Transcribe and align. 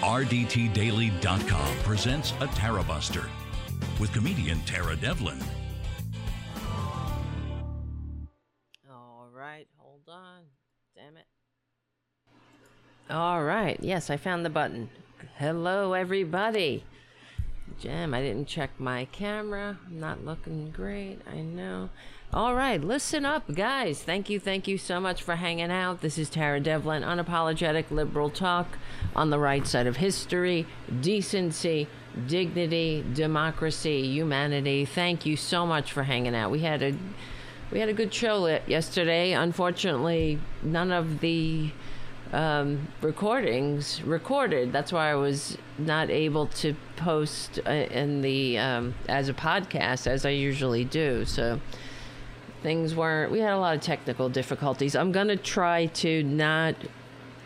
RDTDaily.com 0.00 1.76
presents 1.84 2.30
a 2.40 2.46
Tarabuster 2.46 3.28
with 4.00 4.10
comedian 4.14 4.58
Tara 4.62 4.96
Devlin. 4.96 5.38
All 8.90 9.28
right, 9.30 9.66
hold 9.76 10.08
on. 10.08 10.44
Damn 10.96 11.18
it. 11.18 11.26
All 13.10 13.44
right, 13.44 13.78
yes, 13.82 14.08
I 14.08 14.16
found 14.16 14.46
the 14.46 14.50
button. 14.50 14.88
Hello, 15.36 15.92
everybody. 15.92 16.82
Jam, 17.78 18.14
I 18.14 18.20
didn't 18.20 18.48
check 18.48 18.70
my 18.78 19.06
camera. 19.06 19.78
I'm 19.86 20.00
not 20.00 20.24
looking 20.24 20.70
great, 20.70 21.18
I 21.30 21.40
know. 21.40 21.90
All 22.32 22.54
right, 22.54 22.80
listen 22.80 23.24
up, 23.24 23.54
guys. 23.54 24.02
Thank 24.02 24.30
you, 24.30 24.38
thank 24.38 24.68
you 24.68 24.78
so 24.78 25.00
much 25.00 25.22
for 25.22 25.36
hanging 25.36 25.70
out. 25.70 26.00
This 26.00 26.16
is 26.16 26.30
Tara 26.30 26.60
Devlin, 26.60 27.02
unapologetic 27.02 27.90
liberal 27.90 28.30
talk 28.30 28.78
on 29.16 29.30
the 29.30 29.38
right 29.38 29.66
side 29.66 29.86
of 29.86 29.96
history, 29.96 30.66
decency, 31.00 31.88
dignity, 32.26 33.04
democracy, 33.14 34.02
humanity. 34.02 34.84
Thank 34.84 35.26
you 35.26 35.36
so 35.36 35.66
much 35.66 35.92
for 35.92 36.04
hanging 36.04 36.34
out. 36.34 36.50
We 36.50 36.60
had 36.60 36.82
a 36.82 36.94
we 37.70 37.78
had 37.78 37.88
a 37.88 37.92
good 37.92 38.12
show 38.12 38.60
yesterday. 38.66 39.32
Unfortunately, 39.32 40.40
none 40.62 40.90
of 40.90 41.20
the 41.20 41.70
um, 42.32 42.88
recordings 43.00 44.02
recorded. 44.02 44.72
That's 44.72 44.92
why 44.92 45.10
I 45.10 45.14
was 45.14 45.58
not 45.78 46.10
able 46.10 46.46
to 46.46 46.76
post 46.96 47.60
uh, 47.66 47.70
in 47.70 48.22
the 48.22 48.58
um, 48.58 48.94
as 49.08 49.28
a 49.28 49.34
podcast 49.34 50.06
as 50.06 50.24
I 50.24 50.30
usually 50.30 50.84
do. 50.84 51.24
So 51.24 51.60
things 52.62 52.94
weren't. 52.94 53.32
We 53.32 53.40
had 53.40 53.52
a 53.52 53.58
lot 53.58 53.74
of 53.74 53.82
technical 53.82 54.28
difficulties. 54.28 54.94
I'm 54.94 55.12
gonna 55.12 55.36
try 55.36 55.86
to 55.86 56.22
not 56.22 56.76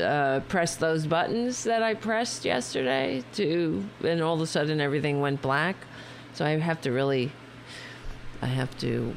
uh, 0.00 0.40
press 0.48 0.76
those 0.76 1.06
buttons 1.06 1.64
that 1.64 1.82
I 1.82 1.94
pressed 1.94 2.44
yesterday 2.44 3.22
to, 3.34 3.84
and 4.02 4.20
all 4.20 4.34
of 4.34 4.40
a 4.40 4.46
sudden 4.46 4.80
everything 4.80 5.20
went 5.20 5.40
black. 5.40 5.76
So 6.34 6.44
I 6.44 6.50
have 6.50 6.80
to 6.82 6.92
really, 6.92 7.32
I 8.42 8.46
have 8.46 8.76
to 8.78 9.14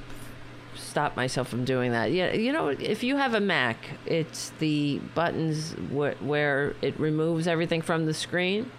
stop 0.97 1.15
myself 1.15 1.47
from 1.47 1.63
doing 1.63 1.91
that. 1.91 2.11
Yeah, 2.11 2.33
you 2.33 2.51
know, 2.51 2.69
if 2.69 3.03
you 3.03 3.17
have 3.17 3.35
a 3.35 3.39
Mac, 3.39 3.77
it's 4.07 4.49
the 4.57 4.99
buttons 5.13 5.73
wh- 5.93 6.19
where 6.25 6.73
it 6.81 6.99
removes 6.99 7.47
everything 7.47 7.83
from 7.83 8.07
the 8.07 8.15
screen. 8.15 8.71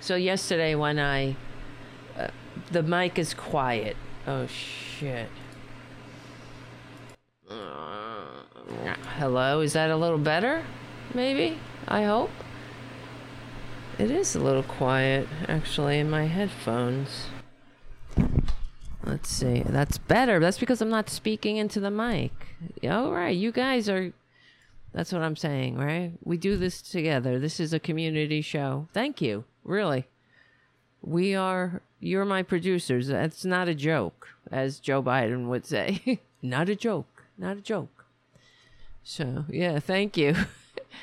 So 0.00 0.16
yesterday 0.16 0.74
when 0.74 0.98
I, 0.98 1.36
uh, 2.18 2.30
the 2.72 2.82
mic 2.82 3.16
is 3.16 3.32
quiet. 3.32 3.96
Oh 4.26 4.48
shit. 4.48 5.28
Uh, 7.48 8.42
hello, 9.16 9.60
is 9.60 9.72
that 9.74 9.88
a 9.88 9.96
little 9.96 10.18
better? 10.18 10.64
Maybe? 11.14 11.60
I 11.86 12.02
hope. 12.02 12.32
It 14.00 14.10
is 14.10 14.34
a 14.34 14.40
little 14.40 14.64
quiet, 14.64 15.28
actually, 15.46 16.00
in 16.00 16.10
my 16.10 16.24
headphones. 16.24 17.26
Let's 19.06 19.28
see. 19.28 19.62
That's 19.64 19.98
better. 19.98 20.40
That's 20.40 20.58
because 20.58 20.82
I'm 20.82 20.90
not 20.90 21.08
speaking 21.08 21.56
into 21.56 21.80
the 21.80 21.90
mic. 21.90 22.32
All 22.84 23.12
right, 23.12 23.36
you 23.36 23.52
guys 23.52 23.88
are. 23.88 24.12
That's 24.92 25.12
what 25.12 25.22
I'm 25.22 25.36
saying, 25.36 25.76
right? 25.76 26.12
We 26.24 26.36
do 26.36 26.56
this 26.56 26.82
together. 26.82 27.38
This 27.38 27.60
is 27.60 27.72
a 27.72 27.78
community 27.78 28.40
show. 28.40 28.88
Thank 28.92 29.20
you. 29.20 29.44
Really. 29.64 30.06
We 31.02 31.34
are. 31.34 31.82
You're 32.00 32.24
my 32.24 32.42
producers. 32.42 33.08
That's 33.08 33.44
not 33.44 33.68
a 33.68 33.74
joke, 33.74 34.28
as 34.50 34.80
Joe 34.80 35.02
Biden 35.02 35.46
would 35.48 35.64
say. 35.64 36.20
not 36.42 36.68
a 36.68 36.76
joke 36.76 37.16
not 37.38 37.56
a 37.56 37.60
joke. 37.60 38.06
So 39.02 39.44
yeah, 39.48 39.78
thank 39.78 40.16
you. 40.16 40.34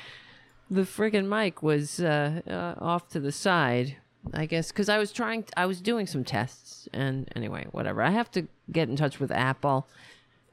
the 0.70 0.82
friggin' 0.82 1.26
mic 1.26 1.62
was 1.62 2.00
uh, 2.00 2.40
uh, 2.46 2.74
off 2.82 3.08
to 3.10 3.20
the 3.20 3.32
side, 3.32 3.96
I 4.32 4.46
guess, 4.46 4.68
because 4.68 4.88
I 4.88 4.98
was 4.98 5.12
trying. 5.12 5.44
I 5.56 5.66
was 5.66 5.80
doing 5.80 6.06
some 6.06 6.24
tests, 6.24 6.88
and 6.92 7.28
anyway, 7.36 7.66
whatever. 7.72 8.02
I 8.02 8.10
have 8.10 8.30
to 8.32 8.46
get 8.72 8.88
in 8.88 8.96
touch 8.96 9.20
with 9.20 9.30
Apple, 9.30 9.86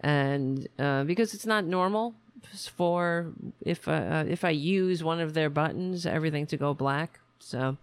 and 0.01 0.67
uh, 0.77 1.03
because 1.05 1.33
it's 1.33 1.45
not 1.45 1.65
normal 1.65 2.15
for 2.75 3.31
if 3.61 3.87
uh, 3.87 4.25
if 4.27 4.43
I 4.43 4.49
use 4.49 5.03
one 5.03 5.19
of 5.19 5.33
their 5.33 5.49
buttons, 5.49 6.05
everything 6.05 6.45
to 6.47 6.57
go 6.57 6.73
black. 6.73 7.19
So 7.39 7.77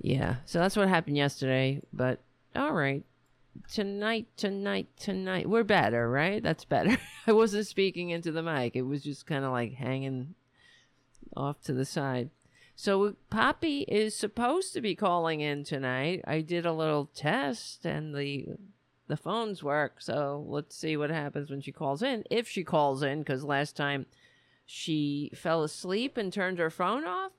yeah, 0.00 0.36
so 0.46 0.58
that's 0.58 0.76
what 0.76 0.88
happened 0.88 1.16
yesterday. 1.16 1.80
But 1.92 2.20
all 2.56 2.72
right, 2.72 3.04
tonight, 3.72 4.26
tonight, 4.36 4.88
tonight. 4.98 5.48
We're 5.48 5.64
better, 5.64 6.10
right? 6.10 6.42
That's 6.42 6.64
better. 6.64 6.96
I 7.26 7.32
wasn't 7.32 7.66
speaking 7.66 8.10
into 8.10 8.32
the 8.32 8.42
mic. 8.42 8.76
It 8.76 8.82
was 8.82 9.02
just 9.02 9.26
kind 9.26 9.44
of 9.44 9.52
like 9.52 9.74
hanging 9.74 10.34
off 11.36 11.60
to 11.62 11.72
the 11.72 11.84
side. 11.84 12.30
So 12.80 13.06
uh, 13.06 13.12
Poppy 13.28 13.80
is 13.88 14.14
supposed 14.14 14.72
to 14.72 14.80
be 14.80 14.94
calling 14.94 15.40
in 15.40 15.64
tonight. 15.64 16.22
I 16.28 16.42
did 16.42 16.64
a 16.64 16.72
little 16.72 17.06
test 17.12 17.84
and 17.84 18.14
the 18.14 18.50
the 19.08 19.16
phones 19.16 19.64
work. 19.64 20.00
So 20.00 20.44
let's 20.46 20.76
see 20.76 20.96
what 20.96 21.10
happens 21.10 21.50
when 21.50 21.60
she 21.60 21.72
calls 21.72 22.04
in. 22.04 22.22
If 22.30 22.46
she 22.46 22.62
calls 22.62 23.02
in 23.02 23.24
cuz 23.24 23.42
last 23.42 23.74
time 23.74 24.06
she 24.64 25.32
fell 25.34 25.64
asleep 25.64 26.16
and 26.16 26.32
turned 26.32 26.60
her 26.60 26.70
phone 26.70 27.04
off. 27.04 27.32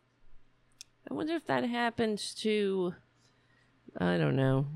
I 1.10 1.14
wonder 1.14 1.36
if 1.36 1.46
that 1.46 1.64
happens 1.64 2.36
to 2.42 2.96
I 3.98 4.18
don't 4.18 4.36
know. 4.36 4.68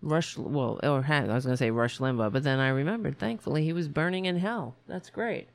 Rush, 0.00 0.38
well, 0.38 0.80
or 0.82 1.04
I 1.06 1.24
was 1.24 1.44
going 1.44 1.52
to 1.52 1.56
say 1.58 1.70
Rush 1.70 1.98
Limbaugh, 1.98 2.32
but 2.32 2.44
then 2.44 2.60
I 2.60 2.68
remembered, 2.68 3.18
thankfully, 3.18 3.64
he 3.64 3.72
was 3.72 3.88
burning 3.88 4.26
in 4.26 4.38
hell. 4.38 4.76
That's 4.86 5.10
great. 5.10 5.48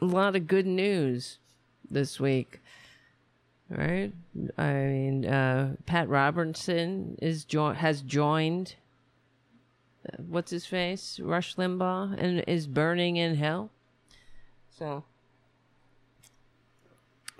A 0.00 0.04
lot 0.04 0.34
of 0.34 0.48
good 0.48 0.66
news 0.66 1.38
this 1.88 2.18
week, 2.18 2.60
right? 3.76 4.12
I 4.58 4.72
mean, 4.72 5.26
uh, 5.26 5.76
Pat 5.86 6.08
Robertson 6.08 7.16
is 7.20 7.44
jo- 7.44 7.72
has 7.72 8.02
joined, 8.02 8.76
uh, 10.06 10.22
what's 10.22 10.50
his 10.50 10.66
face? 10.66 11.18
Rush 11.20 11.56
Limbaugh, 11.56 12.16
and 12.18 12.44
is 12.46 12.66
burning 12.66 13.16
in 13.16 13.36
hell. 13.36 13.70
So, 14.70 15.04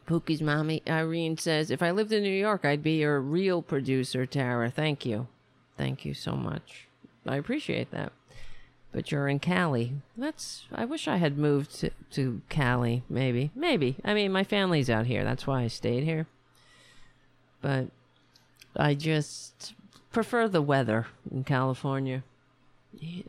Pookie's 0.06 0.42
mommy, 0.42 0.82
Irene, 0.88 1.36
says, 1.36 1.70
If 1.70 1.82
I 1.82 1.90
lived 1.90 2.12
in 2.12 2.22
New 2.22 2.28
York, 2.28 2.64
I'd 2.64 2.82
be 2.82 2.98
your 2.98 3.20
real 3.20 3.62
producer, 3.62 4.26
Tara. 4.26 4.70
Thank 4.70 5.06
you. 5.06 5.28
Thank 5.76 6.04
you 6.04 6.14
so 6.14 6.32
much. 6.32 6.88
I 7.26 7.36
appreciate 7.36 7.90
that. 7.92 8.12
But 8.92 9.10
you're 9.10 9.28
in 9.28 9.38
Cali. 9.38 9.94
That's. 10.16 10.66
I 10.70 10.84
wish 10.84 11.08
I 11.08 11.16
had 11.16 11.38
moved 11.38 11.74
to, 11.80 11.90
to 12.12 12.42
Cali, 12.50 13.02
maybe. 13.08 13.50
Maybe. 13.54 13.96
I 14.04 14.12
mean, 14.12 14.32
my 14.32 14.44
family's 14.44 14.90
out 14.90 15.06
here. 15.06 15.24
That's 15.24 15.46
why 15.46 15.62
I 15.62 15.68
stayed 15.68 16.04
here. 16.04 16.26
But 17.62 17.86
I 18.76 18.94
just 18.94 19.74
prefer 20.12 20.46
the 20.46 20.62
weather 20.62 21.06
in 21.30 21.44
California. 21.44 22.22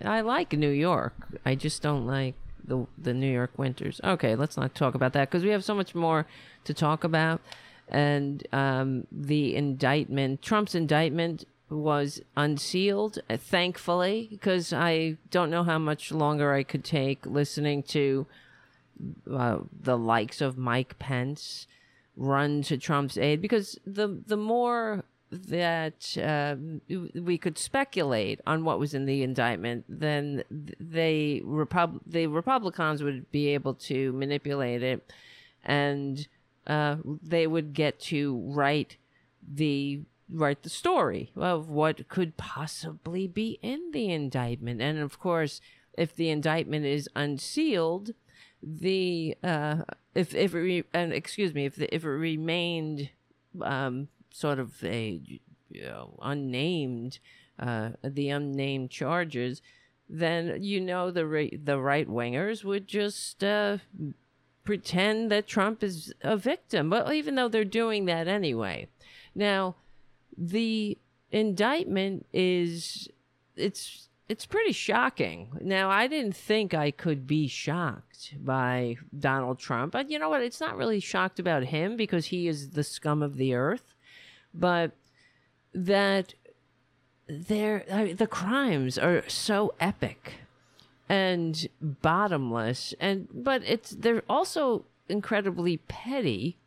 I 0.04 0.22
like 0.22 0.52
New 0.52 0.70
York. 0.70 1.14
I 1.46 1.56
just 1.56 1.82
don't 1.82 2.06
like 2.06 2.36
the 2.66 2.86
the 2.98 3.14
New 3.14 3.32
York 3.32 3.52
winters. 3.58 4.02
Okay, 4.04 4.36
let's 4.36 4.58
not 4.58 4.76
talk 4.76 4.96
about 4.96 5.14
that 5.14 5.30
because 5.30 5.44
we 5.44 5.50
have 5.50 5.64
so 5.64 5.76
much 5.76 5.96
more 5.96 6.26
to 6.66 6.74
talk 6.74 7.04
about. 7.04 7.42
And 7.90 8.46
um, 8.52 9.08
the 9.12 9.56
indictment, 9.56 10.42
Trump's 10.42 10.74
indictment, 10.74 11.46
was 11.74 12.22
unsealed, 12.38 13.20
uh, 13.30 13.38
thankfully, 13.38 14.28
because 14.32 14.72
I 14.74 15.18
don't 15.32 15.50
know 15.50 15.64
how 15.64 15.80
much 15.80 16.12
longer 16.12 16.54
I 16.54 16.64
could 16.64 16.84
take 16.84 17.26
listening 17.26 17.84
to 17.84 18.26
uh, 19.32 19.60
the 19.82 19.98
likes 19.98 20.42
of 20.42 20.58
Mike 20.58 21.00
Pence 21.00 21.68
run 22.16 22.62
to 22.64 22.78
Trump's 22.78 23.18
aid. 23.18 23.42
Because 23.42 23.80
the 23.86 24.08
the 24.26 24.38
more 24.38 25.04
that 25.32 26.16
uh, 26.18 26.56
we 27.16 27.38
could 27.38 27.58
speculate 27.58 28.40
on 28.46 28.64
what 28.64 28.80
was 28.80 28.94
in 28.94 29.06
the 29.06 29.24
indictment, 29.24 29.86
then 29.90 30.44
they 30.80 31.42
Repub- 31.44 32.02
the 32.06 32.28
Republicans 32.28 33.02
would 33.02 33.32
be 33.32 33.48
able 33.50 33.74
to 33.74 34.14
manipulate 34.14 34.84
it, 34.84 35.12
and 35.64 36.28
uh, 36.68 36.98
they 37.04 37.48
would 37.48 37.74
get 37.74 38.00
to 38.00 38.38
write 38.46 38.98
the 39.46 40.02
write 40.34 40.64
the 40.64 40.70
story 40.70 41.32
of 41.36 41.70
what 41.70 42.08
could 42.10 42.38
possibly 42.38 43.28
be 43.28 43.60
in 43.62 43.92
the 43.92 44.12
indictment, 44.12 44.82
and 44.82 45.00
of 45.00 45.20
course, 45.20 45.62
if 45.98 46.16
the 46.16 46.30
indictment 46.30 46.86
is 46.86 47.08
unsealed, 47.16 48.12
the 48.62 49.38
uh, 49.44 49.84
if 50.16 50.34
if 50.34 50.54
it 50.56 50.60
re- 50.60 50.84
and 50.94 51.14
excuse 51.14 51.54
me 51.54 51.66
if 51.66 51.76
the, 51.76 51.94
if 51.94 52.04
it 52.04 52.10
remained 52.10 53.10
um, 53.62 54.08
sort 54.32 54.60
of 54.60 54.84
a 54.84 55.22
you 55.70 55.84
know, 55.84 56.18
unnamed 56.22 57.20
uh, 57.60 57.90
the 58.04 58.30
unnamed 58.30 58.90
charges, 58.90 59.62
then 60.10 60.62
you 60.62 60.80
know 60.80 61.12
the 61.12 61.60
the 61.64 61.80
right 61.80 62.08
wingers 62.08 62.64
would 62.64 62.88
just 62.88 63.44
uh, 63.44 63.78
pretend 64.64 65.32
that 65.32 65.48
Trump 65.48 65.84
is 65.84 66.14
a 66.22 66.38
victim. 66.38 66.90
but 66.90 67.14
even 67.14 67.36
though 67.36 67.48
they're 67.48 67.66
doing 67.66 68.06
that 68.06 68.28
anyway. 68.28 68.88
Now, 69.36 69.76
the 70.38 70.98
indictment 71.32 72.26
is 72.34 73.08
it's 73.56 74.10
it's 74.30 74.46
pretty 74.46 74.72
shocking. 74.72 75.50
Now, 75.62 75.90
I 75.90 76.08
didn't 76.08 76.36
think 76.36 76.74
I 76.74 76.92
could 76.92 77.28
be 77.28 77.48
shocked 77.48 78.34
by 78.40 78.96
Donald 79.18 79.60
Trump, 79.60 79.92
but 79.92 80.10
you 80.10 80.18
know 80.18 80.30
what? 80.30 80.42
It's 80.42 80.62
not 80.62 80.78
really 80.78 81.00
shocked 81.00 81.40
about 81.40 81.66
him 81.66 81.98
because 81.98 82.28
he 82.28 82.48
is 82.48 82.72
the 82.72 82.84
scum 82.84 83.22
of 83.22 83.36
the 83.36 83.54
earth, 83.54 83.94
but 84.54 84.92
that 85.74 86.34
there 87.28 87.86
I 87.92 88.04
mean, 88.04 88.16
the 88.16 88.28
crimes 88.28 88.98
are 88.98 89.28
so 89.28 89.74
epic 89.80 90.36
and 91.10 91.68
bottomless 91.82 92.94
and 93.00 93.28
but 93.34 93.62
it's 93.66 93.92
they're 93.92 94.24
also 94.30 94.86
incredibly 95.10 95.78
petty 95.78 96.58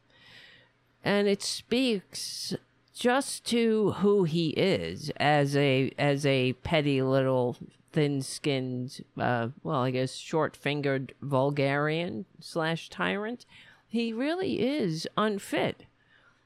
and 1.05 1.29
it 1.29 1.43
speaks 1.43 2.55
just 2.99 3.45
to 3.45 3.93
who 3.99 4.25
he 4.25 4.49
is 4.51 5.11
as 5.17 5.57
a 5.57 5.93
as 5.99 6.25
a 6.25 6.55
petty 6.55 7.03
little 7.03 7.57
thin-skinned 7.93 9.05
uh, 9.19 9.49
well 9.63 9.83
i 9.83 9.91
guess 9.91 10.15
short-fingered 10.15 11.15
vulgarian 11.23 12.25
slash 12.41 12.89
tyrant 12.89 13.47
he 13.89 14.13
really 14.13 14.61
is 14.61 15.09
unfit. 15.17 15.85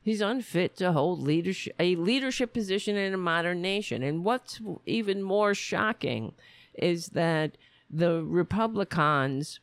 He's 0.03 0.21
unfit 0.21 0.77
to 0.77 0.93
hold 0.93 1.21
leadership 1.21 1.75
a 1.79 1.97
leadership 1.97 2.53
position 2.53 2.97
in 2.97 3.13
a 3.13 3.19
modern 3.19 3.61
nation. 3.61 4.03
And 4.03 4.25
what's 4.25 4.61
even 4.87 5.23
more 5.23 5.55
shocking 5.55 6.33
is 6.75 7.09
that 7.09 7.59
the 7.91 8.23
republicans 8.23 9.61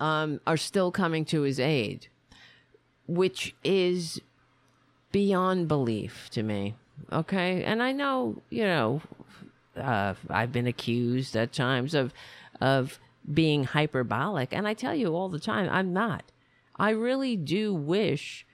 um, 0.00 0.40
are 0.46 0.56
still 0.56 0.90
coming 0.90 1.24
to 1.26 1.42
his 1.42 1.60
aid 1.60 2.08
which 3.06 3.54
is 3.62 4.20
beyond 5.14 5.68
belief 5.68 6.28
to 6.28 6.42
me. 6.42 6.74
Okay. 7.12 7.62
And 7.62 7.80
I 7.80 7.92
know, 7.92 8.42
you 8.50 8.64
know, 8.64 9.00
uh, 9.76 10.14
I've 10.28 10.50
been 10.50 10.66
accused 10.66 11.36
at 11.36 11.52
times 11.52 11.94
of, 11.94 12.12
of 12.60 12.98
being 13.32 13.62
hyperbolic. 13.62 14.52
And 14.52 14.66
I 14.66 14.74
tell 14.74 14.92
you 14.92 15.14
all 15.14 15.28
the 15.28 15.38
time, 15.38 15.68
I'm 15.70 15.92
not. 15.92 16.24
I 16.74 16.90
really 16.90 17.36
do 17.36 17.72
wish 17.72 18.44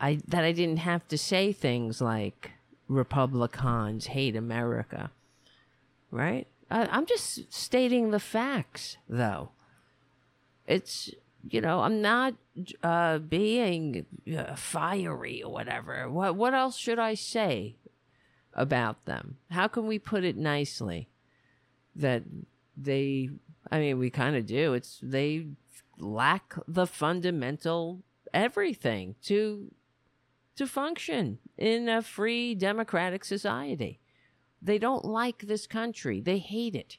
I, 0.00 0.20
that 0.26 0.42
I 0.42 0.52
didn't 0.52 0.78
have 0.78 1.06
to 1.08 1.18
say 1.18 1.52
things 1.52 2.00
like 2.00 2.52
Republicans 2.88 4.06
hate 4.06 4.36
America. 4.36 5.10
Right? 6.10 6.46
I, 6.70 6.86
I'm 6.86 7.04
just 7.04 7.52
stating 7.52 8.10
the 8.10 8.20
facts, 8.20 8.96
though. 9.06 9.50
It's 10.66 11.10
you 11.48 11.60
know, 11.60 11.80
I'm 11.80 12.02
not 12.02 12.34
uh, 12.82 13.18
being 13.18 14.06
uh, 14.36 14.54
fiery 14.54 15.42
or 15.42 15.52
whatever. 15.52 16.08
What 16.08 16.36
what 16.36 16.54
else 16.54 16.76
should 16.76 16.98
I 16.98 17.14
say 17.14 17.76
about 18.54 19.04
them? 19.04 19.36
How 19.50 19.68
can 19.68 19.86
we 19.86 19.98
put 19.98 20.24
it 20.24 20.36
nicely 20.36 21.08
that 21.96 22.22
they? 22.76 23.30
I 23.70 23.78
mean, 23.78 23.98
we 23.98 24.10
kind 24.10 24.36
of 24.36 24.46
do. 24.46 24.74
It's 24.74 24.98
they 25.02 25.46
lack 25.98 26.54
the 26.66 26.86
fundamental 26.86 28.02
everything 28.32 29.16
to 29.22 29.72
to 30.56 30.66
function 30.66 31.38
in 31.56 31.88
a 31.88 32.02
free 32.02 32.54
democratic 32.54 33.24
society. 33.24 34.00
They 34.62 34.78
don't 34.78 35.04
like 35.04 35.42
this 35.42 35.66
country. 35.66 36.20
They 36.20 36.38
hate 36.38 36.74
it. 36.74 36.98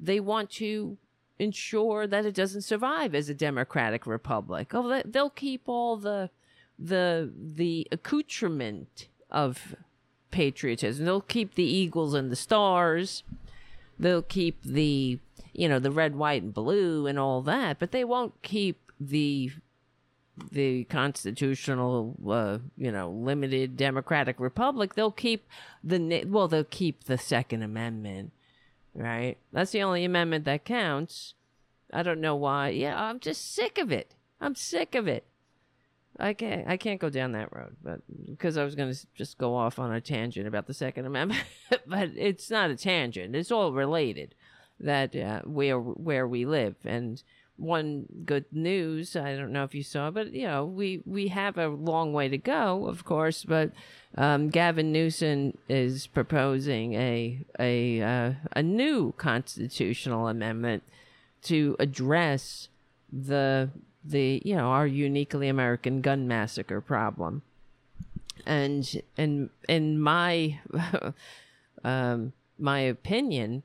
They 0.00 0.20
want 0.20 0.50
to 0.52 0.96
ensure 1.38 2.06
that 2.06 2.26
it 2.26 2.34
doesn't 2.34 2.62
survive 2.62 3.14
as 3.14 3.28
a 3.28 3.34
democratic 3.34 4.06
republic. 4.06 4.74
Oh, 4.74 5.02
they'll 5.04 5.30
keep 5.30 5.62
all 5.66 5.96
the 5.96 6.30
the 6.78 7.32
the 7.36 7.86
accoutrement 7.90 9.08
of 9.30 9.74
patriotism. 10.30 11.04
They'll 11.04 11.20
keep 11.20 11.54
the 11.54 11.64
eagles 11.64 12.14
and 12.14 12.30
the 12.30 12.36
stars. 12.36 13.22
They'll 13.98 14.22
keep 14.22 14.62
the 14.62 15.18
you 15.52 15.68
know 15.68 15.78
the 15.78 15.90
red, 15.90 16.14
white, 16.14 16.42
and 16.42 16.54
blue 16.54 17.06
and 17.06 17.18
all 17.18 17.42
that, 17.42 17.78
but 17.78 17.92
they 17.92 18.04
won't 18.04 18.42
keep 18.42 18.92
the 19.00 19.50
the 20.52 20.84
constitutional 20.84 22.16
uh, 22.28 22.58
you 22.76 22.92
know 22.92 23.10
limited 23.10 23.76
democratic 23.76 24.38
republic. 24.38 24.94
They'll 24.94 25.10
keep 25.10 25.46
the 25.82 26.24
well. 26.26 26.48
They'll 26.48 26.64
keep 26.64 27.04
the 27.04 27.18
Second 27.18 27.62
Amendment 27.62 28.32
right? 28.98 29.38
That's 29.52 29.70
the 29.70 29.82
only 29.82 30.04
amendment 30.04 30.44
that 30.44 30.64
counts. 30.64 31.34
I 31.92 32.02
don't 32.02 32.20
know 32.20 32.36
why. 32.36 32.70
Yeah, 32.70 33.00
I'm 33.00 33.20
just 33.20 33.54
sick 33.54 33.78
of 33.78 33.90
it. 33.92 34.14
I'm 34.40 34.54
sick 34.54 34.94
of 34.94 35.08
it. 35.08 35.24
I 36.18 36.32
can't. 36.32 36.66
I 36.66 36.76
can't 36.76 37.00
go 37.00 37.10
down 37.10 37.32
that 37.32 37.54
road, 37.54 37.76
but 37.82 38.00
because 38.26 38.56
I 38.56 38.64
was 38.64 38.74
going 38.74 38.92
to 38.92 39.06
just 39.14 39.38
go 39.38 39.54
off 39.54 39.78
on 39.78 39.92
a 39.92 40.00
tangent 40.00 40.48
about 40.48 40.66
the 40.66 40.74
Second 40.74 41.06
Amendment, 41.06 41.44
but 41.86 42.10
it's 42.16 42.50
not 42.50 42.70
a 42.70 42.76
tangent. 42.76 43.36
It's 43.36 43.52
all 43.52 43.72
related. 43.72 44.34
That 44.80 45.14
uh, 45.14 45.42
where 45.42 45.78
where 45.78 46.26
we 46.26 46.44
live, 46.44 46.76
and 46.84 47.22
one 47.58 48.06
good 48.24 48.44
news. 48.52 49.16
I 49.16 49.36
don't 49.36 49.52
know 49.52 49.64
if 49.64 49.74
you 49.74 49.82
saw, 49.82 50.10
but 50.10 50.32
you 50.32 50.46
know 50.46 50.64
we 50.64 51.02
we 51.04 51.28
have 51.28 51.58
a 51.58 51.68
long 51.68 52.12
way 52.12 52.28
to 52.28 52.38
go, 52.38 52.86
of 52.86 53.04
course. 53.04 53.44
But 53.44 53.72
um, 54.16 54.48
Gavin 54.48 54.92
Newsom 54.92 55.58
is 55.68 56.06
proposing 56.06 56.94
a 56.94 57.40
a 57.58 58.00
uh, 58.00 58.32
a 58.54 58.62
new 58.62 59.12
constitutional 59.16 60.28
amendment 60.28 60.84
to 61.42 61.76
address 61.78 62.68
the 63.12 63.70
the 64.04 64.40
you 64.44 64.56
know 64.56 64.68
our 64.68 64.86
uniquely 64.86 65.48
American 65.48 66.00
gun 66.00 66.28
massacre 66.28 66.80
problem, 66.80 67.42
and 68.46 69.02
in 69.16 69.50
in 69.68 70.00
my 70.00 70.60
um, 71.84 72.32
my 72.58 72.80
opinion, 72.80 73.62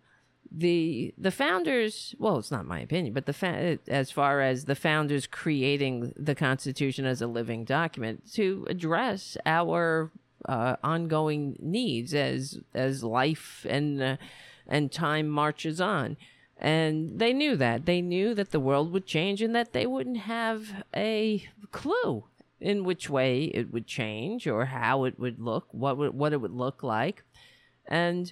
the 0.55 1.13
the 1.17 1.31
founders 1.31 2.13
well 2.19 2.37
it's 2.37 2.51
not 2.51 2.65
my 2.65 2.79
opinion 2.79 3.11
but 3.11 3.25
the 3.25 3.33
fa- 3.33 3.79
as 3.87 4.11
far 4.11 4.39
as 4.39 4.65
the 4.65 4.75
founders 4.75 5.25
creating 5.25 6.13
the 6.15 6.35
constitution 6.35 7.05
as 7.05 7.21
a 7.23 7.27
living 7.27 7.65
document 7.65 8.31
to 8.31 8.63
address 8.69 9.35
our 9.47 10.11
uh, 10.47 10.75
ongoing 10.83 11.57
needs 11.59 12.13
as 12.13 12.59
as 12.73 13.03
life 13.03 13.65
and 13.69 14.01
uh, 14.01 14.17
and 14.67 14.91
time 14.91 15.27
marches 15.27 15.81
on. 15.81 16.17
And 16.57 17.19
they 17.19 17.33
knew 17.33 17.55
that. 17.57 17.85
They 17.85 18.01
knew 18.01 18.33
that 18.35 18.51
the 18.51 18.59
world 18.59 18.91
would 18.93 19.05
change 19.05 19.41
and 19.41 19.55
that 19.55 19.73
they 19.73 19.85
wouldn't 19.85 20.19
have 20.19 20.83
a 20.95 21.45
clue 21.71 22.25
in 22.61 22.85
which 22.85 23.09
way 23.09 23.45
it 23.45 23.73
would 23.73 23.85
change 23.85 24.47
or 24.47 24.65
how 24.65 25.03
it 25.03 25.19
would 25.19 25.39
look, 25.39 25.67
what 25.71 25.97
would, 25.97 26.13
what 26.13 26.31
it 26.31 26.39
would 26.39 26.53
look 26.53 26.81
like. 26.81 27.23
And 27.85 28.31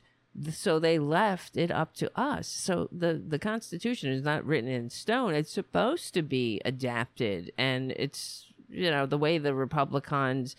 so 0.51 0.79
they 0.79 0.97
left 0.97 1.57
it 1.57 1.71
up 1.71 1.93
to 1.95 2.11
us. 2.19 2.47
So 2.47 2.87
the 2.91 3.21
the 3.25 3.39
Constitution 3.39 4.11
is 4.11 4.23
not 4.23 4.45
written 4.45 4.69
in 4.69 4.89
stone. 4.89 5.33
It's 5.33 5.51
supposed 5.51 6.13
to 6.13 6.21
be 6.21 6.61
adapted 6.63 7.51
and 7.57 7.91
it's 7.91 8.47
you 8.69 8.89
know 8.89 9.05
the 9.05 9.17
way 9.17 9.37
the 9.37 9.53
Republicans 9.53 10.55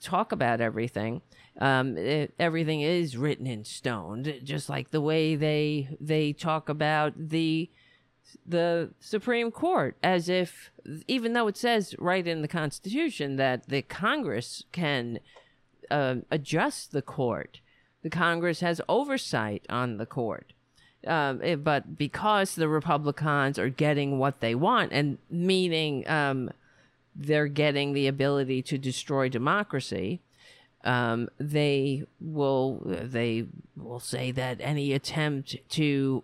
talk 0.00 0.32
about 0.32 0.60
everything. 0.60 1.22
Um, 1.60 1.96
it, 1.96 2.34
everything 2.38 2.82
is 2.82 3.16
written 3.16 3.46
in 3.46 3.64
stone, 3.64 4.24
just 4.44 4.68
like 4.68 4.90
the 4.90 5.00
way 5.00 5.34
they 5.34 5.88
they 6.00 6.32
talk 6.32 6.68
about 6.68 7.14
the 7.16 7.70
the 8.46 8.90
Supreme 9.00 9.50
Court, 9.50 9.96
as 10.02 10.28
if 10.28 10.70
even 11.06 11.32
though 11.32 11.48
it 11.48 11.56
says 11.56 11.94
right 11.98 12.26
in 12.26 12.42
the 12.42 12.48
Constitution 12.48 13.36
that 13.36 13.68
the 13.68 13.82
Congress 13.82 14.64
can 14.70 15.18
uh, 15.90 16.16
adjust 16.30 16.92
the 16.92 17.02
court, 17.02 17.60
the 18.02 18.10
Congress 18.10 18.60
has 18.60 18.80
oversight 18.88 19.64
on 19.68 19.98
the 19.98 20.06
court. 20.06 20.52
Um, 21.06 21.40
it, 21.42 21.62
but 21.62 21.96
because 21.96 22.54
the 22.54 22.68
Republicans 22.68 23.58
are 23.58 23.68
getting 23.68 24.18
what 24.18 24.40
they 24.40 24.54
want, 24.54 24.92
and 24.92 25.18
meaning 25.30 26.08
um, 26.08 26.50
they're 27.14 27.46
getting 27.46 27.92
the 27.92 28.08
ability 28.08 28.62
to 28.62 28.78
destroy 28.78 29.28
democracy, 29.28 30.20
um, 30.84 31.28
they 31.38 32.04
will 32.20 32.82
they 32.84 33.46
will 33.76 34.00
say 34.00 34.30
that 34.32 34.58
any 34.60 34.92
attempt 34.92 35.56
to 35.70 36.22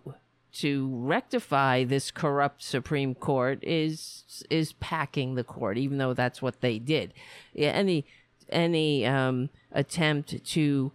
to 0.53 0.89
rectify 0.93 1.83
this 1.83 2.11
corrupt 2.11 2.63
Supreme 2.63 3.15
Court 3.15 3.59
is 3.61 4.45
is 4.49 4.73
packing 4.73 5.35
the 5.35 5.43
court, 5.43 5.77
even 5.77 5.97
though 5.97 6.13
that's 6.13 6.41
what 6.41 6.61
they 6.61 6.79
did. 6.79 7.13
Any 7.55 8.05
any 8.49 9.05
um, 9.05 9.49
attempt 9.71 10.43
to 10.45 10.91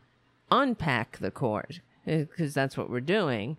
unpack 0.51 1.19
the 1.19 1.31
court, 1.31 1.81
because 2.05 2.55
that's 2.55 2.77
what 2.77 2.91
we're 2.91 3.01
doing, 3.01 3.57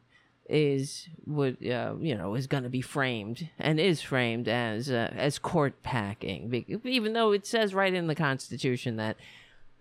is 0.50 1.08
would 1.26 1.58
uh, 1.66 1.96
you 2.00 2.16
know 2.16 2.36
is 2.36 2.48
going 2.48 2.64
to 2.64 2.70
be 2.70 2.82
framed 2.82 3.50
and 3.58 3.80
is 3.80 4.02
framed 4.02 4.48
as 4.48 4.90
uh, 4.90 5.12
as 5.16 5.40
court 5.40 5.82
packing 5.82 6.82
even 6.84 7.14
though 7.14 7.32
it 7.32 7.46
says 7.46 7.74
right 7.74 7.94
in 7.94 8.08
the 8.08 8.16
constitution 8.16 8.98
that 8.98 9.16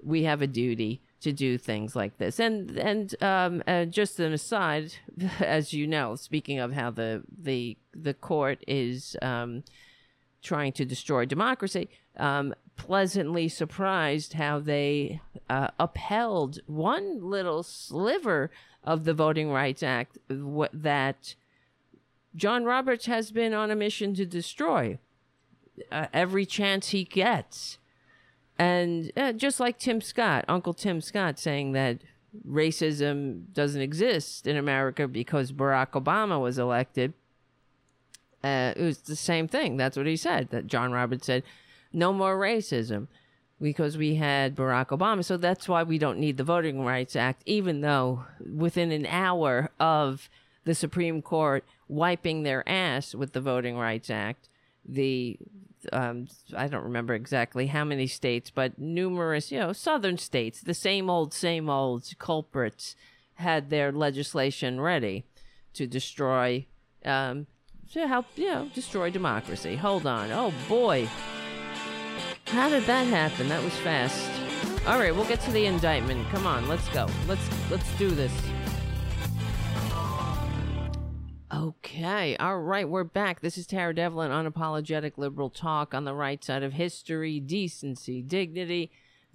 we 0.02 0.22
have 0.24 0.42
a 0.42 0.46
duty 0.46 1.00
to 1.20 1.32
do 1.32 1.58
things 1.58 1.94
like 1.94 2.18
this. 2.18 2.38
And 2.40 2.70
and 2.78 3.22
um, 3.22 3.62
uh, 3.66 3.84
just 3.84 4.20
an 4.20 4.32
aside 4.32 4.94
as 5.40 5.72
you 5.72 5.86
know 5.86 6.14
speaking 6.16 6.58
of 6.58 6.72
how 6.72 6.90
the 6.90 7.22
the 7.42 7.76
the 7.94 8.14
court 8.14 8.62
is 8.66 9.16
um, 9.22 9.64
trying 10.42 10.72
to 10.72 10.84
destroy 10.84 11.26
democracy 11.26 11.90
um, 12.16 12.54
pleasantly 12.80 13.46
surprised 13.46 14.32
how 14.32 14.58
they 14.58 15.20
uh, 15.50 15.68
upheld 15.78 16.60
one 16.66 17.22
little 17.22 17.62
sliver 17.62 18.50
of 18.82 19.04
the 19.04 19.12
Voting 19.12 19.50
Rights 19.50 19.82
Act 19.82 20.16
that 20.28 21.34
John 22.34 22.64
Roberts 22.64 23.04
has 23.04 23.30
been 23.32 23.52
on 23.52 23.70
a 23.70 23.76
mission 23.76 24.14
to 24.14 24.24
destroy 24.24 24.98
uh, 25.92 26.06
every 26.14 26.46
chance 26.46 26.88
he 26.88 27.04
gets. 27.04 27.76
And 28.58 29.12
uh, 29.14 29.32
just 29.32 29.60
like 29.60 29.78
Tim 29.78 30.00
Scott, 30.00 30.46
Uncle 30.48 30.72
Tim 30.72 31.02
Scott 31.02 31.38
saying 31.38 31.72
that 31.72 31.98
racism 32.48 33.52
doesn't 33.52 33.82
exist 33.82 34.46
in 34.46 34.56
America 34.56 35.06
because 35.06 35.52
Barack 35.52 35.90
Obama 35.90 36.40
was 36.40 36.58
elected. 36.58 37.12
Uh, 38.42 38.72
it 38.74 38.82
was 38.82 38.98
the 38.98 39.16
same 39.16 39.48
thing. 39.48 39.76
That's 39.76 39.98
what 39.98 40.06
he 40.06 40.16
said. 40.16 40.48
That 40.50 40.66
John 40.66 40.92
Roberts 40.92 41.26
said, 41.26 41.42
no 41.92 42.12
more 42.12 42.38
racism 42.38 43.08
because 43.60 43.98
we 43.98 44.14
had 44.14 44.56
Barack 44.56 44.86
Obama. 44.86 45.24
So 45.24 45.36
that's 45.36 45.68
why 45.68 45.82
we 45.82 45.98
don't 45.98 46.18
need 46.18 46.36
the 46.36 46.44
Voting 46.44 46.84
Rights 46.84 47.14
Act, 47.14 47.42
even 47.46 47.80
though 47.80 48.24
within 48.40 48.90
an 48.90 49.06
hour 49.06 49.70
of 49.78 50.28
the 50.64 50.74
Supreme 50.74 51.20
Court 51.22 51.64
wiping 51.88 52.42
their 52.42 52.66
ass 52.68 53.14
with 53.14 53.32
the 53.32 53.40
Voting 53.40 53.76
Rights 53.76 54.10
Act, 54.10 54.48
the 54.84 55.38
um, 55.92 56.28
I 56.54 56.66
don't 56.66 56.84
remember 56.84 57.14
exactly 57.14 57.68
how 57.68 57.84
many 57.84 58.06
states, 58.06 58.50
but 58.50 58.78
numerous, 58.78 59.50
you 59.50 59.58
know, 59.58 59.72
southern 59.72 60.18
states, 60.18 60.60
the 60.60 60.74
same 60.74 61.08
old, 61.08 61.32
same 61.32 61.70
old 61.70 62.06
culprits 62.18 62.96
had 63.34 63.70
their 63.70 63.90
legislation 63.90 64.80
ready 64.80 65.24
to 65.72 65.86
destroy, 65.86 66.66
um, 67.04 67.46
to 67.92 68.06
help, 68.06 68.26
you 68.36 68.48
know, 68.48 68.70
destroy 68.74 69.10
democracy. 69.10 69.76
Hold 69.76 70.06
on. 70.06 70.30
Oh 70.30 70.52
boy. 70.68 71.08
How 72.50 72.68
did 72.68 72.82
that 72.86 73.06
happen? 73.06 73.48
That 73.48 73.62
was 73.62 73.76
fast. 73.76 74.28
All 74.84 74.98
right, 74.98 75.14
we'll 75.14 75.24
get 75.24 75.40
to 75.42 75.52
the 75.52 75.66
indictment. 75.66 76.28
Come 76.30 76.48
on, 76.48 76.66
let's 76.66 76.88
go. 76.88 77.06
Let's 77.28 77.48
let's 77.70 77.88
do 77.96 78.10
this. 78.10 78.32
Okay, 81.54 82.36
all 82.38 82.58
right, 82.58 82.88
we're 82.88 83.04
back. 83.04 83.40
This 83.40 83.56
is 83.56 83.68
Tara 83.68 83.94
Devlin, 83.94 84.32
unapologetic 84.32 85.16
liberal 85.16 85.48
talk 85.48 85.94
on 85.94 86.04
the 86.04 86.12
right 86.12 86.42
side 86.42 86.64
of 86.64 86.72
history, 86.72 87.38
decency, 87.38 88.20
dignity, 88.20 88.90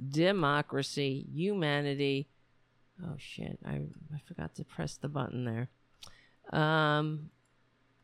democracy, 0.10 1.26
humanity. 1.34 2.28
Oh 3.02 3.16
shit, 3.18 3.60
I 3.66 3.82
I 4.14 4.20
forgot 4.28 4.56
to 4.56 4.66
press 4.66 4.98
the 4.98 5.08
button 5.08 5.46
there. 5.46 5.70
Um, 6.52 7.30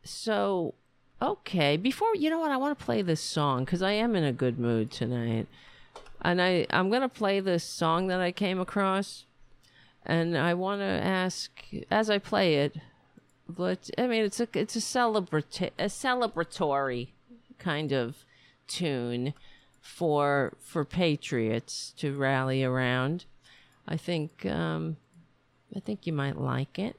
so 0.04 0.74
okay, 1.22 1.76
before 1.76 2.14
you 2.14 2.28
know 2.28 2.40
what, 2.40 2.50
I 2.50 2.56
want 2.56 2.78
to 2.78 2.84
play 2.84 3.00
this 3.02 3.20
song 3.20 3.64
because 3.64 3.82
I 3.82 3.92
am 3.92 4.14
in 4.16 4.24
a 4.24 4.32
good 4.32 4.58
mood 4.58 4.90
tonight, 4.90 5.46
and 6.20 6.42
I 6.42 6.66
I'm 6.70 6.90
gonna 6.90 7.08
play 7.08 7.40
this 7.40 7.64
song 7.64 8.08
that 8.08 8.20
I 8.20 8.32
came 8.32 8.60
across, 8.60 9.24
and 10.04 10.36
I 10.36 10.54
want 10.54 10.80
to 10.80 10.84
ask 10.84 11.50
as 11.90 12.10
I 12.10 12.18
play 12.18 12.56
it 12.56 12.76
but 13.56 13.90
I 13.98 14.06
mean, 14.06 14.24
it's 14.24 14.40
a 14.40 14.48
it's 14.54 14.76
a 14.76 14.80
celebratory 14.80 15.70
a 15.78 15.86
celebratory 15.86 17.08
kind 17.58 17.92
of 17.92 18.24
tune 18.66 19.34
for 19.80 20.54
for 20.60 20.84
patriots 20.84 21.92
to 21.98 22.16
rally 22.16 22.64
around. 22.64 23.26
I 23.86 23.96
think 23.96 24.46
um, 24.46 24.96
I 25.74 25.80
think 25.80 26.06
you 26.06 26.12
might 26.12 26.38
like 26.38 26.78
it. 26.78 26.96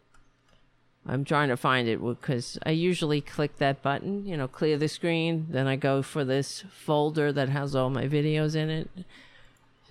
I'm 1.05 1.25
trying 1.25 1.49
to 1.49 1.57
find 1.57 1.87
it 1.87 2.01
because 2.01 2.57
I 2.65 2.71
usually 2.71 3.19
click 3.19 3.57
that 3.57 3.81
button, 3.81 4.25
you 4.25 4.37
know, 4.37 4.47
clear 4.47 4.77
the 4.77 4.87
screen. 4.87 5.47
Then 5.49 5.67
I 5.67 5.75
go 5.75 6.01
for 6.01 6.23
this 6.23 6.63
folder 6.71 7.33
that 7.33 7.49
has 7.49 7.75
all 7.75 7.89
my 7.89 8.07
videos 8.07 8.55
in 8.55 8.69
it. 8.69 8.89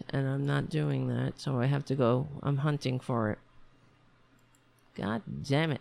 And 0.09 0.27
I'm 0.27 0.47
not 0.47 0.71
doing 0.71 1.09
that, 1.09 1.39
so 1.39 1.61
I 1.61 1.67
have 1.67 1.85
to 1.87 1.95
go. 1.95 2.29
I'm 2.43 2.59
hunting 2.59 2.99
for 2.99 3.31
it. 3.31 3.39
God 4.97 5.23
damn 5.43 5.71
it 5.71 5.81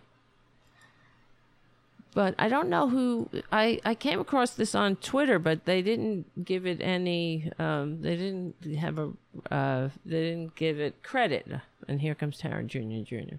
but 2.14 2.34
I 2.38 2.48
don't 2.48 2.68
know 2.68 2.88
who 2.88 3.28
I 3.50 3.80
I 3.84 3.94
came 3.94 4.20
across 4.20 4.52
this 4.52 4.74
on 4.74 4.96
Twitter, 4.96 5.38
but 5.38 5.64
they 5.64 5.82
didn't 5.82 6.44
give 6.44 6.66
it 6.66 6.80
any. 6.80 7.50
Um, 7.58 8.02
they 8.02 8.16
didn't 8.16 8.54
have 8.76 8.98
a. 8.98 9.12
Uh, 9.50 9.88
they 10.04 10.22
didn't 10.22 10.54
give 10.54 10.78
it 10.78 11.02
credit. 11.02 11.46
And 11.88 12.00
here 12.00 12.14
comes 12.14 12.38
Tara 12.38 12.62
Junior 12.62 13.04
Junior. 13.04 13.38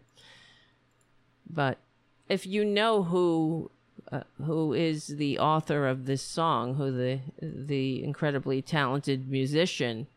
But 1.49 1.77
if 2.29 2.45
you 2.45 2.65
know 2.65 3.03
who 3.03 3.69
uh, 4.11 4.21
who 4.43 4.73
is 4.73 5.07
the 5.07 5.39
author 5.39 5.87
of 5.87 6.05
this 6.05 6.21
song, 6.21 6.75
who 6.75 6.91
the 6.91 7.19
the 7.41 8.03
incredibly 8.03 8.61
talented 8.61 9.29
musician 9.29 10.07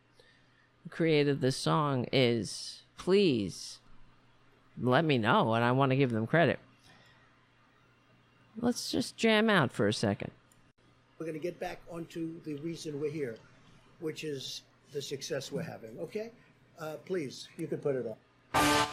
who 0.83 0.89
created 0.89 1.41
this 1.41 1.57
song 1.57 2.05
is, 2.11 2.83
please 2.97 3.79
let 4.81 5.05
me 5.05 5.17
know, 5.17 5.53
and 5.53 5.63
I 5.63 5.71
want 5.71 5.91
to 5.91 5.95
give 5.95 6.11
them 6.11 6.27
credit. 6.27 6.59
Let's 8.59 8.91
just 8.91 9.17
jam 9.17 9.49
out 9.49 9.71
for 9.71 9.87
a 9.87 9.93
second. 9.93 10.31
We're 11.19 11.25
going 11.25 11.39
to 11.39 11.43
get 11.43 11.59
back 11.59 11.79
onto 11.91 12.41
the 12.43 12.55
reason 12.55 12.99
we're 12.99 13.11
here, 13.11 13.35
which 13.99 14.23
is 14.23 14.63
the 14.93 15.01
success 15.01 15.51
we're 15.51 15.61
having. 15.61 15.97
Okay? 15.99 16.31
Uh, 16.79 16.95
please, 17.05 17.47
you 17.57 17.67
can 17.67 17.79
put 17.79 17.95
it 17.95 18.05
on. 18.05 18.87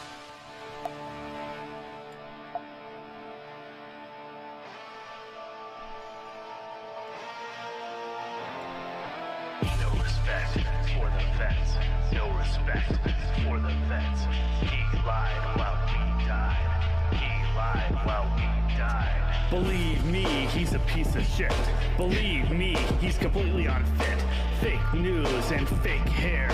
Piece 20.95 21.15
of 21.15 21.25
shit. 21.25 21.53
Believe 21.97 22.49
me, 22.51 22.73
he's 23.01 23.17
completely 23.17 23.65
unfit. 23.65 24.23
Fake 24.61 24.93
news 24.93 25.51
and 25.51 25.67
fake 25.81 26.07
hair. 26.07 26.49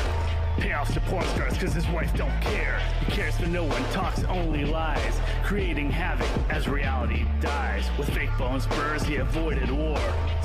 Payoffs 0.57 0.93
to 0.95 0.99
porn 1.01 1.23
stars 1.27 1.57
cause 1.59 1.73
his 1.73 1.87
wife 1.89 2.11
don't 2.15 2.41
care. 2.41 2.79
He 3.05 3.11
cares 3.11 3.37
for 3.37 3.45
no 3.45 3.63
one, 3.63 3.83
talks 3.91 4.23
only 4.23 4.65
lies. 4.65 5.19
Creating 5.43 5.91
havoc 5.91 6.27
as 6.49 6.67
reality 6.67 7.23
dies. 7.39 7.87
With 7.99 8.09
fake 8.09 8.35
bone 8.39 8.59
spurs, 8.59 9.03
he 9.03 9.17
avoided 9.17 9.69
war. 9.69 9.99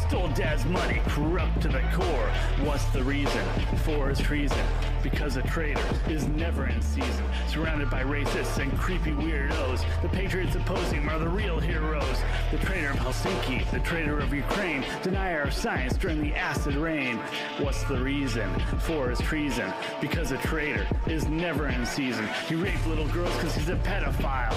Stole 0.07 0.29
dad's 0.29 0.67
money, 0.67 1.01
corrupt 1.07 1.63
to 1.63 1.69
the 1.69 1.81
core. 1.95 2.31
What's 2.67 2.85
the 2.87 3.03
reason 3.03 3.45
for 3.79 4.11
his 4.11 4.19
treason? 4.21 4.67
Because 5.11 5.37
a 5.37 5.43
traitor 5.43 5.81
is 6.09 6.27
never 6.27 6.67
in 6.67 6.83
season. 6.83 7.25
Surrounded 7.47 7.89
by 7.89 8.03
racists 8.03 8.61
and 8.61 8.77
creepy 8.77 9.13
weirdos. 9.13 9.85
The 10.03 10.09
patriots 10.09 10.57
opposing 10.57 11.03
him 11.03 11.09
are 11.09 11.21
the 11.21 11.29
real 11.29 11.61
heroes. 11.61 12.19
The 12.51 12.59
traitor 12.59 12.91
of 12.91 12.97
Helsinki, 12.97 13.71
the 13.71 13.79
traitor 13.79 14.19
of 14.19 14.35
Ukraine. 14.35 14.85
Denier 15.05 15.43
of 15.43 15.53
science 15.53 15.97
during 15.97 16.21
the 16.21 16.35
acid 16.35 16.75
rain. 16.75 17.19
What's 17.59 17.85
the 17.85 17.99
reason 17.99 18.51
for 18.81 19.11
his 19.11 19.21
treason? 19.21 19.73
Because 20.01 20.33
a 20.33 20.39
traitor 20.39 20.85
is 21.07 21.29
never 21.29 21.69
in 21.69 21.87
season. 21.87 22.29
He 22.49 22.57
raped 22.57 22.85
little 22.89 23.07
girls 23.07 23.33
because 23.37 23.55
he's 23.55 23.69
a 23.69 23.77
pedophile. 23.77 24.57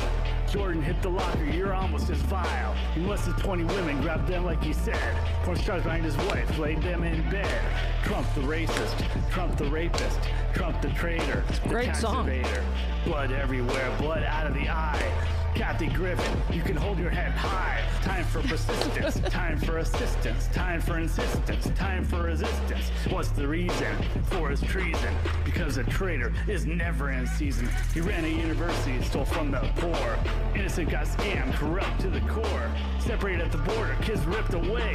Jordan 0.51 0.81
hit 0.81 0.99
the 1.03 1.09
locker, 1.09 1.43
you're 1.45 1.73
almost 1.73 2.09
as 2.09 2.17
vile. 2.23 2.73
He 2.95 3.01
molested 3.01 3.37
20 3.37 3.65
women, 3.65 4.01
grabbed 4.01 4.27
them 4.27 4.45
like 4.45 4.63
you 4.65 4.73
said. 4.73 4.97
Porn 5.43 5.57
stars 5.57 5.83
behind 5.83 6.03
his 6.03 6.17
wife, 6.17 6.57
laid 6.57 6.81
them 6.81 7.03
in 7.03 7.21
bed. 7.29 7.47
Trump 8.03 8.25
the 8.33 8.41
racist, 8.41 9.29
Trump 9.31 9.55
the 9.57 9.65
rapist, 9.65 10.19
Trump 10.53 10.81
the 10.81 10.89
traitor, 10.89 11.43
the 11.63 11.69
Great 11.69 11.85
tax 11.85 12.01
song. 12.01 12.25
evader. 12.27 12.63
Blood 13.05 13.31
everywhere, 13.31 13.95
blood 13.99 14.23
out 14.23 14.47
of 14.47 14.55
the 14.55 14.67
eye. 14.67 15.38
Kathy 15.55 15.87
Griffin, 15.87 16.55
you 16.55 16.61
can 16.61 16.75
hold 16.75 16.99
your 16.99 17.09
head 17.09 17.31
high. 17.31 17.83
Time 18.01 18.23
for 18.25 18.41
persistence, 18.41 19.19
time 19.29 19.57
for 19.57 19.79
assistance, 19.79 20.47
time 20.47 20.79
for 20.79 20.97
insistence, 20.97 21.69
time 21.77 22.03
for 22.05 22.23
resistance. 22.23 22.89
What's 23.09 23.29
the 23.29 23.47
reason 23.47 23.95
for 24.23 24.49
his 24.49 24.61
treason? 24.61 25.13
Because 25.43 25.77
a 25.77 25.83
traitor 25.83 26.33
is 26.47 26.65
never 26.65 27.11
in 27.11 27.27
season. 27.27 27.69
He 27.93 28.01
ran 28.01 28.23
a 28.23 28.27
university, 28.27 29.01
stole 29.03 29.25
from 29.25 29.51
the 29.51 29.59
poor. 29.75 30.17
Innocent 30.55 30.89
got 30.89 31.05
scammed, 31.05 31.53
corrupt 31.55 31.99
to 32.01 32.09
the 32.09 32.21
core. 32.21 32.71
Separated 32.99 33.41
at 33.41 33.51
the 33.51 33.57
border, 33.59 33.95
kids 34.01 34.23
ripped 34.25 34.53
away. 34.53 34.93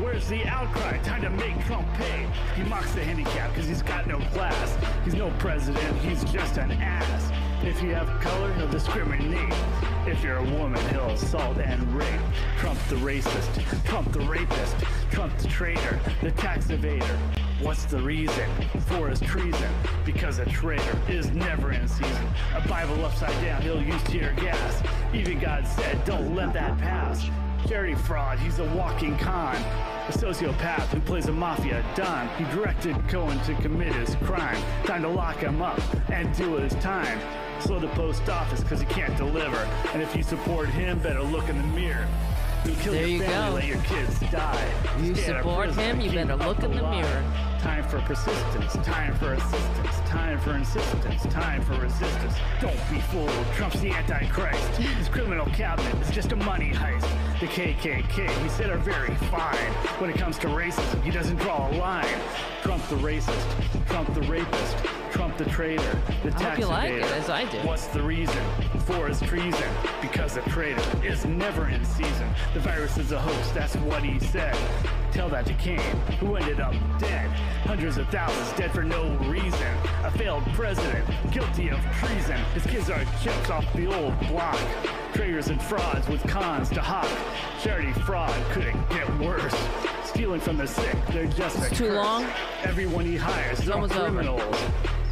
Where's 0.00 0.28
the 0.28 0.46
outcry? 0.46 0.98
Time 0.98 1.22
to 1.22 1.30
make 1.30 1.58
Trump 1.66 1.86
pay. 1.94 2.26
He 2.54 2.62
mocks 2.68 2.92
the 2.92 3.04
handicap 3.04 3.50
because 3.50 3.68
he's 3.68 3.82
got 3.82 4.06
no 4.06 4.18
class. 4.32 4.76
He's 5.04 5.14
no 5.14 5.30
president, 5.38 5.98
he's 5.98 6.24
just 6.24 6.56
an 6.56 6.70
ass. 6.72 7.32
If 7.62 7.82
you 7.82 7.94
have 7.94 8.08
color, 8.20 8.52
he'll 8.54 8.68
discriminate. 8.68 9.52
If 10.06 10.22
you're 10.22 10.36
a 10.36 10.50
woman, 10.58 10.80
he'll 10.90 11.10
assault 11.10 11.58
and 11.58 11.82
rape. 11.94 12.20
Trump 12.58 12.78
the 12.88 12.96
racist, 12.96 13.84
Trump 13.84 14.12
the 14.12 14.20
rapist, 14.20 14.76
Trump 15.10 15.36
the 15.38 15.48
traitor, 15.48 15.98
the 16.22 16.30
tax 16.32 16.66
evader. 16.66 17.18
What's 17.60 17.86
the 17.86 18.00
reason 18.00 18.48
for 18.86 19.08
his 19.08 19.20
treason? 19.20 19.72
Because 20.04 20.38
a 20.38 20.46
traitor 20.46 20.98
is 21.08 21.30
never 21.30 21.72
in 21.72 21.88
season. 21.88 22.28
A 22.54 22.66
Bible 22.68 23.04
upside 23.04 23.40
down, 23.42 23.62
he'll 23.62 23.82
use 23.82 24.02
tear 24.04 24.34
gas. 24.36 24.82
Even 25.14 25.38
God 25.38 25.66
said, 25.66 26.04
don't 26.04 26.34
let 26.34 26.52
that 26.52 26.78
pass. 26.78 27.28
Charity 27.66 27.94
fraud, 27.96 28.38
he's 28.38 28.58
a 28.60 28.64
walking 28.76 29.16
con. 29.18 29.56
A 29.56 30.12
sociopath 30.12 30.86
who 30.88 31.00
plays 31.00 31.26
a 31.26 31.32
mafia 31.32 31.84
don. 31.96 32.28
He 32.36 32.44
directed 32.54 32.96
Cohen 33.08 33.40
to 33.40 33.54
commit 33.56 33.92
his 33.92 34.14
crime. 34.16 34.62
Time 34.84 35.02
to 35.02 35.08
lock 35.08 35.38
him 35.38 35.60
up 35.60 35.80
and 36.10 36.32
do 36.36 36.54
his 36.56 36.72
time. 36.74 37.18
Slow 37.60 37.80
the 37.80 37.88
post 37.88 38.28
office 38.28 38.60
because 38.60 38.80
he 38.80 38.86
can't 38.86 39.16
deliver. 39.16 39.56
And 39.92 40.00
if 40.00 40.14
you 40.14 40.22
support 40.22 40.68
him, 40.68 41.00
better 41.00 41.22
look 41.22 41.48
in 41.48 41.56
the 41.56 41.66
mirror. 41.68 42.06
He'll 42.64 42.76
kill 42.76 42.92
There 42.92 43.02
your 43.06 43.08
you 43.08 43.22
family, 43.24 43.50
go. 43.50 43.54
let 43.56 43.66
your 43.66 43.82
kids 43.84 44.20
die. 44.30 44.72
You 45.00 45.14
Stay 45.16 45.24
support 45.24 45.70
him, 45.74 46.00
you 46.00 46.10
better 46.12 46.36
look 46.36 46.62
in 46.62 46.70
the 46.76 46.82
mirror. 46.82 47.24
Time 47.66 47.82
for 47.88 48.00
persistence, 48.02 48.74
time 48.86 49.12
for 49.16 49.32
assistance, 49.32 49.98
time 50.08 50.38
for 50.38 50.52
insistence, 50.52 51.22
time 51.34 51.60
for 51.62 51.74
resistance. 51.80 52.34
Don't 52.60 52.78
be 52.88 53.00
fooled, 53.00 53.28
Trump's 53.54 53.80
the 53.80 53.90
Antichrist. 53.90 54.76
His 54.76 55.08
criminal 55.08 55.46
cabinet 55.46 55.92
is 56.00 56.14
just 56.14 56.30
a 56.30 56.36
money 56.36 56.70
heist. 56.70 57.08
The 57.40 57.46
KKK, 57.46 58.28
he 58.28 58.48
said, 58.50 58.70
are 58.70 58.78
very 58.78 59.12
fine. 59.32 59.72
When 59.98 60.10
it 60.10 60.16
comes 60.16 60.38
to 60.38 60.46
racism, 60.46 61.02
he 61.02 61.10
doesn't 61.10 61.38
draw 61.38 61.68
a 61.68 61.74
line. 61.76 62.06
Trump 62.62 62.86
the 62.88 62.96
racist, 62.96 63.86
Trump 63.88 64.14
the 64.14 64.22
rapist, 64.22 64.76
Trump 65.10 65.36
the 65.36 65.44
traitor, 65.46 65.98
the 66.22 66.28
I 66.28 66.38
tax 66.38 66.44
hope 66.44 66.58
you 66.60 66.66
like 66.66 66.92
it, 66.92 67.02
as 67.02 67.28
I 67.28 67.50
do. 67.50 67.58
What's 67.66 67.88
the 67.88 68.00
reason? 68.00 68.44
For 68.86 69.08
his 69.08 69.20
treason. 69.22 69.68
Because 70.00 70.36
a 70.36 70.42
traitor 70.42 71.04
is 71.04 71.24
never 71.24 71.68
in 71.68 71.84
season. 71.84 72.28
The 72.54 72.60
virus 72.60 72.96
is 72.96 73.10
a 73.10 73.18
hoax, 73.18 73.50
that's 73.50 73.74
what 73.74 74.04
he 74.04 74.20
said. 74.20 74.56
Tell 75.16 75.30
that 75.30 75.46
to 75.46 75.54
Cain, 75.54 75.78
who 76.20 76.36
ended 76.36 76.60
up 76.60 76.74
dead. 76.98 77.30
Hundreds 77.64 77.96
of 77.96 78.06
thousands 78.10 78.52
dead 78.52 78.70
for 78.70 78.82
no 78.82 79.08
reason. 79.20 79.66
A 80.04 80.10
failed 80.10 80.44
president, 80.52 81.08
guilty 81.30 81.70
of 81.70 81.80
treason. 82.00 82.36
His 82.52 82.66
kids 82.66 82.90
are 82.90 83.02
chips 83.22 83.48
off 83.48 83.64
the 83.72 83.86
old 83.86 84.20
block. 84.28 84.58
Traitors 85.16 85.48
and 85.48 85.60
frauds 85.62 86.06
with 86.08 86.22
cons 86.28 86.68
to 86.70 86.80
hawk. 86.82 87.08
Charity 87.62 87.92
fraud 88.00 88.34
couldn't 88.52 88.88
get 88.90 89.08
worse. 89.18 89.54
Stealing 90.04 90.40
from 90.40 90.58
the 90.58 90.66
sick, 90.66 90.94
they're 91.08 91.24
just 91.26 91.58
a 91.58 91.66
It's 91.68 91.78
too 91.78 91.84
curse. 91.86 91.94
long? 91.96 92.26
Everyone 92.64 93.06
he 93.06 93.16
hires 93.16 93.60
is 93.60 93.70
all 93.70 93.84
over. 93.84 93.94
criminals. 93.94 94.54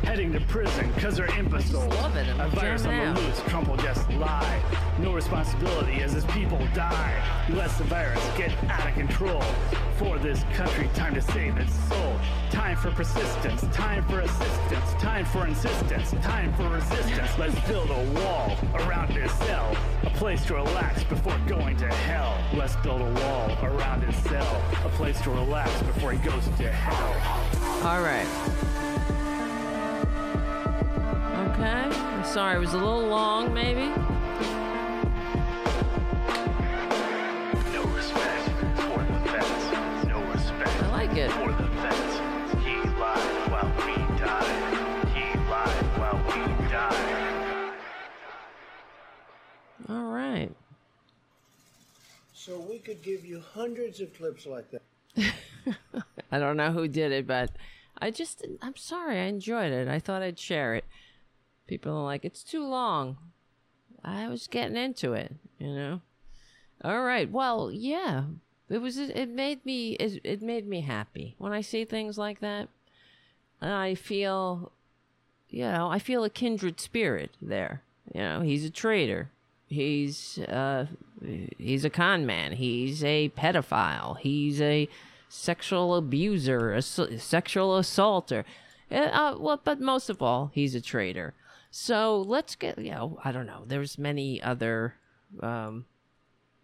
Heading 0.03 0.31
to 0.33 0.41
prison 0.41 0.93
because 0.95 1.17
they're 1.17 1.35
imbeciles. 1.39 1.87
love 1.95 2.15
it. 2.17 2.29
A 2.39 2.49
virus 2.49 2.85
on 2.85 3.15
the 3.15 3.19
loose, 3.21 3.41
Trump 3.49 3.69
will 3.69 3.79
just 3.79 4.07
lie. 4.11 4.61
No 4.99 5.15
responsibility 5.15 6.03
as 6.03 6.13
his 6.13 6.27
people 6.27 6.59
die. 6.75 7.45
He 7.47 7.55
lets 7.55 7.79
the 7.79 7.85
virus 7.85 8.21
get 8.37 8.53
out 8.69 8.87
of 8.87 8.95
control. 8.95 9.41
For 9.97 10.19
this 10.19 10.45
country, 10.53 10.91
time 10.95 11.15
to 11.15 11.23
save 11.23 11.57
its 11.57 11.73
soul. 11.89 12.21
Time 12.51 12.77
for 12.77 12.91
persistence, 12.91 13.63
time 13.75 14.05
for 14.07 14.21
assistance, 14.21 14.93
time 15.03 15.25
for 15.25 15.47
insistence, 15.47 16.11
time 16.23 16.53
for 16.55 16.69
resistance. 16.69 17.31
Let's 17.39 17.59
build 17.67 17.89
a 17.91 18.21
wall 18.21 18.59
around 18.75 19.09
his 19.09 19.33
cell. 19.33 19.75
A 20.05 20.11
place 20.11 20.45
to 20.47 20.55
relax 20.55 21.03
before 21.05 21.39
going 21.47 21.77
to 21.79 21.87
hell. 21.87 22.37
Let's 22.55 22.77
build 22.77 23.01
a 23.01 23.11
wall 23.21 23.57
around 23.63 24.03
his 24.03 24.15
cell. 24.25 24.63
A 24.85 24.89
place 24.91 25.19
to 25.23 25.31
relax 25.31 25.71
before 25.83 26.13
he 26.13 26.19
goes 26.19 26.45
to 26.45 26.71
hell. 26.71 27.89
All 27.89 28.03
right. 28.03 28.27
Okay. 31.49 31.97
I'm 31.97 32.25
sorry, 32.25 32.57
it 32.57 32.61
was 32.61 32.75
a 32.75 32.79
little 32.79 33.07
long, 33.07 33.55
maybe. 33.55 33.87
No 37.73 37.85
respect 37.95 38.49
for 38.77 38.99
the 39.03 39.19
vets. 39.31 40.07
No 40.07 40.23
respect 40.33 40.83
I 40.83 40.91
like 40.91 41.17
it. 41.17 41.44
So 52.45 52.59
we 52.59 52.79
could 52.79 53.03
give 53.03 53.25
you 53.25 53.41
hundreds 53.55 54.03
of 54.03 54.13
clips 54.13 54.45
like 54.45 54.67
that. 54.71 54.83
I 56.31 56.39
don't 56.39 56.59
know 56.59 56.73
who 56.73 56.89
did 56.89 57.11
it, 57.11 57.27
but 57.27 57.49
I 57.99 58.11
just, 58.11 58.45
I'm 58.61 58.77
sorry. 58.77 59.19
I 59.19 59.25
enjoyed 59.25 59.73
it. 59.73 59.89
I 59.89 59.99
thought 59.99 60.21
I'd 60.21 60.39
share 60.39 60.75
it. 60.75 60.85
People 61.67 61.97
are 61.97 62.05
like, 62.05 62.23
it's 62.23 62.43
too 62.43 62.63
long. 62.63 63.17
I 64.05 64.29
was 64.29 64.47
getting 64.47 64.77
into 64.77 65.15
it, 65.15 65.35
you 65.59 65.69
know? 65.69 66.03
All 66.85 67.03
right. 67.03 67.31
Well, 67.31 67.71
yeah. 67.73 68.25
It 68.69 68.83
was, 68.83 68.99
it 68.99 69.31
made 69.31 69.65
me, 69.65 69.93
it, 69.93 70.21
it 70.23 70.43
made 70.43 70.69
me 70.69 70.83
happy. 70.83 71.37
When 71.39 71.53
I 71.53 71.63
see 71.63 71.87
things 71.87 72.19
like 72.19 72.41
that, 72.41 72.69
I 73.63 73.95
feel, 73.95 74.71
you 75.49 75.63
know, 75.63 75.89
I 75.91 75.99
feel 75.99 76.25
a 76.25 76.31
kindred 76.31 76.79
spirit 76.79 77.39
there. 77.41 77.85
You 78.15 78.21
know, 78.21 78.41
he's 78.43 78.67
a 78.67 78.71
traitor. 78.71 79.31
He's 79.75 80.39
uh 80.39 80.87
he's 81.59 81.85
a 81.85 81.91
con 81.91 82.27
man. 82.27 82.53
He's 82.53 83.03
a 83.03 83.31
pedophile. 83.31 84.19
He's 84.19 84.61
a 84.61 84.89
sexual 85.29 85.97
abuser, 85.97 86.73
a 86.73 86.83
sexual 86.83 87.77
assaulter. 87.77 88.45
Uh, 88.91 88.95
uh, 88.95 89.37
well, 89.39 89.61
but 89.63 89.81
most 89.81 90.09
of 90.09 90.23
all, 90.23 90.51
he's 90.55 90.75
a 90.75 90.81
traitor. 90.81 91.35
So 91.71 92.21
let's 92.21 92.55
get, 92.55 92.79
you 92.79 92.93
know, 92.93 93.19
I 93.25 93.33
don't 93.33 93.47
know. 93.47 93.65
There's 93.67 93.99
many 93.99 94.41
other, 94.41 94.95
um, 95.41 95.87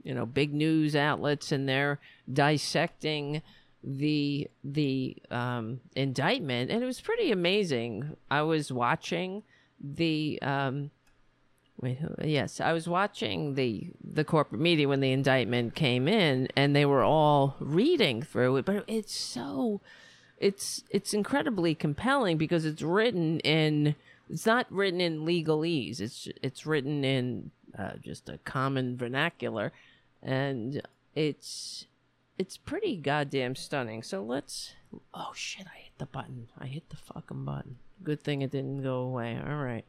you 0.05 0.15
know, 0.15 0.25
big 0.25 0.55
news 0.55 0.95
outlets, 0.95 1.51
and 1.51 1.69
they're 1.69 1.99
dissecting 2.33 3.43
the 3.83 4.49
the 4.63 5.17
um, 5.31 5.81
indictment, 5.97 6.71
and 6.71 6.83
it 6.83 6.87
was 6.87 7.01
pretty 7.01 7.33
amazing. 7.33 8.17
I 8.31 8.43
was 8.43 8.71
watching 8.71 9.43
the 9.81 10.39
um, 10.43 10.91
Wait, 11.81 11.99
who, 11.99 12.15
yes, 12.23 12.61
I 12.61 12.73
was 12.73 12.87
watching 12.87 13.55
the 13.55 13.91
the 14.05 14.25
corporate 14.25 14.61
media 14.61 14.87
when 14.87 15.01
the 15.01 15.13
indictment 15.13 15.75
came 15.75 16.09
in, 16.09 16.49
and 16.55 16.77
they 16.77 16.85
were 16.85 17.03
all 17.03 17.57
reading 17.59 18.23
through 18.23 18.57
it. 18.59 18.67
But 18.67 18.85
it's 18.87 19.15
so, 19.15 19.81
it's 20.39 20.85
it's 20.91 21.15
incredibly 21.15 21.75
compelling 21.75 22.37
because 22.37 22.67
it's 22.67 22.83
written 22.83 23.41
in. 23.41 23.95
It's 24.29 24.45
not 24.45 24.71
written 24.71 25.01
in 25.01 25.25
legalese. 25.25 26.01
It's 26.01 26.29
it's 26.43 26.67
written 26.67 27.03
in 27.03 27.51
uh, 27.79 27.93
just 28.03 28.29
a 28.29 28.39
common 28.45 28.99
vernacular, 28.99 29.73
and 30.23 30.83
it's 31.15 31.87
it's 32.37 32.59
pretty 32.59 32.97
goddamn 32.97 33.55
stunning. 33.55 34.03
So 34.03 34.23
let's. 34.23 34.75
Oh 35.15 35.33
shit! 35.35 35.67
I 35.67 35.79
hit 35.79 35.93
the 35.97 36.07
button. 36.07 36.49
I 36.59 36.67
hit 36.67 36.91
the 36.91 36.97
fucking 36.97 37.47
button. 37.47 37.79
Good 38.03 38.21
thing 38.23 38.43
it 38.43 38.51
didn't 38.51 38.83
go 38.83 38.99
away. 38.99 39.41
All 39.43 39.57
right 39.57 39.87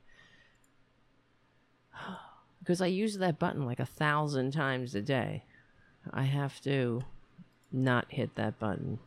because 2.60 2.82
I 2.82 2.88
use 2.88 3.18
that 3.18 3.40
button 3.40 3.66
like 3.66 3.80
a 3.80 3.86
thousand 3.86 4.52
times 4.52 4.96
a 4.96 5.02
day. 5.02 5.44
I 6.12 6.24
have 6.24 6.62
to 6.62 7.04
not 7.72 8.06
hit 8.10 8.36
that 8.36 8.60
button 8.60 9.00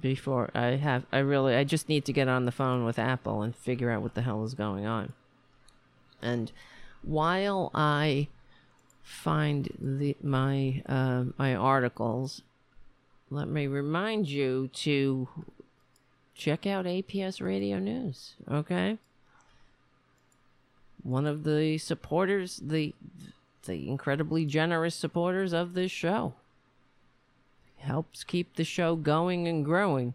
before 0.00 0.50
I 0.54 0.76
have. 0.76 1.06
I 1.12 1.18
really, 1.18 1.54
I 1.54 1.64
just 1.64 1.88
need 1.88 2.04
to 2.06 2.12
get 2.12 2.28
on 2.28 2.44
the 2.44 2.52
phone 2.52 2.84
with 2.84 2.98
Apple 2.98 3.42
and 3.42 3.54
figure 3.54 3.90
out 3.90 4.02
what 4.02 4.14
the 4.14 4.22
hell 4.22 4.44
is 4.44 4.54
going 4.54 4.86
on. 4.86 5.12
And 6.20 6.50
while 7.02 7.70
I 7.74 8.28
find 9.02 9.68
the 9.78 10.16
my 10.22 10.82
uh, 10.86 11.24
my 11.38 11.54
articles, 11.54 12.42
let 13.30 13.48
me 13.48 13.66
remind 13.66 14.28
you 14.28 14.68
to 14.68 15.28
check 16.34 16.66
out 16.66 16.86
APS 16.86 17.40
Radio 17.40 17.78
News. 17.78 18.34
Okay 18.50 18.98
one 21.04 21.26
of 21.26 21.44
the 21.44 21.78
supporters, 21.78 22.60
the 22.62 22.94
the 23.66 23.88
incredibly 23.88 24.44
generous 24.44 24.94
supporters 24.94 25.52
of 25.52 25.74
this 25.74 25.90
show. 25.90 26.34
Helps 27.76 28.24
keep 28.24 28.56
the 28.56 28.64
show 28.64 28.96
going 28.96 29.46
and 29.46 29.64
growing. 29.64 30.14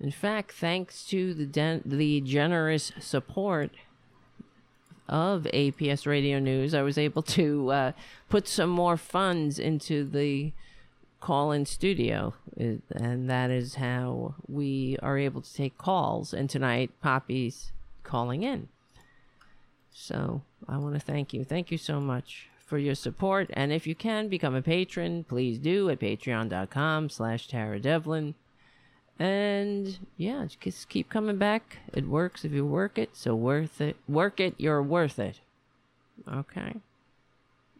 In 0.00 0.10
fact, 0.10 0.52
thanks 0.52 1.04
to 1.06 1.34
the 1.34 1.46
den- 1.46 1.82
the 1.84 2.20
generous 2.22 2.92
support 2.98 3.70
of 5.08 5.42
APS 5.52 6.06
Radio 6.06 6.38
News, 6.38 6.72
I 6.72 6.82
was 6.82 6.96
able 6.96 7.22
to 7.22 7.70
uh, 7.70 7.92
put 8.28 8.48
some 8.48 8.70
more 8.70 8.96
funds 8.96 9.58
into 9.58 10.04
the 10.04 10.52
call-in 11.20 11.66
studio, 11.66 12.32
and 12.56 13.28
that 13.28 13.50
is 13.50 13.74
how 13.74 14.36
we 14.48 14.96
are 15.02 15.18
able 15.18 15.42
to 15.42 15.52
take 15.52 15.76
calls. 15.76 16.32
And 16.32 16.48
tonight, 16.48 16.92
Poppy's 17.02 17.72
calling 18.04 18.42
in. 18.42 18.68
So 19.92 20.42
I 20.68 20.78
want 20.78 20.94
to 20.94 21.00
thank 21.00 21.32
you. 21.32 21.44
Thank 21.44 21.70
you 21.70 21.78
so 21.78 22.00
much 22.00 22.48
for 22.64 22.78
your 22.78 22.94
support. 22.94 23.50
And 23.52 23.72
if 23.72 23.86
you 23.86 23.94
can 23.94 24.28
become 24.28 24.54
a 24.54 24.62
patron, 24.62 25.24
please 25.24 25.58
do 25.58 25.90
at 25.90 25.98
patreon.com 26.00 27.10
slash 27.10 27.48
Tara 27.48 27.80
Devlin. 27.80 28.34
And 29.18 29.98
yeah, 30.16 30.46
just 30.60 30.88
keep 30.88 31.10
coming 31.10 31.36
back. 31.36 31.78
It 31.92 32.08
works 32.08 32.44
if 32.44 32.52
you 32.52 32.64
work 32.64 32.96
it. 32.96 33.10
So 33.12 33.34
worth 33.34 33.80
it. 33.80 33.96
Work 34.08 34.40
it. 34.40 34.54
You're 34.56 34.82
worth 34.82 35.18
it. 35.18 35.40
Okay. 36.32 36.76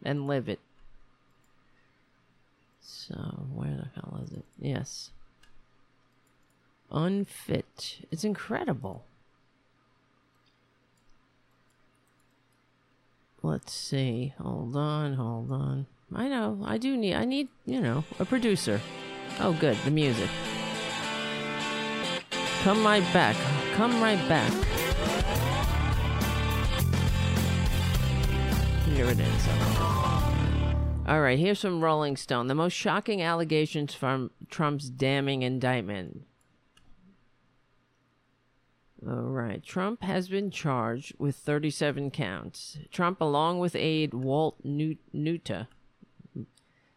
And 0.03 0.27
live 0.27 0.49
it. 0.49 0.59
So 2.81 3.15
where 3.53 3.75
the 3.75 3.89
hell 3.95 4.21
is 4.23 4.31
it? 4.33 4.45
Yes. 4.59 5.11
Unfit. 6.91 8.05
It's 8.11 8.23
incredible. 8.23 9.05
Let's 13.43 13.73
see. 13.73 14.33
Hold 14.39 14.75
on, 14.75 15.13
hold 15.13 15.51
on. 15.51 15.87
I 16.13 16.27
know. 16.27 16.61
I 16.63 16.77
do 16.77 16.95
need. 16.95 17.15
I 17.15 17.25
need. 17.25 17.47
You 17.65 17.81
know, 17.81 18.03
a 18.19 18.25
producer. 18.25 18.79
Oh, 19.39 19.53
good. 19.53 19.77
The 19.85 19.91
music. 19.91 20.29
Come 22.63 22.83
right 22.85 23.03
back. 23.13 23.35
Come 23.73 24.01
right 24.01 24.19
back. 24.29 24.51
Here 28.85 29.05
it 29.09 29.19
is. 29.19 29.47
All 31.07 31.21
right, 31.21 31.39
here's 31.39 31.61
from 31.61 31.83
Rolling 31.83 32.15
Stone. 32.15 32.47
The 32.47 32.55
most 32.55 32.73
shocking 32.73 33.21
allegations 33.21 33.95
from 33.95 34.29
Trump's 34.49 34.89
damning 34.89 35.41
indictment. 35.41 36.25
All 39.07 39.15
right. 39.15 39.63
Trump 39.63 40.03
has 40.03 40.29
been 40.29 40.51
charged 40.51 41.15
with 41.17 41.35
37 41.35 42.11
counts. 42.11 42.77
Trump, 42.91 43.19
along 43.19 43.59
with 43.59 43.75
aide 43.75 44.13
Walt 44.13 44.63
Nauta, 44.63 45.67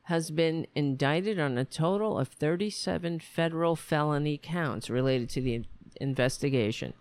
has 0.05 0.31
been 0.31 0.67
indicted 0.75 1.38
on 1.38 1.57
a 1.57 1.64
total 1.64 2.19
of 2.19 2.29
37 2.29 3.21
federal 3.21 3.75
felony 3.75 4.37
counts 4.37 4.90
related 4.90 5.31
to 5.31 5.40
the 5.40 5.64
investigation. 5.99 6.93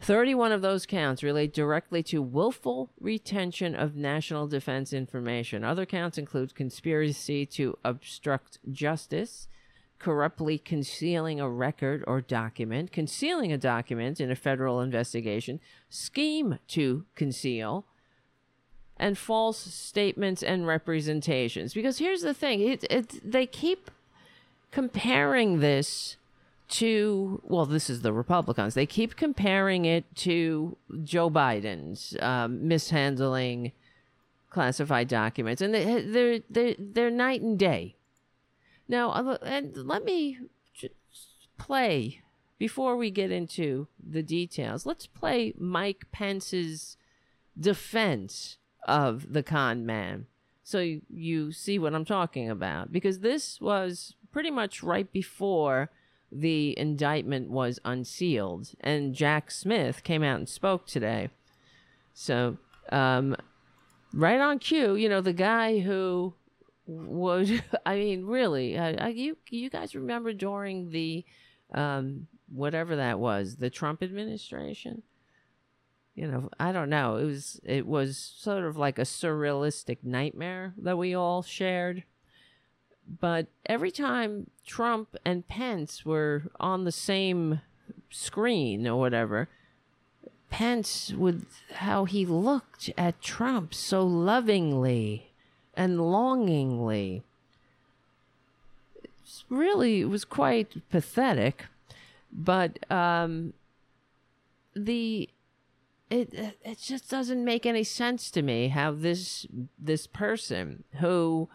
31 0.00 0.52
of 0.52 0.62
those 0.62 0.86
counts 0.86 1.22
relate 1.22 1.52
directly 1.52 2.02
to 2.02 2.22
willful 2.22 2.90
retention 2.98 3.74
of 3.74 3.94
national 3.94 4.46
defense 4.46 4.92
information. 4.92 5.64
Other 5.64 5.86
counts 5.86 6.18
include 6.18 6.54
conspiracy 6.54 7.46
to 7.46 7.78
obstruct 7.84 8.58
justice, 8.70 9.48
corruptly 10.04 10.58
concealing 10.58 11.40
a 11.40 11.48
record 11.48 12.04
or 12.06 12.20
document, 12.20 12.92
concealing 12.92 13.50
a 13.50 13.56
document 13.56 14.20
in 14.20 14.30
a 14.30 14.36
federal 14.36 14.82
investigation, 14.82 15.58
scheme 15.88 16.58
to 16.68 17.06
conceal, 17.14 17.86
and 18.98 19.16
false 19.16 19.56
statements 19.56 20.42
and 20.42 20.66
representations. 20.66 21.72
Because 21.72 21.96
here's 21.96 22.20
the 22.20 22.34
thing 22.34 22.60
it, 22.60 22.84
it, 22.90 23.32
they 23.32 23.46
keep 23.46 23.90
comparing 24.70 25.60
this 25.60 26.18
to, 26.68 27.40
well, 27.42 27.64
this 27.64 27.88
is 27.88 28.02
the 28.02 28.12
Republicans. 28.12 28.74
They 28.74 28.84
keep 28.84 29.16
comparing 29.16 29.86
it 29.86 30.04
to 30.16 30.76
Joe 31.02 31.30
Biden's 31.30 32.14
um, 32.20 32.68
mishandling 32.68 33.72
classified 34.50 35.08
documents, 35.08 35.62
and 35.62 35.72
they, 35.72 36.02
they're, 36.02 36.40
they're, 36.50 36.74
they're 36.78 37.10
night 37.10 37.40
and 37.40 37.58
day. 37.58 37.96
Now, 38.88 39.38
and 39.42 39.76
let 39.76 40.04
me 40.04 40.38
play 41.58 42.20
before 42.58 42.96
we 42.96 43.10
get 43.10 43.30
into 43.30 43.88
the 43.98 44.22
details. 44.22 44.86
Let's 44.86 45.06
play 45.06 45.54
Mike 45.58 46.06
Pence's 46.12 46.96
defense 47.58 48.58
of 48.86 49.32
the 49.32 49.42
con 49.42 49.86
man 49.86 50.26
so 50.64 50.80
you, 50.80 51.02
you 51.10 51.52
see 51.52 51.78
what 51.78 51.94
I'm 51.94 52.06
talking 52.06 52.48
about 52.48 52.90
because 52.90 53.20
this 53.20 53.60
was 53.60 54.14
pretty 54.32 54.50
much 54.50 54.82
right 54.82 55.10
before 55.12 55.90
the 56.32 56.76
indictment 56.78 57.50
was 57.50 57.78
unsealed 57.84 58.70
and 58.80 59.14
Jack 59.14 59.50
Smith 59.50 60.02
came 60.02 60.22
out 60.22 60.38
and 60.38 60.48
spoke 60.48 60.86
today. 60.86 61.28
So, 62.14 62.56
um, 62.90 63.36
right 64.14 64.40
on 64.40 64.58
cue, 64.58 64.96
you 64.96 65.08
know, 65.08 65.20
the 65.20 65.34
guy 65.34 65.80
who 65.80 66.32
would 66.86 67.62
I 67.86 67.96
mean, 67.96 68.24
really, 68.24 68.74
you 69.14 69.36
you 69.48 69.70
guys 69.70 69.94
remember 69.94 70.32
during 70.32 70.90
the 70.90 71.24
um, 71.72 72.26
whatever 72.52 72.96
that 72.96 73.18
was, 73.18 73.56
the 73.56 73.70
Trump 73.70 74.02
administration? 74.02 75.02
You 76.14 76.28
know, 76.28 76.50
I 76.60 76.70
don't 76.70 76.90
know. 76.90 77.16
It 77.16 77.24
was 77.24 77.60
it 77.64 77.86
was 77.86 78.16
sort 78.16 78.64
of 78.64 78.76
like 78.76 78.98
a 78.98 79.02
surrealistic 79.02 79.98
nightmare 80.02 80.74
that 80.78 80.98
we 80.98 81.14
all 81.14 81.42
shared. 81.42 82.04
But 83.20 83.48
every 83.66 83.90
time 83.90 84.50
Trump 84.64 85.16
and 85.26 85.46
Pence 85.46 86.06
were 86.06 86.44
on 86.58 86.84
the 86.84 86.92
same 86.92 87.60
screen 88.10 88.86
or 88.86 88.98
whatever, 88.98 89.48
Pence 90.48 91.12
with 91.12 91.46
how 91.74 92.04
he 92.04 92.24
looked 92.24 92.90
at 92.96 93.20
Trump 93.20 93.74
so 93.74 94.06
lovingly 94.06 95.33
and 95.76 96.00
longingly. 96.00 97.22
It's 99.22 99.44
really 99.48 100.00
it 100.00 100.08
was 100.08 100.24
quite 100.24 100.88
pathetic, 100.90 101.66
but 102.32 102.90
um, 102.90 103.54
the 104.74 105.28
it 106.10 106.56
it 106.64 106.78
just 106.78 107.10
doesn't 107.10 107.44
make 107.44 107.66
any 107.66 107.84
sense 107.84 108.30
to 108.32 108.42
me 108.42 108.68
how 108.68 108.92
this 108.92 109.46
this 109.78 110.06
person 110.06 110.84
who 111.00 111.48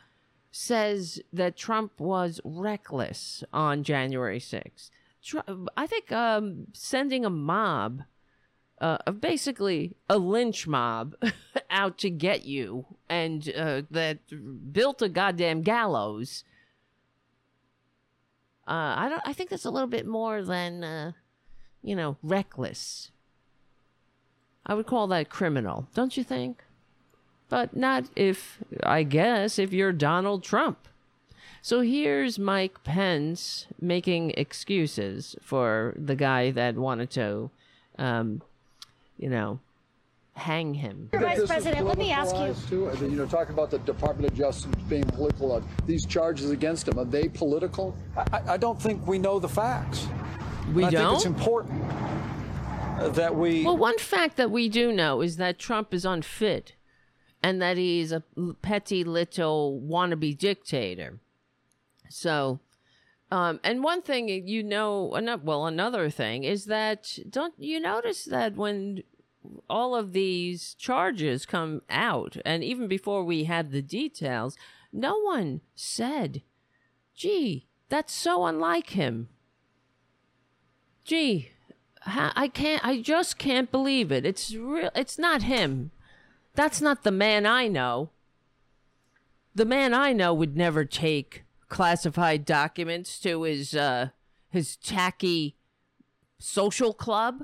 says 0.52 1.22
that 1.32 1.56
Trump 1.56 2.00
was 2.00 2.42
reckless 2.44 3.44
on 3.54 3.84
January 3.84 4.40
6th. 4.40 4.90
I 5.78 5.86
think 5.86 6.12
um, 6.12 6.68
sending 6.74 7.24
a 7.24 7.30
mob 7.30 8.04
uh, 8.82 8.98
of 9.06 9.22
basically 9.22 9.96
a 10.10 10.18
lynch 10.18 10.68
mob 10.68 11.16
out 11.70 11.98
to 12.00 12.10
get 12.10 12.46
you 12.46 12.86
and 13.10 13.52
uh, 13.56 13.82
that 13.92 14.20
built 14.72 15.02
a 15.02 15.10
goddamn 15.10 15.62
gallows. 15.62 16.44
Uh, 18.68 18.94
I 18.98 19.10
don't. 19.10 19.22
I 19.26 19.34
think 19.34 19.50
that's 19.50 19.66
a 19.66 19.72
little 19.72 19.90
bit 19.90 20.06
more 20.06 20.44
than, 20.44 20.84
uh, 20.84 21.12
you 21.82 21.96
know, 21.96 22.18
reckless. 22.22 23.12
I 24.66 24.76
would 24.76 24.86
call 24.86 25.08
that 25.08 25.30
criminal, 25.30 25.88
don't 25.96 26.16
you 26.16 26.24
think? 26.24 26.64
But 27.50 27.76
not 27.76 28.06
if 28.16 28.60
I 28.84 29.02
guess 29.02 29.58
if 29.58 29.74
you're 29.74 29.92
Donald 29.92 30.44
Trump. 30.44 30.88
So 31.62 31.82
here's 31.82 32.40
Mike 32.40 32.84
Pence 32.84 33.68
making 33.82 34.32
excuses 34.38 35.36
for 35.42 35.94
the 35.98 36.16
guy 36.16 36.52
that 36.52 36.76
wanted 36.76 37.10
to 37.12 37.50
um, 37.98 38.42
you 39.20 39.30
know, 39.30 39.60
hang 40.34 40.74
him. 40.74 41.10
Vice 41.14 41.46
President, 41.46 41.86
let 41.86 41.98
me 41.98 42.12
ask 42.12 42.36
you. 42.36 42.56
Too? 42.70 43.06
You 43.06 43.18
know, 43.18 43.26
talking 43.26 43.54
about 43.54 43.70
the 43.70 43.80
Department 43.80 44.32
of 44.32 44.38
Justice 44.38 44.72
being 44.88 45.04
political, 45.04 45.52
uh, 45.52 45.62
these 45.86 46.06
charges 46.06 46.50
against 46.50 46.88
him, 46.88 46.98
are 46.98 47.06
they 47.06 47.28
political? 47.28 47.96
I, 48.18 48.54
I 48.54 48.58
don't 48.58 48.82
think 48.82 49.06
we 49.06 49.20
know 49.20 49.38
the 49.38 49.50
facts. 49.50 50.08
We 50.74 50.84
And 50.86 50.94
don't. 50.94 51.06
I 51.06 51.10
think 51.10 51.18
it's 51.18 51.26
important 51.26 51.84
that 53.14 53.36
we. 53.36 53.66
Well, 53.66 53.78
one 53.78 53.98
fact 53.98 54.38
that 54.38 54.50
we 54.50 54.70
do 54.70 54.92
know 54.94 55.22
is 55.22 55.36
that 55.38 55.60
Trump 55.60 55.94
is 55.94 56.06
unfit 56.06 56.76
and 57.44 57.62
that 57.62 57.78
he's 57.78 58.12
a 58.12 58.24
petty 58.62 59.04
little 59.04 59.82
wannabe 59.86 60.38
dictator. 60.38 61.20
So, 62.10 62.60
um, 63.32 63.60
and 63.64 63.84
one 63.84 64.02
thing 64.02 64.28
you 64.28 64.64
know, 64.64 65.04
well, 65.44 65.66
another 65.68 66.10
thing 66.10 66.44
is 66.44 66.66
that 66.66 67.18
don't 67.30 67.54
you 67.58 67.80
notice 67.80 68.26
that 68.26 68.56
when 68.56 69.04
all 69.70 69.96
of 69.96 70.14
these 70.14 70.74
charges 70.76 71.46
come 71.46 71.82
out, 71.90 72.38
and 72.44 72.64
even 72.64 72.88
before 72.88 73.24
we 73.24 73.44
had 73.44 73.72
the 73.72 73.84
details, 73.84 74.58
no 74.92 75.20
one 75.20 75.62
said, 75.76 76.42
gee, 77.16 77.68
that's 77.88 78.14
so 78.14 78.46
unlike 78.46 78.92
him. 78.92 79.30
Gee, 81.04 81.52
I 82.06 82.48
can't, 82.48 82.84
I 82.86 83.02
just 83.02 83.38
can't 83.38 83.72
believe 83.72 84.12
it. 84.12 84.26
It's 84.26 84.56
real, 84.56 84.90
it's 84.96 85.20
not 85.20 85.44
him. 85.44 85.92
That's 86.56 86.82
not 86.82 87.04
the 87.04 87.12
man 87.12 87.46
I 87.46 87.68
know. 87.68 88.10
The 89.54 89.66
man 89.66 89.94
I 89.94 90.14
know 90.14 90.34
would 90.34 90.58
never 90.58 90.86
take 90.86 91.44
classified 91.70 92.44
documents 92.46 93.20
to 93.20 93.44
his 93.44 93.76
uh 93.76 94.10
his 94.50 94.76
tacky 94.78 95.56
social 96.40 96.94
club 96.94 97.44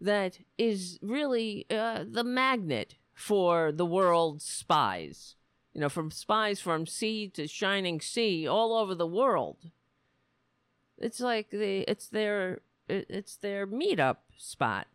that 0.00 0.38
is 0.56 0.98
really 1.02 1.66
uh, 1.70 2.04
the 2.08 2.24
magnet 2.24 2.94
for 3.12 3.70
the 3.70 3.84
world's 3.84 4.44
spies. 4.44 5.36
You 5.74 5.82
know, 5.82 5.88
from 5.88 6.10
spies 6.10 6.58
from 6.58 6.86
sea 6.86 7.28
to 7.34 7.46
shining 7.46 8.00
sea 8.00 8.48
all 8.48 8.74
over 8.74 8.94
the 8.94 9.06
world. 9.06 9.70
It's 10.98 11.20
like 11.20 11.50
the 11.50 11.84
it's 11.86 12.08
their 12.08 12.62
it's 12.88 13.36
their 13.36 13.66
meetup 13.66 14.16
spot. 14.36 14.88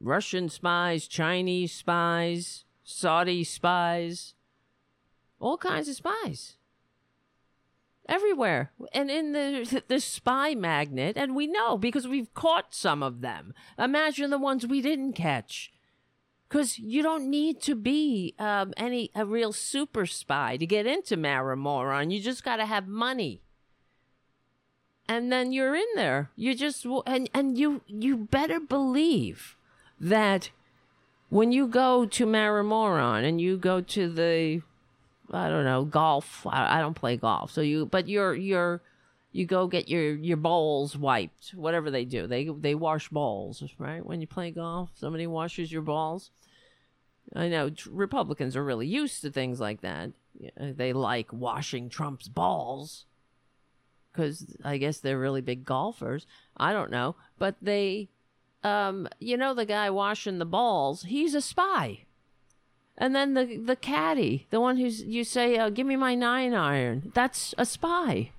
Russian 0.00 0.48
spies, 0.48 1.08
Chinese 1.08 1.72
spies, 1.72 2.64
Saudi 2.84 3.44
spies, 3.44 4.34
all 5.40 5.58
kinds 5.58 5.88
of 5.88 5.96
spies 5.96 6.56
everywhere 8.08 8.70
and 8.92 9.10
in 9.10 9.32
the 9.32 9.82
the 9.88 10.00
spy 10.00 10.54
magnet 10.54 11.16
and 11.16 11.34
we 11.34 11.46
know 11.46 11.76
because 11.76 12.06
we've 12.06 12.32
caught 12.34 12.74
some 12.74 13.02
of 13.02 13.20
them 13.20 13.52
imagine 13.78 14.30
the 14.30 14.38
ones 14.38 14.66
we 14.66 14.80
didn't 14.80 15.12
catch 15.12 15.72
because 16.48 16.78
you 16.78 17.02
don't 17.02 17.28
need 17.28 17.60
to 17.62 17.74
be 17.74 18.34
um, 18.38 18.72
any 18.76 19.10
a 19.14 19.24
real 19.24 19.52
super 19.52 20.06
spy 20.06 20.56
to 20.56 20.66
get 20.66 20.86
into 20.86 21.16
Maramoron. 21.16 22.12
You 22.12 22.20
just 22.20 22.44
got 22.44 22.56
to 22.56 22.66
have 22.66 22.86
money, 22.86 23.40
and 25.08 25.32
then 25.32 25.52
you're 25.52 25.74
in 25.74 25.86
there. 25.94 26.30
You 26.36 26.54
just 26.54 26.86
and 27.06 27.28
and 27.34 27.58
you 27.58 27.82
you 27.86 28.16
better 28.16 28.60
believe 28.60 29.56
that 30.00 30.50
when 31.28 31.52
you 31.52 31.66
go 31.66 32.06
to 32.06 32.26
Maramoron 32.26 33.24
and 33.24 33.40
you 33.40 33.56
go 33.56 33.80
to 33.80 34.08
the 34.08 34.62
I 35.32 35.48
don't 35.48 35.64
know 35.64 35.84
golf. 35.84 36.46
I, 36.48 36.78
I 36.78 36.80
don't 36.80 36.94
play 36.94 37.16
golf, 37.16 37.50
so 37.50 37.60
you 37.60 37.86
but 37.86 38.08
you're 38.08 38.34
you're 38.34 38.82
you 39.32 39.46
go 39.46 39.66
get 39.66 39.88
your 39.88 40.14
your 40.14 40.36
bowls 40.36 40.96
wiped, 40.96 41.50
whatever 41.50 41.90
they 41.90 42.04
do. 42.04 42.26
They 42.26 42.48
they 42.48 42.74
wash 42.74 43.08
bowls, 43.08 43.62
right? 43.78 44.04
When 44.04 44.20
you 44.20 44.26
play 44.26 44.50
golf, 44.50 44.90
somebody 44.94 45.26
washes 45.26 45.70
your 45.70 45.82
balls. 45.82 46.30
I 47.34 47.48
know 47.48 47.70
Republicans 47.90 48.56
are 48.56 48.64
really 48.64 48.86
used 48.86 49.20
to 49.22 49.30
things 49.30 49.60
like 49.60 49.80
that. 49.82 50.12
They 50.58 50.92
like 50.92 51.32
washing 51.32 51.88
Trump's 51.88 52.28
balls 52.28 53.06
because 54.12 54.56
I 54.64 54.78
guess 54.78 54.98
they're 54.98 55.18
really 55.18 55.40
big 55.40 55.64
golfers. 55.64 56.26
I 56.56 56.72
don't 56.72 56.90
know, 56.90 57.16
but 57.38 57.56
they, 57.60 58.08
um, 58.62 59.08
you 59.18 59.36
know, 59.36 59.54
the 59.54 59.66
guy 59.66 59.90
washing 59.90 60.38
the 60.38 60.46
balls, 60.46 61.02
he's 61.02 61.34
a 61.34 61.40
spy. 61.40 62.05
And 62.98 63.14
then 63.14 63.34
the 63.34 63.56
the 63.56 63.76
caddy, 63.76 64.46
the 64.50 64.60
one 64.60 64.78
who's 64.78 65.02
you 65.02 65.22
say, 65.24 65.58
uh, 65.58 65.68
"Give 65.68 65.86
me 65.86 65.96
my 65.96 66.14
nine 66.14 66.54
iron," 66.54 67.12
that's 67.14 67.54
a 67.58 67.66
spy. 67.66 68.30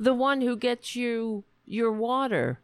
The 0.00 0.14
one 0.14 0.40
who 0.40 0.56
gets 0.56 0.96
you 0.96 1.44
your 1.66 1.92
water, 1.92 2.58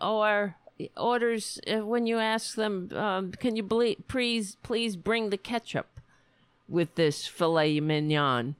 or 0.00 0.56
orders 0.96 1.60
uh, 1.72 1.86
when 1.86 2.06
you 2.06 2.18
ask 2.18 2.56
them, 2.56 2.90
um, 2.94 3.32
"Can 3.32 3.54
you 3.54 3.62
ble- 3.62 4.02
please 4.08 4.56
please 4.62 4.96
bring 4.96 5.30
the 5.30 5.38
ketchup 5.38 6.00
with 6.68 6.96
this 6.96 7.26
filet 7.26 7.78
mignon?" 7.78 8.56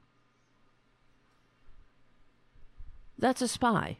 That's 3.19 3.41
a 3.41 3.47
spy. 3.47 3.97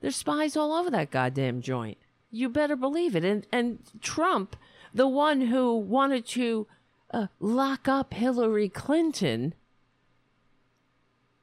There's 0.00 0.16
spies 0.16 0.56
all 0.56 0.72
over 0.72 0.90
that 0.90 1.10
goddamn 1.10 1.62
joint. 1.62 1.98
You 2.30 2.48
better 2.48 2.76
believe 2.76 3.16
it. 3.16 3.24
And 3.24 3.46
and 3.52 3.78
Trump, 4.00 4.56
the 4.94 5.08
one 5.08 5.42
who 5.42 5.76
wanted 5.76 6.26
to 6.26 6.66
uh, 7.12 7.26
lock 7.38 7.88
up 7.88 8.14
Hillary 8.14 8.68
Clinton 8.68 9.54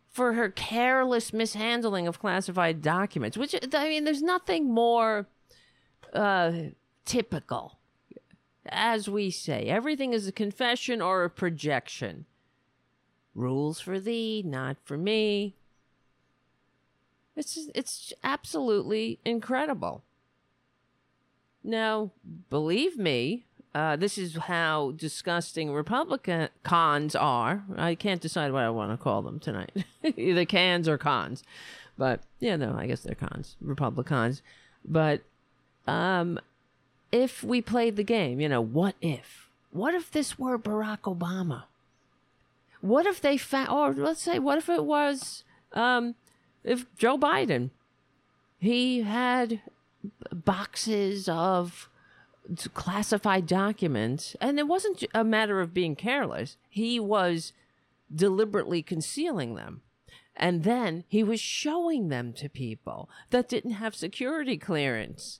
for 0.10 0.34
her 0.34 0.50
careless 0.50 1.32
mishandling 1.32 2.08
of 2.08 2.20
classified 2.20 2.82
documents, 2.82 3.38
which 3.38 3.54
I 3.74 3.88
mean, 3.88 4.04
there's 4.04 4.24
nothing 4.24 4.74
more 4.74 5.28
uh, 6.14 6.52
typical. 7.06 7.78
As 8.70 9.08
we 9.08 9.30
say, 9.30 9.66
everything 9.66 10.14
is 10.14 10.28
a 10.28 10.32
confession 10.32 11.02
or 11.02 11.24
a 11.24 11.30
projection. 11.30 12.26
Rules 13.36 13.80
for 13.80 14.00
thee, 14.00 14.42
not 14.44 14.78
for 14.84 14.98
me. 14.98 15.56
It's 17.36 17.70
it's 17.76 18.12
absolutely 18.24 19.20
incredible. 19.24 20.04
Now, 21.64 22.12
believe 22.50 22.98
me, 22.98 23.46
uh, 23.76 23.96
this 23.96 24.18
is 24.18 24.36
how 24.36 24.92
disgusting 24.96 25.72
Republican 25.72 26.50
cons 26.64 27.16
are. 27.16 27.64
I 27.76 27.96
can't 27.96 28.22
decide 28.22 28.52
what 28.52 28.64
I 28.64 28.70
want 28.70 28.92
to 28.92 28.98
call 28.98 29.22
them 29.22 29.40
tonight, 29.40 29.86
either 30.18 30.46
cans 30.46 30.88
or 30.88 30.98
cons. 30.98 31.44
But 31.98 32.22
yeah, 32.40 32.56
no, 32.56 32.76
I 32.78 32.88
guess 32.88 33.02
they're 33.02 33.16
cons, 33.16 33.56
Republicans. 33.62 34.42
But 34.84 35.22
um, 35.88 36.40
if 37.12 37.44
we 37.44 37.62
played 37.62 37.96
the 37.96 38.04
game, 38.04 38.40
you 38.40 38.50
know, 38.50 38.62
what 38.62 38.96
if? 39.02 39.50
What 39.72 39.94
if 39.94 40.12
this 40.12 40.40
were 40.40 40.58
Barack 40.58 41.02
Obama? 41.02 41.64
What 42.82 43.06
if 43.06 43.22
they 43.22 43.38
found, 43.38 43.70
or 43.70 43.94
let's 43.94 44.22
say, 44.22 44.40
what 44.40 44.58
if 44.58 44.70
it 44.70 44.86
was, 44.86 45.44
um, 45.74 46.16
if 46.64 46.86
Joe 46.98 47.18
Biden, 47.18 47.72
he 48.60 49.02
had 49.02 49.62
boxes 50.32 51.28
of 51.30 51.90
classified 52.74 53.46
documents, 53.46 54.36
and 54.40 54.60
it 54.60 54.68
wasn't 54.68 55.04
a 55.14 55.24
matter 55.24 55.60
of 55.60 55.74
being 55.74 55.96
careless. 55.96 56.58
He 56.70 57.00
was 57.00 57.54
deliberately 58.14 58.82
concealing 58.82 59.56
them. 59.56 59.82
And 60.36 60.64
then 60.64 61.04
he 61.08 61.24
was 61.24 61.40
showing 61.40 62.10
them 62.10 62.32
to 62.34 62.48
people 62.48 63.10
that 63.32 63.50
didn't 63.50 63.72
have 63.72 63.96
security 63.96 64.58
clearance. 64.58 65.40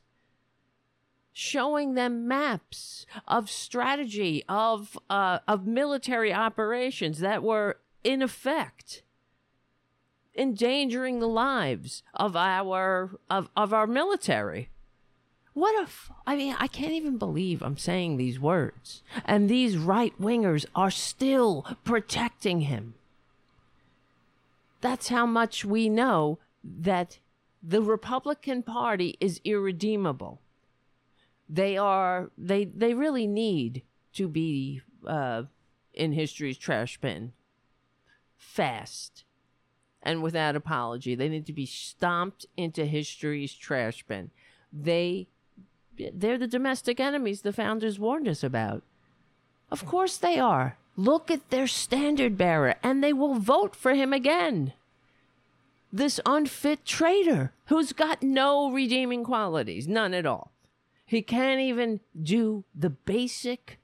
Showing 1.32 1.94
them 1.94 2.28
maps 2.28 3.06
of 3.28 3.50
strategy 3.50 4.44
of 4.50 4.98
uh, 5.08 5.40
of 5.48 5.68
military 5.68 6.34
operations 6.34 7.20
that 7.20 7.44
were 7.44 7.80
in 8.04 8.24
effect 8.24 9.04
endangering 10.38 11.20
the 11.20 11.28
lives 11.28 12.04
of 12.14 12.36
our 12.36 13.12
of, 13.30 13.50
of 13.56 13.74
our 13.74 13.88
military. 13.88 14.70
What 15.54 15.82
if 15.82 16.12
I 16.26 16.36
mean 16.36 16.56
I 16.60 16.68
can't 16.68 16.94
even 16.94 17.18
believe 17.18 17.62
I'm 17.62 17.78
saying 17.78 18.18
these 18.18 18.40
words. 18.40 19.02
And 19.26 19.50
these 19.50 19.78
right 19.78 20.14
wingers 20.22 20.66
are 20.76 20.92
still 20.92 21.66
protecting 21.84 22.62
him. 22.62 22.94
That's 24.82 25.08
how 25.08 25.26
much 25.26 25.66
we 25.66 25.90
know 25.90 26.38
that 26.64 27.18
the 27.64 27.82
Republican 27.82 28.62
Party 28.64 29.18
is 29.20 29.42
irredeemable. 29.44 30.40
They 31.50 31.78
are 31.78 32.30
they 32.38 32.66
they 32.66 32.94
really 32.94 33.26
need 33.28 33.82
to 34.14 34.28
be 34.28 34.82
uh, 35.06 35.44
in 35.94 36.12
history's 36.12 36.58
trash 36.58 37.00
bin 37.00 37.34
fast 38.36 39.24
and 40.08 40.24
without 40.24 40.56
apology. 40.56 41.16
They 41.16 41.28
need 41.28 41.46
to 41.48 41.54
be 41.54 41.66
stomped 41.66 42.46
into 42.56 42.86
history's 42.86 43.54
trash 43.54 44.04
bin. 44.08 44.32
They 44.72 45.28
they're 46.14 46.38
the 46.38 46.48
domestic 46.48 47.00
enemies 47.00 47.42
the 47.42 47.52
founders 47.52 48.00
warned 48.00 48.28
us 48.28 48.44
about. 48.44 48.84
Of 49.70 49.86
course 49.86 50.16
they 50.18 50.40
are. 50.40 50.78
Look 50.96 51.30
at 51.30 51.50
their 51.50 51.68
standard 51.68 52.38
bearer 52.38 52.76
and 52.82 53.04
they 53.04 53.12
will 53.12 53.36
vote 53.36 53.76
for 53.76 53.94
him 53.94 54.14
again. 54.14 54.74
This 55.92 56.22
unfit 56.26 56.86
traitor 56.86 57.52
who's 57.66 57.92
got 57.92 58.24
no 58.24 58.72
redeeming 58.72 59.26
qualities, 59.26 59.88
none 59.88 60.14
at 60.14 60.26
all. 60.26 60.52
He 61.06 61.22
can't 61.22 61.60
even 61.60 62.00
do 62.22 62.64
the 62.74 62.90
basic 62.90 63.80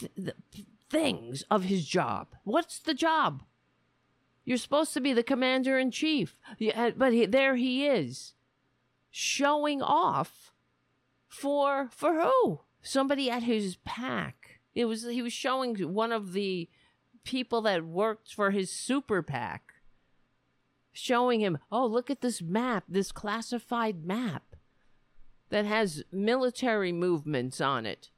th- 0.00 0.12
the 0.16 0.34
things 0.90 1.44
of 1.48 1.64
his 1.64 1.86
job. 1.86 2.28
What's 2.42 2.78
the 2.80 2.94
job? 2.94 3.42
You're 4.44 4.58
supposed 4.58 4.92
to 4.94 5.00
be 5.00 5.12
the 5.12 5.22
commander 5.22 5.78
in 5.78 5.90
chief, 5.90 6.36
Yeah, 6.58 6.86
uh, 6.86 6.90
but 6.96 7.12
he, 7.12 7.26
there 7.26 7.56
he 7.56 7.86
is, 7.86 8.34
showing 9.10 9.80
off 9.80 10.52
for 11.28 11.88
for 11.92 12.20
who? 12.20 12.60
Somebody 12.82 13.30
at 13.30 13.44
his 13.44 13.76
PAC. 13.84 14.60
It 14.74 14.86
was 14.86 15.04
he 15.04 15.22
was 15.22 15.32
showing 15.32 15.76
one 15.94 16.12
of 16.12 16.32
the 16.32 16.68
people 17.24 17.62
that 17.62 17.84
worked 17.84 18.34
for 18.34 18.50
his 18.50 18.70
super 18.70 19.22
PAC, 19.22 19.74
showing 20.92 21.40
him, 21.40 21.58
oh 21.70 21.86
look 21.86 22.10
at 22.10 22.20
this 22.20 22.42
map, 22.42 22.84
this 22.88 23.12
classified 23.12 24.04
map 24.04 24.56
that 25.50 25.66
has 25.66 26.02
military 26.10 26.90
movements 26.90 27.60
on 27.60 27.86
it. 27.86 28.10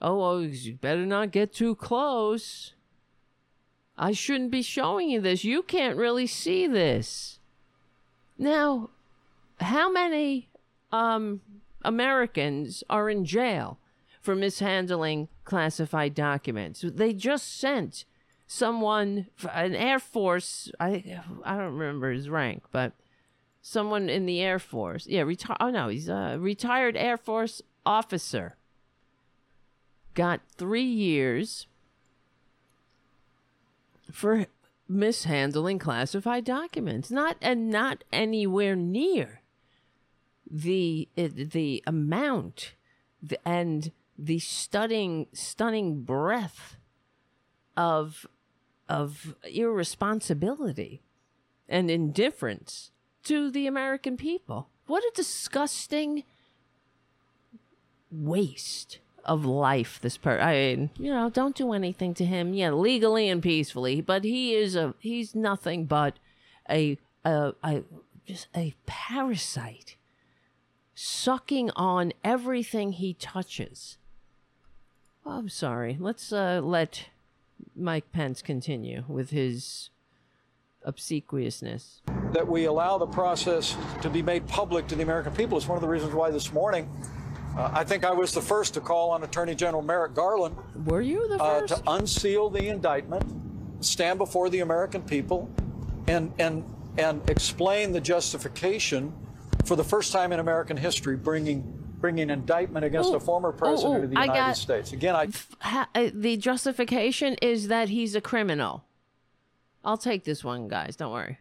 Oh, 0.00 0.22
oh 0.22 0.38
you 0.40 0.74
better 0.74 1.06
not 1.06 1.30
get 1.30 1.52
too 1.52 1.76
close. 1.76 2.74
I 4.02 4.12
shouldn't 4.12 4.50
be 4.50 4.62
showing 4.62 5.10
you 5.10 5.20
this. 5.20 5.44
You 5.44 5.62
can't 5.62 5.98
really 5.98 6.26
see 6.26 6.66
this. 6.66 7.38
Now, 8.38 8.88
how 9.60 9.92
many 9.92 10.48
um, 10.90 11.42
Americans 11.82 12.82
are 12.88 13.10
in 13.10 13.26
jail 13.26 13.78
for 14.22 14.34
mishandling 14.34 15.28
classified 15.44 16.14
documents? 16.14 16.82
They 16.82 17.12
just 17.12 17.60
sent 17.60 18.06
someone, 18.46 19.26
an 19.52 19.74
Air 19.74 19.98
Force, 19.98 20.72
I, 20.80 21.20
I 21.44 21.58
don't 21.58 21.76
remember 21.76 22.10
his 22.10 22.30
rank, 22.30 22.62
but 22.72 22.94
someone 23.60 24.08
in 24.08 24.24
the 24.24 24.40
Air 24.40 24.58
Force. 24.58 25.06
Yeah, 25.06 25.24
reti- 25.24 25.56
oh 25.60 25.68
no, 25.68 25.88
he's 25.88 26.08
a 26.08 26.38
retired 26.40 26.96
Air 26.96 27.18
Force 27.18 27.60
officer. 27.84 28.56
Got 30.14 30.40
three 30.56 30.82
years 30.82 31.66
for 34.12 34.46
mishandling 34.88 35.78
classified 35.78 36.44
documents. 36.44 37.10
Not 37.10 37.36
and 37.40 37.70
not 37.70 38.04
anywhere 38.12 38.76
near 38.76 39.40
the 40.50 41.08
uh, 41.16 41.28
the 41.32 41.82
amount 41.86 42.74
and 43.44 43.92
the 44.18 44.38
stunning 44.38 45.26
stunning 45.32 46.02
breadth 46.02 46.76
of 47.76 48.26
of 48.88 49.36
irresponsibility 49.44 51.00
and 51.68 51.90
indifference 51.90 52.90
to 53.22 53.50
the 53.50 53.66
American 53.66 54.16
people. 54.16 54.68
What 54.86 55.04
a 55.04 55.12
disgusting 55.14 56.24
waste 58.10 58.98
of 59.24 59.44
life 59.44 59.98
this 60.00 60.16
per 60.16 60.38
I 60.38 60.52
mean, 60.54 60.90
you 60.98 61.10
know, 61.10 61.30
don't 61.30 61.56
do 61.56 61.72
anything 61.72 62.14
to 62.14 62.24
him. 62.24 62.54
Yeah, 62.54 62.70
legally 62.70 63.28
and 63.28 63.42
peacefully, 63.42 64.00
but 64.00 64.24
he 64.24 64.54
is 64.54 64.76
a 64.76 64.94
he's 64.98 65.34
nothing 65.34 65.84
but 65.86 66.18
a 66.68 66.98
a, 67.24 67.52
a 67.62 67.82
just 68.26 68.48
a 68.56 68.74
parasite 68.86 69.96
sucking 70.94 71.70
on 71.76 72.12
everything 72.24 72.92
he 72.92 73.14
touches. 73.14 73.98
Oh, 75.26 75.32
I'm 75.38 75.48
sorry. 75.48 75.96
Let's 76.00 76.32
uh 76.32 76.60
let 76.62 77.06
Mike 77.76 78.10
Pence 78.12 78.42
continue 78.42 79.04
with 79.08 79.30
his 79.30 79.90
obsequiousness. 80.84 82.00
that 82.32 82.46
we 82.46 82.64
allow 82.64 82.96
the 82.96 83.06
process 83.06 83.76
to 84.00 84.08
be 84.08 84.22
made 84.22 84.46
public 84.46 84.86
to 84.86 84.94
the 84.94 85.02
American 85.02 85.32
people. 85.34 85.58
is 85.58 85.66
one 85.66 85.76
of 85.76 85.82
the 85.82 85.88
reasons 85.88 86.14
why 86.14 86.30
this 86.30 86.52
morning 86.52 86.88
uh, 87.56 87.70
I 87.72 87.84
think 87.84 88.04
I 88.04 88.12
was 88.12 88.32
the 88.32 88.40
first 88.40 88.74
to 88.74 88.80
call 88.80 89.10
on 89.10 89.22
Attorney 89.22 89.54
General 89.54 89.82
Merrick 89.82 90.14
Garland 90.14 90.56
Were 90.86 91.00
you 91.00 91.28
the 91.28 91.42
uh, 91.42 91.66
to 91.66 91.82
unseal 91.86 92.50
the 92.50 92.68
indictment, 92.68 93.24
stand 93.84 94.18
before 94.18 94.48
the 94.48 94.60
American 94.60 95.02
people, 95.02 95.50
and 96.06 96.32
and 96.38 96.64
and 96.98 97.28
explain 97.28 97.92
the 97.92 98.00
justification 98.00 99.12
for 99.64 99.76
the 99.76 99.84
first 99.84 100.12
time 100.12 100.32
in 100.32 100.40
American 100.40 100.76
history 100.76 101.16
bringing 101.16 101.76
bringing 102.00 102.30
indictment 102.30 102.84
against 102.84 103.10
Ooh, 103.10 103.16
a 103.16 103.20
former 103.20 103.52
president 103.52 104.00
ooh, 104.00 104.04
of 104.04 104.10
the 104.10 104.16
United 104.16 104.32
got- 104.32 104.56
States. 104.56 104.92
Again, 104.92 105.14
I 105.14 105.28
ha- 105.60 105.88
uh, 105.94 106.10
the 106.14 106.36
justification 106.36 107.36
is 107.42 107.68
that 107.68 107.90
he's 107.90 108.14
a 108.14 108.20
criminal. 108.20 108.84
I'll 109.84 109.98
take 109.98 110.24
this 110.24 110.42
one, 110.42 110.68
guys. 110.68 110.96
Don't 110.96 111.12
worry. 111.12 111.38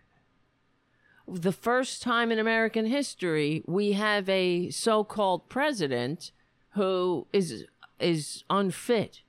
The 1.31 1.51
first 1.51 2.01
time 2.01 2.31
in 2.31 2.39
American 2.39 2.85
history 2.85 3.63
we 3.67 3.93
have 3.93 4.27
a 4.29 4.69
so-called 4.69 5.49
president 5.49 6.31
who 6.71 7.27
is 7.33 7.65
is 7.99 8.43
unfit. 8.49 9.21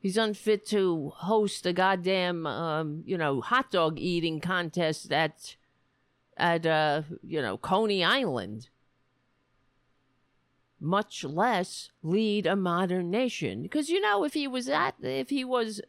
He's 0.00 0.16
unfit 0.16 0.64
to 0.66 1.12
host 1.16 1.66
a 1.66 1.72
goddamn, 1.72 2.46
um, 2.46 3.02
you 3.04 3.18
know, 3.18 3.40
hot 3.40 3.70
dog 3.70 3.98
eating 3.98 4.40
contest 4.40 5.12
at 5.12 5.56
at 6.36 6.66
uh, 6.66 7.02
you 7.22 7.42
know 7.42 7.58
Coney 7.58 8.04
Island 8.04 8.68
much 10.80 11.24
less 11.24 11.90
lead 12.02 12.46
a 12.46 12.56
modern 12.56 13.10
nation. 13.10 13.62
Because 13.62 13.88
you 13.88 14.00
know, 14.00 14.24
if 14.24 14.34
he 14.34 14.46
was 14.46 14.68
at, 14.68 14.94
if 15.02 15.30
he 15.30 15.44
was 15.44 15.80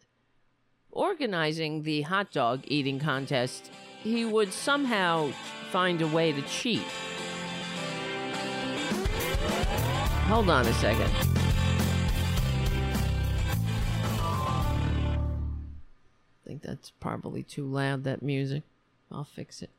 organizing 0.91 1.83
the 1.83 2.01
hot 2.03 2.31
dog 2.31 2.63
eating 2.67 2.99
contest, 2.99 3.71
he 4.03 4.25
would 4.25 4.53
somehow 4.53 5.31
find 5.71 6.01
a 6.01 6.07
way 6.07 6.31
to 6.31 6.41
cheat. 6.43 6.83
Hold 10.27 10.49
on 10.49 10.65
a 10.67 10.73
second. 10.73 11.11
I 16.31 16.45
think 16.45 16.61
that's 16.61 16.91
probably 16.99 17.43
too 17.43 17.65
loud, 17.65 18.03
that 18.03 18.21
music. 18.21 18.63
I'll 19.11 19.23
fix 19.23 19.61
it. 19.61 19.71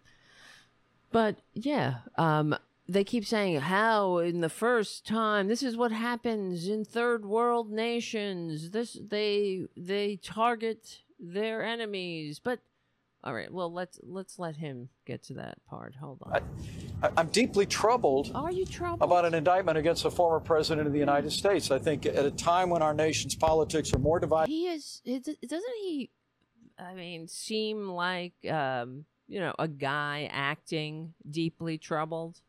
But 1.13 1.37
yeah, 1.55 1.99
um, 2.17 2.57
they 2.89 3.05
keep 3.05 3.25
saying 3.25 3.61
how 3.61 4.19
in 4.19 4.41
the 4.41 4.49
first 4.49 5.07
time 5.07 5.47
this 5.49 5.63
is 5.63 5.77
what 5.77 5.93
happens 5.93 6.69
in 6.69 6.85
third 6.85 7.25
world 7.25 7.71
nations. 7.71 8.71
This 8.71 8.99
they 9.01 9.67
they 9.77 10.17
target 10.17 10.99
their 11.19 11.63
enemies. 11.65 12.41
But 12.43 12.61
all 13.23 13.35
right, 13.35 13.53
well 13.53 13.73
let's 13.73 13.99
let's 14.03 14.39
let 14.39 14.57
him 14.57 14.89
get 15.07 15.23
to 15.25 15.35
that 15.35 15.59
part. 15.67 15.95
Hold 15.97 16.23
on. 16.23 16.43
I- 17.03 17.11
I'm 17.17 17.29
deeply 17.29 17.67
troubled 17.67 18.31
Are 18.35 18.51
you 18.53 18.65
troubled? 18.67 19.03
about 19.03 19.25
an 19.25 19.35
indictment 19.35 19.77
against 19.79 20.05
a 20.05 20.11
former 20.11 20.41
president 20.41 20.87
of 20.87 20.93
the 20.93 20.99
United 20.99 21.31
States. 21.31 21.71
I 21.71 21.79
think 21.79 22.07
at 22.07 22.25
a 22.25 22.31
time 22.31 22.71
when 22.71 22.83
our 22.83 22.95
nation's 22.95 23.35
politics 23.35 23.93
are 23.95 23.99
more 23.99 24.19
divided. 24.21 24.51
he 24.51 24.67
is 24.69 25.01
doesn't 25.05 25.75
he 25.83 26.11
i 26.79 26.95
mean 26.95 27.29
seem 27.29 27.89
like 27.91 28.33
um 28.51 29.05
you 29.29 29.39
know 29.41 29.55
a 29.59 29.69
guy 29.69 30.29
acting 30.33 31.13
deeply 31.31 31.77
troubled 31.77 32.41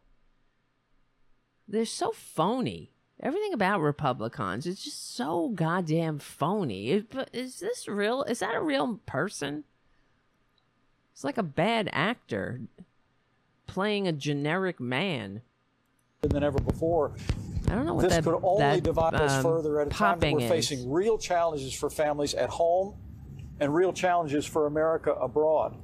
they're 1.68 1.86
so 1.86 2.12
phony 2.12 2.94
everything 3.22 3.54
about 3.54 3.82
republicans 3.82 4.66
is 4.66 4.82
just 4.84 5.14
so 5.16 5.50
goddamn 5.50 6.18
phony 6.18 7.04
is 7.34 7.60
this 7.60 7.88
real 7.90 8.24
is 8.24 8.40
that 8.40 8.56
a 8.56 8.62
real 8.62 9.00
person 9.06 9.64
it's 11.22 11.24
like 11.24 11.38
a 11.38 11.44
bad 11.44 11.88
actor 11.94 12.62
playing 13.68 14.08
a 14.08 14.12
generic 14.12 14.80
man 14.80 15.44
than 16.22 16.44
ever 16.44 16.58
before. 16.58 17.14
i 17.68 17.76
don't 17.76 17.86
know 17.86 17.94
what 17.94 18.02
This 18.02 18.14
that, 18.14 18.24
could 18.24 18.40
only 18.42 18.60
that, 18.64 18.82
divide 18.84 19.14
us 19.14 19.34
um, 19.34 19.44
further 19.44 19.82
at 19.82 19.88
a 19.88 19.90
time 19.92 20.20
that 20.20 20.34
we're 20.34 20.40
is. 20.40 20.50
facing 20.50 20.90
real 20.92 21.20
challenges 21.20 21.76
for 21.76 21.92
families 21.92 22.34
at 22.34 22.50
home 22.50 22.96
and 23.60 23.72
real 23.72 23.94
challenges 23.94 24.48
for 24.48 24.66
America 24.66 25.12
abroad. 25.12 25.78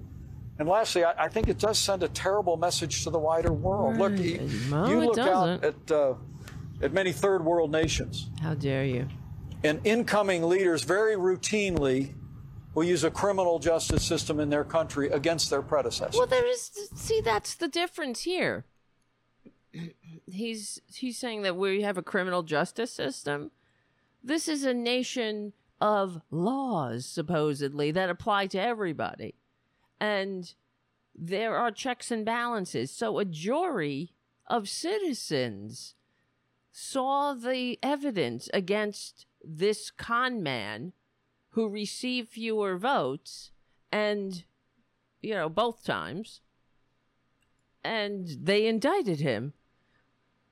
And 0.57 0.67
lastly, 0.67 1.03
I, 1.03 1.25
I 1.25 1.27
think 1.27 1.49
it 1.49 1.59
does 1.59 1.77
send 1.77 2.01
a 2.01 2.07
terrible 2.07 2.57
message 2.57 3.03
to 3.03 3.11
the 3.11 3.19
wider 3.19 3.53
world. 3.53 3.97
Look, 3.97 4.17
you, 4.17 4.49
No, 4.71 4.87
you 4.87 5.01
look 5.01 5.19
out 5.19 5.63
at 5.63 5.91
uh, 5.91 6.15
at 6.81 6.93
many 6.93 7.11
third 7.11 7.45
world 7.45 7.71
nations, 7.71 8.31
how 8.41 8.55
dare 8.55 8.85
you 8.85 9.07
and 9.63 9.79
incoming 9.83 10.49
leaders 10.49 10.83
very 10.83 11.15
routinely 11.15 12.13
will 12.77 12.83
use 12.83 13.03
a 13.03 13.09
criminal 13.09 13.57
justice 13.57 14.03
system 14.03 14.39
in 14.39 14.51
their 14.51 14.63
country 14.63 15.09
against 15.09 15.49
their 15.49 15.63
predecessors. 15.63 16.15
Well, 16.15 16.27
there 16.27 16.45
is. 16.45 16.69
See, 16.95 17.21
that's 17.21 17.55
the 17.55 17.67
difference 17.67 18.21
here. 18.21 18.65
He's 20.27 20.79
he's 20.93 21.17
saying 21.17 21.41
that 21.41 21.55
we 21.55 21.81
have 21.81 21.97
a 21.97 22.03
criminal 22.03 22.43
justice 22.43 22.93
system. 22.93 23.49
This 24.23 24.47
is 24.47 24.63
a 24.63 24.75
nation 24.75 25.53
of 25.81 26.21
laws, 26.29 27.07
supposedly, 27.07 27.89
that 27.89 28.11
apply 28.11 28.45
to 28.47 28.61
everybody, 28.61 29.33
and 29.99 30.53
there 31.15 31.57
are 31.57 31.71
checks 31.71 32.11
and 32.11 32.23
balances. 32.23 32.91
So 32.91 33.17
a 33.17 33.25
jury 33.25 34.13
of 34.45 34.69
citizens 34.69 35.95
saw 36.71 37.33
the 37.33 37.79
evidence 37.81 38.51
against 38.53 39.25
this 39.43 39.89
con 39.89 40.43
man 40.43 40.93
who 41.57 41.67
received 41.67 42.29
fewer 42.29 42.77
votes 42.77 43.49
and 43.91 44.43
you 45.23 45.33
know 45.33 45.49
both 45.49 45.83
times 45.83 46.41
and 47.83 48.27
they 48.43 48.67
indicted 48.67 49.21
him. 49.21 49.53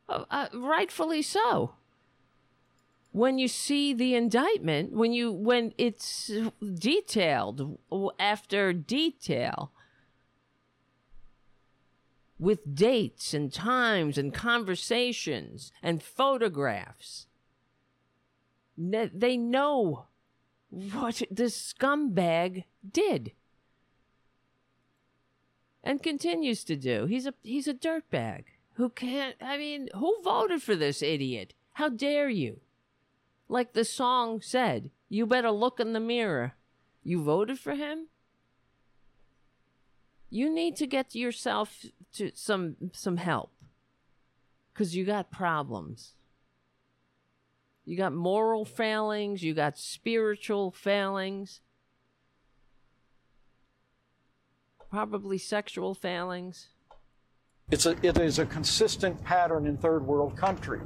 Uh, 0.10 0.26
uh, 0.32 0.48
rightfully 0.52 1.22
so. 1.22 1.76
When 3.12 3.38
you 3.38 3.48
see 3.48 3.94
the 3.94 4.16
indictment 4.16 4.94
when 4.94 5.14
you 5.14 5.32
when 5.32 5.74
it's 5.78 6.32
detailed 6.74 7.78
after 8.18 8.74
detail 8.74 9.72
with 12.40 12.74
dates 12.74 13.32
and 13.32 13.54
times 13.54 14.18
and 14.18 14.34
conversations 14.34 15.72
and 15.84 16.02
photographs 16.02 17.28
they 18.76 19.38
know 19.38 20.08
what 20.70 21.22
this 21.32 21.74
scumbag 21.74 22.64
did 22.90 23.32
and 25.86 26.02
continues 26.02 26.64
to 26.64 26.76
do. 26.76 27.06
He's 27.06 27.28
a 27.28 27.34
he's 27.44 27.68
a 27.68 27.74
dirtbag 27.74 28.46
who 28.74 28.90
can't. 28.90 29.36
I 29.40 29.58
mean, 29.58 29.90
who 29.96 30.18
voted 30.24 30.62
for 30.62 30.76
this 30.76 31.02
idiot? 31.02 31.54
How 31.74 31.90
dare 31.90 32.30
you? 32.30 32.60
Like 33.48 33.74
the 33.74 33.86
song 33.86 34.42
said, 34.42 34.90
you 35.08 35.28
better 35.28 35.52
look 35.52 35.80
in 35.80 35.94
the 35.94 36.00
mirror. 36.00 36.56
You 37.04 37.22
voted 37.22 37.60
for 37.60 37.76
him. 37.76 38.08
You 40.32 40.50
need 40.50 40.76
to 40.78 40.88
get 40.88 41.16
yourself 41.16 41.86
to 42.14 42.32
some 42.34 42.76
some 42.92 43.18
help 43.18 43.52
because 44.74 44.96
you 44.96 45.06
got 45.06 45.32
problems. 45.32 46.15
You 47.86 47.96
got 47.98 48.14
moral 48.14 48.66
failings, 48.66 49.44
you 49.44 49.54
got 49.54 49.78
spiritual 49.78 50.72
failings, 50.72 51.62
probably 54.90 55.38
sexual 55.38 55.94
failings. 55.94 56.70
It's 57.72 57.86
a, 57.86 57.96
it 58.06 58.18
is 58.18 58.40
a 58.40 58.46
consistent 58.46 59.24
pattern 59.24 59.66
in 59.68 59.78
third 59.78 60.06
world 60.06 60.36
countries. 60.36 60.84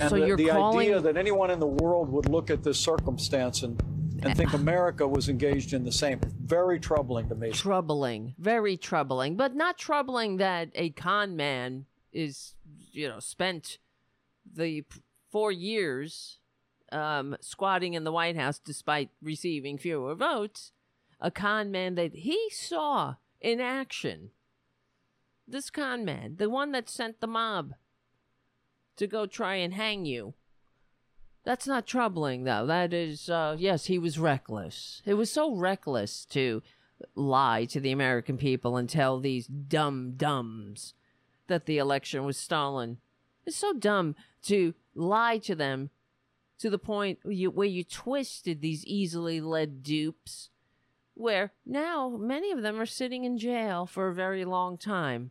And 0.00 0.10
So 0.10 0.16
the, 0.18 0.26
you're 0.26 0.36
the 0.36 0.48
calling- 0.48 0.86
idea 0.88 1.00
that 1.00 1.16
anyone 1.16 1.50
in 1.50 1.58
the 1.58 1.66
world 1.66 2.10
would 2.10 2.28
look 2.28 2.50
at 2.50 2.62
this 2.62 2.78
circumstance 2.78 3.62
and, 3.62 3.80
and 4.22 4.36
think 4.36 4.54
eh. 4.54 4.56
America 4.56 5.06
was 5.06 5.28
engaged 5.28 5.72
in 5.72 5.84
the 5.84 5.92
same, 5.92 6.20
very 6.44 6.78
troubling 6.78 7.28
to 7.28 7.34
me. 7.34 7.50
Troubling, 7.50 8.34
very 8.38 8.76
troubling, 8.76 9.36
but 9.36 9.54
not 9.54 9.78
troubling 9.78 10.36
that 10.36 10.70
a 10.74 10.90
con 10.90 11.36
man 11.36 11.86
is, 12.12 12.54
you 12.92 13.08
know, 13.08 13.18
spent 13.20 13.78
the 14.54 14.84
four 15.30 15.52
years 15.52 16.38
um, 16.92 17.36
squatting 17.40 17.94
in 17.94 18.04
the 18.04 18.12
White 18.12 18.36
House 18.36 18.58
despite 18.58 19.10
receiving 19.22 19.78
fewer 19.78 20.14
votes. 20.14 20.72
A 21.20 21.30
con 21.30 21.70
man 21.70 21.96
that 21.96 22.14
he 22.14 22.48
saw 22.50 23.16
in 23.40 23.60
action. 23.60 24.30
This 25.46 25.70
con 25.70 26.04
man, 26.04 26.36
the 26.36 26.48
one 26.48 26.72
that 26.72 26.88
sent 26.88 27.20
the 27.20 27.26
mob 27.26 27.74
to 28.96 29.06
go 29.06 29.26
try 29.26 29.56
and 29.56 29.74
hang 29.74 30.04
you. 30.04 30.34
That's 31.44 31.66
not 31.66 31.86
troubling, 31.86 32.44
though. 32.44 32.66
That 32.66 32.92
is, 32.92 33.30
uh, 33.30 33.56
yes, 33.58 33.86
he 33.86 33.98
was 33.98 34.18
reckless. 34.18 35.02
It 35.06 35.14
was 35.14 35.32
so 35.32 35.54
reckless 35.54 36.24
to 36.26 36.62
lie 37.14 37.64
to 37.66 37.80
the 37.80 37.92
American 37.92 38.36
people 38.36 38.76
and 38.76 38.88
tell 38.88 39.18
these 39.18 39.46
dumb 39.46 40.14
dumbs 40.16 40.94
that 41.46 41.66
the 41.66 41.78
election 41.78 42.24
was 42.24 42.36
stolen. 42.36 42.98
It's 43.46 43.56
so 43.56 43.72
dumb 43.72 44.14
to 44.42 44.74
lie 44.98 45.38
to 45.38 45.54
them 45.54 45.90
to 46.58 46.68
the 46.68 46.78
point 46.78 47.20
you, 47.24 47.50
where 47.50 47.66
you 47.66 47.84
twisted 47.84 48.60
these 48.60 48.84
easily 48.84 49.40
led 49.40 49.82
dupes, 49.82 50.50
where 51.14 51.52
now 51.64 52.08
many 52.08 52.50
of 52.50 52.62
them 52.62 52.80
are 52.80 52.86
sitting 52.86 53.24
in 53.24 53.38
jail 53.38 53.86
for 53.86 54.08
a 54.08 54.14
very 54.14 54.44
long 54.44 54.76
time. 54.76 55.30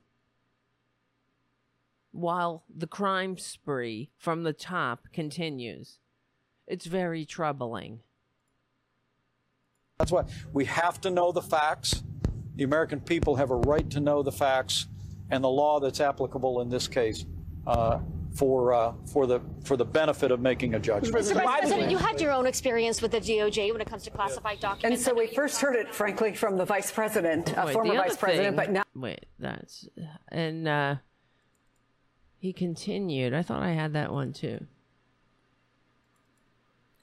While 2.11 2.63
the 2.73 2.87
crime 2.87 3.37
spree 3.37 4.09
from 4.17 4.43
the 4.43 4.53
top 4.53 5.07
continues. 5.13 5.99
It's 6.65 6.85
very 6.85 7.25
troubling. 7.25 7.99
That's 9.99 10.11
why 10.11 10.23
we 10.51 10.65
have 10.65 10.99
to 11.01 11.09
know 11.09 11.31
the 11.31 11.41
facts. 11.41 12.03
The 12.55 12.63
American 12.63 12.99
people 12.99 13.35
have 13.35 13.51
a 13.51 13.55
right 13.55 13.89
to 13.91 13.99
know 13.99 14.23
the 14.23 14.31
facts 14.31 14.87
and 15.29 15.43
the 15.43 15.49
law 15.49 15.79
that's 15.79 16.01
applicable 16.01 16.61
in 16.61 16.69
this 16.69 16.87
case 16.87 17.25
uh, 17.67 17.99
for 18.37 18.71
uh, 18.73 18.93
for 19.05 19.25
the 19.25 19.41
for 19.63 19.75
the 19.75 19.85
benefit 19.85 20.31
of 20.31 20.39
making 20.39 20.75
a 20.75 20.79
judgment. 20.79 21.13
Mr. 21.15 21.33
Vice 21.33 21.59
President, 21.59 21.91
you 21.91 21.97
had 21.97 22.21
your 22.21 22.31
own 22.31 22.45
experience 22.45 23.01
with 23.01 23.11
the 23.11 23.19
DOJ 23.19 23.71
when 23.71 23.81
it 23.81 23.89
comes 23.89 24.03
to 24.03 24.11
classified 24.11 24.59
documents. 24.59 24.85
And 24.85 24.99
so 24.99 25.13
we 25.13 25.27
first 25.27 25.59
heard 25.59 25.75
it, 25.75 25.93
frankly, 25.93 26.33
from 26.33 26.57
the 26.57 26.65
vice 26.65 26.91
president, 26.91 27.47
Wait, 27.57 27.73
former 27.73 27.93
the 27.93 27.99
other 27.99 28.09
vice 28.09 28.17
president, 28.17 28.55
thing- 28.57 28.65
but 28.67 28.71
now. 28.71 28.83
Wait, 28.95 29.25
that's. 29.39 29.87
And 30.29 30.67
uh, 30.67 30.95
he 32.37 32.53
continued. 32.53 33.33
I 33.33 33.41
thought 33.41 33.63
I 33.63 33.71
had 33.71 33.93
that 33.93 34.13
one 34.13 34.33
too. 34.33 34.67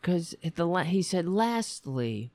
Because 0.00 0.34
the 0.54 0.66
la- 0.66 0.84
he 0.84 1.02
said, 1.02 1.26
lastly, 1.26 2.32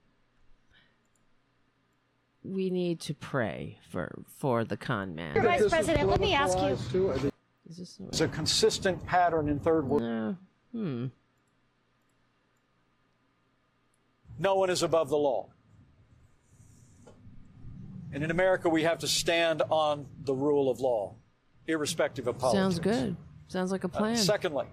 we 2.44 2.70
need 2.70 3.00
to 3.02 3.14
pray 3.14 3.78
for 3.90 4.24
for 4.28 4.66
the 4.66 4.76
con 4.76 5.16
man. 5.16 5.36
Mr. 5.36 5.44
Vice 5.44 5.70
President, 5.70 6.10
let 6.10 6.20
me 6.20 6.34
ask 6.34 6.58
you. 6.60 7.32
Is 7.70 7.78
this 7.78 7.96
the 7.98 8.08
It's 8.08 8.22
a 8.22 8.28
consistent 8.28 9.06
pattern 9.06 9.48
in 9.48 9.60
third 9.60 9.88
world. 9.88 10.02
No. 10.02 10.38
Hmm. 10.72 11.06
No 14.40 14.56
one 14.56 14.70
is 14.70 14.84
above 14.84 15.10
the 15.10 15.18
law. 15.18 15.50
And 18.12 18.24
in 18.24 18.32
America, 18.32 18.70
we 18.70 18.84
have 18.84 19.00
to 19.00 19.08
stand 19.08 19.62
on 19.70 20.08
the 20.24 20.34
rule 20.34 20.70
of 20.72 20.80
law, 20.80 21.16
irrespective 21.68 22.26
of 22.28 22.40
politics. 22.40 22.60
Sounds 22.62 22.80
good. 22.80 23.16
Sounds 23.48 23.72
like 23.72 23.84
a 23.84 23.90
plan. 23.90 24.16
Secondly, 24.18 24.66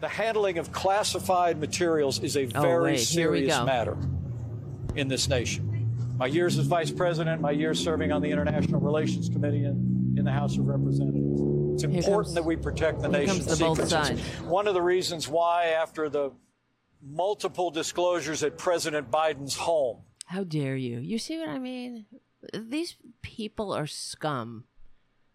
the 0.00 0.08
handling 0.08 0.58
of 0.58 0.72
classified 0.72 1.58
materials 1.58 2.20
is 2.20 2.36
a 2.36 2.48
Oh, 2.54 2.62
very 2.62 2.92
wait, 2.92 3.00
serious 3.00 3.60
matter 3.64 3.96
in 4.94 5.08
this 5.08 5.28
nation. 5.28 6.14
My 6.16 6.26
years 6.26 6.56
as 6.58 6.66
vice 6.66 6.90
president, 6.90 7.40
my 7.42 7.50
years 7.50 7.82
serving 7.82 8.10
on 8.12 8.22
the 8.22 8.30
International 8.30 8.80
Relations 8.80 9.28
Committee 9.28 9.64
in, 9.64 10.14
in 10.16 10.24
the 10.24 10.32
House 10.32 10.56
of 10.56 10.66
Representatives. 10.66 11.40
It's 11.78 11.84
Here 11.84 11.98
important 11.98 12.26
comes- 12.26 12.34
that 12.34 12.44
we 12.44 12.56
protect 12.56 13.02
the 13.02 13.08
nation's 13.08 13.46
the 13.46 13.54
secrets. 13.54 14.20
One 14.40 14.66
of 14.66 14.74
the 14.74 14.82
reasons 14.82 15.28
why, 15.28 15.66
after 15.66 16.08
the 16.08 16.32
multiple 17.00 17.70
disclosures 17.70 18.42
at 18.42 18.58
President 18.58 19.10
Biden's 19.10 19.56
home, 19.56 20.02
How 20.26 20.44
dare 20.44 20.76
you? 20.76 20.98
You 20.98 21.18
see 21.18 21.38
what 21.38 21.48
I 21.48 21.58
mean? 21.58 22.04
These 22.52 22.96
people 23.22 23.72
are 23.72 23.86
scum. 23.86 24.64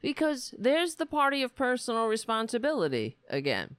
Because 0.02 0.54
there's 0.58 0.96
the 0.96 1.06
party 1.06 1.42
of 1.44 1.56
personal 1.56 2.08
responsibility 2.08 3.18
again. 3.30 3.78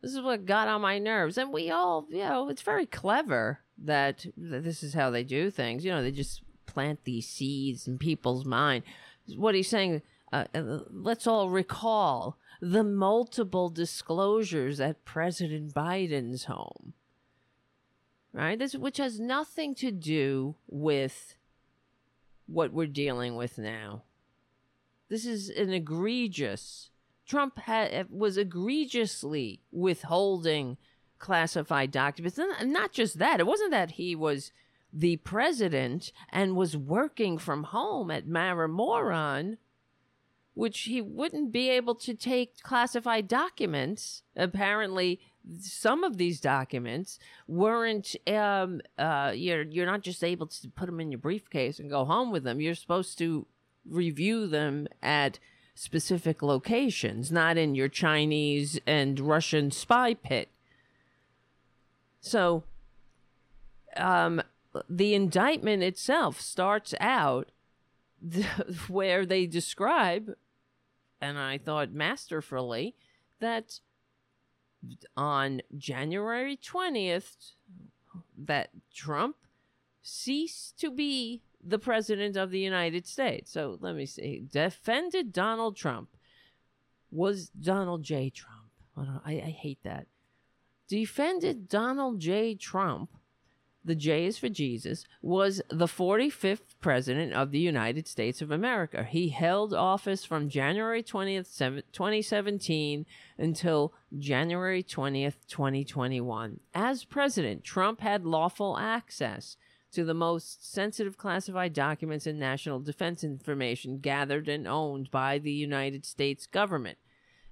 This 0.00 0.14
is 0.14 0.20
what 0.22 0.46
got 0.46 0.68
on 0.68 0.80
my 0.80 0.98
nerves. 0.98 1.36
And 1.36 1.52
we 1.52 1.70
all, 1.70 2.06
you 2.08 2.18
know, 2.18 2.48
it's 2.48 2.62
very 2.62 2.86
clever 2.86 3.60
that 3.76 4.24
that 4.36 4.62
this 4.62 4.82
is 4.84 4.94
how 4.94 5.10
they 5.10 5.24
do 5.24 5.50
things. 5.50 5.84
You 5.84 5.90
know, 5.90 6.02
they 6.02 6.12
just 6.12 6.42
plant 6.66 7.00
these 7.04 7.28
seeds 7.28 7.88
in 7.88 7.98
people's 7.98 8.44
mind. 8.44 8.84
What 9.36 9.54
he's 9.54 9.68
saying, 9.68 10.02
uh, 10.32 10.44
uh, 10.54 10.78
let's 10.90 11.26
all 11.26 11.50
recall 11.50 12.38
the 12.60 12.84
multiple 12.84 13.68
disclosures 13.68 14.80
at 14.80 15.04
President 15.04 15.74
Biden's 15.74 16.44
home 16.44 16.94
right? 18.32 18.58
This 18.58 18.74
which 18.74 18.98
has 18.98 19.20
nothing 19.20 19.74
to 19.76 19.90
do 19.90 20.56
with 20.68 21.36
what 22.46 22.72
we're 22.72 22.86
dealing 22.86 23.36
with 23.36 23.58
now. 23.58 24.02
This 25.08 25.26
is 25.26 25.50
an 25.50 25.72
egregious. 25.72 26.90
Trump 27.26 27.58
had 27.60 28.08
was 28.10 28.36
egregiously 28.36 29.60
withholding 29.70 30.78
classified 31.18 31.90
documents. 31.90 32.38
And 32.38 32.72
not 32.72 32.92
just 32.92 33.18
that. 33.18 33.38
It 33.38 33.46
wasn't 33.46 33.70
that 33.70 33.92
he 33.92 34.16
was 34.16 34.52
the 34.92 35.16
president 35.18 36.12
and 36.30 36.56
was 36.56 36.76
working 36.76 37.38
from 37.38 37.64
home 37.64 38.10
at 38.10 38.26
Maramoron, 38.26 39.58
which 40.54 40.80
he 40.80 41.00
wouldn't 41.00 41.52
be 41.52 41.70
able 41.70 41.94
to 41.94 42.14
take 42.14 42.62
classified 42.62 43.28
documents. 43.28 44.22
Apparently, 44.36 45.20
some 45.60 46.04
of 46.04 46.18
these 46.18 46.40
documents 46.40 47.18
weren't. 47.46 48.14
Um, 48.26 48.80
uh, 48.98 49.32
you're 49.34 49.62
you're 49.62 49.86
not 49.86 50.02
just 50.02 50.22
able 50.22 50.46
to 50.46 50.68
put 50.68 50.86
them 50.86 51.00
in 51.00 51.10
your 51.10 51.18
briefcase 51.18 51.78
and 51.78 51.90
go 51.90 52.04
home 52.04 52.30
with 52.30 52.44
them. 52.44 52.60
You're 52.60 52.74
supposed 52.74 53.18
to 53.18 53.46
review 53.88 54.46
them 54.46 54.86
at 55.02 55.38
specific 55.74 56.42
locations, 56.42 57.32
not 57.32 57.56
in 57.56 57.74
your 57.74 57.88
Chinese 57.88 58.78
and 58.86 59.18
Russian 59.18 59.70
spy 59.70 60.14
pit. 60.14 60.48
So, 62.20 62.62
um, 63.96 64.42
the 64.88 65.14
indictment 65.14 65.82
itself 65.82 66.40
starts 66.40 66.94
out 67.00 67.50
where 68.88 69.26
they 69.26 69.46
describe, 69.46 70.34
and 71.22 71.38
I 71.38 71.56
thought 71.56 71.92
masterfully, 71.92 72.96
that 73.38 73.78
on 75.16 75.62
January 75.78 76.56
20th, 76.56 77.52
that 78.36 78.70
Trump 78.92 79.36
ceased 80.02 80.78
to 80.80 80.90
be 80.90 81.42
the 81.64 81.78
president 81.78 82.36
of 82.36 82.50
the 82.50 82.58
United 82.58 83.06
States. 83.06 83.52
So 83.52 83.78
let 83.80 83.94
me 83.94 84.04
see. 84.04 84.42
Defended 84.50 85.32
Donald 85.32 85.76
Trump 85.76 86.08
was 87.12 87.48
Donald 87.50 88.02
J. 88.02 88.28
Trump. 88.28 88.58
I, 89.24 89.34
I 89.34 89.56
hate 89.56 89.78
that. 89.84 90.08
Defended 90.88 91.68
Donald 91.68 92.18
J. 92.18 92.56
Trump 92.56 93.10
the 93.84 93.94
J 93.94 94.26
is 94.26 94.38
for 94.38 94.48
Jesus, 94.48 95.04
was 95.20 95.60
the 95.68 95.86
45th 95.86 96.76
president 96.80 97.32
of 97.32 97.50
the 97.50 97.58
United 97.58 98.06
States 98.06 98.40
of 98.40 98.50
America. 98.50 99.04
He 99.04 99.30
held 99.30 99.74
office 99.74 100.24
from 100.24 100.48
January 100.48 101.02
20th, 101.02 101.82
2017 101.92 103.06
until 103.38 103.92
January 104.16 104.82
20th, 104.82 105.46
2021. 105.48 106.60
As 106.74 107.04
president, 107.04 107.64
Trump 107.64 108.00
had 108.00 108.24
lawful 108.24 108.78
access 108.78 109.56
to 109.92 110.04
the 110.04 110.14
most 110.14 110.72
sensitive 110.72 111.18
classified 111.18 111.72
documents 111.74 112.26
and 112.26 112.38
national 112.38 112.80
defense 112.80 113.22
information 113.22 113.98
gathered 113.98 114.48
and 114.48 114.66
owned 114.66 115.10
by 115.10 115.38
the 115.38 115.52
United 115.52 116.06
States 116.06 116.46
government 116.46 116.98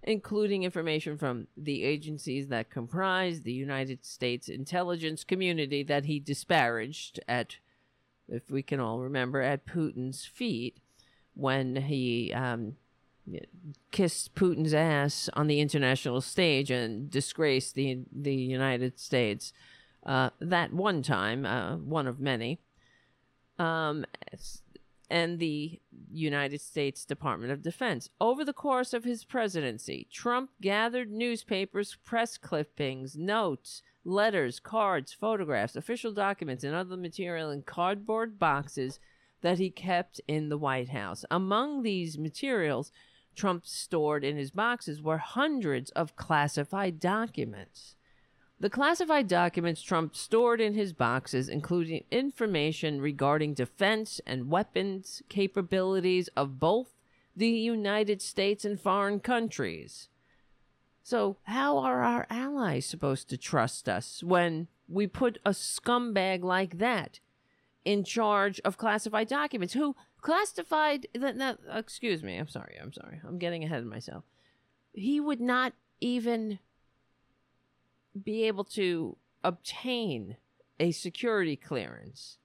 including 0.02 0.62
information 0.62 1.18
from 1.18 1.46
the 1.56 1.84
agencies 1.84 2.48
that 2.48 2.70
comprise 2.70 3.42
the 3.42 3.52
United 3.52 4.04
States 4.04 4.48
intelligence 4.48 5.24
community 5.24 5.82
that 5.82 6.06
he 6.06 6.18
disparaged 6.18 7.20
at, 7.28 7.56
if 8.28 8.50
we 8.50 8.62
can 8.62 8.80
all 8.80 9.00
remember, 9.00 9.40
at 9.42 9.66
Putin's 9.66 10.24
feet 10.24 10.78
when 11.34 11.76
he 11.76 12.32
um, 12.32 12.76
kissed 13.90 14.34
Putin's 14.34 14.74
ass 14.74 15.28
on 15.34 15.46
the 15.46 15.60
international 15.60 16.20
stage 16.20 16.70
and 16.70 17.10
disgraced 17.10 17.74
the 17.74 18.00
the 18.10 18.34
United 18.34 18.98
States. 18.98 19.52
Uh, 20.04 20.30
that 20.40 20.72
one 20.72 21.02
time, 21.02 21.44
uh, 21.44 21.76
one 21.76 22.06
of 22.06 22.18
many. 22.18 22.58
Um, 23.58 24.06
and 25.10 25.38
the 25.38 25.80
United 26.12 26.60
States 26.60 27.04
Department 27.04 27.52
of 27.52 27.62
Defense. 27.62 28.08
Over 28.20 28.44
the 28.44 28.52
course 28.52 28.94
of 28.94 29.04
his 29.04 29.24
presidency, 29.24 30.06
Trump 30.10 30.50
gathered 30.62 31.10
newspapers, 31.10 31.96
press 32.04 32.38
clippings, 32.38 33.16
notes, 33.16 33.82
letters, 34.04 34.60
cards, 34.60 35.12
photographs, 35.12 35.76
official 35.76 36.12
documents, 36.12 36.64
and 36.64 36.74
other 36.74 36.96
material 36.96 37.50
in 37.50 37.62
cardboard 37.62 38.38
boxes 38.38 39.00
that 39.42 39.58
he 39.58 39.70
kept 39.70 40.20
in 40.28 40.48
the 40.48 40.58
White 40.58 40.90
House. 40.90 41.24
Among 41.30 41.82
these 41.82 42.16
materials, 42.16 42.92
Trump 43.34 43.66
stored 43.66 44.22
in 44.24 44.36
his 44.36 44.50
boxes 44.50 45.02
were 45.02 45.18
hundreds 45.18 45.90
of 45.92 46.16
classified 46.16 47.00
documents. 47.00 47.96
The 48.60 48.68
classified 48.68 49.26
documents 49.26 49.80
Trump 49.80 50.14
stored 50.14 50.60
in 50.60 50.74
his 50.74 50.92
boxes 50.92 51.48
including 51.48 52.04
information 52.10 53.00
regarding 53.00 53.54
defense 53.54 54.20
and 54.26 54.50
weapons 54.50 55.22
capabilities 55.30 56.28
of 56.36 56.60
both 56.60 56.88
the 57.34 57.48
United 57.48 58.20
States 58.20 58.66
and 58.66 58.78
foreign 58.78 59.20
countries. 59.20 60.08
So, 61.02 61.38
how 61.44 61.78
are 61.78 62.02
our 62.02 62.26
allies 62.28 62.84
supposed 62.84 63.30
to 63.30 63.38
trust 63.38 63.88
us 63.88 64.22
when 64.22 64.68
we 64.86 65.06
put 65.06 65.38
a 65.46 65.50
scumbag 65.50 66.42
like 66.42 66.78
that 66.78 67.18
in 67.86 68.04
charge 68.04 68.60
of 68.60 68.76
classified 68.76 69.28
documents? 69.28 69.72
Who 69.72 69.96
classified 70.20 71.06
excuse 71.14 72.22
me, 72.22 72.36
I'm 72.36 72.48
sorry, 72.48 72.76
I'm 72.80 72.92
sorry, 72.92 73.22
I'm 73.26 73.38
getting 73.38 73.64
ahead 73.64 73.80
of 73.80 73.86
myself. 73.86 74.24
He 74.92 75.18
would 75.18 75.40
not 75.40 75.72
even 76.00 76.58
be 78.20 78.44
able 78.44 78.64
to 78.64 79.16
obtain 79.42 80.36
a 80.78 80.92
security 80.92 81.56
clearance 81.56 82.38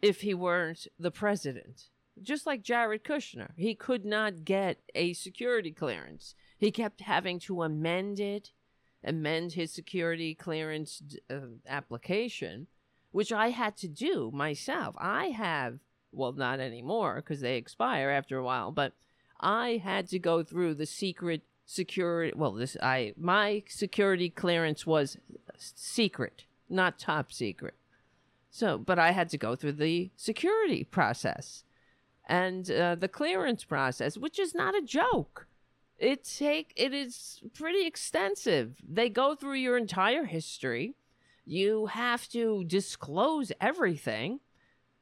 if 0.00 0.20
he 0.20 0.34
weren't 0.34 0.86
the 0.98 1.10
president. 1.10 1.84
Just 2.22 2.46
like 2.46 2.62
Jared 2.62 3.04
Kushner, 3.04 3.50
he 3.56 3.74
could 3.74 4.04
not 4.04 4.44
get 4.44 4.78
a 4.94 5.12
security 5.12 5.72
clearance. 5.72 6.34
He 6.56 6.70
kept 6.70 7.02
having 7.02 7.38
to 7.40 7.62
amend 7.62 8.20
it, 8.20 8.52
amend 9.04 9.52
his 9.52 9.72
security 9.72 10.34
clearance 10.34 11.02
uh, 11.28 11.40
application, 11.68 12.68
which 13.10 13.32
I 13.32 13.50
had 13.50 13.76
to 13.78 13.88
do 13.88 14.30
myself. 14.32 14.94
I 14.98 15.26
have, 15.26 15.78
well, 16.12 16.32
not 16.32 16.60
anymore 16.60 17.16
because 17.16 17.40
they 17.40 17.56
expire 17.56 18.08
after 18.08 18.38
a 18.38 18.44
while, 18.44 18.70
but 18.70 18.94
I 19.38 19.80
had 19.82 20.08
to 20.08 20.18
go 20.18 20.42
through 20.42 20.74
the 20.74 20.86
secret 20.86 21.42
security. 21.66 22.32
Well, 22.34 22.52
this 22.52 22.76
I 22.82 23.12
my 23.18 23.64
security 23.68 24.30
clearance 24.30 24.86
was 24.86 25.18
secret, 25.58 26.44
not 26.70 26.98
top 26.98 27.32
secret. 27.32 27.74
So, 28.50 28.78
but 28.78 28.98
I 28.98 29.10
had 29.10 29.28
to 29.30 29.38
go 29.38 29.54
through 29.54 29.72
the 29.72 30.10
security 30.16 30.84
process 30.84 31.64
and 32.26 32.70
uh, 32.70 32.94
the 32.94 33.08
clearance 33.08 33.64
process, 33.64 34.16
which 34.16 34.38
is 34.38 34.54
not 34.54 34.74
a 34.74 34.80
joke. 34.80 35.46
It 35.98 36.24
take 36.24 36.72
it 36.76 36.94
is 36.94 37.42
pretty 37.52 37.86
extensive. 37.86 38.76
They 38.86 39.10
go 39.10 39.34
through 39.34 39.54
your 39.54 39.76
entire 39.76 40.24
history. 40.24 40.94
You 41.44 41.86
have 41.86 42.28
to 42.30 42.64
disclose 42.64 43.52
everything. 43.60 44.40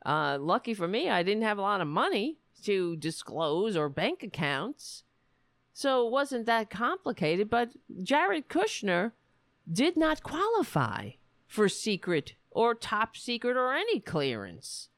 Uh, 0.04 0.36
lucky 0.40 0.74
for 0.74 0.86
me, 0.86 1.08
I 1.08 1.22
didn't 1.22 1.44
have 1.44 1.58
a 1.58 1.62
lot 1.62 1.80
of 1.80 1.88
money 1.88 2.38
to 2.64 2.96
disclose 2.96 3.76
or 3.76 3.88
bank 3.88 4.22
accounts. 4.22 5.03
So 5.76 6.06
it 6.06 6.12
wasn't 6.12 6.46
that 6.46 6.70
complicated, 6.70 7.50
but 7.50 7.72
Jared 8.00 8.48
Kushner 8.48 9.10
did 9.70 9.96
not 9.96 10.22
qualify 10.22 11.10
for 11.48 11.68
secret 11.68 12.34
or 12.52 12.76
top 12.76 13.16
secret 13.16 13.56
or 13.56 13.74
any 13.74 13.98
clearance. 13.98 14.88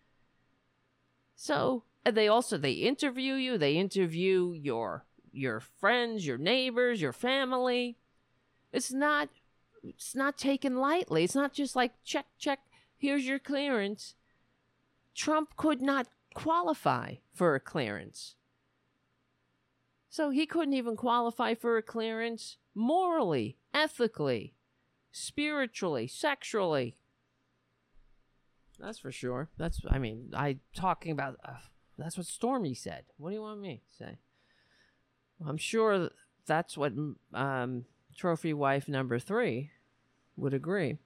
So 1.34 1.84
they 2.04 2.28
also 2.28 2.58
they 2.58 2.72
interview 2.72 3.34
you, 3.34 3.56
they 3.56 3.76
interview 3.76 4.52
your 4.52 5.06
your 5.32 5.60
friends, 5.60 6.26
your 6.26 6.38
neighbors, 6.38 7.00
your 7.00 7.14
family. 7.14 7.96
It's 8.70 8.92
not 8.92 9.30
it's 9.82 10.14
not 10.14 10.36
taken 10.36 10.76
lightly. 10.76 11.24
It's 11.24 11.34
not 11.34 11.54
just 11.54 11.74
like 11.74 11.92
check 12.04 12.26
check 12.38 12.60
here's 12.98 13.26
your 13.26 13.38
clearance. 13.38 14.14
Trump 15.14 15.56
could 15.56 15.80
not 15.80 16.08
qualify 16.34 17.14
for 17.32 17.54
a 17.54 17.60
clearance. 17.60 18.34
So 20.16 20.30
he 20.30 20.46
couldn't 20.46 20.72
even 20.72 20.96
qualify 20.96 21.52
for 21.52 21.76
a 21.76 21.82
clearance 21.82 22.56
morally, 22.74 23.58
ethically, 23.74 24.54
spiritually, 25.12 26.06
sexually. 26.06 26.96
That's 28.80 28.98
for 28.98 29.12
sure. 29.12 29.50
That's 29.58 29.82
I 29.90 29.98
mean, 29.98 30.30
I 30.34 30.56
talking 30.74 31.12
about 31.12 31.36
uh, 31.44 31.58
that's 31.98 32.16
what 32.16 32.24
Stormy 32.24 32.72
said. 32.72 33.04
What 33.18 33.28
do 33.28 33.34
you 33.34 33.42
want 33.42 33.60
me 33.60 33.82
to 33.86 34.04
say? 34.04 34.16
I'm 35.46 35.58
sure 35.58 36.08
that's 36.46 36.78
what 36.78 36.94
um, 37.34 37.84
trophy 38.16 38.54
wife 38.54 38.88
number 38.88 39.18
3 39.18 39.70
would 40.38 40.54
agree. 40.54 40.96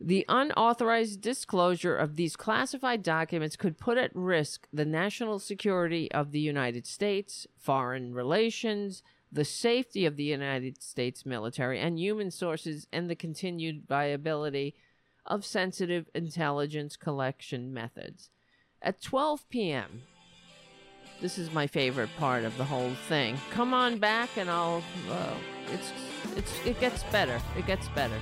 The 0.00 0.26
unauthorized 0.28 1.22
disclosure 1.22 1.96
of 1.96 2.16
these 2.16 2.36
classified 2.36 3.02
documents 3.02 3.56
could 3.56 3.78
put 3.78 3.96
at 3.96 4.14
risk 4.14 4.68
the 4.72 4.84
national 4.84 5.38
security 5.38 6.12
of 6.12 6.32
the 6.32 6.40
United 6.40 6.86
States, 6.86 7.46
foreign 7.56 8.12
relations, 8.12 9.02
the 9.32 9.44
safety 9.44 10.04
of 10.04 10.16
the 10.16 10.24
United 10.24 10.82
States 10.82 11.24
military 11.24 11.80
and 11.80 11.98
human 11.98 12.30
sources, 12.30 12.86
and 12.92 13.08
the 13.08 13.16
continued 13.16 13.86
viability 13.88 14.74
of 15.24 15.44
sensitive 15.44 16.08
intelligence 16.14 16.96
collection 16.96 17.72
methods. 17.72 18.30
At 18.82 19.00
12 19.00 19.48
p.m., 19.48 20.02
this 21.20 21.38
is 21.38 21.52
my 21.52 21.66
favorite 21.66 22.10
part 22.18 22.44
of 22.44 22.56
the 22.58 22.64
whole 22.64 22.92
thing. 23.08 23.38
Come 23.50 23.72
on 23.72 23.98
back, 23.98 24.36
and 24.36 24.50
I'll. 24.50 24.82
Uh, 25.10 25.34
it's 25.72 25.90
it's 26.36 26.66
it 26.66 26.78
gets 26.78 27.02
better. 27.04 27.40
It 27.56 27.66
gets 27.66 27.88
better. 27.88 28.18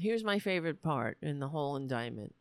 Here's 0.00 0.24
my 0.24 0.38
favorite 0.38 0.82
part 0.82 1.18
in 1.20 1.40
the 1.40 1.48
whole 1.48 1.76
indictment. 1.76 2.34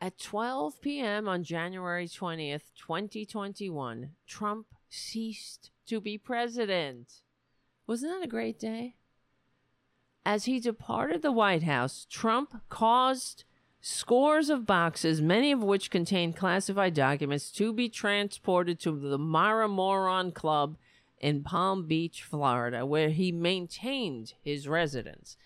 At 0.00 0.18
12 0.18 0.80
p.m. 0.80 1.26
on 1.26 1.42
January 1.42 2.06
20th, 2.06 2.70
2021, 2.78 4.10
Trump 4.28 4.66
ceased 4.88 5.72
to 5.88 6.00
be 6.00 6.16
president. 6.16 7.22
Wasn't 7.88 8.12
that 8.12 8.24
a 8.24 8.30
great 8.30 8.60
day? 8.60 8.94
As 10.24 10.44
he 10.44 10.60
departed 10.60 11.22
the 11.22 11.32
White 11.32 11.64
House, 11.64 12.06
Trump 12.08 12.62
caused 12.68 13.42
scores 13.80 14.48
of 14.48 14.64
boxes, 14.64 15.20
many 15.20 15.50
of 15.50 15.64
which 15.64 15.90
contained 15.90 16.36
classified 16.36 16.94
documents, 16.94 17.50
to 17.52 17.72
be 17.72 17.88
transported 17.88 18.78
to 18.80 18.92
the 18.92 19.18
Marimoron 19.18 20.32
Club 20.32 20.76
in 21.18 21.42
Palm 21.42 21.88
Beach, 21.88 22.22
Florida, 22.22 22.86
where 22.86 23.08
he 23.08 23.32
maintained 23.32 24.34
his 24.40 24.68
residence 24.68 25.36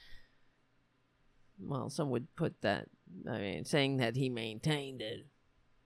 well, 1.62 1.90
some 1.90 2.10
would 2.10 2.34
put 2.36 2.60
that. 2.62 2.86
I 3.28 3.38
mean, 3.38 3.64
saying 3.64 3.98
that 3.98 4.16
he 4.16 4.28
maintained 4.28 5.02
it. 5.02 5.26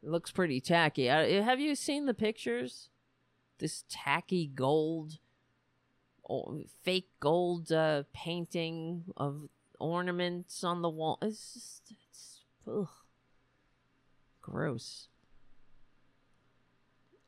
It 0.03 0.09
looks 0.11 0.31
pretty 0.31 0.61
tacky. 0.61 1.09
Uh, 1.09 1.43
have 1.43 1.61
you 1.61 1.75
seen 1.75 2.07
the 2.07 2.15
pictures? 2.15 2.91
This 3.59 3.85
tacky 3.89 4.47
gold, 4.47 5.19
fake 6.83 7.09
gold 7.21 7.73
uh, 7.73 8.03
painting 8.13 9.05
of 9.17 9.49
ornaments 9.79 10.63
on 10.65 10.83
the 10.83 10.91
wall. 10.91 11.19
It's 11.23 11.55
just, 11.55 11.93
it's 12.09 12.41
ugh, 12.69 12.89
gross. 14.43 15.09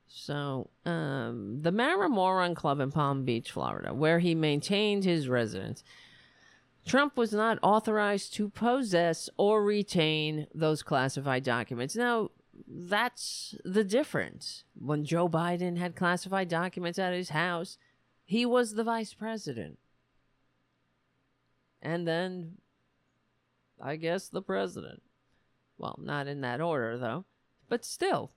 So, 0.08 0.70
um, 0.84 1.58
the 1.62 1.70
Marimoron 1.70 2.56
Club 2.56 2.80
in 2.80 2.90
Palm 2.90 3.24
Beach, 3.24 3.50
Florida, 3.52 3.94
where 3.94 4.18
he 4.18 4.34
maintained 4.34 5.04
his 5.04 5.28
residence 5.28 5.84
Trump 6.86 7.16
was 7.18 7.32
not 7.32 7.58
authorized 7.62 8.32
to 8.34 8.48
possess 8.48 9.28
or 9.36 9.62
retain 9.62 10.46
those 10.54 10.84
classified 10.84 11.42
documents. 11.42 11.96
Now, 11.96 12.30
that's 12.68 13.56
the 13.64 13.82
difference. 13.82 14.62
When 14.78 15.04
Joe 15.04 15.28
Biden 15.28 15.78
had 15.78 15.96
classified 15.96 16.48
documents 16.48 16.98
at 16.98 17.12
his 17.12 17.30
house, 17.30 17.76
he 18.24 18.46
was 18.46 18.74
the 18.74 18.84
vice 18.84 19.12
president. 19.12 19.78
And 21.82 22.06
then, 22.06 22.58
I 23.82 23.96
guess, 23.96 24.28
the 24.28 24.42
president. 24.42 25.02
Well, 25.78 25.98
not 26.00 26.28
in 26.28 26.40
that 26.42 26.60
order, 26.60 26.96
though. 26.96 27.24
But 27.68 27.84
still, 27.84 28.30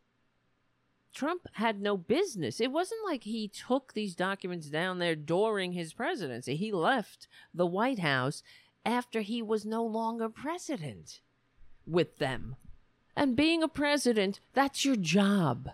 Trump 1.13 1.47
had 1.53 1.81
no 1.81 1.97
business. 1.97 2.61
It 2.61 2.71
wasn't 2.71 3.05
like 3.05 3.23
he 3.23 3.47
took 3.47 3.93
these 3.93 4.15
documents 4.15 4.67
down 4.67 4.99
there 4.99 5.15
during 5.15 5.73
his 5.73 5.93
presidency. 5.93 6.55
He 6.55 6.71
left 6.71 7.27
the 7.53 7.65
White 7.65 7.99
House 7.99 8.43
after 8.85 9.21
he 9.21 9.41
was 9.41 9.65
no 9.65 9.83
longer 9.83 10.29
president 10.29 11.21
with 11.85 12.17
them. 12.17 12.55
And 13.15 13.35
being 13.35 13.63
a 13.63 13.67
president, 13.67 14.39
that's 14.53 14.85
your 14.85 14.95
job. 14.95 15.69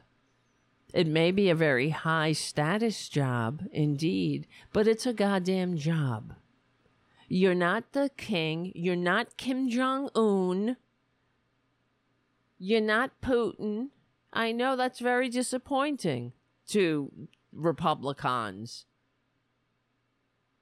It 0.93 1.07
may 1.07 1.31
be 1.31 1.49
a 1.49 1.55
very 1.55 1.89
high 1.89 2.31
status 2.31 3.09
job, 3.09 3.63
indeed, 3.71 4.47
but 4.71 4.87
it's 4.87 5.05
a 5.05 5.13
goddamn 5.13 5.77
job. 5.77 6.35
You're 7.27 7.55
not 7.55 7.91
the 7.91 8.09
king. 8.17 8.71
You're 8.75 8.95
not 8.95 9.35
Kim 9.37 9.69
Jong 9.69 10.09
un. 10.15 10.77
You're 12.57 12.81
not 12.81 13.19
Putin. 13.21 13.89
I 14.35 14.51
know 14.51 14.75
that's 14.75 14.99
very 14.99 15.29
disappointing 15.29 16.33
to 16.67 17.09
Republicans. 17.53 18.85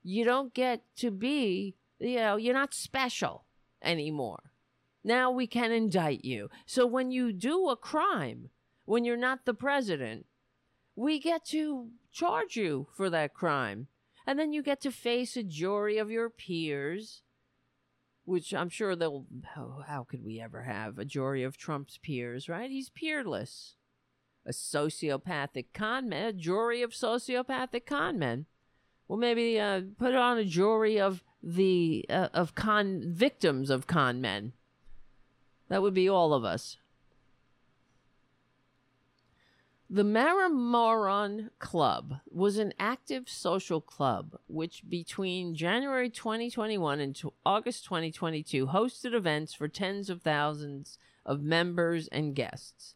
You 0.04 0.24
don't 0.24 0.54
get 0.54 0.84
to 0.98 1.10
be, 1.10 1.76
you 2.00 2.18
know, 2.18 2.36
you're 2.36 2.54
not 2.54 2.76
special 2.76 3.46
anymore. 3.82 4.52
Now 5.04 5.32
we 5.32 5.48
can 5.48 5.72
indict 5.72 6.24
you. 6.24 6.52
So 6.68 6.86
when 6.86 7.10
you 7.10 7.34
do 7.34 7.68
a 7.70 7.76
crime, 7.76 8.52
when 8.86 9.06
you're 9.06 9.18
not 9.18 9.46
the 9.46 9.56
president, 9.56 10.28
we 10.96 11.20
get 11.20 11.44
to 11.48 11.90
charge 12.12 12.56
you 12.56 12.88
for 12.96 13.10
that 13.10 13.34
crime. 13.34 13.88
And 14.28 14.38
then 14.38 14.54
you 14.54 14.62
get 14.62 14.82
to 14.82 14.92
face 14.92 15.36
a 15.36 15.44
jury 15.44 15.98
of 15.98 16.12
your 16.12 16.30
peers 16.30 17.24
which 18.26 18.54
I'm 18.54 18.70
sure 18.70 18.96
they'll. 18.96 19.26
Oh, 19.58 19.84
how 19.88 20.04
could 20.04 20.24
we 20.24 20.40
ever 20.40 20.64
have 20.64 20.98
a 20.98 21.06
jury 21.06 21.44
of 21.44 21.58
Trump's 21.58 21.98
peers, 21.98 22.48
right? 22.50 22.70
He's 22.70 22.90
peerless. 22.90 23.76
A 24.46 24.52
sociopathic 24.52 25.68
con 25.74 26.10
man, 26.10 26.26
a 26.28 26.34
jury 26.34 26.82
of 26.82 26.92
sociopathic 26.92 27.86
con 27.86 28.20
men. 28.20 28.46
Well, 29.08 29.20
maybe 29.20 29.60
uh, 29.60 29.82
put 29.98 30.16
on 30.16 30.38
a 30.38 30.44
jury 30.46 31.00
of 31.00 31.24
the 31.42 32.06
uh, 32.10 32.30
of 32.34 32.56
con 32.56 33.04
victims 33.06 33.70
of 33.70 33.88
con 33.88 34.22
men. 34.22 34.54
That 35.70 35.82
would 35.82 35.94
be 35.94 36.10
all 36.10 36.34
of 36.34 36.44
us. 36.44 36.78
The 39.94 40.02
Marimoron 40.02 41.52
Club 41.60 42.16
was 42.28 42.58
an 42.58 42.74
active 42.80 43.30
social 43.30 43.80
club 43.80 44.40
which, 44.48 44.82
between 44.90 45.54
January 45.54 46.10
2021 46.10 47.00
and 47.00 47.22
August 47.46 47.86
2022, 47.86 48.66
hosted 48.66 49.14
events 49.14 49.54
for 49.54 49.68
tens 49.68 50.10
of 50.10 50.24
thousands 50.24 50.98
of 51.28 51.44
members 51.44 52.08
and 52.08 52.34
guests. 52.34 52.96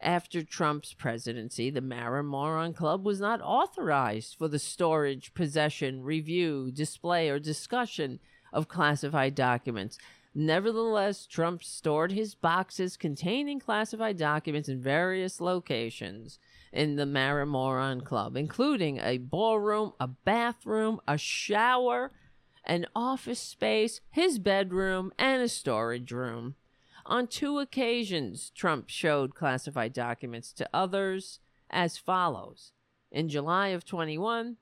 After 0.00 0.42
Trump's 0.42 0.94
presidency, 0.94 1.68
the 1.68 1.82
Marimoron 1.82 2.74
Club 2.74 3.04
was 3.04 3.20
not 3.20 3.42
authorized 3.42 4.36
for 4.38 4.48
the 4.48 4.58
storage, 4.58 5.34
possession, 5.34 6.02
review, 6.02 6.70
display, 6.72 7.28
or 7.28 7.38
discussion 7.38 8.20
of 8.54 8.68
classified 8.68 9.34
documents. 9.34 9.98
Nevertheless, 10.40 11.26
Trump 11.26 11.64
stored 11.64 12.12
his 12.12 12.36
boxes 12.36 12.96
containing 12.96 13.58
classified 13.58 14.16
documents 14.16 14.68
in 14.68 14.80
various 14.80 15.40
locations 15.40 16.38
in 16.72 16.94
the 16.94 17.06
Marimoron 17.06 18.04
Club, 18.04 18.36
including 18.36 18.98
a 18.98 19.18
ballroom, 19.18 19.94
a 19.98 20.06
bathroom, 20.06 21.00
a 21.08 21.18
shower, 21.18 22.12
an 22.64 22.86
office 22.94 23.40
space, 23.40 24.00
his 24.12 24.38
bedroom, 24.38 25.12
and 25.18 25.42
a 25.42 25.48
storage 25.48 26.12
room. 26.12 26.54
On 27.04 27.26
two 27.26 27.58
occasions, 27.58 28.50
Trump 28.50 28.88
showed 28.88 29.34
classified 29.34 29.92
documents 29.92 30.52
to 30.52 30.70
others 30.72 31.40
as 31.68 31.98
follows. 31.98 32.70
In 33.10 33.28
July 33.28 33.68
of 33.68 33.84
21, 33.84 34.56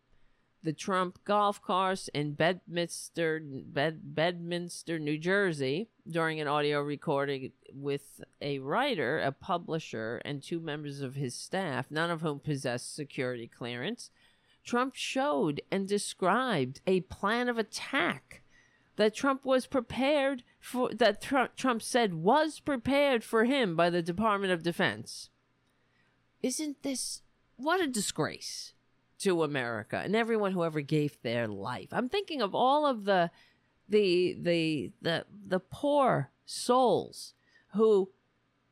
the 0.67 0.73
Trump 0.73 1.21
golf 1.25 1.63
course 1.63 2.09
in 2.09 2.33
Bedminster, 2.33 3.41
Bed, 3.41 4.01
Bedminster, 4.17 4.99
New 4.99 5.17
Jersey, 5.17 5.91
during 6.11 6.41
an 6.41 6.49
audio 6.49 6.81
recording 6.81 7.53
with 7.73 8.21
a 8.43 8.59
writer, 8.59 9.21
a 9.21 9.31
publisher, 9.31 10.21
and 10.25 10.43
two 10.43 10.59
members 10.59 11.03
of 11.03 11.15
his 11.15 11.37
staff, 11.37 11.87
none 11.89 12.11
of 12.11 12.21
whom 12.21 12.41
possessed 12.41 12.97
security 12.97 13.47
clearance, 13.47 14.11
Trump 14.65 14.97
showed 14.97 15.61
and 15.71 15.87
described 15.87 16.81
a 16.85 17.01
plan 17.03 17.49
of 17.49 17.59
attack 17.59 18.43
that 18.97 19.15
Trump 19.15 19.45
was 19.45 19.69
prepared 19.69 20.43
for, 20.59 20.93
that 20.93 21.23
Trump, 21.23 21.55
Trump 21.55 21.81
said 21.81 22.13
was 22.13 22.59
prepared 22.59 23.23
for 23.23 23.45
him 23.45 23.77
by 23.77 23.89
the 23.89 24.03
Department 24.03 24.53
of 24.53 24.65
Defense. 24.65 25.31
Isn't 26.43 26.83
this 26.83 27.23
what 27.57 27.81
a 27.81 27.87
disgrace 27.87 28.73
to 29.19 29.43
America 29.43 30.01
and 30.05 30.15
everyone 30.15 30.53
who 30.53 30.65
ever 30.65 30.81
gave 30.81 31.21
their 31.23 31.47
life? 31.47 31.89
I'm 31.93 32.09
thinking 32.09 32.43
of 32.43 32.55
all 32.55 32.87
of 32.87 33.05
the 33.05 33.31
the 33.89 34.37
the 34.41 34.93
the 35.01 35.25
the 35.47 35.61
poor 35.61 36.31
souls 36.45 37.35
who, 37.75 38.11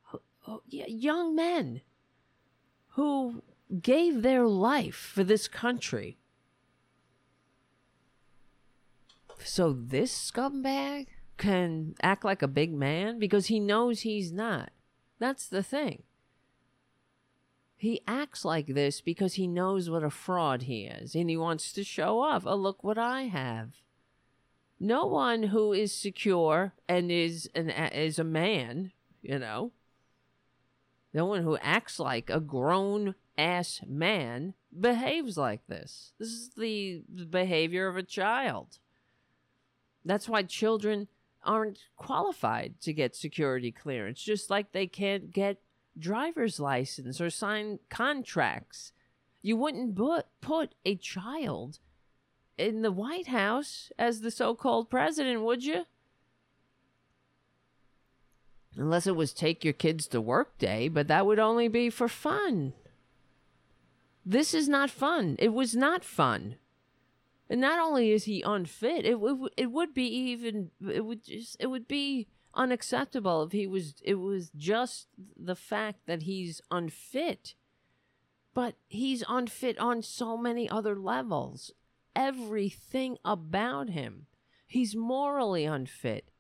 who 0.05 0.21
oh, 0.47 0.63
who- 0.71 0.85
young 0.87 1.35
men 1.35 1.83
who 2.91 3.43
gave 3.83 4.23
their 4.23 4.47
life 4.47 4.95
for 4.95 5.25
this 5.25 5.49
country. 5.49 6.17
So 9.43 9.73
this 9.73 10.31
scumbag 10.31 11.09
can 11.37 11.95
act 12.03 12.25
like 12.25 12.41
a 12.41 12.49
big 12.49 12.73
man 12.73 13.19
because 13.19 13.47
he 13.47 13.61
knows 13.61 14.01
he's 14.01 14.33
not. 14.33 14.71
That's 15.19 15.47
the 15.47 15.63
thing. 15.63 16.05
He 17.85 18.01
acts 18.09 18.47
like 18.47 18.69
this 18.69 19.03
because 19.03 19.35
he 19.35 19.47
knows 19.47 19.91
what 19.91 20.03
a 20.03 20.09
fraud 20.09 20.63
he 20.63 20.85
is 20.87 21.15
and 21.15 21.29
he 21.29 21.37
wants 21.37 21.71
to 21.75 21.85
show 21.85 22.19
off. 22.19 22.45
Oh, 22.47 22.57
look 22.57 22.83
what 22.83 22.97
I 22.97 23.25
have. 23.25 23.73
No 24.81 25.05
one 25.05 25.43
who 25.43 25.75
is 25.75 25.93
secure 25.93 26.73
and 26.89 27.13
is 27.13 27.51
an 27.55 27.69
is 27.69 28.19
a 28.19 28.25
man, 28.25 28.93
you 29.21 29.39
know. 29.39 29.73
No 31.13 31.27
one 31.27 31.43
who 31.43 31.59
acts 31.59 32.01
like 32.01 32.31
a 32.31 32.41
grown 32.41 33.17
ass 33.37 33.83
man 33.87 34.55
behaves 34.81 35.37
like 35.37 35.67
this. 35.67 36.15
This 36.19 36.29
is 36.29 36.51
the, 36.57 37.03
the 37.15 37.27
behavior 37.27 37.87
of 37.87 37.99
a 37.99 38.03
child. 38.03 38.79
That's 40.07 40.27
why 40.27 40.45
children 40.45 41.09
aren't 41.45 41.81
qualified 41.99 42.81
to 42.81 42.95
get 42.95 43.15
security 43.15 43.71
clearance, 43.71 44.23
just 44.23 44.49
like 44.49 44.73
they 44.73 44.87
can't 44.87 45.31
get 45.31 45.59
driver's 45.99 46.61
license 46.61 47.21
or 47.21 47.31
sign 47.31 47.79
contracts. 47.89 48.93
You 49.43 49.57
wouldn't 49.57 49.99
put, 50.41 50.75
a 50.85 50.97
child 50.97 51.79
in 52.57 52.83
the 52.83 52.93
White 52.93 53.29
House 53.29 53.93
as 53.99 54.21
the 54.21 54.31
so 54.31 54.55
called 54.55 54.91
president, 54.91 55.43
would 55.43 55.65
you? 55.65 55.85
Unless 58.77 59.07
it 59.07 59.17
was 59.17 59.33
take 59.33 59.65
your 59.65 59.73
kids 59.73 60.07
to 60.09 60.21
work 60.21 60.59
day, 60.59 60.89
but 60.89 61.09
that 61.09 61.27
would 61.27 61.39
only 61.39 61.69
be 61.69 61.91
for 61.91 62.09
fun. 62.09 62.73
This 64.27 64.55
is 64.55 64.69
not 64.69 64.91
fun. 64.91 65.37
It 65.39 65.53
was 65.53 65.77
not 65.77 66.03
fun. 66.03 66.57
And 67.49 67.61
not 67.61 67.79
only 67.79 68.11
is 68.11 68.25
he 68.25 68.43
unfit, 68.43 69.05
it 69.05 69.21
would 69.21 69.51
it 69.57 69.71
would 69.71 69.93
be 69.93 70.07
even 70.07 70.71
it 70.89 71.05
would 71.05 71.25
just 71.25 71.57
it 71.61 71.67
would 71.67 71.87
be 71.87 72.27
unacceptable 72.55 73.43
if 73.43 73.53
he 73.53 73.67
was 73.67 73.95
it 74.03 74.15
was 74.15 74.51
just 74.57 75.09
the 75.37 75.57
fact 75.57 76.07
that 76.07 76.23
he's 76.23 76.61
unfit. 76.71 77.55
But 78.53 78.77
he's 78.87 79.25
unfit 79.29 79.79
on 79.79 80.03
so 80.03 80.37
many 80.37 80.69
other 80.69 80.95
levels. 80.95 81.73
Everything 82.15 83.19
about 83.25 83.91
him. 83.91 84.27
He's 84.67 84.95
morally 84.95 85.65
unfit. 85.65 86.31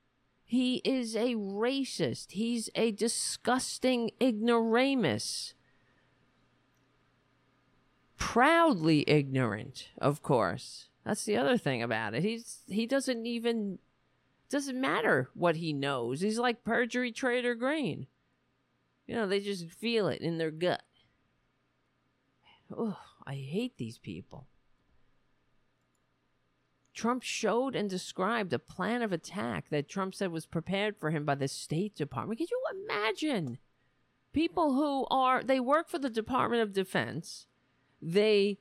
He 0.44 0.76
is 0.84 1.16
a 1.16 1.34
racist. 1.34 2.32
He's 2.32 2.70
a 2.76 2.92
disgusting 2.92 4.10
ignoramus 4.20 5.54
proudly 8.16 9.04
ignorant, 9.06 9.88
of 9.98 10.22
course. 10.22 10.88
That's 11.04 11.24
the 11.24 11.36
other 11.36 11.58
thing 11.58 11.82
about 11.82 12.14
it. 12.14 12.22
He's 12.22 12.62
he 12.68 12.86
doesn't 12.86 13.26
even 13.26 13.78
doesn't 14.54 14.80
matter 14.80 15.30
what 15.34 15.56
he 15.56 15.72
knows. 15.72 16.20
He's 16.20 16.38
like 16.38 16.64
Marjorie 16.64 17.10
Traitor 17.10 17.56
Greene. 17.56 18.06
You 19.04 19.16
know, 19.16 19.26
they 19.26 19.40
just 19.40 19.68
feel 19.68 20.06
it 20.06 20.20
in 20.20 20.38
their 20.38 20.52
gut. 20.52 20.84
Oh, 22.72 22.96
I 23.26 23.34
hate 23.34 23.76
these 23.78 23.98
people. 23.98 24.46
Trump 26.94 27.24
showed 27.24 27.74
and 27.74 27.90
described 27.90 28.52
a 28.52 28.60
plan 28.60 29.02
of 29.02 29.12
attack 29.12 29.70
that 29.70 29.88
Trump 29.88 30.14
said 30.14 30.30
was 30.30 30.46
prepared 30.46 30.96
for 31.00 31.10
him 31.10 31.24
by 31.24 31.34
the 31.34 31.48
State 31.48 31.96
Department. 31.96 32.38
Could 32.38 32.52
you 32.52 32.62
imagine? 32.84 33.58
People 34.32 34.74
who 34.74 35.04
are, 35.10 35.42
they 35.42 35.58
work 35.58 35.88
for 35.88 35.98
the 35.98 36.08
Department 36.08 36.62
of 36.62 36.72
Defense. 36.72 37.48
They, 38.00 38.58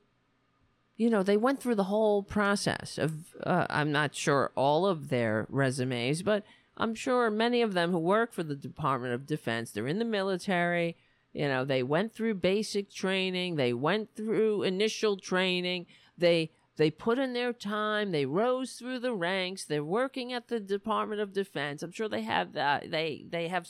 you 0.96 1.10
know, 1.10 1.22
they 1.22 1.36
went 1.36 1.60
through 1.60 1.74
the 1.74 1.84
whole 1.84 2.22
process 2.22 2.98
of, 2.98 3.34
uh, 3.44 3.66
I'm 3.68 3.90
not 3.90 4.14
sure 4.14 4.52
all 4.54 4.86
of 4.86 5.08
their 5.08 5.46
resumes, 5.48 6.22
but 6.22 6.44
I'm 6.76 6.94
sure 6.94 7.30
many 7.30 7.62
of 7.62 7.74
them 7.74 7.90
who 7.90 7.98
work 7.98 8.32
for 8.32 8.42
the 8.42 8.54
Department 8.54 9.14
of 9.14 9.26
Defense, 9.26 9.70
they're 9.70 9.88
in 9.88 9.98
the 9.98 10.04
military. 10.04 10.96
You 11.32 11.48
know, 11.48 11.64
they 11.64 11.82
went 11.82 12.14
through 12.14 12.34
basic 12.34 12.92
training, 12.92 13.56
they 13.56 13.72
went 13.72 14.14
through 14.14 14.62
initial 14.62 15.16
training, 15.16 15.86
they 16.16 16.52
they 16.76 16.90
put 16.90 17.18
in 17.18 17.34
their 17.34 17.52
time, 17.52 18.10
they 18.10 18.26
rose 18.26 18.72
through 18.72 18.98
the 18.98 19.12
ranks, 19.12 19.64
they're 19.64 19.84
working 19.84 20.32
at 20.32 20.48
the 20.48 20.58
Department 20.58 21.20
of 21.20 21.32
Defense. 21.32 21.82
I'm 21.82 21.92
sure 21.92 22.08
they 22.08 22.22
have 22.22 22.52
that 22.52 22.90
they 22.90 23.24
they 23.28 23.48
have 23.48 23.68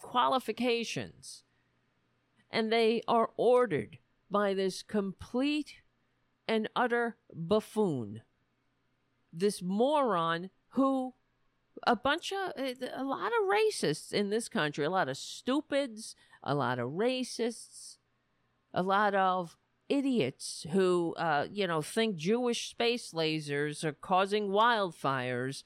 qualifications. 0.00 1.42
And 2.52 2.72
they 2.72 3.02
are 3.06 3.30
ordered 3.36 3.98
by 4.30 4.54
this 4.54 4.82
complete 4.82 5.79
and 6.46 6.68
utter 6.74 7.16
buffoon. 7.32 8.22
This 9.32 9.62
moron 9.62 10.50
who 10.70 11.14
a 11.86 11.96
bunch 11.96 12.32
of 12.32 12.52
a 12.56 13.04
lot 13.04 13.28
of 13.28 13.48
racists 13.48 14.12
in 14.12 14.30
this 14.30 14.48
country, 14.48 14.84
a 14.84 14.90
lot 14.90 15.08
of 15.08 15.16
stupids, 15.16 16.14
a 16.42 16.54
lot 16.54 16.78
of 16.78 16.90
racists, 16.90 17.96
a 18.74 18.82
lot 18.82 19.14
of 19.14 19.56
idiots 19.88 20.66
who 20.70 21.14
uh, 21.16 21.46
you 21.50 21.66
know 21.66 21.82
think 21.82 22.16
Jewish 22.16 22.70
space 22.70 23.12
lasers 23.12 23.84
are 23.84 23.92
causing 23.92 24.48
wildfires, 24.48 25.62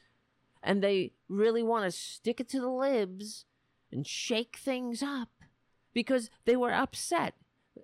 and 0.63 0.83
they 0.83 1.13
really 1.29 1.63
want 1.63 1.85
to 1.85 1.91
stick 1.91 2.41
it 2.41 2.49
to 2.51 2.61
the 2.61 2.69
libs 2.69 3.45
and 3.93 4.07
shake 4.07 4.57
things 4.57 5.03
up 5.03 5.31
because 5.93 6.31
they 6.45 6.57
were 6.57 6.73
upset. 6.73 7.35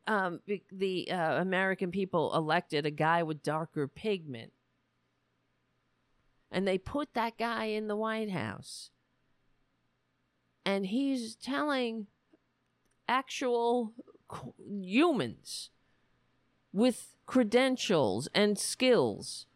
Um, 0.06 0.40
the 0.70 1.10
uh, 1.10 1.40
American 1.40 1.90
people 1.90 2.34
elected 2.34 2.86
a 2.86 2.90
guy 2.90 3.22
with 3.22 3.42
darker 3.42 3.88
pigment. 3.88 4.52
And 6.50 6.66
they 6.66 6.78
put 6.78 7.14
that 7.14 7.38
guy 7.38 7.66
in 7.66 7.88
the 7.88 7.96
White 7.96 8.30
House. 8.30 8.90
And 10.64 10.86
he's 10.86 11.36
telling 11.36 12.06
actual 13.08 13.92
humans 14.68 15.70
with 16.72 17.14
credentials 17.26 18.28
and 18.34 18.58
skills 18.58 19.46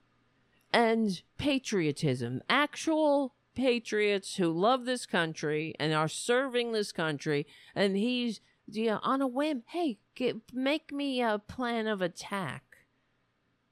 and 0.73 1.23
patriotism, 1.39 2.43
actual 2.49 3.35
patriots 3.55 4.37
who 4.37 4.51
love 4.51 4.85
this 4.85 5.07
country 5.07 5.75
and 5.79 5.93
are 5.93 6.09
serving 6.09 6.73
this 6.73 6.91
country, 6.91 7.47
and 7.75 7.97
he's 7.97 8.41
yeah, 8.67 8.99
on 9.03 9.21
a 9.21 9.27
whim, 9.27 9.63
hey, 9.69 9.99
get, 10.15 10.37
make 10.53 10.93
me 10.93 11.23
a 11.23 11.39
plan 11.39 11.87
of 11.87 12.03
attack. 12.03 12.63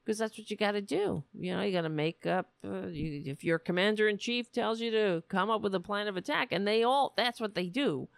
Because 0.04 0.18
that's 0.18 0.36
what 0.36 0.50
you 0.50 0.56
got 0.56 0.72
to 0.72 0.80
do. 0.80 1.22
You 1.32 1.54
know, 1.54 1.62
you 1.62 1.72
got 1.72 1.82
to 1.82 1.88
make 1.88 2.26
up. 2.26 2.48
Uh, 2.64 2.88
you, 2.88 3.22
if 3.26 3.44
your 3.44 3.60
commander 3.60 4.08
in 4.08 4.18
chief 4.18 4.50
tells 4.50 4.80
you 4.80 4.90
to 4.90 5.22
come 5.28 5.48
up 5.48 5.60
with 5.60 5.74
a 5.76 5.80
plan 5.80 6.08
of 6.08 6.16
attack, 6.16 6.48
and 6.50 6.66
they 6.66 6.82
all, 6.82 7.12
that's 7.16 7.40
what 7.40 7.54
they 7.54 7.66
do. 7.66 8.08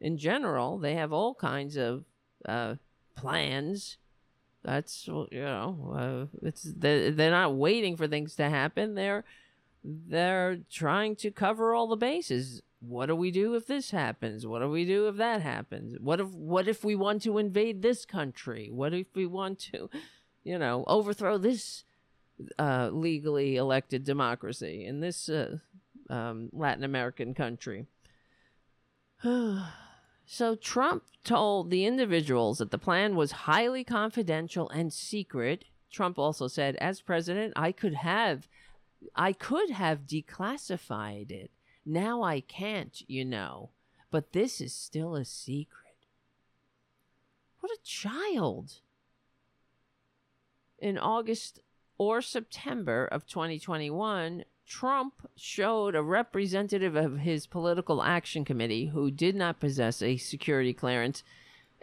In 0.00 0.18
general, 0.18 0.78
they 0.78 0.94
have 0.94 1.12
all 1.12 1.34
kinds 1.34 1.76
of 1.76 2.04
uh, 2.46 2.74
plans. 3.14 3.98
That's 4.64 5.06
you 5.06 5.28
know, 5.32 6.28
uh, 6.32 6.38
it's 6.46 6.64
they're, 6.76 7.12
they're 7.12 7.30
not 7.30 7.54
waiting 7.54 7.96
for 7.96 8.08
things 8.08 8.34
to 8.36 8.50
happen. 8.50 8.94
They're 8.94 9.24
they're 9.84 10.58
trying 10.70 11.16
to 11.16 11.30
cover 11.30 11.74
all 11.74 11.86
the 11.86 11.96
bases. 11.96 12.62
What 12.80 13.06
do 13.06 13.14
we 13.14 13.30
do 13.30 13.54
if 13.54 13.66
this 13.66 13.90
happens? 13.90 14.46
What 14.46 14.60
do 14.60 14.68
we 14.70 14.86
do 14.86 15.06
if 15.08 15.16
that 15.16 15.42
happens? 15.42 15.96
What 16.00 16.18
if 16.18 16.28
what 16.28 16.66
if 16.66 16.82
we 16.82 16.94
want 16.94 17.22
to 17.22 17.36
invade 17.36 17.82
this 17.82 18.06
country? 18.06 18.70
What 18.72 18.94
if 18.94 19.14
we 19.14 19.26
want 19.26 19.58
to, 19.72 19.90
you 20.44 20.58
know, 20.58 20.84
overthrow 20.86 21.36
this 21.36 21.84
uh, 22.58 22.88
legally 22.90 23.56
elected 23.56 24.04
democracy 24.04 24.86
in 24.86 25.00
this 25.00 25.28
uh, 25.28 25.58
um, 26.08 26.48
Latin 26.52 26.82
American 26.82 27.34
country? 27.34 27.86
so 29.22 30.54
Trump 30.54 31.04
told 31.22 31.70
the 31.70 31.84
individuals 31.84 32.58
that 32.58 32.70
the 32.70 32.78
plan 32.78 33.14
was 33.14 33.32
highly 33.32 33.84
confidential 33.84 34.70
and 34.70 34.90
secret. 34.90 35.66
Trump 35.92 36.18
also 36.18 36.48
said, 36.48 36.76
as 36.76 37.02
president, 37.02 37.52
I 37.56 37.72
could 37.72 37.94
have 37.94 38.48
I 39.14 39.34
could 39.34 39.70
have 39.70 40.06
declassified 40.06 41.30
it. 41.30 41.50
Now 41.84 42.22
I 42.22 42.40
can't, 42.40 43.02
you 43.08 43.24
know. 43.24 43.70
But 44.10 44.32
this 44.32 44.60
is 44.60 44.74
still 44.74 45.14
a 45.14 45.24
secret. 45.24 46.06
What 47.60 47.72
a 47.72 47.78
child. 47.84 48.80
In 50.78 50.98
August 50.98 51.60
or 51.98 52.22
September 52.22 53.06
of 53.06 53.26
2021, 53.26 54.44
Trump 54.66 55.28
showed 55.36 55.94
a 55.94 56.02
representative 56.02 56.96
of 56.96 57.18
his 57.18 57.46
political 57.46 58.02
action 58.02 58.44
committee 58.44 58.86
who 58.86 59.10
did 59.10 59.34
not 59.34 59.60
possess 59.60 60.00
a 60.00 60.16
security 60.16 60.72
clearance 60.72 61.22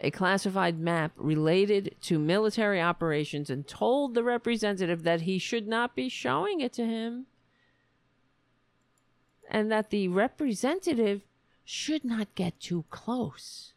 a 0.00 0.10
classified 0.10 0.78
map 0.78 1.12
related 1.16 1.94
to 2.00 2.18
military 2.18 2.80
operations 2.80 3.50
and 3.50 3.66
told 3.66 4.14
the 4.14 4.22
representative 4.22 5.02
that 5.02 5.22
he 5.22 5.38
should 5.38 5.66
not 5.66 5.96
be 5.96 6.08
showing 6.08 6.60
it 6.60 6.72
to 6.72 6.86
him 6.86 7.26
and 9.48 9.70
that 9.72 9.90
the 9.90 10.08
representative 10.08 11.22
should 11.64 12.04
not 12.04 12.34
get 12.34 12.60
too 12.60 12.84
close. 12.90 13.72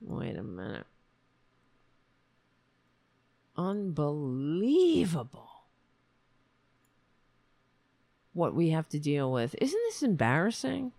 Wait 0.00 0.36
a 0.36 0.42
minute. 0.42 0.86
Unbelievable. 3.56 5.48
What 8.32 8.54
we 8.54 8.70
have 8.70 8.88
to 8.88 8.98
deal 8.98 9.30
with. 9.30 9.54
Isn't 9.60 9.80
this 9.88 10.02
embarrassing? 10.02 10.92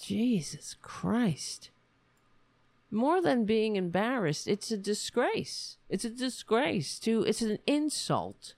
Jesus 0.00 0.76
Christ. 0.80 1.70
More 2.94 3.22
than 3.22 3.46
being 3.46 3.76
embarrassed, 3.76 4.46
it's 4.46 4.70
a 4.70 4.76
disgrace. 4.76 5.78
It's 5.88 6.04
a 6.04 6.10
disgrace 6.10 6.98
to, 6.98 7.22
it's 7.22 7.40
an 7.40 7.58
insult 7.66 8.52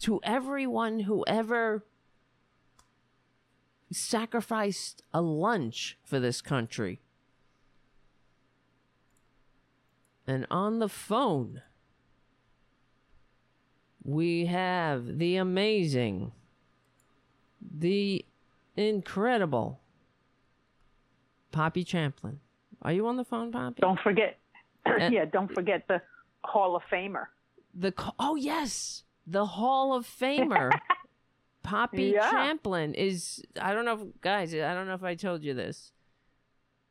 to 0.00 0.20
everyone 0.22 1.00
who 1.00 1.24
ever 1.26 1.82
sacrificed 3.90 5.02
a 5.14 5.22
lunch 5.22 5.96
for 6.04 6.20
this 6.20 6.42
country. 6.42 7.00
And 10.26 10.46
on 10.50 10.78
the 10.78 10.88
phone, 10.88 11.62
we 14.02 14.44
have 14.44 15.16
the 15.18 15.36
amazing, 15.36 16.32
the 17.62 18.26
incredible 18.76 19.80
Poppy 21.50 21.82
Champlin. 21.82 22.40
Are 22.84 22.92
you 22.92 23.06
on 23.06 23.16
the 23.16 23.24
phone, 23.24 23.50
Poppy? 23.50 23.80
Don't 23.80 24.00
forget. 24.00 24.38
yeah, 24.86 25.24
don't 25.24 25.52
forget 25.52 25.88
the 25.88 26.02
Hall 26.44 26.76
of 26.76 26.82
Famer. 26.92 27.26
The 27.74 27.92
oh 28.18 28.36
yes, 28.36 29.04
the 29.26 29.46
Hall 29.46 29.94
of 29.94 30.06
Famer. 30.06 30.70
Poppy 31.62 32.12
Yeah. 32.14 32.30
Champlin 32.30 32.94
is 32.94 33.42
I 33.60 33.72
don't 33.72 33.86
know 33.86 33.94
if 33.94 34.20
guys, 34.20 34.54
I 34.54 34.74
don't 34.74 34.86
know 34.86 34.94
if 34.94 35.02
I 35.02 35.14
told 35.14 35.42
you 35.42 35.54
this. 35.54 35.92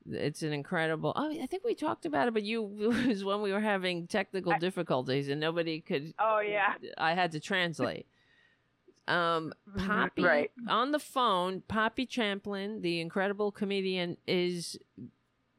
It's 0.10 0.42
an 0.42 0.52
incredible. 0.52 1.14
Oh, 1.16 1.30
I 1.30 1.46
think 1.46 1.64
we 1.64 1.76
talked 1.76 2.06
about 2.06 2.28
it, 2.28 2.34
but 2.34 2.44
you 2.44 2.76
it 2.80 3.08
was 3.08 3.24
when 3.24 3.42
we 3.42 3.52
were 3.54 3.62
having 3.62 4.08
technical 4.08 4.54
difficulties 4.60 5.30
and 5.30 5.40
nobody 5.40 5.80
could. 5.80 6.14
Oh 6.20 6.40
yeah. 6.40 6.74
I 6.98 7.14
had 7.14 7.32
to 7.34 7.40
translate. 7.40 8.08
Um, 9.08 9.54
Poppy 9.78 10.24
right. 10.24 10.52
on 10.68 10.92
the 10.92 11.00
phone. 11.00 11.62
Poppy 11.68 12.06
Champlin, 12.06 12.82
the 12.82 13.02
incredible 13.02 13.52
comedian, 13.52 14.18
is 14.26 14.80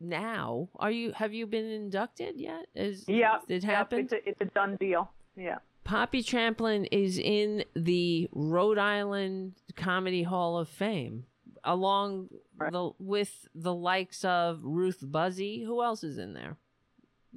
now. 0.08 0.68
Are 0.76 0.90
you? 0.90 1.12
Have 1.12 1.32
you 1.32 1.46
been 1.46 1.66
inducted 1.66 2.36
yet? 2.36 2.66
Is 2.74 3.04
Yeah. 3.08 3.38
It 3.48 3.62
yep, 3.62 3.72
happened. 3.72 4.12
It's 4.12 4.12
a, 4.12 4.28
it's 4.28 4.40
a 4.40 4.46
done 4.46 4.76
deal. 4.76 5.10
Yeah. 5.36 5.58
Poppy 5.84 6.22
Champlin 6.22 6.86
is 6.86 7.18
in 7.18 7.64
the 7.74 8.28
Rhode 8.32 8.78
Island 8.78 9.54
Comedy 9.76 10.22
Hall 10.22 10.56
of 10.58 10.68
Fame, 10.68 11.24
along 11.62 12.28
the 12.58 12.92
with 12.98 13.46
the 13.54 13.74
likes 13.74 14.24
of 14.24 14.60
Ruth 14.62 15.00
Buzzi. 15.02 15.64
Who 15.64 15.82
else 15.82 16.02
is 16.02 16.16
in 16.18 16.32
there? 16.32 16.56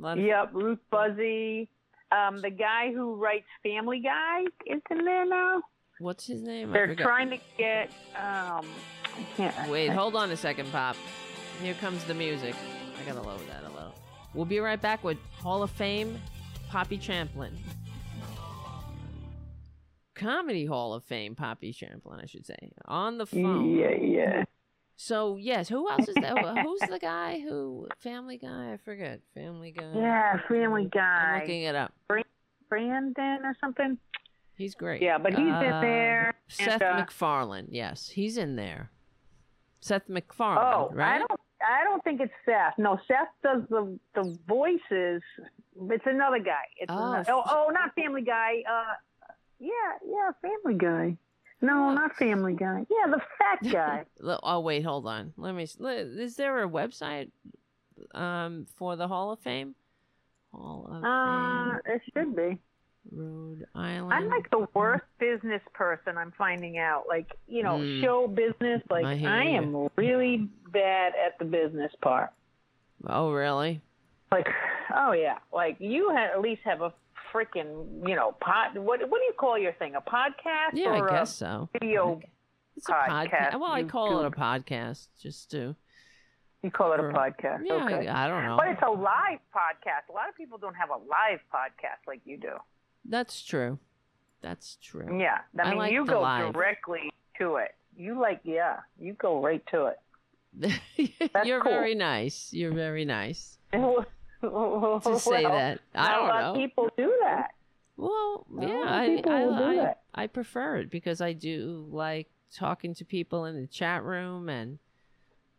Yep. 0.02 0.50
Ruth 0.54 0.80
Buzzi. 0.92 1.68
Um, 2.10 2.42
the 2.42 2.52
guy 2.52 2.94
who 2.94 3.16
writes 3.16 3.48
Family 3.64 4.00
Guy 4.00 4.44
is 4.66 4.82
in 4.90 5.04
there 5.04 5.26
now. 5.26 5.62
What's 6.00 6.26
his 6.28 6.42
name? 6.42 6.72
They're 6.72 6.96
trying 6.96 7.32
to 7.32 7.40
get. 7.58 7.90
Um, 8.16 8.66
I 9.04 9.26
can't. 9.36 9.70
Wait, 9.70 9.90
hold 9.90 10.16
on 10.16 10.32
a 10.32 10.38
second, 10.38 10.72
Pop. 10.72 10.96
Here 11.62 11.74
comes 11.76 12.04
the 12.04 12.14
music. 12.14 12.56
I 13.02 13.06
gotta 13.08 13.22
lower 13.22 13.38
that 13.50 13.64
a 13.64 13.74
little. 13.74 13.94
We'll 14.34 14.46
be 14.46 14.60
right 14.60 14.80
back 14.82 15.04
with 15.04 15.18
Hall 15.42 15.64
of 15.64 15.72
Fame, 15.72 16.20
Poppy 16.70 16.98
Champlin. 16.98 17.58
Comedy 20.16 20.66
Hall 20.66 20.94
of 20.94 21.04
Fame, 21.04 21.36
Poppy 21.36 21.72
Champlin, 21.72 22.20
I 22.22 22.26
should 22.26 22.46
say. 22.46 22.58
On 22.86 23.18
the 23.18 23.26
phone. 23.26 23.76
Yeah, 23.76 23.96
yeah. 24.02 24.44
So 24.96 25.38
yes, 25.38 25.70
who 25.70 25.90
else 25.90 26.08
is 26.08 26.16
that? 26.16 26.38
Who's 26.64 26.80
the 26.90 27.00
guy 27.00 27.40
who 27.40 27.88
Family 28.00 28.38
Guy? 28.38 28.74
I 28.74 28.78
forget. 28.78 29.22
Family 29.36 29.72
Guy. 29.72 29.92
Yeah, 29.96 30.40
Family 30.48 30.90
Guy. 30.92 31.34
I'm 31.36 31.42
looking 31.42 31.64
it 31.64 31.76
up. 31.76 31.94
Brandon 32.70 33.40
or 33.46 33.56
something. 33.62 33.98
He's 34.58 34.74
great. 34.74 35.02
Yeah, 35.04 35.20
but 35.20 35.34
he's 35.34 35.40
in 35.48 35.54
Uh, 35.54 35.82
there, 35.82 36.34
Seth 36.48 36.82
and, 36.82 36.84
uh, 36.84 36.94
MacFarlane. 36.98 37.68
Yes, 37.70 38.10
he's 38.10 38.38
in 38.38 38.56
there. 38.56 38.90
Seth 39.82 40.10
MacFarlane. 40.10 40.90
Oh, 40.90 40.90
right? 40.96 41.16
I 41.16 41.18
don't. 41.20 41.37
I 41.68 41.84
don't 41.84 42.04
think 42.04 42.22
it's 42.22 42.34
Seth. 42.46 42.78
No, 42.78 42.98
Seth 43.08 43.28
does 43.44 43.64
the 43.70 44.00
the 44.16 44.38
voices. 44.48 45.22
It's 45.90 46.06
another 46.06 46.40
guy. 46.40 46.64
It's 46.80 46.92
Oh, 46.92 47.12
another, 47.14 47.32
oh, 47.32 47.44
oh, 47.46 47.70
not 47.72 47.94
Family 47.96 48.22
Guy. 48.24 48.64
Uh, 48.70 48.94
yeah, 49.60 49.70
yeah, 50.08 50.32
Family 50.42 50.78
Guy. 50.78 51.18
No, 51.62 51.92
not 51.94 52.16
Family 52.16 52.54
Guy. 52.54 52.86
Yeah, 52.90 53.12
the 53.12 53.22
fat 53.38 53.72
guy. 53.72 54.06
Oh 54.44 54.60
wait, 54.62 54.84
hold 54.84 55.08
on. 55.08 55.34
Let 55.38 55.54
me. 55.56 55.64
Is 55.64 56.36
there 56.36 56.64
a 56.64 56.70
website 56.70 57.32
um 58.14 58.66
for 58.76 58.96
the 58.96 59.08
Hall 59.08 59.32
of 59.32 59.40
Fame? 59.40 59.76
Hall 60.54 60.88
of 60.90 61.04
uh, 61.04 61.72
Fame, 61.74 61.82
it 61.96 62.02
should 62.14 62.36
be. 62.36 62.60
Rhode 63.12 63.66
Island. 63.76 64.14
I'm 64.14 64.28
like 64.30 64.50
the 64.50 64.68
worst 64.74 65.04
business 65.20 65.62
person. 65.74 66.18
I'm 66.18 66.34
finding 66.38 66.78
out. 66.78 67.06
Like 67.08 67.28
you 67.48 67.64
know, 67.64 67.78
Mm. 67.78 68.02
show 68.02 68.28
business. 68.28 68.82
Like 68.90 69.06
I 69.06 69.24
I 69.26 69.44
am 69.52 69.88
really 69.96 70.50
bad 70.72 71.14
at 71.16 71.38
the 71.40 71.46
business 71.46 71.92
part. 72.02 72.32
Oh 73.08 73.32
really? 73.32 73.82
Like, 74.32 74.48
oh 74.96 75.14
yeah, 75.14 75.38
like 75.54 75.78
you 75.80 76.10
ha- 76.12 76.32
at 76.34 76.42
least 76.42 76.62
have 76.66 76.82
a 76.82 76.94
freaking 77.34 78.08
you 78.08 78.16
know 78.16 78.34
pod. 78.42 78.76
What 78.78 79.00
what 79.10 79.20
do 79.20 79.24
you 79.26 79.34
call 79.38 79.58
your 79.58 79.74
thing? 79.74 79.96
A 79.96 80.02
podcast? 80.02 80.72
Yeah, 80.74 80.90
or 81.00 81.10
I 81.10 81.16
a 81.16 81.20
guess 81.20 81.36
so. 81.36 81.70
Video 81.80 82.20
It's 82.76 82.90
a 82.90 82.92
podcast. 82.92 83.30
podcast. 83.30 83.54
Well, 83.60 83.72
I 83.72 83.84
call 83.84 84.20
it 84.20 84.26
a 84.26 84.32
podcast 84.32 85.08
just 85.22 85.52
to. 85.52 85.76
You 86.64 86.72
call 86.72 86.92
it 86.94 87.00
a 87.00 87.04
podcast? 87.04 87.62
Yeah, 87.64 87.86
okay. 87.86 88.08
I, 88.08 88.26
I 88.26 88.28
don't 88.28 88.44
know. 88.44 88.58
But 88.58 88.70
it's 88.70 88.82
a 88.82 88.90
live 88.90 89.40
podcast. 89.56 90.10
A 90.10 90.14
lot 90.14 90.28
of 90.28 90.36
people 90.36 90.58
don't 90.58 90.74
have 90.74 90.90
a 90.90 90.98
live 90.98 91.40
podcast 91.54 92.06
like 92.08 92.22
you 92.26 92.38
do. 92.38 92.54
That's 93.08 93.44
true. 93.44 93.80
That's 94.42 94.78
true. 94.82 95.20
Yeah, 95.20 95.40
I 95.60 95.64
I 95.64 95.70
mean, 95.70 95.78
like 95.80 95.92
you 95.92 96.06
go 96.06 96.22
live. 96.22 96.54
directly 96.54 97.12
to 97.40 97.56
it. 97.58 97.74
You 97.96 98.20
like, 98.20 98.42
yeah, 98.44 98.78
you 99.00 99.14
go 99.14 99.42
right 99.42 99.64
to 99.72 99.88
it. 99.88 100.00
You're 101.46 101.62
cool. 101.62 101.72
very 101.72 101.96
nice. 101.96 102.50
You're 102.54 102.74
very 102.74 103.06
nice. 103.06 103.58
to 103.72 104.06
say 105.20 105.44
that. 105.44 105.80
I 105.96 106.12
don't 106.12 106.26
a 106.26 106.28
lot 106.28 106.42
know. 106.42 106.50
of 106.52 106.56
people 106.58 106.90
do 106.98 107.18
that. 107.24 107.52
Well, 107.98 108.46
yeah, 108.60 108.68
I, 108.86 109.22
I, 109.28 109.44
I. 109.44 109.96
I 110.14 110.28
prefer 110.28 110.78
it 110.78 110.92
because 110.92 111.20
I 111.22 111.34
do 111.34 111.88
like 111.92 112.28
talking 112.54 112.94
to 112.96 113.06
people 113.06 113.46
in 113.46 113.60
the 113.60 113.68
chat 113.68 114.04
room 114.04 114.50
and 114.50 114.78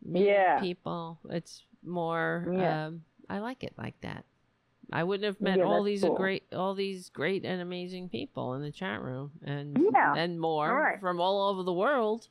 meeting 0.03 0.27
Yeah. 0.29 0.59
people. 0.59 1.19
It's 1.29 1.63
more. 1.83 2.47
Yeah. 2.51 2.87
Um, 2.87 3.03
I 3.29 3.39
like 3.39 3.63
it 3.63 3.73
like 3.77 3.99
that. 4.01 4.23
I 4.91 5.03
wouldn't 5.03 5.25
have 5.25 5.39
met 5.41 5.59
Yeah, 5.59 5.65
all 5.65 5.83
these 5.83 6.01
cool. 6.01 6.15
great, 6.15 6.43
all 6.53 6.73
these 6.73 7.09
great 7.09 7.45
and 7.45 7.61
amazing 7.61 8.09
people 8.09 8.53
in 8.55 8.61
the 8.61 8.71
chat 8.71 9.01
room, 9.01 9.31
and 9.43 9.77
Yeah. 9.93 10.15
and 10.15 10.39
more 10.39 10.75
Right. 10.75 10.99
from 10.99 11.19
all 11.21 11.49
over 11.49 11.63
the 11.63 11.73
world. 11.73 12.27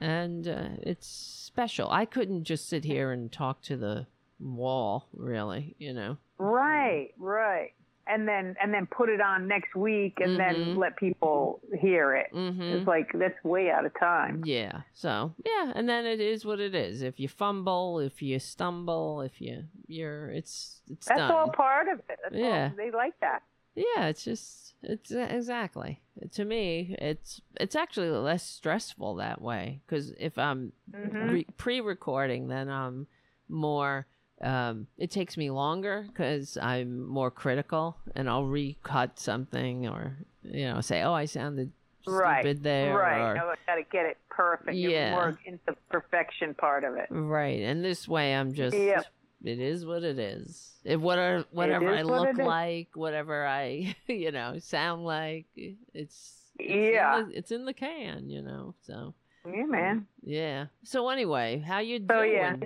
And 0.00 0.46
uh, 0.46 0.68
it's 0.82 1.06
special. 1.06 1.88
I 1.90 2.04
couldn't 2.04 2.44
just 2.44 2.68
sit 2.68 2.84
here 2.84 3.10
and 3.10 3.32
talk 3.32 3.62
to 3.62 3.76
the 3.76 4.06
wall, 4.38 5.08
really. 5.12 5.74
You 5.78 5.94
know. 5.94 6.18
Right, 6.38 7.10
right. 7.18 7.72
And 8.10 8.26
then 8.26 8.56
and 8.62 8.72
then 8.72 8.86
put 8.86 9.10
it 9.10 9.20
on 9.20 9.46
next 9.48 9.74
week 9.74 10.18
and 10.20 10.32
Mhm. 10.32 10.36
then 10.38 10.76
let 10.76 10.96
people 10.96 11.60
hear 11.78 12.14
it. 12.16 12.28
Mhm. 12.32 12.72
It's 12.78 12.86
like 12.86 13.10
that's 13.12 13.42
way 13.44 13.70
out 13.70 13.84
of 13.84 13.92
time. 14.00 14.42
Yeah. 14.46 14.82
So 14.94 15.34
yeah, 15.44 15.72
and 15.74 15.86
then 15.88 16.06
it 16.06 16.18
is 16.18 16.44
what 16.46 16.58
it 16.58 16.74
is. 16.74 17.02
If 17.02 17.20
you 17.20 17.28
fumble, 17.28 17.98
if 18.00 18.22
you 18.22 18.38
stumble, 18.38 19.20
if 19.20 19.40
you 19.42 19.64
you're, 19.86 20.30
it's 20.30 20.80
it's 20.90 21.06
That's 21.06 21.18
done. 21.20 21.30
all 21.30 21.50
part 21.50 21.88
of 21.88 21.98
it. 21.98 22.18
That's 22.22 22.34
all- 22.34 22.40
Yeah. 22.40 22.70
they 22.76 22.90
like 22.90 23.18
that. 23.20 23.42
Yeah, 23.74 24.06
it's 24.08 24.24
just 24.24 24.74
it's 24.82 25.10
exactly 25.12 26.00
to 26.32 26.44
me. 26.44 26.96
It's 26.98 27.42
it's 27.60 27.76
actually 27.76 28.08
less 28.10 28.42
stressful 28.42 29.16
that 29.16 29.42
way 29.42 29.80
because 29.86 30.12
if 30.12 30.38
I'm 30.38 30.72
Mhm. 30.90 31.30
re- 31.30 31.46
pre-recording, 31.58 32.48
then 32.48 32.70
I'm 32.70 33.06
more. 33.48 34.06
Um, 34.40 34.86
it 34.98 35.10
takes 35.10 35.36
me 35.36 35.50
longer 35.50 36.04
because 36.08 36.56
I'm 36.60 37.04
more 37.06 37.30
critical, 37.30 37.96
and 38.14 38.28
I'll 38.30 38.44
recut 38.46 39.18
something 39.18 39.88
or 39.88 40.16
you 40.44 40.66
know 40.66 40.80
say, 40.80 41.02
"Oh, 41.02 41.12
I 41.12 41.24
sounded 41.24 41.72
stupid 42.02 42.14
Right. 42.16 42.62
there," 42.62 42.96
right. 42.96 43.32
or 43.36 43.38
I 43.38 43.54
got 43.66 43.74
to 43.74 43.82
get 43.90 44.06
it 44.06 44.16
perfect. 44.30 44.76
You're 44.76 44.92
Yeah. 44.92 45.10
more 45.10 45.38
into 45.44 45.58
the 45.66 45.76
perfection 45.90 46.54
part 46.54 46.84
of 46.84 46.94
it. 46.94 47.06
Right, 47.10 47.60
and 47.62 47.84
this 47.84 48.06
way 48.06 48.34
I'm 48.34 48.52
just 48.52 48.76
Yep. 48.76 49.04
it 49.44 49.58
is 49.58 49.84
what 49.84 50.04
it 50.04 50.18
is. 50.20 50.76
If 50.84 51.00
whatever 51.00 51.44
whatever 51.50 51.88
I 51.88 52.04
what 52.04 52.36
look 52.36 52.38
like, 52.38 52.88
whatever 52.94 53.44
I 53.44 53.96
you 54.06 54.30
know 54.30 54.58
sound 54.60 55.04
like, 55.04 55.46
it's, 55.56 55.74
it's 55.94 56.52
Yeah. 56.60 57.18
in 57.22 57.28
the, 57.28 57.36
it's 57.38 57.50
in 57.50 57.64
the 57.64 57.74
can, 57.74 58.30
you 58.30 58.42
know. 58.42 58.74
So 58.82 59.14
Yeah, 59.44 59.66
man. 59.66 60.06
yeah. 60.22 60.66
So 60.84 61.08
anyway, 61.08 61.58
how 61.58 61.80
you 61.80 61.98
So, 62.08 62.22
doing? 62.22 62.32
yeah. 62.32 62.56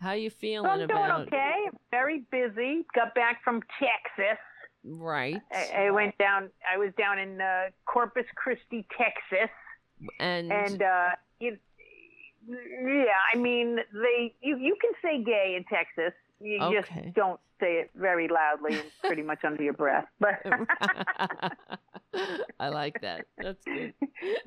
How 0.00 0.12
you 0.12 0.30
feeling 0.30 0.70
I'm 0.70 0.86
doing 0.86 1.10
okay. 1.26 1.54
Very 1.90 2.24
busy. 2.30 2.86
Got 2.94 3.14
back 3.14 3.42
from 3.42 3.62
Texas. 3.80 4.38
right? 4.84 5.40
I, 5.52 5.86
I 5.86 5.90
went 5.90 6.16
down. 6.18 6.50
I 6.72 6.78
was 6.78 6.92
down 6.96 7.18
in 7.18 7.40
uh, 7.40 7.70
Corpus 7.86 8.26
Christi, 8.36 8.86
Texas, 8.96 9.50
And, 10.20 10.52
and 10.52 10.82
uh, 10.82 11.08
you, 11.40 11.56
yeah, 12.48 13.04
I 13.34 13.36
mean 13.38 13.76
they. 13.92 14.34
You 14.40 14.56
you 14.58 14.76
can 14.80 14.92
say 15.02 15.22
gay 15.24 15.54
in 15.56 15.64
Texas. 15.64 16.12
You 16.40 16.60
Okay. 16.62 16.80
just 16.80 17.14
don't 17.14 17.40
say 17.60 17.74
it 17.80 17.90
very 17.94 18.28
loudly 18.28 18.78
and 18.78 18.90
pretty 19.02 19.22
much 19.22 19.44
under 19.44 19.62
your 19.62 19.72
breath. 19.72 20.06
But 20.20 20.40
I 22.60 22.68
like 22.68 23.00
that. 23.02 23.26
That's 23.36 23.62
good. 23.64 23.94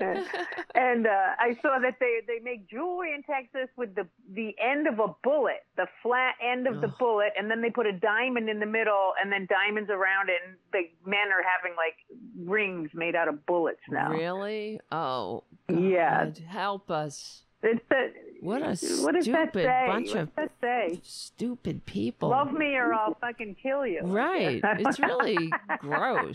and 0.74 1.06
uh, 1.06 1.34
I 1.38 1.56
saw 1.62 1.78
that 1.80 1.96
they 2.00 2.20
they 2.26 2.40
make 2.42 2.68
jewelry 2.68 3.14
in 3.14 3.22
Texas 3.22 3.68
with 3.76 3.94
the 3.94 4.06
the 4.32 4.54
end 4.58 4.86
of 4.86 4.98
a 4.98 5.14
bullet, 5.22 5.64
the 5.76 5.86
flat 6.02 6.34
end 6.42 6.66
of 6.66 6.80
the 6.80 6.88
bullet, 6.98 7.32
and 7.38 7.50
then 7.50 7.62
they 7.62 7.70
put 7.70 7.86
a 7.86 7.92
diamond 7.92 8.48
in 8.48 8.60
the 8.60 8.66
middle, 8.66 9.12
and 9.22 9.32
then 9.32 9.46
diamonds 9.48 9.90
around 9.90 10.28
it. 10.28 10.36
And 10.46 10.56
the 10.72 11.08
men 11.08 11.28
are 11.28 11.42
having 11.42 11.76
like 11.76 11.94
rings 12.48 12.90
made 12.94 13.14
out 13.14 13.28
of 13.28 13.44
bullets 13.46 13.80
now. 13.90 14.10
Really? 14.10 14.80
Oh, 14.90 15.44
Yeah. 15.68 16.30
Help 16.46 16.90
us. 16.90 17.44
It's 17.62 17.84
a, 17.92 18.08
What 18.40 18.62
a 18.62 18.74
what 19.02 19.22
stupid 19.22 19.66
bunch 19.86 20.14
of 20.14 20.30
stupid 21.02 21.84
people. 21.86 22.30
Love 22.30 22.52
me 22.52 22.74
or 22.74 22.92
I'll 22.92 23.14
fucking 23.20 23.56
kill 23.62 23.86
you. 23.86 24.00
Right. 24.02 24.60
It's 24.64 24.98
really 24.98 25.50
gross. 25.78 26.34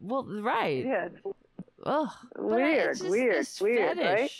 Well, 0.00 0.24
right. 0.24 0.84
Yeah. 0.84 1.06
it's 1.06 1.36
Ugh. 1.84 2.08
Weird, 2.36 2.98
just 2.98 3.10
weird, 3.10 3.46
weird, 3.60 3.96
fetish. 3.98 4.20
right? 4.20 4.30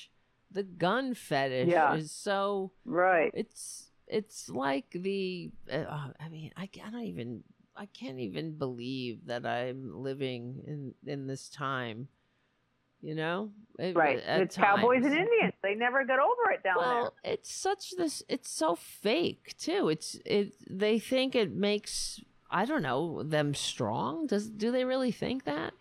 The 0.52 0.62
gun 0.64 1.14
fetish 1.14 1.68
Yeah. 1.68 1.94
is 1.94 2.10
so. 2.10 2.72
Right. 2.84 3.30
It's 3.34 3.90
it's 4.06 4.48
like 4.48 4.90
the. 4.90 5.50
Uh, 5.70 6.08
I 6.20 6.28
mean, 6.28 6.52
I, 6.56 6.68
I 6.84 6.90
don't 6.90 7.04
even. 7.04 7.42
I 7.76 7.86
can't 7.86 8.18
even 8.18 8.52
believe 8.58 9.26
that 9.26 9.46
I'm 9.46 10.02
living 10.02 10.62
in 10.66 10.94
in 11.10 11.26
this 11.28 11.48
time. 11.48 12.08
You 13.00 13.14
know, 13.14 13.50
It- 13.78 13.94
Right. 13.94 14.18
It's 14.26 14.56
cowboys 14.56 15.04
and. 15.04 15.14
Indians. 15.14 15.54
They 15.62 15.74
never 15.76 16.04
got 16.04 16.18
over 16.18 16.50
it 16.52 16.62
down 16.64 16.76
there. 17.22 17.32
it's 17.32 17.50
such 17.52 17.94
this. 17.96 18.24
It's 18.28 18.50
so 18.50 18.74
fake 18.74 19.54
too. 19.56 19.88
It's 19.88 20.16
it. 20.24 20.54
They 20.68 20.98
think 20.98 21.34
it 21.36 21.52
makes 21.52 22.20
I 22.50 22.64
don't 22.64 22.82
know 22.82 23.22
them 23.22 23.54
strong. 23.54 24.26
Does 24.26 24.48
do 24.50 24.72
they 24.72 24.84
really 24.84 25.12
think 25.12 25.44
that? 25.44 25.74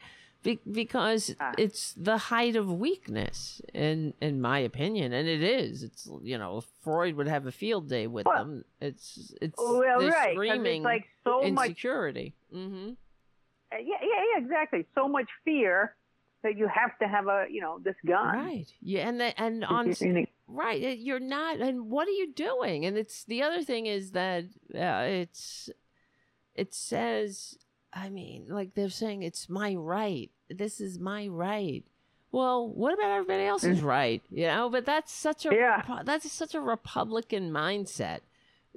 Be, 0.43 0.59
because 0.72 1.36
Ah. 1.39 1.53
it's 1.57 1.93
the 1.93 2.18
height 2.20 2.55
of 2.55 2.72
weakness, 2.72 3.61
in 3.74 4.13
in 4.22 4.39
my 4.41 4.59
opinion, 4.59 5.11
and 5.11 5.28
it 5.28 5.41
is. 5.41 5.82
It's 5.82 6.07
you 6.22 6.38
know 6.38 6.61
Freud 6.84 7.15
would 7.15 7.28
have 7.28 7.47
a 7.47 7.51
field 7.51 7.89
day 7.89 8.05
with 8.05 8.28
Well- 8.28 8.45
them. 8.45 8.65
It's 8.80 9.34
it's 9.41 9.57
Well, 9.57 9.82
right, 9.82 9.93
'cause 9.95 10.03
it's 10.13 10.34
screaming 10.36 10.84
like 10.84 11.07
so 11.24 11.41
much- 11.49 11.70
insecurity. 11.70 12.36
Mm-hmm. 12.53 12.89
Uh, 13.74 13.78
Yeah, 13.80 13.97
yeah, 14.01 14.24
yeah, 14.36 14.43
exactly. 14.43 14.86
So 14.93 15.07
much 15.07 15.28
fear 15.43 15.95
you 16.56 16.68
have 16.68 16.98
to 17.00 17.08
have 17.08 17.28
a, 17.28 17.45
you 17.50 17.62
know, 17.62 17.80
this 17.84 17.95
gun. 18.06 18.36
Right. 18.36 18.68
Yeah, 18.82 19.08
and 19.08 19.20
the, 19.20 19.39
and 19.39 19.66
on 19.66 19.93
right, 20.48 20.98
you're 20.98 21.20
not. 21.20 21.60
And 21.60 21.89
what 21.89 22.08
are 22.08 22.12
you 22.12 22.34
doing? 22.34 22.86
And 22.86 22.98
it's 22.98 23.24
the 23.24 23.43
other 23.43 23.64
thing 23.64 23.86
is 23.86 24.12
that 24.12 24.45
uh, 24.74 25.06
it's 25.06 25.70
it 26.56 26.74
says. 26.74 27.58
I 27.93 28.10
mean, 28.10 28.48
like 28.50 28.76
they're 28.76 28.89
saying 28.89 29.24
it's 29.24 29.50
my 29.50 29.74
right. 29.74 30.30
This 30.50 30.80
is 30.80 31.00
my 31.00 31.28
right. 31.28 31.84
Well, 32.32 32.68
what 32.68 32.93
about 32.93 33.12
everybody 33.12 33.45
else's 33.45 33.82
right? 33.82 34.22
You 34.30 34.48
know, 34.48 34.70
but 34.70 34.86
that's 34.86 35.12
such 35.12 35.45
a 35.45 35.54
Yeah. 35.54 36.02
That's 36.04 36.32
such 36.32 36.54
a 36.54 36.62
Republican 36.62 37.52
mindset. 37.52 38.20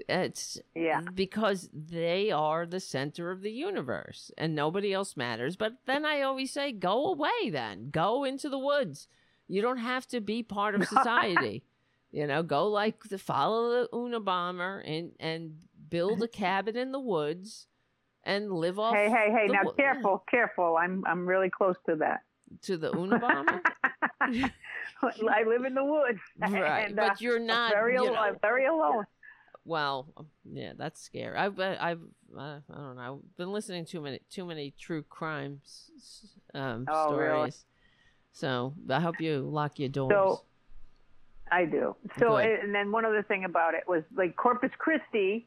It's 0.09 0.59
Yeah. 0.75 1.01
because 1.15 1.69
they 1.73 2.31
are 2.31 2.67
the 2.67 2.81
center 2.81 3.31
of 3.31 3.43
the 3.43 3.51
universe 3.53 4.31
and 4.39 4.55
nobody 4.55 4.93
else 4.93 5.17
matters. 5.17 5.57
But 5.57 5.75
then 5.87 6.05
I 6.05 6.23
always 6.23 6.53
say, 6.53 6.73
go 6.73 7.07
away. 7.07 7.51
Then 7.51 7.91
go 7.91 8.25
into 8.25 8.49
the 8.49 8.59
woods. 8.59 9.09
You 9.49 9.63
don't 9.63 9.79
have 9.79 10.07
to 10.09 10.21
be 10.21 10.43
part 10.43 10.75
of 10.75 10.87
society. 10.87 11.65
you 12.13 12.27
know, 12.27 12.43
go 12.43 12.69
like 12.69 13.05
the 13.05 13.19
follow 13.19 13.71
the 13.83 13.89
Unabomber 13.93 14.83
and 14.85 15.13
and 15.21 15.57
build 15.89 16.23
a 16.23 16.29
cabin 16.43 16.77
in 16.77 16.93
the 16.93 17.01
woods 17.01 17.67
and 18.25 18.53
live 18.53 18.79
off. 18.79 18.95
Hey, 18.95 19.09
hey, 19.09 19.31
hey! 19.33 19.47
Now, 19.49 19.63
wo- 19.65 19.73
careful, 19.73 20.25
careful! 20.31 20.77
I'm, 20.77 21.03
I'm 21.07 21.27
really 21.27 21.49
close 21.51 21.77
to 21.89 21.97
that. 21.97 22.21
to 22.63 22.77
the 22.77 22.93
Unabomber. 22.93 23.61
I 25.03 25.45
live 25.47 25.65
in 25.65 25.75
the 25.75 25.85
woods, 25.85 26.21
Right, 26.39 26.87
and, 26.89 26.97
but 26.97 27.13
uh, 27.13 27.15
you're 27.19 27.39
not, 27.39 27.73
very, 27.73 27.95
you 27.95 28.05
know- 28.05 28.15
I'm 28.15 28.37
very 28.43 28.67
alone. 28.67 29.05
Well, 29.65 30.13
um, 30.17 30.27
yeah, 30.51 30.73
that's 30.77 31.01
scary. 31.03 31.37
I've 31.37 31.57
been, 31.57 31.77
I've 31.79 32.01
uh, 32.37 32.61
I 32.73 32.77
don't 32.77 32.97
know. 32.97 33.21
I've 33.23 33.37
been 33.37 33.53
listening 33.53 33.85
to 33.85 33.91
too 33.91 34.01
many 34.01 34.21
too 34.31 34.47
many 34.47 34.73
true 34.79 35.03
crime 35.03 35.61
um, 36.55 36.87
Oh, 36.89 37.13
really? 37.15 37.51
stories. 37.51 37.65
So 38.33 38.75
I 38.89 39.01
hope 39.01 39.21
you 39.21 39.41
lock 39.41 39.79
your 39.79 39.89
doors. 39.89 40.13
So 40.13 40.43
I 41.51 41.65
do. 41.65 41.97
So, 42.19 42.37
Good. 42.37 42.61
and 42.63 42.75
then 42.75 42.93
one 42.93 43.05
other 43.05 43.23
thing 43.23 43.45
about 43.45 43.75
it 43.75 43.85
was 43.89 44.03
like 44.17 44.37
Corpus 44.37 44.71
Christi, 44.79 45.47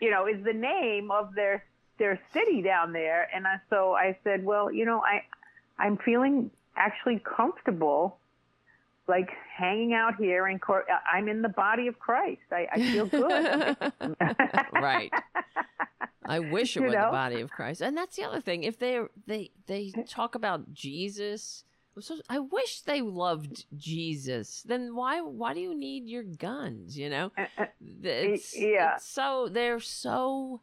you 0.00 0.10
know, 0.10 0.26
is 0.26 0.44
the 0.44 0.52
name 0.52 1.10
of 1.10 1.34
their 1.34 1.64
their 1.98 2.20
city 2.32 2.60
down 2.60 2.92
there, 2.92 3.28
and 3.32 3.46
I, 3.46 3.60
so 3.70 3.92
I 3.92 4.18
said, 4.24 4.44
well, 4.44 4.70
you 4.72 4.84
know, 4.84 5.00
I 5.00 5.22
I'm 5.78 5.96
feeling 5.98 6.50
actually 6.76 7.20
comfortable. 7.20 8.18
Like 9.06 9.28
hanging 9.56 9.92
out 9.92 10.16
here 10.18 10.48
in 10.48 10.58
Cor- 10.58 10.90
uh, 10.90 10.98
I'm 11.12 11.28
in 11.28 11.42
the 11.42 11.48
body 11.50 11.88
of 11.88 11.98
Christ. 11.98 12.40
I, 12.50 12.66
I 12.72 12.80
feel 12.80 13.06
good. 13.06 13.76
right. 14.72 15.10
I 16.26 16.38
wish 16.38 16.76
it 16.76 16.80
You 16.80 16.86
were 16.86 16.92
the 16.92 17.08
body 17.10 17.40
of 17.42 17.50
Christ. 17.50 17.82
And 17.82 17.96
that's 17.96 18.16
the 18.16 18.24
other 18.24 18.40
thing. 18.40 18.62
If 18.62 18.78
they 18.78 19.00
they 19.26 19.50
they 19.66 19.92
talk 20.08 20.34
about 20.34 20.72
Jesus, 20.72 21.64
so 22.00 22.16
I 22.30 22.38
wish 22.38 22.80
they 22.80 23.02
loved 23.02 23.66
Jesus. 23.76 24.62
Then 24.66 24.94
why 24.94 25.20
why 25.20 25.52
do 25.52 25.60
you 25.60 25.74
need 25.74 26.08
your 26.08 26.22
guns? 26.22 26.96
You 26.96 27.10
know, 27.10 27.32
uh, 27.36 27.44
uh, 27.58 27.66
it's, 28.02 28.56
yeah. 28.56 28.94
it's 28.94 29.06
so 29.06 29.48
they're 29.50 29.80
so 29.80 30.62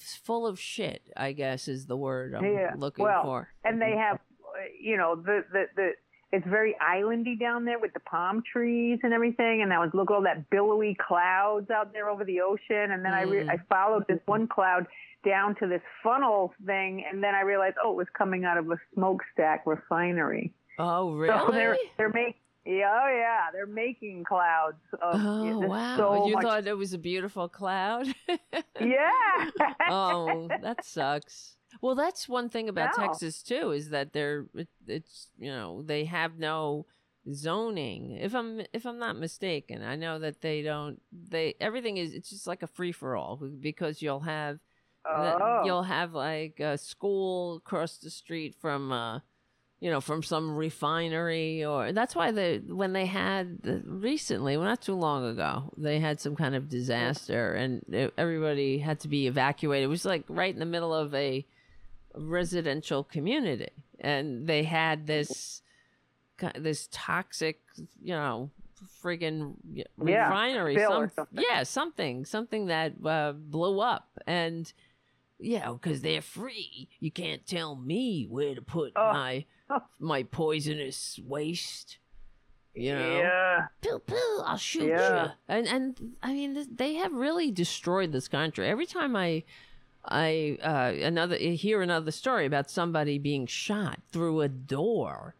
full 0.00 0.46
of 0.46 0.58
shit. 0.58 1.02
I 1.16 1.32
guess 1.32 1.68
is 1.68 1.86
the 1.86 1.96
word 1.96 2.34
I'm 2.34 2.44
yeah. 2.44 2.72
looking 2.76 3.04
well, 3.04 3.22
for. 3.22 3.48
And 3.64 3.80
they 3.80 3.86
mm-hmm. 3.86 4.00
have, 4.00 4.16
uh, 4.16 4.62
you 4.80 4.96
know, 4.96 5.16
the, 5.16 5.44
the, 5.52 5.64
the, 5.76 5.90
it's 6.32 6.46
very 6.46 6.76
islandy 6.80 7.38
down 7.38 7.64
there 7.64 7.78
with 7.78 7.92
the 7.92 8.00
palm 8.00 8.42
trees 8.52 9.00
and 9.02 9.12
everything. 9.12 9.62
And 9.62 9.72
I 9.72 9.78
was 9.80 9.90
looking 9.94 10.14
at 10.14 10.16
all 10.16 10.22
that 10.22 10.48
billowy 10.50 10.96
clouds 11.06 11.70
out 11.70 11.92
there 11.92 12.08
over 12.08 12.24
the 12.24 12.40
ocean. 12.40 12.92
And 12.92 13.04
then 13.04 13.12
I, 13.12 13.22
re- 13.22 13.44
Mm. 13.44 13.50
I 13.50 13.56
followed 13.68 14.06
this 14.08 14.20
one 14.26 14.46
cloud 14.46 14.86
down 15.24 15.54
to 15.56 15.66
this 15.66 15.82
funnel 16.02 16.54
thing. 16.66 17.04
And 17.10 17.22
then 17.22 17.34
I 17.34 17.40
realized, 17.40 17.76
oh, 17.84 17.90
it 17.92 17.96
was 17.96 18.06
coming 18.16 18.44
out 18.44 18.58
of 18.58 18.70
a 18.70 18.76
smokestack 18.94 19.66
refinery. 19.66 20.52
Oh 20.78 21.12
really? 21.14 21.36
So 21.36 21.50
they're, 21.52 21.76
they're 21.98 22.08
make, 22.10 22.36
Yeah, 22.64 22.90
oh 23.02 23.08
yeah, 23.08 23.46
they're 23.52 23.66
making 23.66 24.22
clouds. 24.24 24.76
Of, 25.02 25.20
Oh 25.20 25.44
yeah, 25.44 25.66
wow! 25.66 25.96
so 25.96 26.26
you 26.28 26.34
much- 26.34 26.42
thought 26.44 26.66
it 26.66 26.76
was 26.76 26.92
a 26.92 26.98
beautiful 26.98 27.48
cloud? 27.48 28.06
Yeah. 28.80 29.50
oh, 29.90 30.48
that 30.62 30.84
sucks. 30.84 31.56
Well, 31.80 31.94
that's 31.94 32.28
one 32.28 32.48
thing 32.48 32.68
about. 32.68 32.94
Texas 32.94 33.42
too 33.42 33.70
is 33.70 33.90
that 33.90 34.12
they're 34.12 34.46
it, 34.54 34.68
it's 34.86 35.28
you 35.38 35.50
know 35.50 35.82
they 35.82 36.04
have 36.04 36.38
no 36.38 36.86
zoning. 37.32 38.18
If 38.20 38.34
I'm 38.34 38.62
if 38.72 38.86
I'm 38.86 38.98
not 38.98 39.16
mistaken, 39.16 39.82
I 39.82 39.96
know 39.96 40.18
that 40.18 40.40
they 40.40 40.62
don't. 40.62 41.00
They 41.12 41.54
everything 41.60 41.96
is 41.96 42.14
it's 42.14 42.30
just 42.30 42.46
like 42.46 42.62
a 42.62 42.66
free 42.66 42.92
for 42.92 43.16
all 43.16 43.36
because 43.36 44.02
you'll 44.02 44.20
have 44.20 44.58
Oh. 45.06 45.62
you'll 45.64 45.82
have 45.82 46.12
like 46.12 46.60
a 46.60 46.76
school 46.76 47.56
across 47.56 47.96
the 47.96 48.10
street 48.10 48.54
from 48.60 48.92
uh 48.92 49.20
you 49.80 49.90
know 49.90 50.00
from 50.02 50.22
some 50.22 50.54
refinery 50.54 51.64
or 51.64 51.92
that's 51.92 52.14
why 52.14 52.30
they 52.30 52.58
when 52.58 52.92
they 52.92 53.06
had 53.06 53.62
the, 53.62 53.82
recently 53.86 54.58
well 54.58 54.66
not 54.66 54.82
too 54.82 54.94
long 54.94 55.24
ago 55.24 55.72
they 55.78 55.98
had 56.00 56.20
some 56.20 56.36
kind 56.36 56.54
of 56.54 56.68
disaster 56.68 57.54
and 57.54 58.12
everybody 58.18 58.78
had 58.78 59.00
to 59.00 59.08
be 59.08 59.26
evacuated 59.26 59.84
it 59.84 59.88
was 59.88 60.04
like 60.04 60.24
right 60.28 60.52
in 60.52 60.60
the 60.60 60.66
middle 60.66 60.92
of 60.94 61.14
a 61.14 61.46
residential 62.16 63.04
community 63.04 63.70
and 64.00 64.46
they 64.46 64.64
had 64.64 65.06
this 65.06 65.62
this 66.56 66.88
toxic 66.90 67.60
you 68.02 68.14
know 68.14 68.50
friggin 69.04 69.54
Yeah, 69.72 69.84
refinery 69.98 70.74
spill 70.76 70.90
some, 70.90 71.10
something. 71.10 71.44
yeah 71.50 71.62
something 71.64 72.24
something 72.24 72.66
that 72.66 72.92
uh, 73.04 73.32
blew 73.32 73.80
up 73.80 74.18
and 74.26 74.72
yeah 75.38 75.70
because 75.72 76.00
they're 76.00 76.22
free 76.22 76.88
you 76.98 77.10
can't 77.10 77.46
tell 77.46 77.76
me 77.76 78.26
where 78.30 78.54
to 78.54 78.62
put 78.62 78.92
Oh. 78.96 79.12
my 79.12 79.44
my 79.98 80.22
poisonous 80.22 81.20
waste 81.24 81.98
you 82.74 82.94
know 82.94 83.18
Yeah. 83.20 83.66
pew 83.82 83.98
pew 84.06 84.40
i'll 84.46 84.56
shoot 84.56 84.88
Yeah. 84.88 85.24
you 85.24 85.30
and 85.48 85.66
and 85.68 86.12
i 86.22 86.32
mean 86.32 86.66
they 86.74 86.94
have 86.94 87.12
really 87.12 87.50
destroyed 87.50 88.12
this 88.12 88.28
country 88.28 88.66
every 88.66 88.86
time 88.86 89.14
i 89.14 89.42
i 90.04 90.56
uh 90.62 90.92
another 91.04 91.36
eh, 91.38 91.50
hear 91.50 91.82
another 91.82 92.10
story 92.10 92.46
about 92.46 92.70
somebody 92.70 93.18
being 93.18 93.46
shot 93.46 93.98
through 94.12 94.40
a 94.40 94.48
door 94.48 95.34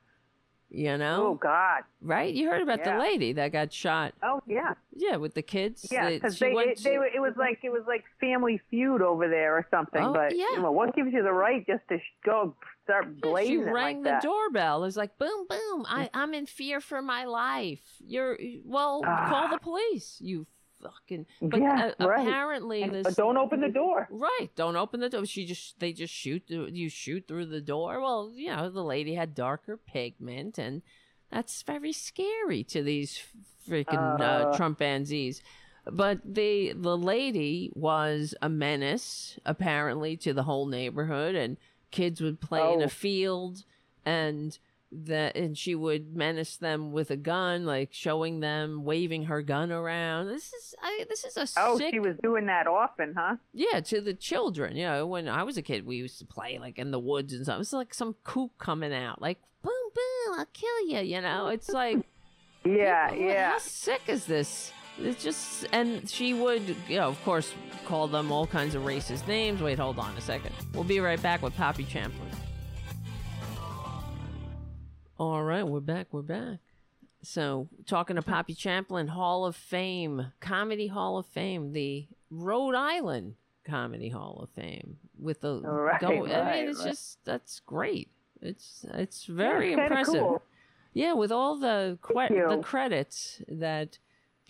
you 0.73 0.91
oh, 0.91 0.97
know 0.97 1.27
Oh 1.29 1.35
God. 1.35 1.83
right 2.01 2.33
you 2.33 2.49
heard 2.49 2.63
about 2.63 2.79
Yeah. 2.81 2.95
the 2.97 3.03
lady 3.03 3.33
that 3.33 3.51
got 3.53 3.73
shot 3.73 4.15
Oh 4.23 4.41
yeah. 4.47 4.75
yeah 4.95 5.17
with 5.17 5.35
the 5.35 5.43
kids 5.43 5.89
Yeah, 5.91 6.11
because 6.11 6.39
they, 6.39 6.53
it, 6.53 6.79
they 6.83 6.93
to- 6.93 6.99
were- 6.99 7.07
it 7.07 7.21
was 7.21 7.35
like 7.37 7.59
it 7.65 7.71
was 7.71 7.83
like 7.89 8.05
Family 8.21 8.61
Feud 8.71 9.03
over 9.03 9.29
there 9.29 9.57
or 9.57 9.67
something. 9.71 10.03
Oh, 10.03 10.13
but 10.13 10.37
yeah. 10.37 10.45
you 10.53 10.63
know, 10.63 10.71
what 10.71 10.95
gives 10.95 11.13
you 11.13 11.23
the 11.25 11.33
right 11.33 11.67
just 11.67 11.83
to 11.89 11.99
sh- 11.99 12.03
go 12.25 12.55
start 12.85 13.09
Yeah, 13.25 13.43
she 13.43 13.57
rang 13.57 13.97
like 13.97 14.05
the 14.05 14.11
that? 14.11 14.23
doorbell. 14.23 14.83
It 14.83 14.87
was 14.87 14.97
like 14.97 15.19
boom, 15.19 15.47
boom. 15.49 15.87
I, 15.89 16.05
mm. 16.05 16.11
I'm 16.15 16.35
in 16.35 16.47
fear 16.47 16.81
for 16.81 17.03
my 17.03 17.25
life. 17.25 17.81
You're 18.07 18.35
eh, 18.41 18.59
well, 18.65 19.03
call 19.03 19.49
the 19.49 19.57
ah. 19.57 19.59
police. 19.61 20.19
You 20.21 20.47
fucking. 20.83 21.27
But 21.43 21.61
Yeah, 21.61 21.93
uh, 22.01 22.09
right. 22.09 22.27
apparently 22.27 22.83
And- 22.83 22.93
this. 22.95 23.05
but 23.05 23.17
don't 23.17 23.37
open 23.37 23.61
the 23.61 23.69
door. 23.69 24.09
Right, 24.11 24.49
don't 24.57 24.77
open 24.77 25.01
the 25.01 25.09
door. 25.09 25.25
She 25.27 25.45
just 25.45 25.79
they 25.81 25.93
just 25.93 26.13
shoot 26.13 26.45
through, 26.49 26.69
you 26.73 26.89
shoot 26.89 27.27
through 27.29 27.47
the 27.47 27.61
door. 27.61 28.01
Well, 28.01 28.33
you 28.35 28.49
know 28.51 28.69
the 28.71 28.85
lady 28.85 29.15
had 29.15 29.35
darker 29.35 29.77
pigment, 29.77 30.59
and 30.59 30.83
that's 31.31 31.63
very 31.63 31.93
scary 31.93 32.65
to 32.65 32.83
these 32.83 33.21
freaking 33.69 34.21
uh, 34.21 34.25
Uh. 34.51 34.57
Trumpanzees. 34.57 35.43
But 35.91 36.21
the 36.25 36.73
the 36.75 36.97
lady 36.97 37.71
was 37.75 38.35
a 38.43 38.49
menace 38.49 39.39
apparently 39.47 40.17
to 40.19 40.33
the 40.35 40.43
whole 40.45 40.67
neighborhood, 40.67 41.35
and 41.35 41.57
kids 41.91 42.21
would 42.21 42.41
play 42.41 42.61
in 42.73 42.83
Oh. 42.83 42.85
a 42.85 42.89
field, 42.89 43.65
and 44.05 44.59
that 44.93 45.37
and 45.37 45.57
she 45.57 45.75
would 45.75 46.17
menace 46.17 46.57
them 46.57 46.91
with 46.93 47.11
a 47.11 47.17
gun, 47.17 47.65
like 47.65 47.91
showing 47.93 48.41
them 48.41 48.85
waving 48.85 49.25
her 49.25 49.41
gun 49.43 49.71
around. 49.71 50.27
This 50.29 50.53
is 50.53 50.75
I, 50.83 51.05
this 51.09 51.25
is 51.25 51.37
a 51.37 51.47
Oh, 51.61 51.79
sick 51.79 51.93
she 51.95 52.01
was 52.01 52.17
doing 52.23 52.47
that 52.47 52.67
often, 52.67 53.15
huh? 53.17 53.37
yeah, 53.53 53.81
to 53.81 54.01
the 54.01 54.15
children. 54.15 54.77
You 54.77 54.87
know, 54.87 55.07
when 55.07 55.29
I 55.29 55.43
was 55.45 55.57
a 55.57 55.63
kid, 55.63 55.87
we 55.87 55.97
used 55.97 56.19
to 56.19 56.25
play 56.27 56.59
like 56.59 56.79
in 56.79 56.91
the 56.91 56.99
woods 56.99 57.33
and 57.33 57.45
stuff. 57.45 57.61
It's 57.61 57.73
like 57.73 57.95
some 57.95 58.17
kook 58.25 58.51
coming 58.59 58.93
out, 58.93 59.21
like 59.23 59.39
boom, 59.63 59.73
boom, 59.95 60.39
I'll 60.39 60.47
kill 60.53 60.87
you. 60.89 61.01
You 61.01 61.21
know, 61.21 61.47
it's 61.49 61.69
like 61.69 61.99
Yeah, 62.65 63.11
people- 63.11 63.25
yeah. 63.27 63.51
How 63.53 63.59
sick 63.59 64.03
is 64.09 64.27
this? 64.27 64.73
It's 64.99 65.23
just, 65.23 65.67
and 65.73 66.11
she 66.11 66.35
would, 66.35 66.77
you 66.87 66.99
know, 66.99 67.09
of 67.09 67.25
course, 67.25 67.55
call 67.87 68.07
them 68.07 68.31
all 68.31 68.47
kinds 68.47 68.75
of 68.75 68.83
racist 68.83 69.27
names. 69.27 69.63
Wait, 69.63 69.79
hold 69.79 69.99
on 69.99 70.15
a 70.19 70.21
second. 70.21 70.55
We'll 70.75 70.85
be 70.85 71.01
right 71.01 71.23
back 71.23 71.41
with 71.41 71.57
Poppy 71.57 71.85
Champlin. 71.85 72.29
All 75.21 75.45
right, 75.45 75.67
we're 75.69 75.81
back. 75.81 76.07
We're 76.13 76.23
back. 76.23 76.61
So, 77.23 77.69
talking 77.87 78.17
to 78.17 78.23
Poppy 78.23 78.55
Champlin, 78.55 79.09
Hall 79.09 79.45
of 79.45 79.55
Fame, 79.55 80.33
Comedy 80.41 80.87
Hall 80.87 81.19
of 81.19 81.27
Fame, 81.27 81.75
the 81.75 82.07
Rhode 82.31 82.75
Island 82.75 83.35
Comedy 83.63 84.09
Hall 84.09 84.41
of 84.43 84.49
Fame, 84.49 84.97
with 85.19 85.43
the 85.43 85.61
Right, 85.61 86.01
go- 86.01 86.09
I 86.27 86.61
mean, 86.63 86.69
it's 86.71 86.79
right. 86.79 86.89
just 86.89 87.23
that's 87.27 87.61
great. 87.61 88.09
It's 88.41 88.87
it's 88.95 89.27
very 89.27 89.75
it's 89.75 89.83
impressive. 89.83 90.15
cool. 90.23 90.43
Yeah, 90.95 91.13
with 91.13 91.31
all 91.31 91.59
the 91.59 91.99
que- 92.01 92.15
the 92.49 92.63
credits 92.63 93.43
that 93.47 93.99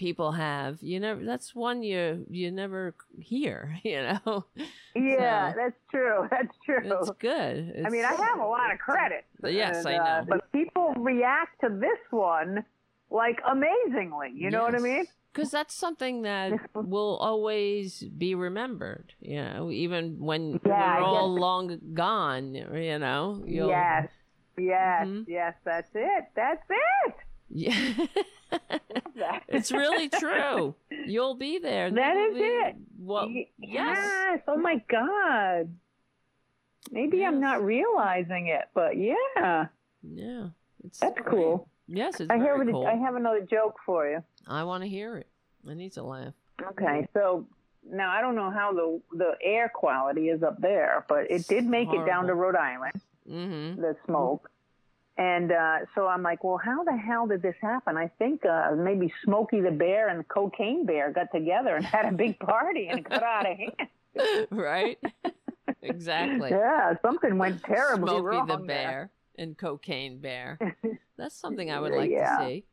people 0.01 0.33
have, 0.33 0.79
you 0.83 0.99
never. 0.99 1.23
That's 1.23 1.55
one 1.55 1.83
you 1.83 2.25
you 2.31 2.51
never 2.51 2.95
hear. 3.21 3.79
You 3.85 4.03
know. 4.03 4.47
Yeah, 4.97 5.53
So, 5.53 5.57
that's 5.59 5.81
true. 5.91 6.29
That's 6.31 6.57
true. 6.65 6.81
it's 6.83 7.11
good. 7.21 7.83
I 7.87 7.91
mean, 7.91 8.05
I 8.05 8.15
have 8.15 8.41
a 8.41 8.47
lot 8.47 8.73
of 8.73 8.79
credit. 8.81 9.25
Yes, 9.45 9.87
I 9.87 9.95
uh, 9.97 10.21
know. 10.23 10.27
but 10.29 10.51
people 10.53 10.95
react 10.97 11.61
to 11.61 11.69
this 11.69 11.99
one 12.11 12.65
like 13.11 13.41
amazingly. 13.49 14.33
You 14.35 14.51
know 14.51 14.63
what 14.63 14.75
I 14.75 14.79
mean? 14.79 15.05
Because 15.33 15.51
that's 15.53 15.75
something 15.75 16.23
that 16.23 16.59
will 16.75 17.17
always 17.19 18.03
be 18.03 18.35
remembered. 18.35 19.13
You 19.21 19.43
know, 19.45 19.71
even 19.71 20.19
when 20.19 20.61
Yeah, 20.67 20.97
we're 20.99 21.05
all 21.05 21.35
long 21.35 21.79
gone. 21.95 22.55
You 22.55 22.99
know. 22.99 23.45
Yes, 23.47 24.09
yes, 24.59 25.07
Mm-hmm. 25.07 25.31
yes. 25.31 25.55
That's 25.65 25.91
it. 25.95 26.25
That's 26.35 26.67
it. 26.69 27.15
Yeah. 27.51 28.07
It's 29.49 29.71
really 29.73 30.09
true. 30.09 30.75
You'll 31.07 31.35
be 31.35 31.59
there. 31.59 31.91
That 31.91 32.15
You'll 32.15 32.29
is 32.31 32.35
be- 32.35 32.41
it. 32.45 32.77
Well, 32.99 33.29
yes. 33.29 33.47
Yes. 33.59 34.41
Oh 34.49 34.57
my 34.57 34.83
God. 34.89 35.75
Maybe 36.91 37.25
I'm 37.25 37.41
not 37.41 37.63
realizing 37.65 38.49
it, 38.49 38.69
but 38.75 38.97
yeah, 38.97 39.67
Yeah. 40.03 40.49
It's 40.85 40.99
that's 40.99 41.15
great. 41.21 41.27
cool. 41.27 41.69
Yes, 41.87 42.21
it's 42.21 42.31
I 42.31 42.39
have 42.39 42.67
cool. 42.71 42.87
I 42.87 42.95
have 42.95 43.17
another 43.17 43.43
joke 43.43 43.77
for 43.85 44.09
you. 44.09 44.23
I 44.47 44.65
want 44.65 44.83
to 44.83 44.89
hear 44.89 45.17
it. 45.19 45.27
I 45.69 45.75
need 45.75 45.93
to 45.93 46.03
laugh. 46.03 46.33
Okay, 46.63 47.07
so 47.13 47.47
now 47.89 48.11
I 48.11 48.21
don't 48.21 48.35
know 48.35 48.51
how 48.51 48.73
the 48.73 49.01
the 49.17 49.33
air 49.43 49.71
quality 49.75 50.29
is 50.29 50.43
up 50.43 50.61
there, 50.61 51.05
but 51.09 51.31
it 51.31 51.47
did 51.49 51.67
make 51.67 51.89
it 51.93 52.07
down 52.07 52.27
to 52.29 52.35
Rhode 52.35 52.57
Island. 52.57 53.01
Mm-hmm. 53.29 53.81
The 53.81 53.97
smoke, 54.07 54.51
and 55.21 55.53
uh, 55.53 55.77
so 55.95 56.07
I'm 56.07 56.23
like, 56.23 56.43
well, 56.43 56.57
how 56.57 56.83
the 56.83 56.97
hell 56.97 57.27
did 57.27 57.43
this 57.43 57.55
happen? 57.61 57.99
I 57.99 58.09
think 58.19 58.43
uh, 58.47 58.71
maybe 58.75 59.13
Smokey 59.23 59.61
the 59.61 59.71
Bear 59.71 60.09
and 60.09 60.27
Cocaine 60.27 60.87
Bear 60.87 61.13
got 61.13 61.27
together 61.31 61.77
and 61.77 61.85
had 61.85 62.07
a 62.07 62.13
big 62.13 62.39
party 62.39 62.89
and 62.89 63.05
got 63.05 63.23
out 63.23 63.45
of 63.51 63.57
hand. 63.59 64.47
right? 64.51 64.99
exactly. 65.83 66.51
Yeah, 66.61 66.95
something 67.03 67.37
went 67.37 67.63
terribly 67.63 68.09
Smokey 68.09 68.23
wrong 68.25 68.47
the 68.47 68.57
there. 68.57 68.67
Bear 68.67 69.11
and 69.37 69.59
Cocaine 69.59 70.19
Bear. 70.21 70.59
That's 71.19 71.35
something 71.35 71.71
I 71.71 71.81
would 71.81 71.93
like 71.93 72.11
Yeah. 72.11 72.39
to 72.39 72.47
see. 72.47 72.65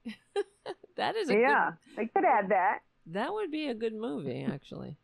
that 0.95 1.17
is 1.17 1.29
a 1.29 1.33
good. 1.33 1.41
Yeah, 1.41 1.71
good. 1.71 1.97
they 1.97 2.05
could 2.07 2.25
add 2.25 2.49
that. 2.49 2.79
That 3.07 3.33
would 3.33 3.51
be 3.51 3.67
a 3.67 3.73
good 3.73 3.93
movie, 3.93 4.47
actually. 4.49 4.95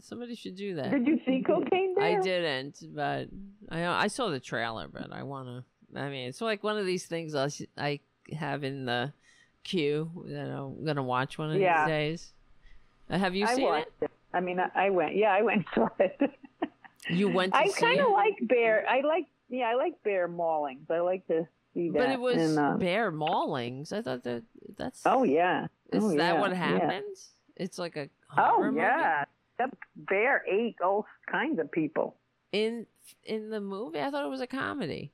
Somebody 0.00 0.34
should 0.34 0.54
do 0.56 0.74
that. 0.74 0.90
Did 0.90 1.06
you 1.06 1.18
see 1.26 1.42
Cocaine 1.46 1.94
Bear? 1.94 2.18
I 2.18 2.20
didn't, 2.20 2.82
but 2.94 3.28
I 3.70 3.86
I 3.86 4.06
saw 4.08 4.28
the 4.28 4.40
trailer, 4.40 4.86
but 4.86 5.12
I 5.12 5.22
want 5.22 5.48
to. 5.48 5.64
I 5.96 6.08
mean, 6.08 6.28
it's 6.28 6.40
like 6.40 6.62
one 6.62 6.78
of 6.78 6.86
these 6.86 7.06
things 7.06 7.34
I 7.34 7.48
I 7.76 8.00
have 8.34 8.64
in 8.64 8.84
the 8.84 9.12
queue 9.64 10.10
that 10.28 10.48
I'm 10.50 10.84
gonna 10.84 11.02
watch 11.02 11.38
one 11.38 11.50
of 11.50 11.60
Yeah. 11.60 11.84
these 11.84 11.90
days. 11.92 12.32
Uh, 13.10 13.18
have 13.18 13.34
you 13.34 13.46
I 13.46 13.54
seen 13.54 13.74
it? 13.74 13.92
it. 14.02 14.10
I 14.32 14.40
mean, 14.40 14.60
I, 14.60 14.70
I 14.86 14.90
went. 14.90 15.16
Yeah, 15.16 15.32
I 15.32 15.42
went 15.42 15.58
and 15.58 15.66
saw 15.74 15.88
it. 15.98 16.20
You 17.08 17.28
went 17.28 17.52
to 17.54 17.58
I 17.58 17.68
kind 17.70 18.00
of 18.00 18.12
like 18.12 18.36
bear. 18.42 18.84
I 18.88 19.00
like. 19.00 19.26
Yeah, 19.48 19.64
I 19.64 19.74
like 19.74 20.00
bear 20.04 20.28
maulings. 20.28 20.88
I 20.90 21.00
like 21.00 21.26
to 21.26 21.46
see 21.74 21.90
that. 21.90 21.98
But 21.98 22.10
it 22.10 22.20
was 22.20 22.36
and, 22.36 22.58
uh, 22.58 22.76
bear 22.76 23.10
maulings. 23.10 23.92
I 23.92 24.00
thought 24.02 24.22
that 24.24 24.44
that's. 24.76 25.02
Oh 25.04 25.24
yeah. 25.24 25.66
Is 25.92 26.04
Oh, 26.04 26.08
that 26.10 26.34
yeah, 26.34 26.40
what 26.40 26.50
yeah. 26.52 26.56
happens? 26.56 27.30
It's 27.56 27.78
like 27.78 27.96
a 27.96 28.08
Oh 28.38 28.42
horror 28.42 28.70
movie? 28.70 28.82
yeah. 28.82 29.24
That 29.58 29.70
bear 29.96 30.44
ate 30.48 30.76
all 30.82 31.04
kinds 31.30 31.58
of 31.58 31.70
people. 31.72 32.16
In 32.52 32.86
in 33.24 33.50
the 33.50 33.60
movie, 33.60 34.00
I 34.00 34.10
thought 34.10 34.24
it 34.24 34.28
was 34.30 34.40
a 34.40 34.46
comedy. 34.46 35.12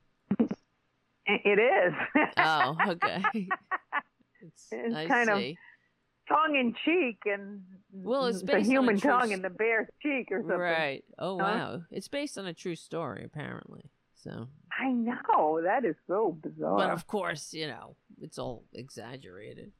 It 1.27 1.59
is. 1.59 1.93
Oh, 2.37 2.75
okay. 2.89 3.21
It's, 4.41 4.67
It's 4.71 5.07
kind 5.11 5.29
of 5.29 5.41
tongue 6.29 6.55
in 6.55 6.73
cheek 6.85 7.19
and 7.25 7.61
Well, 7.91 8.25
it's 8.27 8.41
the 8.41 8.45
based 8.47 8.55
on 8.55 8.61
a 8.61 8.79
human 8.79 8.99
tongue 8.99 9.31
in 9.31 9.41
the 9.41 9.49
bear's 9.49 9.87
cheek 10.01 10.27
or 10.31 10.41
something. 10.41 10.57
Right. 10.57 11.03
Oh 11.19 11.37
Huh? 11.37 11.43
wow. 11.43 11.81
It's 11.91 12.07
based 12.07 12.37
on 12.37 12.45
a 12.47 12.53
true 12.53 12.75
story, 12.75 13.23
apparently. 13.25 13.89
So, 14.15 14.47
I 14.77 14.89
know 14.91 15.61
that 15.63 15.85
is 15.85 15.95
so 16.07 16.37
bizarre. 16.41 16.77
but 16.77 16.89
of 16.89 17.07
course, 17.07 17.53
you 17.53 17.67
know, 17.67 17.95
it's 18.21 18.37
all 18.39 18.63
exaggerated. 18.73 19.71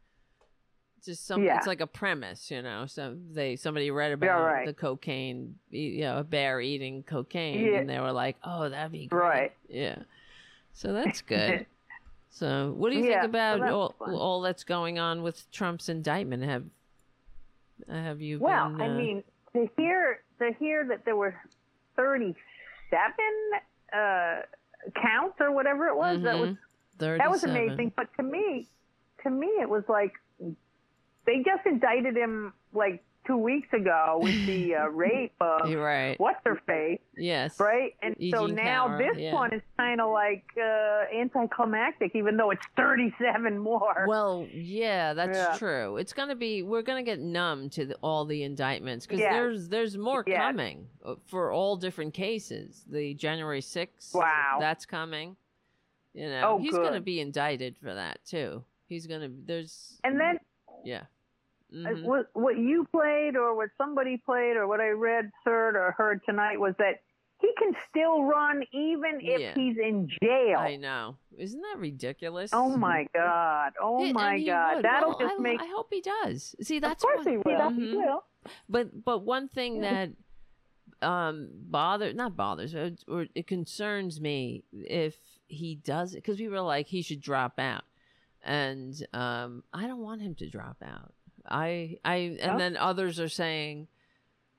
Just 1.03 1.25
some, 1.25 1.43
Yeah. 1.43 1.57
it's 1.57 1.67
like 1.67 1.81
a 1.81 1.87
premise, 1.87 2.49
you 2.51 2.61
know. 2.61 2.85
So 2.87 3.15
they 3.33 3.55
somebody 3.55 3.89
read 3.91 4.11
about 4.11 4.43
right. 4.43 4.65
the 4.65 4.73
cocaine, 4.73 5.55
you 5.69 6.01
know, 6.01 6.17
a 6.19 6.23
bear 6.23 6.59
eating 6.61 7.03
cocaine, 7.03 7.65
Yeah. 7.65 7.79
and 7.79 7.89
they 7.89 7.99
were 7.99 8.11
like, 8.11 8.35
"Oh, 8.43 8.67
that'd 8.69 8.91
be 8.91 9.07
great." 9.07 9.19
Right. 9.21 9.51
Yeah. 9.69 9.99
So 10.77 10.93
that's 10.93 11.21
good. 11.21 11.65
so, 12.29 12.71
what 12.77 12.91
do 12.91 12.99
you 12.99 13.05
Yeah, 13.05 13.21
think 13.21 13.31
about 13.31 13.61
that's 13.61 13.71
all, 13.71 13.95
all 13.99 14.41
that's 14.41 14.63
going 14.63 14.99
on 14.99 15.23
with 15.23 15.49
Trump's 15.51 15.89
indictment? 15.89 16.43
Have 16.43 16.65
have 17.89 18.21
you 18.21 18.37
well, 18.37 18.69
been? 18.69 18.81
I 18.81 18.85
uh, 18.85 18.95
mean, 18.95 19.23
to 19.53 19.67
hear 19.75 20.19
to 20.37 20.51
hear 20.59 20.85
that 20.87 21.03
there 21.03 21.15
were 21.15 21.35
thirty-seven 21.95 22.35
uh, 23.91 24.41
counts 25.01 25.37
or 25.39 25.51
whatever 25.51 25.87
it 25.87 25.97
was, 25.97 26.21
that 26.21 26.37
was 26.37 26.55
that 26.99 27.27
was 27.27 27.43
amazing. 27.43 27.91
But 27.95 28.09
to 28.17 28.23
me, 28.23 28.67
to 29.23 29.31
me, 29.31 29.47
it 29.47 29.67
was 29.67 29.83
like 29.89 30.13
they 31.25 31.37
just 31.37 31.65
indicted 31.65 32.15
him 32.15 32.53
like 32.71 33.03
two 33.27 33.37
weeks 33.37 33.67
ago 33.73 34.19
with 34.21 34.45
the 34.47 34.73
uh, 34.75 34.87
rape 34.87 35.33
of 35.41 35.69
right. 35.73 36.19
what's 36.19 36.39
her 36.45 36.59
face, 36.65 36.99
Yes. 37.15 37.59
right? 37.59 37.93
And 38.01 38.15
so 38.31 38.47
now 38.47 38.87
Cowher, 38.87 38.97
this 38.97 39.17
yeah. 39.21 39.33
one 39.33 39.53
is 39.53 39.61
kind 39.77 39.99
of 40.01 40.11
like 40.11 40.45
uh, 40.57 41.03
anticlimactic, 41.15 42.15
even 42.15 42.37
though 42.37 42.51
it's 42.51 42.65
thirty-seven 42.77 43.59
more. 43.59 44.05
Well, 44.07 44.47
yeah, 44.53 45.13
that's 45.13 45.37
Yeah. 45.37 45.55
true. 45.57 45.97
It's 45.97 46.13
gonna 46.13 46.35
be 46.35 46.63
we're 46.63 46.81
gonna 46.81 47.03
get 47.03 47.19
numb 47.19 47.69
to 47.71 47.85
the, 47.87 47.95
all 48.01 48.25
the 48.25 48.43
indictments 48.43 49.05
because 49.05 49.19
Yes. 49.19 49.31
there's 49.33 49.69
there's 49.69 49.97
more 49.97 50.23
Yes. 50.25 50.39
coming 50.39 50.87
uh, 51.05 51.15
for 51.25 51.51
all 51.51 51.75
different 51.75 52.13
cases. 52.13 52.85
The 52.89 53.13
January 53.13 53.61
sixth, 53.61 54.15
Wow. 54.15 54.57
that's 54.59 54.85
coming. 54.85 55.35
You 56.13 56.29
know, 56.29 56.41
Oh, 56.53 56.57
he's 56.57 56.73
gonna 56.73 57.01
be 57.01 57.19
indicted 57.19 57.77
for 57.77 57.93
that 57.93 58.19
too. 58.25 58.63
He's 58.87 59.05
gonna 59.05 59.29
there's 59.45 59.99
and 60.03 60.19
then 60.19 60.39
yeah. 60.83 61.03
Uh, 61.71 61.75
Mhm. 61.89 62.03
what 62.03 62.29
what 62.33 62.57
you 62.57 62.85
played 62.91 63.35
or 63.35 63.53
what 63.55 63.69
somebody 63.77 64.17
played 64.17 64.55
or 64.55 64.67
what 64.67 64.79
I 64.79 64.89
read, 64.89 65.31
heard 65.43 65.75
or 65.75 65.91
heard 65.97 66.21
tonight 66.25 66.59
was 66.59 66.73
that 66.77 67.01
he 67.39 67.51
can 67.57 67.73
still 67.89 68.23
run 68.23 68.63
even 68.71 69.19
if 69.21 69.39
Yeah. 69.41 69.53
he's 69.53 69.77
in 69.77 70.07
jail. 70.23 70.57
I 70.59 70.77
know. 70.77 71.17
Isn't 71.37 71.61
that 71.61 71.77
ridiculous? 71.77 72.51
Oh 72.53 72.77
my 72.77 73.05
god! 73.13 73.73
Oh 73.81 74.05
Yeah, 74.05 74.11
my 74.13 74.43
god! 74.43 74.75
would. 74.77 74.85
That'll 74.85 75.09
Well, 75.09 75.19
just 75.19 75.35
I, 75.39 75.41
make. 75.41 75.61
I 75.61 75.65
hope 75.67 75.87
he 75.91 76.01
does. 76.01 76.55
See, 76.61 76.79
that's 76.79 77.03
of 77.03 77.09
course 77.09 77.25
what, 77.25 77.31
he 77.31 77.37
will. 77.37 77.43
Mhm. 77.71 77.75
He 77.91 77.97
will. 77.97 78.23
But 78.69 79.03
but 79.03 79.19
one 79.19 79.49
thing 79.49 79.81
that 79.81 80.11
um 81.01 81.49
bother 81.53 82.13
not 82.13 82.35
bothers 82.37 82.73
or, 82.73 82.91
or 83.07 83.27
it 83.35 83.45
concerns 83.45 84.19
me 84.21 84.63
if 84.71 85.15
he 85.47 85.75
does 85.75 86.13
it 86.13 86.23
because 86.23 86.37
people 86.37 86.55
are 86.57 86.61
like 86.61 86.87
he 86.87 87.01
should 87.01 87.21
drop 87.21 87.59
out 87.59 87.83
and 88.43 89.05
um 89.13 89.63
I 89.73 89.85
don't 89.85 89.99
want 90.01 90.21
him 90.21 90.33
to 90.35 90.49
drop 90.49 90.77
out. 90.81 91.13
I 91.49 91.97
I 92.05 92.37
and 92.41 92.59
then 92.59 92.77
others 92.77 93.19
are 93.19 93.29
saying 93.29 93.87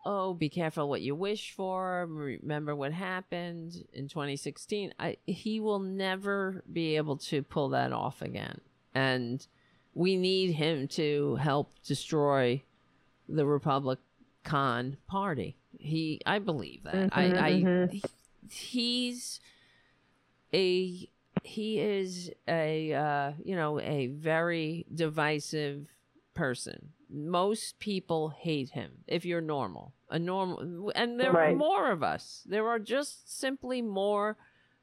oh 0.06 0.32
be 0.34 0.48
careful 0.48 0.88
what 0.88 1.00
you 1.02 1.14
wish 1.14 1.52
for 1.52 2.06
remember 2.08 2.74
what 2.74 2.92
happened 2.92 3.74
in 3.92 4.08
2016 4.08 4.94
I 4.98 5.16
he 5.26 5.60
will 5.60 5.80
never 5.80 6.62
be 6.72 6.96
able 6.96 7.16
to 7.18 7.42
pull 7.42 7.70
that 7.70 7.92
off 7.92 8.22
again 8.22 8.60
and 8.94 9.46
we 9.94 10.16
need 10.16 10.52
him 10.52 10.86
to 10.88 11.34
help 11.36 11.72
destroy 11.84 12.62
the 13.28 13.44
Republican 13.44 14.96
Party. 15.08 15.56
He, 15.78 16.20
I 16.24 16.38
believe 16.38 16.84
that. 16.84 17.10
I, 17.12 17.24
I, 17.24 17.52
mhm. 17.62 17.90
he- 17.90 18.02
he's 18.48 19.40
a, 20.54 21.08
he 21.42 21.80
is 21.80 22.30
a, 22.46 22.92
uh, 22.94 23.32
you 23.44 23.56
know, 23.56 23.80
a 23.80 24.06
very 24.06 24.86
divisive 24.94 25.88
person. 26.38 26.90
Most 27.10 27.78
people 27.80 28.28
hate 28.30 28.70
him. 28.70 28.90
If 29.06 29.24
you're 29.24 29.40
normal, 29.40 29.92
a 30.10 30.18
normal, 30.18 30.92
and 30.94 31.18
there 31.18 31.36
are 31.36 31.54
more 31.54 31.90
of 31.90 32.02
us. 32.02 32.42
There 32.46 32.68
are 32.68 32.78
just 32.78 33.36
simply 33.40 33.82
more 33.82 34.36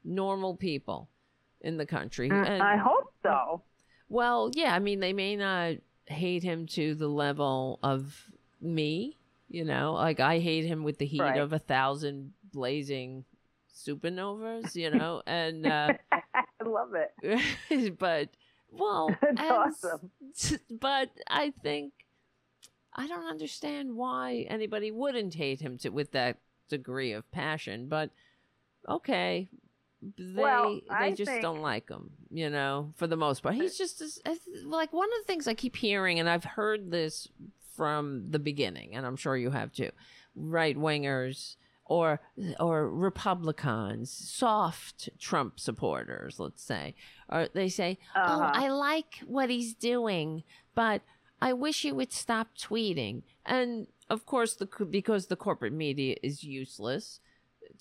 normal 0.04 0.54
people 0.56 1.08
in 1.60 1.76
the 1.78 1.86
country. 1.86 2.28
Mm, 2.30 2.46
and- 2.46 2.62
I 2.62 2.76
hope 2.76 3.12
so. 3.22 3.62
well, 4.08 4.50
yeah, 4.54 4.74
I 4.74 4.78
mean, 4.80 5.00
they 5.00 5.12
may 5.12 5.34
not 5.36 5.76
hate 6.06 6.42
him 6.42 6.66
to 6.66 6.94
the 6.94 7.08
level 7.08 7.78
of 7.82 8.30
me, 8.60 9.16
you 9.48 9.64
know, 9.64 9.94
like 9.94 10.20
I 10.20 10.38
hate 10.38 10.64
him 10.66 10.84
with 10.84 10.98
the 10.98 11.06
heat 11.06 11.20
Right. 11.20 11.40
of 11.40 11.52
a 11.52 11.58
thousand 11.58 12.32
blazing 12.52 13.24
supernovas, 13.74 14.74
you 14.76 14.90
know, 14.90 15.22
and, 15.26 15.66
uh, 15.66 15.92
I 16.12 16.44
love 16.64 16.92
it. 16.94 17.98
but, 17.98 18.28
well, 18.70 19.08
That's 19.20 19.40
and 19.40 19.40
awesome. 19.40 20.10
But 20.70 21.10
I 21.28 21.52
think, 21.62 21.92
I 22.94 23.06
don't 23.06 23.26
understand 23.26 23.94
why 23.96 24.46
anybody 24.48 24.90
wouldn't 24.90 25.34
hate 25.34 25.60
him 25.60 25.78
to, 25.78 25.90
with 25.90 26.12
that 26.12 26.38
degree 26.68 27.12
of 27.12 27.30
passion, 27.30 27.88
but 27.88 28.10
okay. 28.88 29.48
They 30.18 30.42
Well, 30.42 30.80
they 31.00 31.12
just 31.14 31.30
think- 31.30 31.42
don't 31.42 31.62
like 31.62 31.88
him, 31.88 32.10
you 32.30 32.50
know, 32.50 32.92
for 32.96 33.06
the 33.06 33.16
most 33.16 33.42
part. 33.42 33.54
He's 33.54 33.78
just 33.78 34.02
like 34.64 34.92
one 34.92 35.08
of 35.08 35.18
the 35.22 35.26
things 35.26 35.48
I 35.48 35.54
keep 35.54 35.76
hearing, 35.76 36.20
and 36.20 36.28
I've 36.28 36.44
heard 36.44 36.90
this 36.90 37.28
from 37.76 38.30
the 38.30 38.38
beginning, 38.38 38.94
and 38.94 39.04
I'm 39.06 39.16
sure 39.16 39.36
you 39.36 39.50
have 39.50 39.72
too. 39.72 39.90
Right 40.34 40.76
wingers 40.76 41.56
or 41.86 42.20
or 42.60 42.88
Republicans, 42.90 44.10
soft 44.10 45.08
Trump 45.18 45.58
supporters, 45.60 46.38
let's 46.38 46.62
say, 46.62 46.94
or 47.28 47.48
they 47.54 47.68
say, 47.68 47.98
"Oh, 48.14 48.20
Uh-huh. 48.42 48.50
I 48.54 48.68
like 48.68 49.22
what 49.26 49.50
he's 49.50 49.74
doing, 49.74 50.42
but 50.74 51.02
I 51.40 51.52
wish 51.52 51.82
he 51.82 51.92
would 51.92 52.12
stop 52.12 52.48
tweeting." 52.58 53.22
And 53.44 53.86
of 54.10 54.26
course, 54.26 54.54
the 54.56 54.66
because 54.90 55.26
the 55.26 55.36
corporate 55.36 55.72
media 55.72 56.16
is 56.22 56.42
useless 56.44 57.20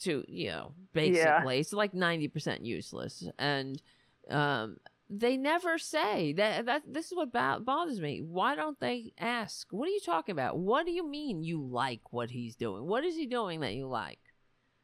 to 0.01 0.24
you 0.28 0.49
know 0.49 0.74
basically 0.93 1.60
it's 1.60 1.72
like 1.72 1.93
90% 1.93 2.66
useless 2.66 3.24
and 3.38 3.82
um 4.30 4.78
they 5.10 5.38
never 5.38 5.78
say. 5.78 6.34
That 6.34 6.66
that 6.66 6.84
this 6.88 7.08
is 7.08 7.16
what 7.16 7.32
bo- 7.32 7.60
bothers 7.60 7.99
me. 8.01 8.22
Why 8.22 8.56
don't 8.56 8.80
they 8.80 9.14
ask? 9.20 9.68
What 9.72 9.88
are 9.88 9.91
you 9.91 9.99
talking 10.06 10.34
about? 10.34 10.58
What 10.58 10.86
do 10.86 10.91
you 10.91 11.08
mean 11.08 11.43
you 11.43 11.62
like 11.62 12.01
what 12.12 12.32
he's 12.32 12.56
doing? 12.56 12.86
What 12.86 13.03
is 13.03 13.16
he 13.16 13.26
doing 13.26 13.60
that 13.62 13.74
you 13.76 13.88
like? 13.88 14.20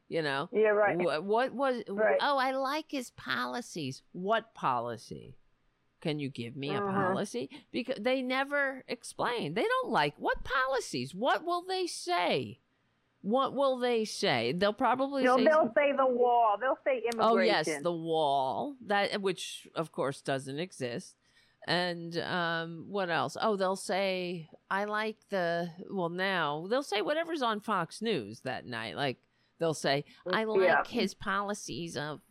You 0.10 0.22
know? 0.22 0.50
Yeah, 0.52 0.70
right. 0.70 0.98
what, 0.98 1.24
what 1.24 1.54
was 1.54 1.84
Right. 1.88 2.18
oh 2.22 2.38
i 2.38 2.52
like 2.52 2.86
his 2.90 3.12
policies. 3.12 4.04
What 4.12 4.54
policy? 4.54 5.38
Can 6.02 6.20
you 6.20 6.30
give 6.30 6.56
me 6.56 6.70
a 6.70 6.80
Uh-huh. 6.80 6.92
policy? 6.92 7.50
Because 7.72 7.98
they 8.02 8.22
never 8.22 8.84
explain. 8.88 9.54
They 9.54 9.64
don't 9.64 9.92
like 9.92 10.16
what 10.18 10.44
policies? 10.44 11.16
What 11.16 11.46
will 11.46 11.64
they 11.64 11.88
say 11.88 12.60
what 13.22 13.54
will 13.54 13.78
they 13.78 14.04
say 14.06 14.52
they'll 14.52 14.74
probably 14.74 15.24
They'll, 15.24 15.38
say 15.38 15.46
they'll 15.46 15.72
say 15.76 15.92
the 15.96 16.06
wall. 16.08 16.56
They'll 16.60 16.78
say 16.84 17.04
immigration. 17.14 17.20
Oh 17.20 17.38
yes, 17.38 17.70
the 17.84 17.92
wall 17.92 18.76
that 18.88 19.22
which 19.22 19.68
of 19.76 19.92
course 19.92 20.22
doesn't 20.22 20.60
exist. 20.60 21.16
And 21.68 22.18
um 22.18 22.86
what 22.90 23.10
else? 23.12 23.38
Oh, 23.40 23.56
they'll 23.56 23.76
say 23.76 24.50
I 24.70 24.86
like 24.86 25.18
the 25.30 25.70
well 25.90 26.10
now 26.10 26.66
they'll 26.70 26.82
say 26.82 27.02
whatever's 27.02 27.42
on 27.44 27.60
Fox 27.60 28.02
News 28.02 28.42
that 28.42 28.66
night. 28.66 28.96
Like 28.96 29.18
they'll 29.60 29.74
say 29.76 30.04
I 30.32 30.44
like 30.46 30.62
Yeah. 30.62 30.84
his 30.88 31.14
policies 31.14 31.96
of 31.96 32.22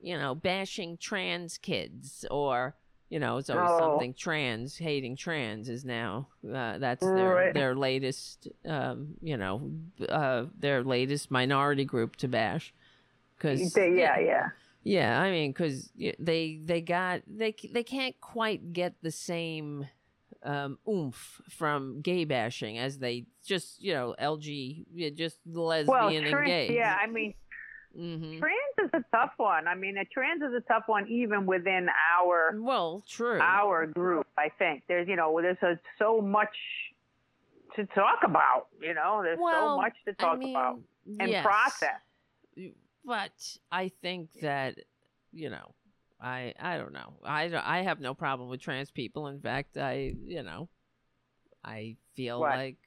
you 0.00 0.18
know 0.18 0.34
bashing 0.34 0.96
trans 0.96 1.56
kids 1.58 2.24
or 2.30 2.74
you 3.14 3.20
know 3.20 3.36
it's 3.36 3.48
always 3.48 3.70
Oh. 3.70 3.78
something 3.78 4.12
trans 4.12 4.76
hating 4.76 5.14
trans 5.14 5.68
is 5.68 5.84
now 5.84 6.26
uh, 6.52 6.78
that's 6.78 7.06
their 7.12 7.34
Right. 7.36 7.54
their 7.54 7.72
latest 7.76 8.48
um 8.66 9.14
you 9.22 9.36
know 9.36 9.70
uh 10.08 10.46
their 10.58 10.82
latest 10.82 11.30
minority 11.30 11.84
group 11.84 12.16
to 12.16 12.26
bash 12.28 12.74
because 13.36 13.72
They- 13.72 13.94
yeah, 13.94 14.18
yeah. 14.18 14.46
yeah, 14.82 15.20
I 15.20 15.30
mean, 15.30 15.52
because 15.52 15.92
they 16.18 16.60
they 16.64 16.80
got 16.80 17.22
they 17.28 17.54
they 17.72 17.84
can't 17.84 18.16
quite 18.20 18.72
get 18.72 18.94
the 19.00 19.12
same 19.12 19.86
um, 20.42 20.78
oomph 20.86 21.40
from 21.48 22.00
gay 22.02 22.24
bashing 22.24 22.78
as 22.78 22.98
they 22.98 23.26
just 23.46 23.80
you 23.80 23.94
know 23.94 24.14
LG 24.20 24.84
just 25.16 25.38
Well, 25.46 25.66
lesbian 25.66 26.24
and 26.26 26.46
gay. 26.46 26.74
yeah. 26.74 26.98
I 27.00 27.06
mean, 27.06 27.32
hmm 27.94 28.38
trans 28.38 28.76
is 28.84 28.90
a 28.92 29.16
tough 29.16 29.32
one. 29.36 29.68
I 29.68 29.74
mean, 29.74 29.96
a 29.96 30.04
trans 30.04 30.42
is 30.42 30.52
a 30.56 30.60
tough 30.60 30.84
one 30.86 31.08
even 31.08 31.46
within 31.46 31.88
our 32.18 32.58
Well, 32.60 33.04
true. 33.06 33.40
our 33.40 33.86
group. 33.86 34.26
I 34.36 34.48
think 34.58 34.82
there's 34.88 35.08
you 35.08 35.16
know 35.16 35.38
there's 35.40 35.62
a, 35.62 35.78
so 35.98 36.20
much 36.20 36.56
to 37.76 37.86
talk 37.86 38.20
about. 38.24 38.68
You 38.80 38.94
know, 38.94 39.20
there's 39.22 39.38
Well, 39.40 39.76
so 39.76 39.76
much 39.76 39.94
to 40.06 40.14
I 40.18 40.22
talk 40.22 40.38
mean, 40.38 40.50
about 40.56 40.80
and 41.20 41.30
yes. 41.30 41.44
process. 41.44 42.00
But 43.04 43.56
I 43.70 43.88
think 44.02 44.30
that 44.40 44.76
you 45.32 45.50
know, 45.50 45.74
I 46.20 46.54
I 46.58 46.78
don't 46.78 46.92
know. 46.92 47.14
I 47.24 47.52
I 47.62 47.82
have 47.82 48.00
no 48.00 48.14
problem 48.14 48.48
with 48.48 48.60
trans 48.60 48.90
people. 48.90 49.28
In 49.28 49.40
fact, 49.40 49.76
I 49.76 50.14
you 50.26 50.42
know, 50.42 50.68
I 51.64 51.96
feel 52.14 52.40
What? 52.40 52.56
like 52.56 52.78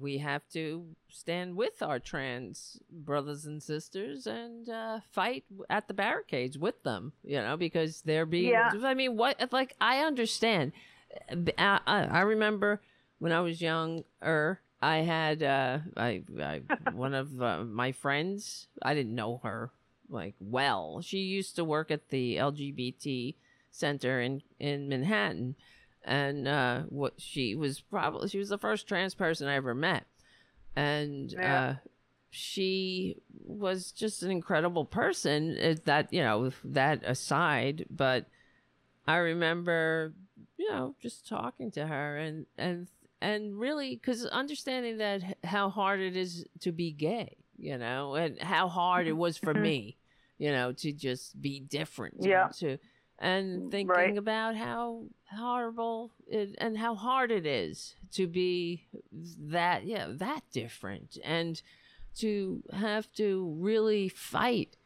we 0.00 0.18
have 0.18 0.42
to 0.52 0.86
stand 1.08 1.56
with 1.56 1.82
our 1.82 1.98
trans 1.98 2.78
brothers 2.90 3.44
and 3.46 3.62
sisters 3.62 4.26
and 4.26 4.68
uh, 4.68 5.00
fight 5.12 5.44
at 5.70 5.88
the 5.88 5.94
barricades 5.94 6.58
with 6.58 6.82
them, 6.82 7.12
you 7.22 7.36
know, 7.36 7.56
because 7.56 8.02
they're 8.02 8.26
being. 8.26 8.50
Yeah. 8.50 8.70
I 8.82 8.94
mean, 8.94 9.16
what? 9.16 9.52
Like, 9.52 9.74
I 9.80 10.00
understand. 10.00 10.72
I, 11.30 11.80
I, 11.86 12.04
I 12.04 12.20
remember 12.20 12.80
when 13.18 13.32
I 13.32 13.40
was 13.40 13.60
younger, 13.60 14.60
I 14.82 14.96
had 14.98 15.42
uh, 15.42 15.78
I, 15.96 16.22
I 16.40 16.60
one 16.92 17.14
of 17.14 17.40
uh, 17.40 17.64
my 17.64 17.92
friends. 17.92 18.68
I 18.82 18.94
didn't 18.94 19.14
know 19.14 19.40
her 19.42 19.70
like 20.08 20.34
well. 20.40 21.00
She 21.00 21.18
used 21.18 21.56
to 21.56 21.64
work 21.64 21.90
at 21.90 22.10
the 22.10 22.36
LGBT 22.36 23.34
center 23.70 24.20
in 24.20 24.42
in 24.58 24.88
Manhattan, 24.88 25.56
and 26.04 26.46
uh, 26.46 26.82
what 26.88 27.14
she 27.18 27.54
was 27.54 27.80
probably 27.80 28.28
she 28.28 28.38
was 28.38 28.48
the 28.50 28.58
first 28.58 28.86
trans 28.86 29.14
person 29.14 29.48
I 29.48 29.54
ever 29.54 29.74
met, 29.74 30.04
and 30.76 31.32
Yeah. 31.32 31.54
uh, 31.60 31.74
she 32.30 33.16
was 33.44 33.92
just 33.92 34.22
an 34.22 34.30
incredible 34.30 34.84
person. 34.84 35.56
uh, 35.62 35.74
That 35.84 36.12
you 36.12 36.22
know 36.22 36.50
that 36.64 37.02
aside, 37.04 37.86
but 37.90 38.26
I 39.06 39.16
remember 39.16 40.14
you 40.56 40.70
know 40.70 40.94
just 41.00 41.28
talking 41.28 41.70
to 41.72 41.86
her 41.86 42.16
and 42.16 42.46
and 42.58 42.88
and 43.20 43.58
really 43.58 43.94
because 43.96 44.26
understanding 44.26 44.98
that 44.98 45.22
how 45.44 45.70
hard 45.70 46.00
it 46.00 46.16
is 46.16 46.44
to 46.60 46.72
be 46.72 46.90
gay, 46.92 47.36
you 47.56 47.78
know, 47.78 48.14
and 48.14 48.40
how 48.40 48.68
hard 48.68 49.06
it 49.06 49.12
was 49.16 49.36
for 49.38 49.54
me, 49.54 49.96
you 50.38 50.50
know, 50.52 50.72
to 50.72 50.92
just 50.92 51.40
be 51.40 51.60
different, 51.60 52.20
Yeah. 52.20 52.48
to 52.58 52.78
and 53.18 53.70
thinking 53.70 53.88
Right. 53.88 54.18
about 54.18 54.56
how 54.56 55.04
horrible 55.30 56.12
it, 56.26 56.54
and 56.58 56.76
how 56.76 56.94
hard 56.94 57.30
it 57.30 57.46
is 57.46 57.94
to 58.12 58.26
be 58.26 58.86
that 59.12 59.84
yeah 59.86 60.06
that 60.10 60.42
different 60.52 61.18
and 61.24 61.62
to 62.16 62.62
have 62.72 63.12
to 63.14 63.54
really 63.58 64.08
fight 64.08 64.76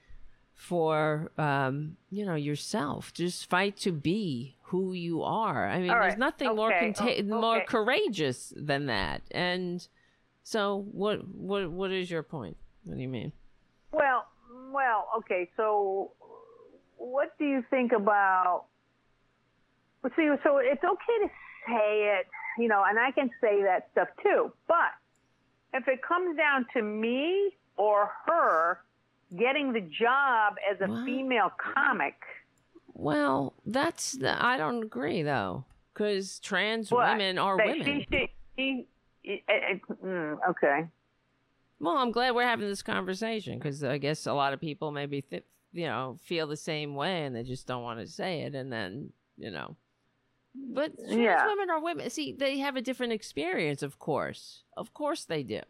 for 0.55 1.30
um 1.38 1.96
you 2.10 2.24
know 2.26 2.34
yourself 2.34 3.12
just 3.12 3.48
fight 3.48 3.76
to 3.76 3.92
be 3.92 4.56
who 4.62 4.92
you 4.92 5.22
are 5.22 5.68
i 5.68 5.78
mean 5.78 5.90
All 5.90 5.98
there's 6.00 6.12
right. 6.12 6.18
nothing 6.18 6.56
more 6.56 6.72
conta- 6.72 7.30
Oh, 7.30 7.40
more 7.40 7.60
courageous 7.66 8.52
than 8.56 8.86
that 8.86 9.22
and 9.30 9.86
so 10.42 10.86
what 10.92 11.26
what 11.28 11.70
what 11.70 11.92
is 11.92 12.10
your 12.10 12.22
point 12.22 12.56
what 12.84 12.96
do 12.96 13.02
you 13.02 13.09
mean 13.09 13.32
Well, 13.92 14.24
well, 14.72 15.09
okay. 15.18 15.48
So, 15.56 16.12
what 16.98 17.36
do 17.38 17.44
you 17.46 17.64
think 17.70 17.92
about? 17.92 18.64
See, 20.16 20.28
so 20.44 20.58
it's 20.58 20.82
okay 20.84 21.18
to 21.22 21.28
say 21.66 22.18
it, 22.18 22.26
you 22.58 22.68
know, 22.68 22.84
and 22.88 22.98
I 22.98 23.10
can 23.10 23.30
say 23.40 23.62
that 23.62 23.88
stuff 23.92 24.08
too. 24.22 24.52
But 24.66 24.92
if 25.74 25.86
it 25.88 26.00
comes 26.02 26.36
down 26.36 26.66
to 26.74 26.82
me 26.82 27.50
or 27.76 28.10
her 28.26 28.80
getting 29.36 29.72
the 29.72 29.80
job 29.80 30.54
as 30.70 30.80
a 30.80 30.90
What? 30.90 31.04
female 31.04 31.50
comic, 31.74 32.14
well 32.94 33.54
that's 33.66 34.12
the, 34.12 34.44
i 34.44 34.56
don't 34.56 34.82
agree 34.82 35.22
though 35.22 35.64
because 35.92 36.40
trans 36.40 36.90
what? 36.90 37.12
women 37.12 37.38
are 37.38 37.56
that 37.56 37.66
women 37.66 37.84
She, 37.84 38.06
she, 38.10 38.28
she, 38.56 38.86
it, 39.24 39.42
it, 39.46 39.80
mm, 40.02 40.38
okay. 40.50 40.86
Well, 41.80 41.96
I'm 41.96 42.10
glad 42.10 42.34
we're 42.34 42.42
having 42.42 42.66
this 42.66 42.82
conversation 42.82 43.58
because 43.58 43.84
I 43.84 43.98
guess 43.98 44.26
a 44.26 44.32
lot 44.32 44.52
of 44.52 44.60
people 44.60 44.90
maybe 44.90 45.22
th- 45.22 45.44
you 45.72 45.86
know 45.86 46.16
feel 46.22 46.46
the 46.46 46.56
same 46.56 46.94
way 46.94 47.24
and 47.24 47.34
they 47.36 47.42
just 47.42 47.66
don't 47.66 47.82
want 47.82 48.00
to 48.00 48.06
say 48.06 48.42
it, 48.42 48.54
and 48.54 48.72
then 48.72 49.12
you 49.36 49.50
know. 49.50 49.76
But 50.54 50.96
trans 50.96 51.16
Yeah. 51.16 51.46
women 51.46 51.70
are 51.70 51.80
women. 51.80 52.10
See, 52.10 52.32
they 52.32 52.58
have 52.58 52.74
a 52.76 52.82
different 52.82 53.12
experience, 53.12 53.82
of 53.82 53.98
course. 53.98 54.64
Of 54.76 54.92
course 54.92 55.24
they 55.24 55.42
do. 55.42 55.60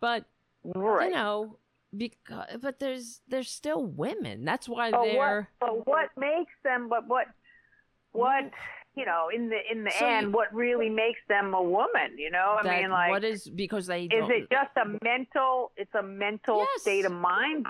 But 0.00 0.24
Right. 0.64 1.10
you 1.10 1.14
know, 1.14 1.58
because 1.96 2.56
but 2.60 2.78
there's 2.80 3.20
there's 3.28 3.50
still 3.50 3.84
women. 3.86 4.44
That's 4.44 4.68
why 4.68 4.90
But 4.90 5.02
they're 5.04 5.48
what, 5.60 5.86
but 5.86 5.86
what 5.86 6.08
makes 6.16 6.52
them? 6.64 6.88
But 6.88 7.06
what, 7.06 7.28
what 8.12 8.50
you 8.96 9.04
know, 9.04 9.28
in 9.32 9.48
the 9.50 9.58
in 9.70 9.84
the 9.84 9.90
So 9.92 10.06
end, 10.06 10.26
you- 10.28 10.32
what 10.32 10.52
really 10.52 10.88
makes 10.88 11.20
them 11.28 11.54
a 11.54 11.62
woman? 11.62 12.16
You 12.18 12.30
know, 12.30 12.56
I 12.58 12.80
mean, 12.80 12.90
like, 12.90 13.10
what 13.10 13.22
is 13.24 13.48
because 13.48 13.86
they 13.86 14.04
is 14.04 14.28
it 14.28 14.50
just 14.50 14.70
a 14.76 14.98
mental? 15.04 15.70
It's 15.76 15.94
a 15.94 16.02
mental 16.02 16.60
Yes. 16.60 16.82
state 16.82 17.04
of 17.04 17.12
mind. 17.12 17.66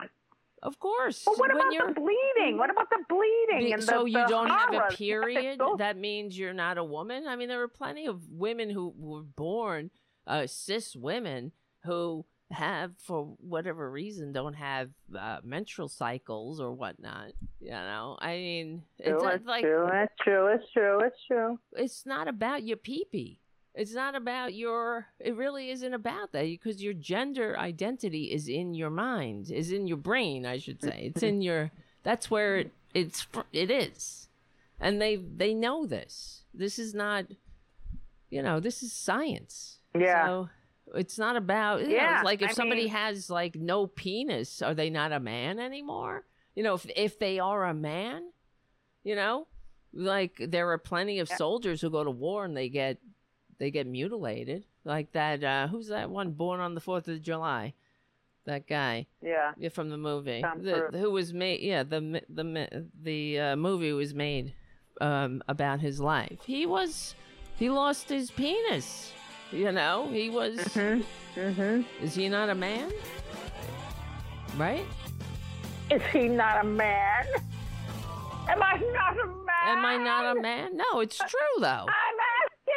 Of 0.66 0.78
course. 0.78 1.22
But 1.24 1.38
what 1.38 1.50
about 1.50 1.70
the 1.70 1.94
bleeding? 1.94 2.58
What 2.58 2.70
about 2.70 2.90
the 2.90 2.98
bleeding? 3.08 3.66
Be- 3.66 3.72
and 3.72 3.82
the, 3.82 3.86
so 3.86 4.04
you 4.04 4.26
don't 4.28 4.48
have 4.48 4.74
a 4.74 4.94
period 4.94 5.58
Go- 5.58 5.76
that 5.76 5.96
means 5.96 6.38
you're 6.38 6.52
not 6.52 6.78
a 6.78 6.84
woman 6.84 7.26
i 7.26 7.36
mean 7.36 7.48
there 7.48 7.62
are 7.62 7.68
plenty 7.68 8.06
of 8.06 8.28
women 8.30 8.70
who 8.70 8.92
were 8.96 9.22
born 9.22 9.90
uh, 10.26 10.46
cis 10.46 10.96
women 10.96 11.52
who 11.84 12.24
have 12.50 12.92
for 12.98 13.34
whatever 13.40 13.90
reason 13.90 14.32
don't 14.32 14.54
have 14.54 14.90
uh, 15.18 15.38
menstrual 15.42 15.88
cycles 15.88 16.60
or 16.60 16.72
whatnot 16.72 17.32
you 17.60 17.70
know 17.70 18.16
i 18.20 18.36
mean 18.36 18.82
it's 18.98 19.20
True, 19.22 19.28
it's 19.30 19.46
like 19.46 19.62
true. 19.64 19.88
It's 19.92 20.12
true. 20.22 20.46
It's 20.48 20.72
true. 20.72 21.00
It's 21.00 21.26
true. 21.26 21.58
it's 21.72 22.06
not 22.06 22.28
about 22.28 22.62
your 22.62 22.76
pee 22.76 23.04
pee 23.10 23.40
it's 23.76 23.92
not 23.94 24.14
about 24.14 24.54
your 24.54 25.06
it 25.20 25.36
really 25.36 25.70
isn't 25.70 25.94
about 25.94 26.32
that 26.32 26.44
because 26.44 26.82
your 26.82 26.94
gender 26.94 27.56
identity 27.58 28.32
is 28.32 28.48
in 28.48 28.74
your 28.74 28.90
mind 28.90 29.50
is 29.50 29.70
in 29.70 29.86
your 29.86 29.98
brain 29.98 30.46
i 30.46 30.58
should 30.58 30.80
say. 30.82 31.10
It's 31.14 31.22
in 31.22 31.42
your 31.42 31.70
that's 32.02 32.30
where 32.30 32.56
it, 32.56 32.70
it's 32.94 33.26
it 33.52 33.70
is. 33.70 34.28
And 34.80 35.00
they 35.00 35.16
they 35.16 35.52
know 35.54 35.86
this. 35.86 36.42
This 36.54 36.78
is 36.78 36.94
not 36.94 37.26
you 38.30 38.42
know 38.42 38.60
this 38.60 38.82
is 38.82 38.92
science. 38.92 39.78
Yeah. 39.98 40.26
so 40.26 40.48
it's 40.94 41.18
not 41.18 41.36
about 41.36 41.80
you 41.82 41.88
know, 41.88 41.94
Yeah, 41.94 42.16
it's 42.16 42.24
like 42.24 42.42
if 42.42 42.50
I 42.50 42.52
somebody 42.52 42.82
mean- 42.84 42.90
has 42.92 43.28
like 43.30 43.54
no 43.56 43.86
penis 43.86 44.62
are 44.62 44.74
they 44.74 44.90
not 44.90 45.12
a 45.12 45.20
man 45.20 45.58
anymore? 45.58 46.24
You 46.54 46.62
know 46.62 46.74
if 46.74 46.86
if 46.96 47.18
they 47.18 47.38
are 47.38 47.64
a 47.66 47.74
man 47.74 48.22
you 49.04 49.14
know 49.14 49.46
like 49.92 50.34
there 50.40 50.70
are 50.70 50.78
plenty 50.78 51.18
of 51.20 51.28
soldiers 51.28 51.80
who 51.80 51.90
go 51.90 52.04
to 52.04 52.10
war 52.10 52.44
and 52.44 52.56
they 52.56 52.68
get 52.68 52.98
they 53.58 53.70
get 53.70 53.86
mutilated 53.86 54.64
like 54.84 55.12
that 55.12 55.42
uh 55.42 55.66
who's 55.68 55.88
that 55.88 56.10
one 56.10 56.30
born 56.32 56.60
on 56.60 56.74
the 56.74 56.80
4th 56.80 57.08
of 57.08 57.22
July? 57.22 57.74
That 58.44 58.66
guy 58.68 59.06
Yeah. 59.22 59.52
yeah, 59.58 59.70
from 59.70 59.90
the 59.90 59.96
movie. 59.96 60.40
The, 60.40 60.90
who 60.92 61.10
was 61.10 61.32
made 61.32 61.60
yeah 61.60 61.82
the 61.82 62.22
the 62.28 62.86
the 63.02 63.40
uh, 63.40 63.56
movie 63.56 63.92
was 63.92 64.14
made 64.14 64.54
um 65.00 65.42
about 65.48 65.80
his 65.80 66.00
life. 66.00 66.38
He 66.46 66.64
was 66.66 67.14
he 67.56 67.70
lost 67.70 68.08
his 68.08 68.30
penis 68.30 69.12
you 69.52 69.72
know? 69.72 70.08
He 70.12 70.30
was 70.30 70.58
Mm-hmm. 71.36 71.82
is 72.04 72.14
he 72.14 72.28
not 72.28 72.48
a 72.48 72.54
man? 72.54 72.90
Right? 74.56 74.86
Is 75.90 76.02
he 76.12 76.28
not 76.28 76.64
a 76.64 76.68
man? 76.68 77.26
Am 78.48 78.62
I 78.62 78.72
not 78.78 79.18
a 79.22 79.26
man? 79.26 79.46
am 79.66 79.84
i 79.84 79.96
not 79.96 80.36
a 80.36 80.40
man? 80.40 80.76
No 80.76 81.00
it's 81.00 81.18
true 81.18 81.56
though. 81.60 81.66
I'm 81.66 82.16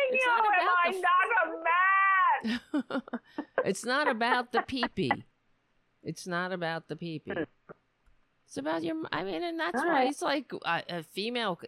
It's 0.10 0.24
you. 0.24 0.32
not 0.32 0.46
Am 0.46 0.54
about 0.62 0.78
I 0.86 0.92
the 0.92 1.02
not 1.02 1.30
a 1.46 2.92
man? 2.92 3.02
it's 3.66 3.86
not 3.86 4.08
about 4.08 4.52
the 4.52 4.62
pee-pee. 4.62 5.24
It's 6.04 6.28
not 6.28 6.52
about 6.52 6.88
the 6.88 6.96
pee-pee. 6.96 7.34
It's 8.46 8.58
about 8.58 8.84
your. 8.84 8.96
I 9.12 9.24
mean, 9.24 9.44
and 9.44 9.60
that's 9.60 9.80
All 9.80 9.86
why 9.86 9.92
right. 9.92 10.10
it's 10.10 10.22
like 10.22 10.52
uh, 10.66 10.82
a 10.90 11.04
female. 11.04 11.60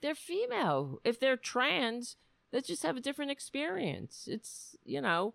They're 0.00 0.14
female. 0.14 0.98
If 1.04 1.20
they're 1.20 1.36
trans, 1.36 2.16
they 2.52 2.62
just 2.62 2.82
have 2.84 2.96
a 2.96 3.00
different 3.00 3.32
experience. 3.32 4.28
It's 4.30 4.74
you 4.84 5.02
know, 5.02 5.34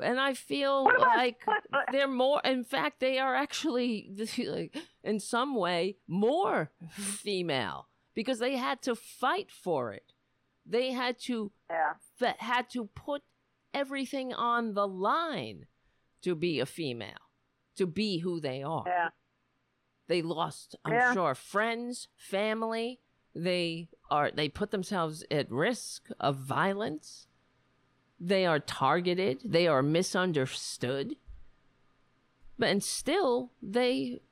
and 0.00 0.20
I 0.20 0.34
feel 0.34 0.84
like 0.98 1.40
they're 1.92 2.06
more. 2.06 2.40
In 2.44 2.62
fact, 2.62 3.00
they 3.00 3.18
are 3.18 3.34
actually 3.34 4.10
like 4.46 4.76
in 5.02 5.18
some 5.18 5.56
way 5.56 5.96
more 6.06 6.70
female 6.90 7.88
because 8.14 8.38
they 8.38 8.56
had 8.56 8.82
to 8.82 8.94
fight 8.94 9.50
for 9.50 9.92
it. 9.92 10.12
They 10.66 10.90
had 10.92 11.18
to 11.20 11.52
Yeah. 11.70 11.94
had 12.38 12.68
to 12.70 12.86
put 12.86 13.22
everything 13.72 14.32
on 14.34 14.74
the 14.74 14.86
line 14.88 15.66
to 16.22 16.34
be 16.34 16.60
a 16.60 16.66
female, 16.66 17.30
to 17.76 17.86
be 17.86 18.18
who 18.18 18.40
they 18.40 18.62
are. 18.62 18.84
Yeah. 18.86 19.10
They 20.08 20.22
lost, 20.22 20.76
I'm 20.84 20.92
Yeah. 20.94 21.12
sure, 21.14 21.34
friends, 21.34 22.08
family. 22.16 23.00
They 23.34 23.88
are 24.10 24.30
they 24.30 24.48
put 24.48 24.70
themselves 24.70 25.24
at 25.30 25.50
risk 25.50 26.08
of 26.18 26.36
violence. 26.36 27.28
They 28.18 28.46
are 28.46 28.58
targeted. 28.60 29.42
They 29.44 29.66
are 29.68 29.82
misunderstood. 29.82 31.16
But 32.58 32.70
and 32.70 32.82
still 32.82 33.52
they 33.60 34.22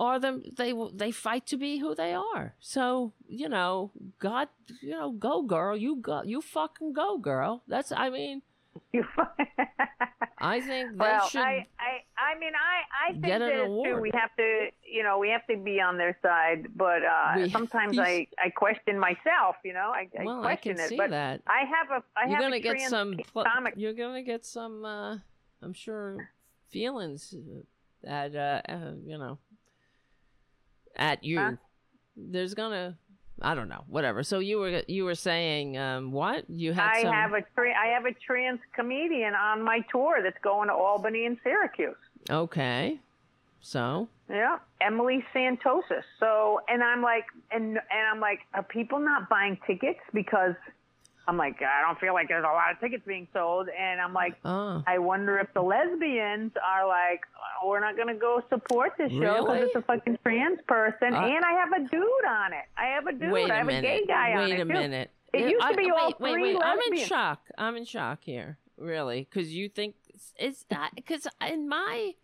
are 0.00 0.18
them 0.18 0.42
they 0.56 0.72
they 0.94 1.10
fight 1.10 1.46
to 1.46 1.56
be 1.56 1.78
who 1.78 1.94
they 1.94 2.14
are. 2.14 2.54
So, 2.60 3.12
you 3.28 3.48
know, 3.48 3.90
God, 4.18 4.48
you 4.80 4.90
know, 4.90 5.10
go 5.12 5.42
girl, 5.42 5.76
you 5.76 5.96
go 5.96 6.22
you 6.22 6.40
fucking 6.40 6.92
go 6.92 7.18
girl. 7.18 7.62
That's 7.66 7.92
I 7.92 8.10
mean, 8.10 8.42
I 10.40 10.60
think 10.60 10.92
they 10.92 10.96
well, 10.96 11.28
should. 11.28 11.40
I, 11.40 11.66
I, 11.78 12.04
I 12.16 12.38
mean, 12.38 12.52
I, 12.54 13.08
I 13.08 13.12
think 13.12 13.24
get 13.24 13.42
an 13.42 13.48
that 13.48 13.82
too. 13.84 14.00
We 14.00 14.10
have 14.14 14.34
to, 14.36 14.66
you 14.86 15.02
know, 15.02 15.18
we 15.18 15.30
have 15.30 15.46
to 15.48 15.56
be 15.56 15.80
on 15.80 15.98
their 15.98 16.16
side. 16.22 16.68
But 16.76 17.02
uh, 17.04 17.32
We- 17.36 17.50
sometimes 17.58 17.98
I, 17.98 18.28
I 18.42 18.50
question 18.50 18.98
myself. 18.98 19.56
You 19.64 19.72
know, 19.72 19.90
I, 19.92 20.08
I 20.18 20.24
Well, 20.24 20.46
I 20.46 20.56
can 20.56 20.78
it. 20.78 20.88
see 20.88 20.96
but 20.96 21.10
that. 21.10 21.42
I 21.46 21.64
have 21.64 21.90
a, 21.90 22.04
I 22.16 22.26
you're 22.28 22.36
have 22.36 22.40
gonna 22.40 22.56
a 22.56 22.60
get 22.60 22.80
some. 22.82 23.18
pl- 23.32 23.46
You're 23.76 23.94
gonna 23.94 24.22
get 24.22 24.44
some. 24.46 24.84
Uh, 24.84 25.18
I'm 25.62 25.72
sure 25.72 26.30
feelings 26.70 27.34
at 28.06 28.36
uh, 28.36 28.60
uh 28.68 28.92
you 29.04 29.18
know 29.18 29.38
at 30.96 31.24
you. 31.24 31.38
Huh? 31.38 31.52
There's 32.16 32.54
gonna. 32.54 32.96
I 33.40 33.54
don't 33.54 33.68
know. 33.68 33.84
Whatever. 33.86 34.22
So 34.24 34.40
you 34.40 34.58
were 34.58 34.82
you 34.88 35.04
were 35.04 35.14
saying 35.14 35.78
um 35.78 36.10
what 36.10 36.48
you 36.50 36.72
had 36.72 36.90
I 36.90 37.02
some. 37.02 37.12
have 37.12 37.32
a 37.34 37.42
tra- 37.54 37.76
I 37.78 37.86
have 37.94 38.04
a 38.04 38.12
trans 38.12 38.58
comedian 38.74 39.34
on 39.34 39.62
my 39.62 39.80
tour 39.92 40.20
that's 40.22 40.40
going 40.42 40.68
to 40.68 40.74
Albany 40.74 41.24
and 41.26 41.36
Syracuse. 41.44 41.94
Okay. 42.28 42.98
So 43.60 44.08
Yeah, 44.28 44.58
Emily 44.80 45.24
Santosis. 45.34 46.02
So, 46.20 46.60
and 46.68 46.82
I'm 46.82 47.02
like, 47.02 47.24
and 47.50 47.76
and 47.76 48.06
I'm 48.12 48.20
like, 48.20 48.40
are 48.54 48.62
people 48.62 48.98
not 48.98 49.28
buying 49.28 49.58
tickets 49.66 50.00
because 50.12 50.54
I'm 51.28 51.36
like, 51.36 51.56
I 51.62 51.86
don't 51.86 52.00
feel 52.00 52.14
like 52.14 52.28
there's 52.28 52.42
a 52.42 52.46
lot 52.46 52.72
of 52.72 52.80
tickets 52.80 53.04
being 53.06 53.28
sold, 53.34 53.68
and 53.68 54.00
I'm 54.00 54.14
like, 54.14 54.34
Oh. 54.46 54.82
I 54.86 54.98
wonder 54.98 55.38
if 55.38 55.52
the 55.52 55.60
lesbians 55.62 56.52
are 56.66 56.88
like, 56.88 57.20
"Oh, 57.62 57.68
we're 57.68 57.80
not 57.80 57.96
going 57.96 58.08
to 58.08 58.14
go 58.14 58.42
support 58.48 58.92
this 58.96 59.12
show 59.12 59.18
because 59.20 59.44
Really? 59.46 59.60
it's 59.66 59.76
a 59.76 59.82
fucking 59.82 60.18
trans 60.24 60.58
person, 60.66 61.12
Uh, 61.14 61.20
and 61.20 61.44
I 61.44 61.52
have 61.52 61.72
a 61.72 61.80
dude 61.88 62.24
on 62.26 62.52
it. 62.54 62.64
I 62.78 62.86
have 62.94 63.06
a 63.06 63.12
dude. 63.12 63.30
wait 63.30 63.50
I 63.50 63.56
a 63.56 63.58
have 63.58 63.66
minute. 63.66 63.84
a 63.84 63.98
gay 64.00 64.06
guy 64.06 64.32
on 64.32 64.38
wait 64.38 64.52
it 64.52 64.60
a 64.60 64.64
too. 64.64 64.72
minute. 64.72 65.10
It 65.34 65.44
Uh, 65.44 65.48
used 65.48 65.60
to 65.60 65.66
I- 65.68 65.76
be 65.76 65.90
all 65.90 66.06
wait, 66.06 66.20
wait, 66.20 66.32
three 66.32 66.54
wait. 66.56 66.62
I'm 66.64 66.78
in 66.92 66.96
shock. 67.04 67.40
I'm 67.58 67.76
in 67.76 67.84
shock 67.84 68.20
here, 68.24 68.56
really, 68.78 69.28
because 69.30 69.54
you 69.54 69.68
think 69.68 69.96
it's 70.38 70.62
that. 70.70 70.92
because 70.96 71.26
in 71.46 71.68
my 71.68 72.14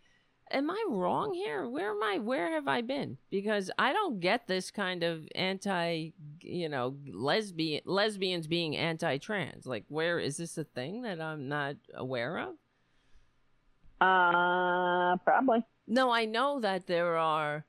am 0.50 0.70
I 0.70 0.84
wrong 0.88 1.34
here? 1.34 1.68
Where 1.68 1.90
am 1.90 2.02
I? 2.02 2.18
Where 2.18 2.52
have 2.52 2.68
I 2.68 2.80
been? 2.80 3.18
Because 3.30 3.70
I 3.78 3.92
don't 3.92 4.20
get 4.20 4.46
this 4.46 4.70
kind 4.70 5.02
of 5.02 5.26
anti, 5.34 6.10
you 6.40 6.68
know, 6.68 6.96
lesbian 7.06 7.82
lesbians 7.84 8.46
being 8.46 8.76
anti-trans. 8.76 9.66
Like, 9.66 9.84
where 9.88 10.18
is 10.18 10.36
this 10.36 10.58
a 10.58 10.64
thing 10.64 11.02
that 11.02 11.20
I'm 11.20 11.48
not 11.48 11.76
aware 11.94 12.38
of? 12.38 12.54
Uh, 14.00 15.16
probably. 15.24 15.64
No, 15.86 16.10
I 16.10 16.24
know 16.24 16.60
that 16.60 16.86
there 16.86 17.16
are, 17.16 17.64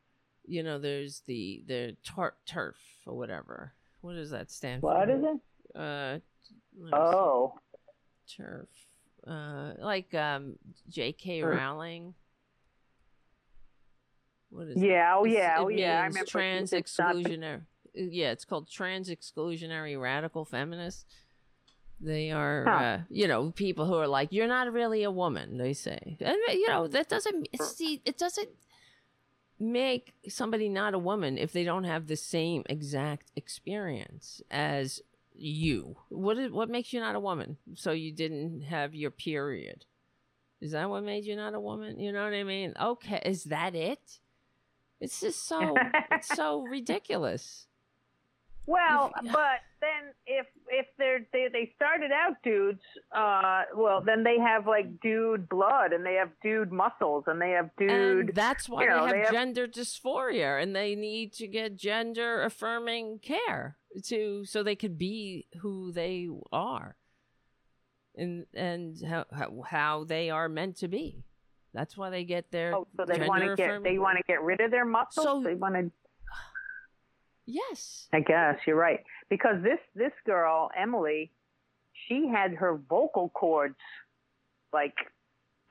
you 0.46 0.64
know, 0.64 0.80
there's 0.80 1.22
the 1.28 1.64
the 1.68 1.96
tar- 2.04 2.36
TERF 2.48 2.76
or 3.06 3.16
whatever. 3.16 3.74
What 4.02 4.14
does 4.14 4.32
that 4.32 4.52
stand 4.52 4.82
for? 4.82 4.94
What 4.94 5.10
is 5.10 5.24
it? 5.24 5.80
Uh, 5.80 6.20
me 6.78 6.90
see. 6.90 6.96
Oh, 6.96 7.54
TERF. 8.28 8.68
Uh, 9.28 9.74
like 9.80 10.14
um, 10.14 10.56
J.K. 10.90 11.42
TERF. 11.42 11.58
Rowling. 11.58 12.14
What 14.56 14.68
is 14.68 14.82
Yeah, 14.82 15.14
it? 15.14 15.18
oh, 15.20 15.24
yeah, 15.26 15.56
oh, 15.60 15.68
yeah, 15.68 16.02
I 16.02 16.06
remember 16.06 16.26
trans 16.26 16.72
exclusionary. 16.72 17.62
Yeah, 17.94 18.32
it's 18.32 18.46
called 18.46 18.70
trans 18.70 19.10
exclusionary 19.10 20.00
radical 20.00 20.46
feminists. 20.46 21.06
They 22.00 22.32
are, 22.32 22.66
Huh. 22.66 22.72
uh, 22.78 23.02
you 23.10 23.28
know, 23.28 23.52
people 23.52 23.86
who 23.86 23.96
are 23.96 24.08
like, 24.08 24.32
"You're 24.32 24.48
not 24.48 24.72
really 24.72 25.04
a 25.04 25.12
woman." 25.12 25.58
They 25.58 25.74
say, 25.74 26.18
and 26.20 26.38
you 26.54 26.68
know, 26.70 26.88
that 26.88 27.10
doesn't 27.10 27.48
see, 27.62 28.02
it 28.06 28.18
doesn't 28.18 28.50
make 29.60 30.14
somebody 30.28 30.68
not 30.70 30.94
a 30.94 31.00
woman 31.00 31.38
if 31.38 31.52
they 31.54 31.64
don't 31.64 31.86
have 31.86 32.08
the 32.08 32.18
same 32.18 32.64
exact 32.70 33.32
experience 33.36 34.42
as 34.52 35.02
you. 35.34 35.98
What 36.10 36.38
is, 36.38 36.52
what 36.52 36.70
makes 36.70 36.92
you 36.94 37.00
not 37.00 37.16
a 37.16 37.20
woman? 37.20 37.58
So 37.76 37.92
you 37.92 38.12
didn't 38.12 38.62
have 38.62 38.94
your 38.94 39.12
period. 39.12 39.86
Is 40.62 40.72
that 40.72 40.90
what 40.90 41.04
made 41.04 41.26
you 41.26 41.36
not 41.36 41.54
a 41.54 41.60
woman? 41.60 42.00
You 42.00 42.12
know 42.12 42.24
what 42.24 42.34
I 42.34 42.44
mean? 42.44 42.74
Okay, 42.82 43.22
is 43.26 43.46
that 43.46 43.76
it? 43.76 44.20
It's 45.00 45.20
just 45.22 45.46
so 45.48 45.76
it's 46.12 46.28
so 46.28 46.62
ridiculous. 46.62 47.68
Well, 48.68 49.12
but 49.32 49.60
then 49.80 50.14
if 50.26 50.48
if 50.68 50.88
they're 50.98 51.28
they 51.32 51.48
they 51.54 51.72
started 51.76 52.12
out 52.12 52.38
dudes, 52.44 52.82
uh, 53.16 53.64
well 53.76 54.02
then 54.02 54.24
they 54.24 54.40
have 54.40 54.66
like 54.66 55.00
dude 55.02 55.48
blood 55.48 55.94
and 55.94 56.04
they 56.04 56.16
have 56.16 56.30
dude 56.42 56.72
muscles 56.72 57.26
and 57.28 57.40
they 57.40 57.52
have 57.52 57.70
dude. 57.78 57.92
and 57.92 58.30
that's 58.34 58.68
why 58.68 58.84
you 58.84 58.90
know, 58.90 58.96
they 58.96 59.02
have 59.02 59.12
they 59.12 59.20
have- 59.20 59.32
gender 59.32 59.68
dysphoria 59.68 60.62
and 60.62 60.76
they 60.76 60.96
need 60.96 61.32
to 61.34 61.48
get 61.48 61.76
gender 61.76 62.42
affirming 62.42 63.20
care 63.20 63.78
to 64.04 64.44
so 64.46 64.64
they 64.64 64.76
could 64.76 64.98
be 64.98 65.48
who 65.62 65.92
they 65.92 66.28
are 66.52 66.96
and 68.16 68.48
and 68.54 69.00
how, 69.04 69.26
how 69.68 70.04
they 70.04 70.32
are 70.32 70.50
meant 70.50 70.76
to 70.78 70.88
be 70.88 71.24
that's 71.76 71.96
why 71.98 72.10
they 72.10 72.24
get 72.24 72.50
their 72.52 72.74
Oh, 72.76 72.88
so 72.98 73.06
they 73.06 73.28
want 73.28 73.44
to 73.44 73.56
get 73.56 73.84
they 73.84 73.98
want 74.00 74.18
to 74.18 74.24
get 74.28 74.42
rid 74.42 74.62
of 74.62 74.72
their 74.72 74.86
muscles. 74.86 75.26
So- 75.26 75.44
they 75.44 75.56
want 75.56 75.76
to. 75.76 75.92
yes 77.46 78.08
I 78.14 78.22
guess 78.22 78.58
you're 78.66 78.76
right 78.76 79.02
because 79.30 79.62
this 79.64 79.80
this 79.96 80.12
girl 80.26 80.70
Emily, 80.78 81.32
she 82.08 82.28
had 82.28 82.54
her 82.56 82.76
vocal 82.90 83.30
cords 83.30 83.76
like. 84.74 84.96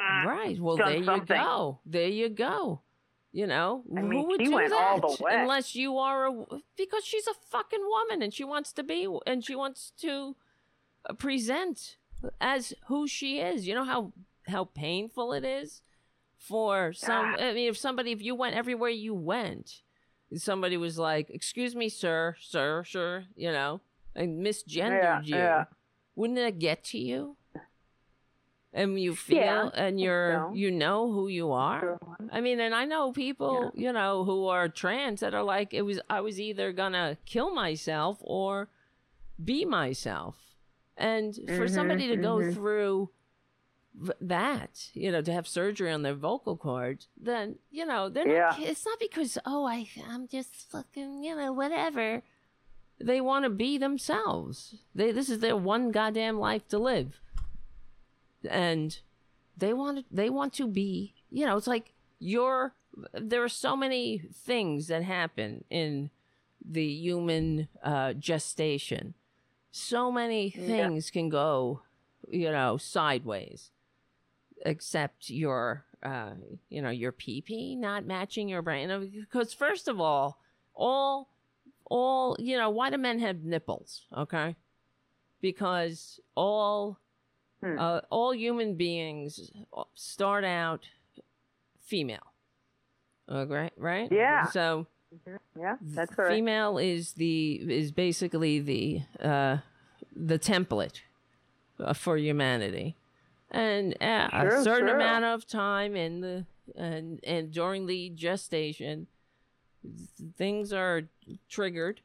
right 0.01 0.59
well 0.60 0.76
there 0.76 0.97
you 0.97 1.05
something. 1.05 1.36
go 1.36 1.81
there 1.86 2.09
you 2.09 2.28
go 2.28 2.81
you 3.32 3.47
know 3.47 3.82
I 3.97 4.01
who 4.01 4.26
would 4.28 4.40
she 4.40 4.47
do 4.47 4.52
went 4.55 4.70
that 4.70 5.01
all 5.02 5.16
the 5.16 5.22
way. 5.24 5.32
unless 5.40 5.74
you 5.74 5.98
are 5.98 6.26
a 6.26 6.32
because 6.76 7.05
she's 7.05 7.26
a 7.26 7.35
fucking 7.51 7.85
woman 7.89 8.22
and 8.22 8.32
she 8.32 8.44
wants 8.44 8.72
to 8.74 8.82
be 8.82 9.09
and 9.26 9.44
she 9.44 9.55
wants 9.56 9.93
to 9.98 10.36
uh, 11.09 11.14
present 11.14 11.97
as 12.40 12.72
who 12.86 13.06
she 13.09 13.40
is 13.40 13.66
you 13.66 13.74
know 13.74 13.85
how 13.85 14.12
how 14.47 14.64
painful 14.64 15.32
it 15.32 15.44
is 15.44 15.82
for 16.49 16.93
some 16.93 17.35
i 17.39 17.53
mean 17.53 17.69
if 17.69 17.77
somebody 17.77 18.12
if 18.12 18.21
you 18.23 18.35
went 18.35 18.55
everywhere 18.55 18.91
you 18.91 19.15
went 19.15 19.83
somebody 20.37 20.77
was 20.77 20.99
like 20.99 21.31
excuse 21.31 21.75
me 21.75 21.89
sir 21.89 22.35
sir 22.41 22.85
sir 22.85 23.25
you 23.37 23.51
know 23.51 23.81
and 24.15 24.45
misgendered 24.47 25.03
Yeah, 25.03 25.21
you. 25.25 25.37
yeah. 25.37 25.65
wouldn't 26.15 26.39
it 26.39 26.59
get 26.59 26.85
to 26.85 26.99
you? 26.99 27.37
And 28.73 28.99
you 29.01 29.15
feel 29.15 29.39
Yeah, 29.39 29.69
and 29.75 30.01
you're 30.01 30.47
so. 30.49 30.53
you 30.55 30.71
know 30.71 31.12
who 31.12 31.29
you 31.29 31.53
are? 31.53 31.99
I 32.33 32.41
mean 32.41 32.59
and 32.61 32.75
i 32.75 32.85
know 32.85 33.12
people 33.12 33.73
you 33.77 33.93
know 33.93 34.25
who 34.25 34.47
are 34.47 34.69
trans 34.69 35.21
that 35.21 35.35
are 35.35 35.43
like 35.45 35.73
it 35.75 35.83
was 35.83 36.01
i 36.11 36.21
was 36.21 36.41
either 36.41 36.73
gonna 36.73 37.16
kill 37.27 37.55
myself 37.55 38.19
or 38.21 38.69
be 39.43 39.65
myself. 39.65 40.37
And 40.97 41.35
for 41.57 41.66
Mhm, 41.66 41.71
somebody 41.75 42.09
to 42.09 42.16
go 42.16 42.37
mhm. 42.39 42.55
through 42.55 43.11
that 44.21 44.89
you 44.93 45.12
know 45.12 45.23
to 45.23 45.33
have 45.33 45.47
surgery 45.47 45.91
on 45.93 46.03
their 46.03 46.15
vocal 46.15 46.57
cords 46.57 47.07
then 47.16 47.57
you 47.71 47.87
know 47.87 48.09
they're 48.09 48.27
not 48.27 48.59
Yeah. 48.59 48.66
it's 48.71 48.85
not 48.85 48.99
because 48.99 49.39
oh 49.47 49.66
i 49.66 49.89
i'm 50.11 50.27
just 50.27 50.69
fucking 50.71 51.23
you 51.23 51.37
know 51.37 51.53
whatever. 51.53 52.23
They 53.01 53.21
want 53.21 53.45
to 53.45 53.51
be 53.51 53.77
themselves. 53.77 54.77
They 54.95 55.11
this 55.11 55.29
is 55.29 55.41
their 55.41 55.57
one 55.57 55.91
goddamn 55.91 56.39
life 56.39 56.66
to 56.69 56.79
live. 56.79 57.21
And 58.49 58.97
they 59.57 59.73
want 59.73 59.99
to, 59.99 60.05
they 60.11 60.31
want 60.31 60.53
to 60.55 60.66
be 60.66 61.15
you 61.31 61.45
know 61.47 61.57
it's 61.57 61.66
like 61.66 61.93
you're 62.19 62.75
there 63.12 63.43
are 63.43 63.49
so 63.49 63.77
many 63.77 64.19
things 64.33 64.87
that 64.89 65.03
happen 65.03 65.65
in 65.71 66.11
the 66.65 66.87
human 66.87 67.69
uh, 67.83 68.12
gestation. 68.12 69.15
So 69.73 70.12
many 70.12 70.55
Yeah. 70.57 70.66
things 70.89 71.11
can 71.11 71.29
go 71.29 71.83
you 72.31 72.51
know 72.51 72.77
sideways 72.77 73.71
except 74.64 75.31
your 75.31 75.85
uh, 76.02 76.31
you 76.68 76.81
know 76.82 76.90
your 76.90 77.12
pp 77.12 77.76
not 77.78 78.05
matching 78.06 78.48
your 78.48 78.62
brain 78.62 78.82
You 78.82 78.89
know, 78.89 79.01
because 79.01 79.52
first 79.52 79.89
of 79.89 80.01
all 80.01 80.39
all 80.74 81.28
all 81.86 82.36
you 82.39 82.56
know 82.56 82.70
why 82.70 82.90
do 82.90 82.98
men 82.98 83.18
have 83.20 83.43
nipples 83.43 84.02
okay 84.16 84.56
because 85.40 86.20
all 86.35 86.98
Hmm. 87.62 87.78
uh, 87.78 88.01
all 88.10 88.35
human 88.35 88.74
beings 88.76 89.51
start 89.94 90.44
out 90.44 90.86
female 91.81 92.32
okay 93.31 93.70
right 93.76 94.10
Yeah. 94.12 94.44
so 94.47 94.86
Yeah, 95.56 95.76
that's 95.94 96.10
correct. 96.14 96.32
female 96.35 96.78
is 96.78 97.12
the 97.12 97.55
is 97.72 97.93
basically 97.93 98.60
the 98.60 99.02
uh 99.22 99.59
the 100.14 100.39
template 100.39 101.01
uh, 101.81 101.93
for 101.94 102.16
humanity 102.18 102.97
and 103.55 103.97
uh, 104.02 104.28
a 104.32 104.62
certain 104.62 104.89
true. 104.89 104.97
amount 104.97 105.24
of 105.24 105.47
time 105.47 105.94
in 105.97 106.20
the 106.20 106.44
and 106.76 107.20
and 107.24 107.52
during 107.52 107.86
the 107.86 108.10
gestation 108.10 109.06
things 110.36 110.72
are 110.72 111.02
triggered 111.48 112.01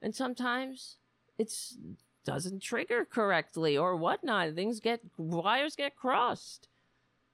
and 0.00 0.14
sometimes 0.14 0.96
it's 1.38 1.76
doesn't 2.24 2.60
trigger 2.62 3.04
correctly 3.04 3.76
or 3.76 3.96
whatnot 3.96 4.54
things 4.54 4.80
get 4.80 5.00
wires 5.16 5.74
get 5.76 5.96
crossed 5.96 6.68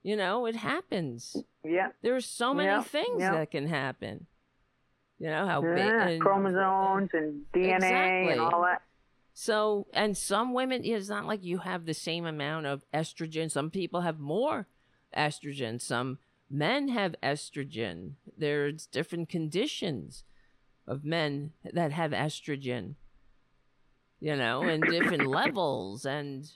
you 0.02 0.14
know 0.16 0.47
it 0.47 0.56
happens 0.56 1.36
Yeah. 1.64 1.89
there's 2.02 2.26
so 2.26 2.55
many 2.55 2.68
Yeah, 2.68 2.82
things 2.82 3.20
yeah. 3.20 3.32
that 3.32 3.51
can 3.51 3.66
happen 3.66 4.26
you 5.18 5.28
know 5.28 5.47
how 5.47 5.60
big 5.62 5.78
and- 5.78 6.20
chromosomes 6.20 7.10
and 7.12 7.44
DNA 7.52 7.74
Exactly. 7.76 8.32
and 8.32 8.40
all 8.40 8.62
that. 8.62 8.82
So, 9.40 9.86
and 9.94 10.16
some 10.16 10.52
women, 10.52 10.85
it's 10.85 11.09
not 11.09 11.24
like 11.24 11.44
you 11.44 11.59
have 11.59 11.86
the 11.86 11.94
same 11.94 12.27
amount 12.27 12.66
of 12.66 12.82
estrogen. 12.93 13.48
Some 13.48 13.70
people 13.70 14.01
have 14.01 14.19
more 14.19 14.66
estrogen. 15.16 15.81
Some 15.81 16.19
men 16.51 16.89
have 16.89 17.15
estrogen. 17.23 18.15
There's 18.36 18.86
different 18.86 19.28
conditions 19.28 20.24
of 20.89 21.05
men 21.05 21.52
that 21.62 21.93
have 21.93 22.10
estrogen, 22.10 22.97
you 24.19 24.35
know, 24.35 24.62
and 24.62 24.82
different 24.82 25.27
levels. 25.40 26.05
And, 26.05 26.51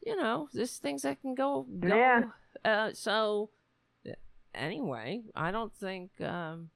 you 0.00 0.14
know, 0.14 0.48
there's 0.52 0.78
things 0.78 1.02
that 1.02 1.20
can 1.20 1.34
go. 1.34 1.66
go 1.80 1.88
Yeah. 1.88 2.22
Uh, 2.64 2.90
so, 2.92 3.50
anyway, 4.54 5.22
I 5.34 5.50
don't 5.50 5.74
think, 5.74 6.12
um, 6.20 6.70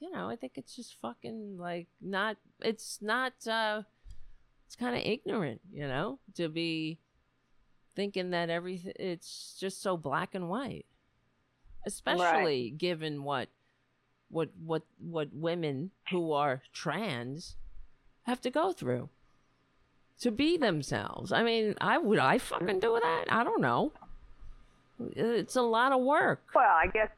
you 0.00 0.10
know, 0.10 0.28
I 0.28 0.36
think 0.36 0.52
it's 0.56 0.76
just 0.76 1.00
fucking 1.00 1.56
like 1.56 1.86
not, 2.02 2.36
it's 2.60 2.98
not, 3.00 3.32
uh, 3.48 3.84
it's 4.66 4.76
kind 4.76 4.96
of 4.96 5.02
ignorant, 5.04 5.60
you 5.72 5.86
know, 5.86 6.18
to 6.34 6.48
be 6.48 6.98
thinking 7.94 8.30
that 8.30 8.50
everything, 8.50 8.92
it's 8.96 9.56
just 9.58 9.82
so 9.82 9.96
black 9.96 10.34
and 10.34 10.48
white. 10.48 10.86
Especially 11.86 12.70
given 12.70 13.24
what, 13.24 13.48
what, 14.30 14.48
what, 14.64 14.82
what 14.98 15.28
women 15.32 15.90
who 16.10 16.32
are 16.32 16.62
trans 16.72 17.56
have 18.22 18.40
to 18.40 18.50
go 18.50 18.72
through 18.72 19.10
to 20.20 20.30
be 20.30 20.56
themselves. 20.56 21.30
I 21.30 21.42
mean, 21.42 21.74
I 21.80 21.98
would 21.98 22.18
I 22.18 22.38
fucking 22.38 22.80
do 22.80 22.98
that? 23.02 23.24
I 23.28 23.44
don't 23.44 23.60
know. 23.60 23.92
It's 25.14 25.56
a 25.56 25.62
lot 25.62 25.92
of 25.92 26.00
work. 26.00 26.42
Well, 26.54 26.64
I 26.64 26.86
guess, 26.86 27.10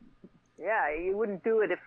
yeah, 0.59 0.93
you 0.93 1.17
wouldn't 1.17 1.45
do 1.45 1.61
it 1.61 1.71
if 1.71 1.79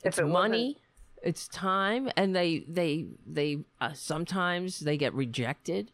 if 0.00 0.06
it's 0.06 0.18
it 0.18 0.26
money 0.26 0.78
it's 1.26 1.48
time 1.48 2.08
and 2.16 2.34
they 2.34 2.60
they 2.68 3.06
they 3.26 3.58
uh, 3.80 3.92
sometimes 3.92 4.80
they 4.80 4.96
get 4.96 5.12
rejected 5.12 5.90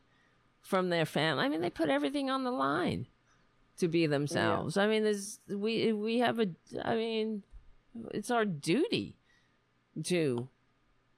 from 0.60 0.90
their 0.90 1.06
family 1.06 1.44
i 1.44 1.48
mean 1.48 1.62
they 1.62 1.70
put 1.70 1.88
everything 1.88 2.28
on 2.30 2.44
the 2.44 2.50
line 2.50 3.06
to 3.78 3.88
be 3.88 4.06
themselves. 4.06 4.76
I 4.76 4.86
mean 4.86 5.02
there's 5.02 5.40
we 5.48 5.92
we 5.92 6.18
have 6.18 6.38
a 6.38 6.48
i 6.84 6.94
mean 6.94 7.42
it's 8.12 8.30
our 8.30 8.44
duty 8.44 9.16
to 10.04 10.48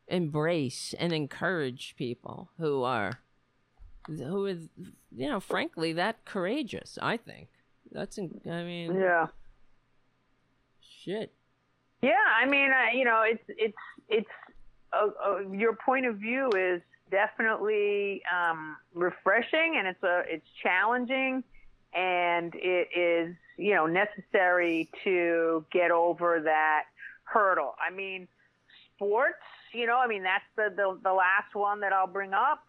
embrace 0.09 0.95
and 0.99 1.13
encourage 1.13 1.95
people 1.97 2.51
who 2.59 2.83
are 2.83 3.21
who 4.07 4.47
is 4.47 4.69
you 5.15 5.29
know 5.29 5.41
frankly 5.41 5.93
that 5.93 6.25
courageous 6.25 6.99
i 7.03 7.17
think. 7.17 7.49
That's 7.91 8.19
i 8.19 8.63
mean 8.63 8.95
Yeah. 8.95 9.27
shit. 10.81 11.35
Yeah, 12.03 12.13
I 12.39 12.45
mean, 12.47 12.71
uh, 12.71 12.93
you 12.93 13.05
know, 13.07 13.23
it's 13.23 13.45
it's 13.49 13.77
it's 14.09 14.29
uh, 14.93 15.09
uh, 15.25 15.39
your 15.51 15.75
point 15.75 16.07
of 16.07 16.17
view 16.17 16.51
is 16.57 16.83
definitely 17.11 18.23
um, 18.33 18.77
refreshing, 18.95 19.75
and 19.79 19.87
it's 19.87 20.03
a 20.03 20.23
it's 20.27 20.47
challenging, 20.63 21.45
and 21.93 22.55
it 22.55 22.89
is 22.97 23.35
you 23.57 23.75
know 23.75 23.87
necessary 23.87 24.89
to 25.05 25.65
get 25.73 25.91
over 25.91 26.41
that 26.41 26.85
hurdle. 27.25 27.75
I 27.85 27.93
mean, 27.93 28.29
sports, 28.95 29.43
you 29.73 29.87
know, 29.87 29.99
I 29.99 30.07
mean 30.07 30.23
that's 30.23 30.45
the 30.57 30.75
the, 30.75 30.99
the 31.03 31.13
last 31.13 31.55
one 31.55 31.81
that 31.81 31.93
I'll 31.93 32.07
bring 32.07 32.33
up, 32.33 32.65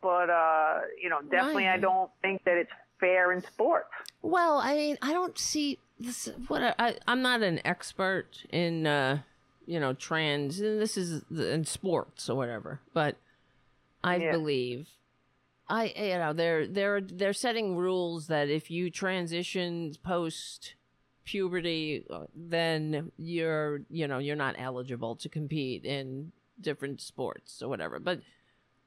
but 0.00 0.30
uh, 0.30 0.80
you 1.00 1.08
know, 1.08 1.20
definitely 1.22 1.68
I 1.68 1.78
don't 1.78 2.10
think 2.22 2.44
that 2.44 2.56
it's 2.56 2.70
fair 3.00 3.32
in 3.32 3.42
sports. 3.42 3.90
Well, 4.22 4.58
I 4.58 4.74
mean, 4.74 4.98
I 5.02 5.12
don't 5.12 5.38
see 5.38 5.78
this. 5.98 6.28
What 6.48 6.62
I, 6.62 6.74
I 6.78 6.96
I'm 7.06 7.22
not 7.22 7.42
an 7.42 7.60
expert 7.66 8.44
in, 8.50 8.86
uh, 8.86 9.18
you 9.66 9.78
know, 9.80 9.92
trans. 9.94 10.60
And 10.60 10.80
this 10.80 10.96
is 10.96 11.22
the- 11.30 11.52
in 11.52 11.64
sports 11.64 12.28
or 12.28 12.36
whatever, 12.36 12.80
but 12.92 13.16
I 14.04 14.16
Yeah. 14.16 14.32
believe, 14.32 14.88
I 15.68 15.92
you 15.96 16.18
know, 16.18 16.32
they're 16.32 16.66
they're 16.66 17.00
they're 17.00 17.32
setting 17.32 17.76
rules 17.76 18.26
that 18.26 18.48
if 18.48 18.70
you 18.70 18.90
transition 18.90 19.94
post 20.02 20.74
puberty, 21.24 22.04
uh, 22.10 22.26
then 22.34 23.12
you're 23.16 23.82
you 23.88 24.06
know 24.08 24.18
you're 24.18 24.36
not 24.36 24.56
eligible 24.58 25.14
to 25.16 25.28
compete 25.28 25.84
in 25.84 26.32
different 26.60 27.00
sports 27.00 27.62
or 27.62 27.68
whatever. 27.68 27.98
But 28.00 28.20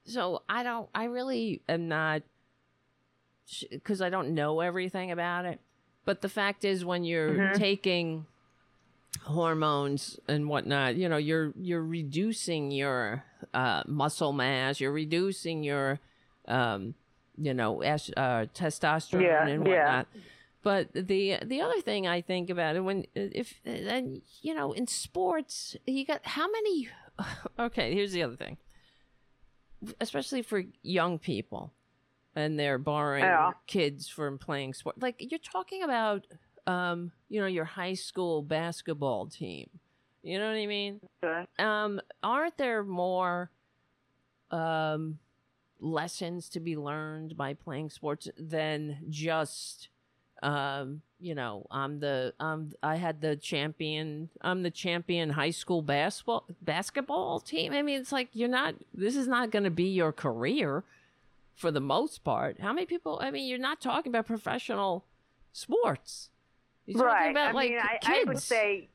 so 0.04 0.42
I 0.48 0.62
don't. 0.62 0.88
I 0.94 1.04
really 1.04 1.62
am 1.68 1.88
not 1.88 2.22
because 3.70 4.00
I 4.00 4.10
don't 4.10 4.34
know 4.34 4.60
everything 4.60 5.10
about 5.10 5.44
it. 5.44 5.60
But 6.04 6.20
the 6.20 6.28
fact 6.28 6.64
is, 6.64 6.84
when 6.84 7.04
you're 7.04 7.34
Mhm. 7.38 7.54
taking 7.56 8.26
hormones 9.24 10.18
and 10.28 10.48
whatnot, 10.48 10.96
you 10.96 11.08
know, 11.08 11.16
you're 11.16 11.52
you're 11.56 11.82
reducing 11.82 12.70
your 12.70 13.24
uh, 13.54 13.82
muscle 13.86 14.32
mass, 14.32 14.80
you're 14.80 14.92
reducing 14.92 15.62
your, 15.62 15.98
um, 16.48 16.94
you 17.36 17.54
know, 17.54 17.82
uh, 17.82 18.46
testosterone 18.54 19.22
Yeah, 19.22 19.46
and 19.46 19.66
yeah. 19.66 19.84
whatnot. 19.84 20.06
But 20.62 20.92
the 20.94 21.38
the 21.44 21.60
other 21.60 21.80
thing 21.80 22.06
I 22.06 22.20
think 22.20 22.50
about 22.50 22.76
it 22.76 22.80
when 22.80 23.06
if 23.14 23.60
and 23.64 24.22
you 24.42 24.54
know 24.54 24.72
in 24.72 24.86
sports 24.86 25.76
you 25.86 26.04
got 26.04 26.26
how 26.26 26.46
many? 26.50 26.88
Okay, 27.58 27.94
here's 27.94 28.12
the 28.12 28.22
other 28.22 28.36
thing, 28.36 28.56
especially 30.00 30.42
for 30.42 30.64
young 30.82 31.18
people 31.18 31.72
and 32.34 32.58
they're 32.58 32.78
borrowing 32.78 33.22
Yeah. 33.22 33.52
kids 33.66 34.08
from 34.08 34.38
playing 34.38 34.74
sport. 34.74 35.00
Like 35.00 35.16
you're 35.30 35.38
talking 35.40 35.82
about, 35.82 36.26
um, 36.66 37.12
you 37.28 37.40
know, 37.40 37.46
your 37.46 37.64
high 37.64 37.94
school 37.94 38.42
basketball 38.42 39.26
team. 39.26 39.68
You 40.22 40.38
know 40.38 40.48
what 40.48 40.56
I 40.56 40.66
mean? 40.66 41.00
Um, 41.58 42.00
aren't 42.22 42.58
there 42.58 42.82
more 42.82 43.50
um, 44.50 45.18
lessons 45.80 46.48
to 46.50 46.60
be 46.60 46.76
learned 46.76 47.36
by 47.36 47.54
playing 47.54 47.90
sports 47.90 48.28
than 48.36 48.98
just, 49.08 49.88
um, 50.42 51.02
you 51.20 51.34
know, 51.34 51.66
I'm 51.70 52.00
the 52.00 52.34
um, 52.40 52.72
I 52.82 52.96
had 52.96 53.20
the 53.20 53.36
champion. 53.36 54.28
I'm 54.42 54.62
the 54.62 54.70
champion 54.70 55.30
high 55.30 55.50
school 55.50 55.80
basketball 55.80 56.44
basketball 56.60 57.40
team. 57.40 57.72
I 57.72 57.82
mean, 57.82 58.00
it's 58.00 58.12
like 58.12 58.28
you're 58.32 58.48
not. 58.48 58.74
This 58.92 59.16
is 59.16 59.28
not 59.28 59.50
going 59.50 59.64
to 59.64 59.70
be 59.70 59.84
your 59.84 60.12
career 60.12 60.82
for 61.54 61.70
the 61.70 61.80
most 61.80 62.24
part. 62.24 62.60
How 62.60 62.72
many 62.72 62.86
people? 62.86 63.18
I 63.22 63.30
mean, 63.30 63.48
you're 63.48 63.58
not 63.58 63.80
talking 63.80 64.10
about 64.10 64.26
professional 64.26 65.04
sports. 65.52 66.30
You're 66.86 67.02
talking 67.02 67.08
right. 67.08 67.30
about 67.30 67.48
I 67.48 67.52
like 67.52 67.70
mean, 67.70 67.78
I. 67.80 67.98
I 68.02 68.24
would 68.26 68.40
say, 68.40 68.88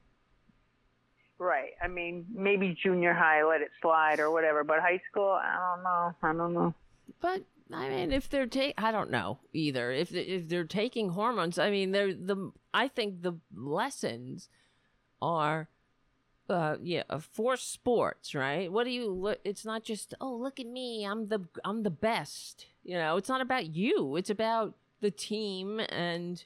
right. 1.37 1.71
I 1.83 1.87
mean, 1.87 2.25
maybe 2.33 2.77
junior 2.81 3.13
high, 3.13 3.43
let 3.43 3.61
it 3.61 3.69
slide 3.81 4.19
or 4.19 4.31
whatever. 4.31 4.63
But 4.63 4.79
high 4.79 5.01
school, 5.09 5.31
I 5.31 5.75
don't 5.75 5.83
know. 5.83 6.15
I 6.23 6.33
don't 6.33 6.53
know. 6.53 6.73
But 7.19 7.43
I 7.73 7.89
mean, 7.89 8.11
if 8.11 8.29
they're 8.29 8.47
take, 8.47 8.73
I 8.77 8.91
don't 8.91 9.11
know 9.11 9.39
either. 9.53 9.91
If 9.91 10.13
if 10.13 10.47
they're 10.47 10.63
taking 10.63 11.09
hormones, 11.09 11.59
I 11.59 11.69
mean, 11.69 11.91
they're 11.91 12.13
the. 12.13 12.51
I 12.73 12.87
think 12.87 13.21
the 13.21 13.33
lessons 13.53 14.47
are, 15.21 15.67
uh, 16.49 16.77
yeah, 16.81 17.03
uh, 17.09 17.19
for 17.19 17.57
sports, 17.57 18.33
right? 18.33 18.71
What 18.71 18.85
do 18.85 18.91
you 18.91 19.09
look? 19.09 19.39
It's 19.43 19.65
not 19.65 19.83
just 19.83 20.13
oh, 20.21 20.33
look 20.33 20.59
at 20.59 20.65
me, 20.65 21.05
I'm 21.05 21.27
the 21.27 21.41
I'm 21.65 21.83
the 21.83 21.89
best. 21.89 22.67
You 22.83 22.95
know, 22.95 23.17
it's 23.17 23.29
not 23.29 23.41
about 23.41 23.75
you. 23.75 24.15
It's 24.15 24.29
about 24.29 24.75
the 25.01 25.11
team 25.11 25.81
and 25.89 26.43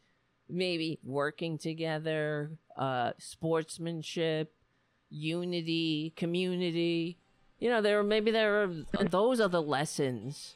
maybe 0.49 0.99
working 1.03 1.57
together, 1.57 2.51
uh, 2.77 3.11
sportsmanship, 3.17 4.53
unity, 5.09 6.13
community. 6.15 7.17
You 7.59 7.69
know, 7.69 7.81
there 7.81 8.01
maybe 8.03 8.31
there 8.31 8.63
are 8.63 8.69
those 9.09 9.39
are 9.39 9.47
the 9.47 9.61
lessons 9.61 10.55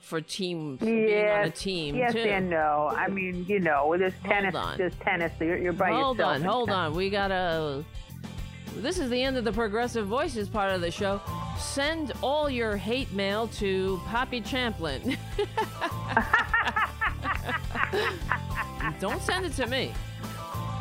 for 0.00 0.20
team 0.20 0.76
for 0.78 0.84
being 0.86 1.04
on 1.30 1.44
a 1.44 1.46
Yes, 1.46 1.60
team 1.60 1.94
yes 1.96 2.12
too. 2.12 2.18
and 2.18 2.50
no. 2.50 2.90
I 2.94 3.08
mean, 3.08 3.46
you 3.48 3.60
know, 3.60 3.94
there's 3.96 4.12
tennis. 4.24 4.54
on. 4.54 4.76
There's 4.76 4.94
tennis. 4.96 5.32
You're, 5.40 5.56
you're 5.56 5.72
by 5.72 5.90
hold 5.92 6.18
yourself. 6.18 6.34
on, 6.36 6.42
hold 6.42 6.68
tennis. 6.68 6.78
on. 6.90 6.94
We 6.96 7.08
gotta. 7.10 7.84
This 8.78 8.98
is 8.98 9.08
the 9.08 9.22
end 9.22 9.36
of 9.36 9.44
the 9.44 9.52
Progressive 9.52 10.08
Voices 10.08 10.48
part 10.48 10.72
of 10.72 10.80
the 10.80 10.90
show. 10.90 11.20
Send 11.58 12.10
all 12.22 12.50
your 12.50 12.76
hate 12.76 13.12
mail 13.12 13.46
to 13.48 14.00
Poppy 14.06 14.40
Champlin. 14.40 15.16
Don't 19.00 19.22
send 19.22 19.46
it 19.46 19.52
to 19.54 19.66
me. 19.66 19.92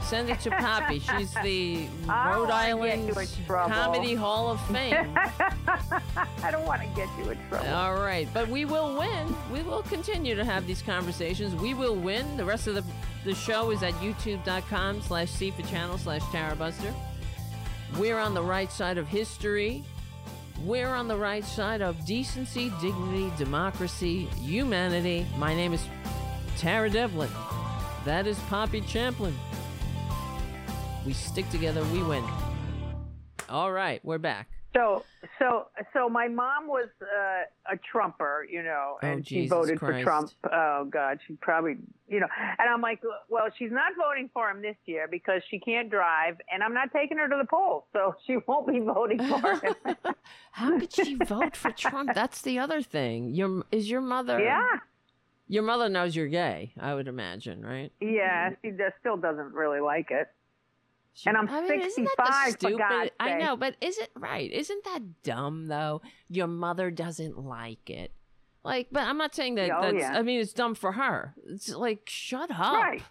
Send 0.04 0.30
it 0.30 0.40
to 0.42 0.52
Poppy. 0.52 1.00
She's 1.00 1.34
the 1.36 1.88
oh, 2.08 2.12
I 2.12 2.36
Rhode 2.36 2.50
Island 2.50 3.08
you 3.08 3.14
in 3.14 3.28
trouble. 3.46 3.74
Comedy 3.74 4.16
Hall 4.16 4.52
of 4.52 4.62
Fame. 4.68 5.12
I 5.18 6.52
don't 6.52 6.66
want 6.66 6.82
to 6.82 6.88
get 6.90 7.08
you 7.18 7.32
in 7.32 7.38
trouble. 7.50 7.70
All 7.70 7.96
right, 7.96 8.28
but 8.34 8.48
we 8.50 8.66
will 8.66 8.98
win. 8.98 9.36
We 9.52 9.62
will 9.64 9.82
continue 9.84 10.36
to 10.36 10.44
have 10.44 10.68
these 10.68 10.82
conversations. 10.82 11.56
We 11.56 11.74
will 11.74 11.96
win. 11.96 12.38
The 12.38 12.46
rest 12.46 12.68
of 12.68 12.76
the 12.76 12.84
the 13.24 13.34
show 13.34 13.72
is 13.72 13.84
at 13.84 13.94
youtube.com 13.96 15.02
slash 15.02 15.32
CFA 15.32 15.70
channel 15.70 15.98
slash 15.98 16.22
Tarabuster. 16.24 16.94
We're 17.98 18.18
on 18.18 18.34
the 18.34 18.44
right 18.44 18.72
side 18.72 18.98
of 18.98 19.08
history. 19.08 19.84
We're 20.64 20.94
on 20.94 21.08
the 21.08 21.16
right 21.16 21.46
side 21.46 21.82
of 21.82 22.06
decency, 22.06 22.72
dignity, 22.82 23.32
democracy, 23.38 24.26
humanity. 24.42 25.26
My 25.38 25.54
name 25.54 25.74
is 25.74 25.88
Tara 26.58 26.90
Devlin. 26.90 27.30
That 28.06 28.28
is 28.28 28.38
Poppy 28.50 28.82
Champlin. 28.82 29.34
We 31.06 31.14
stick 31.14 31.50
together, 31.50 31.84
we 31.86 32.04
win. 32.04 32.24
All 33.50 33.72
right, 33.72 34.04
we're 34.04 34.18
back. 34.18 34.50
So, 34.76 35.04
so, 35.38 35.68
so 35.94 36.10
my 36.10 36.28
mom 36.28 36.68
was 36.68 36.88
uh, 37.02 37.72
a 37.74 37.78
Trumper, 37.92 38.46
you 38.50 38.64
know, 38.64 38.98
Oh, 39.04 39.06
and 39.08 39.26
she 39.28 39.42
Jesus 39.44 39.52
voted 39.56 39.78
Christ. 39.80 40.00
for 40.00 40.04
Trump. 40.04 40.32
Oh 40.52 40.88
God, 40.90 41.20
she 41.28 41.36
probably, 41.36 41.76
you 42.08 42.20
know, 42.20 42.26
and 42.58 42.68
I'm 42.70 42.82
like, 42.82 43.00
well, 43.30 43.46
she's 43.58 43.72
not 43.72 43.92
voting 43.98 44.32
for 44.34 44.50
him 44.50 44.62
this 44.64 44.76
year 44.86 45.08
because 45.10 45.42
she 45.52 45.60
can't 45.60 45.92
drive, 45.92 46.38
and 46.52 46.64
I'm 46.64 46.74
not 46.74 46.92
taking 46.92 47.20
her 47.20 47.30
to 47.30 47.36
the 47.40 47.46
polls, 47.48 47.84
so 47.94 48.16
she 48.26 48.38
won't 48.48 48.68
be 48.68 48.80
voting 48.80 49.20
for 49.20 49.56
him. 49.60 49.76
How 50.52 50.80
could 50.80 50.92
she 50.92 51.16
vote 51.16 51.56
for 51.56 51.70
Trump? 51.72 52.14
That's 52.16 52.42
the 52.42 52.58
other 52.58 52.82
thing. 52.82 53.30
Your 53.36 53.64
is 53.72 53.90
your 53.92 54.02
mother? 54.02 54.40
yeah, 54.40 54.66
Your 55.48 55.64
mother 55.64 55.90
knows 55.90 56.16
you're 56.16 56.28
gay. 56.28 56.74
I 56.80 56.94
would 56.94 57.08
imagine, 57.08 57.66
right? 57.66 57.92
yeah, 58.00 58.52
she 58.62 58.72
just 58.72 58.96
still 59.00 59.18
doesn't 59.18 59.54
really 59.54 59.80
like 59.82 60.10
it. 60.12 60.28
And 61.28 61.38
I'm 61.38 61.48
I 61.48 61.62
mean, 61.62 61.82
isn't 61.82 62.10
that 62.18 62.46
65 62.46 62.72
for? 62.72 62.78
God's 62.78 63.12
I 63.20 63.38
know, 63.38 63.56
but 63.56 63.76
is 63.82 64.00
it 64.00 64.10
right? 64.16 64.52
Isn't 64.52 64.84
that 64.86 65.22
dumb 65.22 65.68
though? 65.68 66.02
Your 66.28 66.48
mother 66.48 66.90
doesn't 66.90 67.38
like 67.38 67.90
it. 67.90 68.12
Like, 68.64 68.88
but 68.92 69.04
I'm 69.04 69.18
not 69.18 69.36
saying 69.36 69.56
that. 69.56 69.70
Oh, 69.72 69.82
that's, 69.82 69.96
yeah. 69.96 70.18
I 70.18 70.22
mean, 70.24 70.40
it's 70.40 70.54
dumb 70.54 70.74
for 70.74 70.94
her. 70.94 71.36
It's 71.48 71.70
like, 71.70 72.04
shut 72.08 72.50
up. 72.50 72.74
Right. 72.74 73.04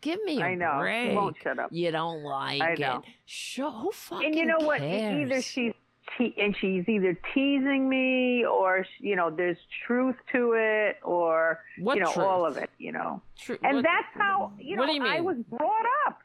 Give 0.00 0.22
me 0.24 0.40
a 0.40 0.44
I 0.44 0.54
know. 0.54 0.74
She 0.76 0.80
break. 0.80 1.16
won't 1.16 1.36
shut 1.42 1.58
up. 1.58 1.68
You 1.70 1.90
don't 1.90 2.22
like 2.22 2.62
I 2.62 2.74
know. 2.74 2.98
it. 2.98 3.04
Sure. 3.26 3.70
Who 3.70 3.90
fucking 3.92 4.26
and 4.26 4.34
you 4.34 4.46
know 4.46 4.58
what? 4.64 4.78
cares? 4.78 5.30
Either 5.30 5.42
she's 5.42 5.74
te- 6.16 6.34
and 6.38 6.56
she's 6.56 6.88
either 6.88 7.18
teasing 7.34 7.88
me, 7.88 8.44
or 8.44 8.86
you 9.00 9.16
know, 9.16 9.30
there's 9.30 9.58
truth 9.86 10.16
to 10.32 10.52
it, 10.56 10.96
or 11.02 11.60
What 11.78 11.96
you 11.96 12.04
know, 12.04 12.12
all 12.16 12.46
of 12.46 12.56
it. 12.56 12.70
You 12.78 12.92
know, 12.92 13.22
and 13.62 13.76
what- 13.76 13.82
that's 13.84 14.06
how 14.14 14.52
you 14.58 14.76
know 14.76 14.84
you 14.84 15.04
I 15.04 15.20
was 15.20 15.36
brought 15.48 15.86
up. 16.06 16.18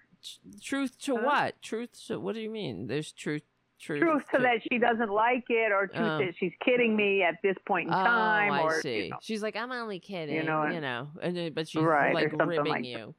truth 0.61 0.97
to 1.01 1.15
Huh? 1.17 1.21
what? 1.23 1.61
Truth 1.61 2.05
to 2.07 2.19
what 2.19 2.35
do 2.35 2.41
you 2.41 2.49
mean? 2.49 2.87
There's 2.87 3.11
truth. 3.11 3.43
Truth, 3.79 3.99
Truth 4.01 4.23
to 4.33 4.37
that 4.43 4.61
she 4.71 4.77
doesn't 4.77 5.09
like 5.09 5.43
it, 5.49 5.73
or 5.73 5.87
truth 5.87 5.99
Oh. 5.99 6.17
that 6.19 6.35
she's 6.39 6.53
kidding 6.63 6.95
me 6.95 7.21
at 7.21 7.35
this 7.43 7.57
point 7.67 7.89
in 7.89 7.93
Oh, 7.93 7.97
time, 7.97 8.53
I 8.53 8.61
or 8.61 8.79
see. 8.79 9.03
you 9.05 9.09
know. 9.09 9.17
She's 9.21 9.43
like, 9.43 9.57
I'm 9.57 9.73
only 9.73 9.99
kidding, 9.99 10.35
you 10.35 10.43
know, 10.43 10.65
you 10.67 10.79
know, 10.79 11.09
and- 11.21 11.35
then- 11.35 11.51
but 11.53 11.67
she's 11.67 11.81
Right, 11.83 12.13
like 12.13 12.31
ribbing 12.31 12.63
like 12.63 12.83
that. 12.83 12.87
you. 12.87 13.13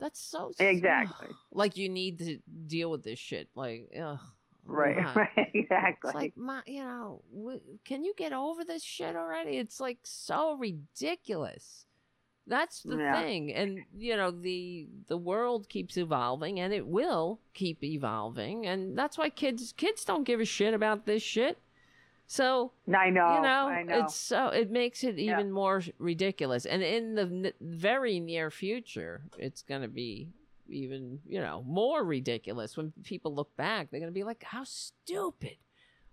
That's 0.00 0.18
so 0.18 0.50
Exactly. 0.58 1.28
like 1.52 1.76
you 1.76 1.88
need 1.88 2.18
to 2.20 2.38
deal 2.66 2.90
with 2.90 3.04
this 3.04 3.20
shit. 3.20 3.50
Like, 3.54 3.88
ugh, 3.96 4.18
Right, 4.64 4.96
right, 5.16 5.50
exactly. 5.54 6.08
It's 6.10 6.14
like, 6.14 6.36
my, 6.36 6.62
you 6.66 6.84
know, 6.84 7.22
w- 7.34 7.60
can 7.84 8.04
you 8.04 8.14
get 8.16 8.32
over 8.32 8.64
this 8.64 8.82
shit 8.82 9.16
already? 9.16 9.56
It's 9.56 9.80
like 9.80 9.98
so 10.04 10.54
ridiculous. 10.56 11.86
That's 12.46 12.82
the 12.82 12.96
Yeah. 12.96 13.20
thing, 13.20 13.52
and 13.54 13.80
you 13.96 14.16
know 14.16 14.30
the 14.32 14.88
the 15.06 15.16
world 15.18 15.68
keeps 15.68 15.96
evolving, 15.96 16.58
and 16.58 16.72
it 16.72 16.86
will 16.86 17.38
keep 17.54 17.84
evolving, 17.84 18.66
and 18.66 18.98
that's 18.98 19.16
why 19.16 19.28
kids 19.30 19.72
kids 19.76 20.04
don't 20.04 20.24
give 20.24 20.40
a 20.40 20.44
shit 20.44 20.74
about 20.74 21.06
this 21.06 21.22
shit. 21.22 21.58
So 22.26 22.72
I 22.88 23.10
know, 23.10 23.34
you 23.34 23.40
know, 23.40 23.68
I 23.68 23.82
know. 23.82 23.98
it's 23.98 24.14
so 24.16 24.48
it 24.48 24.70
makes 24.70 25.04
it 25.04 25.16
Yeah. 25.18 25.32
even 25.32 25.52
more 25.52 25.82
ridiculous. 25.98 26.64
And 26.64 26.82
in 26.82 27.14
the 27.14 27.22
n- 27.22 27.52
very 27.60 28.18
near 28.20 28.50
future, 28.50 29.22
it's 29.38 29.62
going 29.62 29.82
to 29.82 29.88
be 29.88 30.30
even 30.70 31.18
you 31.26 31.40
know 31.40 31.62
more 31.66 32.04
ridiculous 32.04 32.76
when 32.76 32.92
people 33.04 33.34
look 33.34 33.54
back. 33.56 33.90
They're 33.90 34.00
going 34.00 34.12
to 34.12 34.14
be 34.18 34.24
like, 34.24 34.42
"How 34.44 34.64
stupid! 34.64 35.56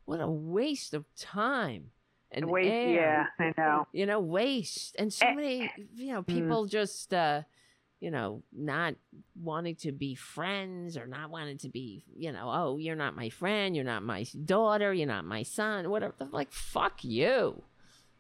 What 0.06 0.20
a 0.22 0.28
waste 0.28 0.94
of 0.94 1.06
time 1.16 1.92
and 2.32 2.50
Waste- 2.50 2.72
air." 2.72 3.30
yeah, 3.40 3.46
I 3.46 3.54
know. 3.58 3.88
You 3.94 4.06
know, 4.06 4.20
waste 4.20 4.96
and 5.00 5.14
so 5.14 5.28
Eh, 5.28 5.34
many. 5.34 5.72
You 5.96 6.14
know, 6.14 6.24
mm. 6.24 6.28
people 6.28 6.66
just. 6.66 7.14
uh 7.14 7.44
you 8.00 8.12
know, 8.12 8.44
not 8.56 8.94
wanting 9.42 9.76
to 9.76 9.92
be 9.92 10.14
friends 10.14 10.98
or 10.98 11.08
not 11.08 11.32
wanting 11.32 11.58
to 11.58 11.68
be, 11.68 12.06
you 12.16 12.32
know, 12.32 12.48
oh, 12.54 12.78
you're 12.78 12.96
not 12.96 13.16
my 13.16 13.28
friend, 13.30 13.76
you're 13.76 13.84
not 13.84 14.04
my 14.04 14.24
daughter, 14.46 14.94
you're 14.94 15.08
not 15.08 15.26
my 15.26 15.42
son, 15.42 15.90
whatever. 15.90 16.14
Like, 16.32 16.52
fuck 16.52 17.04
you. 17.04 17.64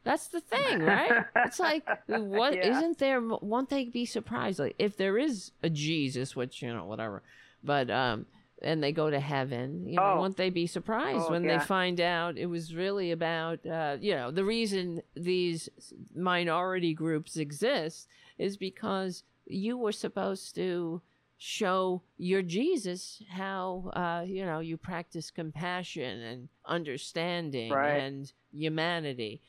That's 0.08 0.28
the 0.28 0.42
thing, 0.42 0.82
right? 0.82 1.26
it's 1.46 1.60
like, 1.60 1.84
what 2.08 2.56
Yeah. 2.56 2.80
not 2.82 2.98
there? 2.98 3.22
Won't 3.22 3.70
they 3.70 3.86
be 3.86 4.06
surprised? 4.06 4.60
Like, 4.60 4.76
if 4.80 4.98
there 4.98 5.18
is 5.18 5.52
a 5.62 5.70
Jesus, 5.70 6.36
which 6.36 6.62
you 6.62 6.74
know, 6.74 6.86
whatever, 6.86 7.22
but 7.64 7.90
um, 7.92 8.26
and 8.62 8.82
they 8.84 8.92
go 8.92 9.10
to 9.12 9.20
heaven, 9.20 9.88
you 9.88 9.98
know, 9.98 10.14
Oh. 10.16 10.20
won't 10.22 10.38
they 10.38 10.50
be 10.50 10.66
surprised 10.66 11.26
Oh, 11.28 11.32
when 11.32 11.44
yeah. 11.44 11.60
they 11.60 11.66
find 11.66 12.00
out 12.02 12.38
it 12.38 12.48
was 12.48 12.74
really 12.74 13.12
about, 13.12 13.64
uh, 13.66 13.98
you 14.00 14.16
know, 14.16 14.32
the 14.32 14.44
reason 14.46 15.02
these 15.16 15.70
minority 16.16 16.94
groups 16.94 17.38
exist 17.38 18.08
is 18.38 18.58
because 18.58 19.24
you 19.46 19.78
were 19.78 19.92
supposed 19.92 20.56
to 20.56 21.02
show 21.40 22.02
your 22.18 22.42
Jesus 22.42 23.22
how 23.30 23.92
uh, 23.96 24.24
you 24.26 24.44
know 24.44 24.60
you 24.60 24.76
practice 24.76 25.30
compassion 25.30 26.20
and 26.22 26.50
understanding 26.66 27.72
Right. 27.72 27.98
and 28.00 28.32
humanity, 28.52 29.42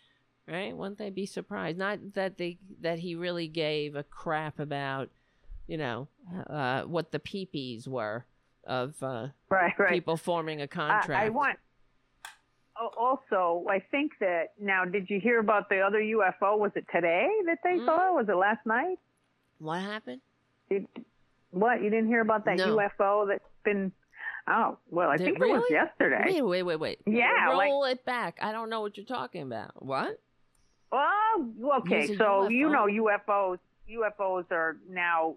right? 0.49 0.77
Wouldn't 0.77 0.99
they 0.99 1.11
be 1.11 1.27
surprised? 1.27 1.79
Not 1.79 2.15
that 2.15 2.39
they 2.39 2.59
that 2.81 2.99
he 2.99 3.15
really 3.15 3.49
gave 3.49 3.95
a 3.97 4.03
crap 4.03 4.59
about, 4.59 5.11
you 5.67 5.77
know, 5.77 6.09
uh, 6.49 6.83
what 6.83 7.13
the 7.13 7.19
peepees 7.19 7.87
were 7.87 8.25
of 8.65 8.95
uh, 9.03 9.29
right, 9.51 9.73
right. 9.79 9.91
people 9.91 10.17
forming 10.17 10.61
a 10.61 10.69
contract. 10.69 11.11
I 11.11 11.29
want. 11.31 11.59
Also, 12.97 13.65
I 13.69 13.81
think 13.91 14.13
that 14.21 14.53
now. 14.61 14.85
Did 14.85 15.11
you 15.11 15.19
hear 15.19 15.41
about 15.41 15.69
the 15.69 15.81
other 15.81 15.99
UFO? 15.99 16.57
Was 16.59 16.71
it 16.77 16.85
today 16.95 17.27
that 17.47 17.59
they 17.65 17.71
Mm. 17.79 17.87
saw? 17.87 18.13
Was 18.15 18.29
it 18.29 18.35
last 18.37 18.65
night? 18.67 18.99
what 19.59 19.81
happened? 19.81 20.21
Did, 20.71 20.87
what 21.51 21.83
you 21.83 21.91
didn't 21.91 22.07
hear 22.07 22.21
about 22.21 22.45
that 22.45 22.59
No. 22.59 22.77
UFO 22.77 23.27
that's 23.27 23.43
been? 23.65 23.91
Oh 24.47 24.79
well, 24.91 25.09
I 25.11 25.17
Did- 25.17 25.25
think 25.25 25.41
it 25.41 25.49
was 25.49 25.65
yesterday. 25.69 26.23
Wait, 26.27 26.43
wait, 26.43 26.63
wait, 26.63 26.77
wait. 26.77 26.99
Yeah, 27.07 27.49
like- 27.53 27.69
roll 27.69 27.85
it 27.85 28.05
back. 28.05 28.39
I 28.41 28.53
don't 28.53 28.71
know 28.71 28.81
what 28.81 28.97
you're 28.97 29.05
talking 29.07 29.43
about. 29.43 29.83
What? 29.85 30.21
Oh, 30.93 31.51
okay. 31.79 32.17
So 32.17 32.49
you 32.49 32.71
know 32.71 32.87
UFOs. 32.87 33.59
UFOs 33.91 34.51
are 34.51 34.77
now 34.91 35.37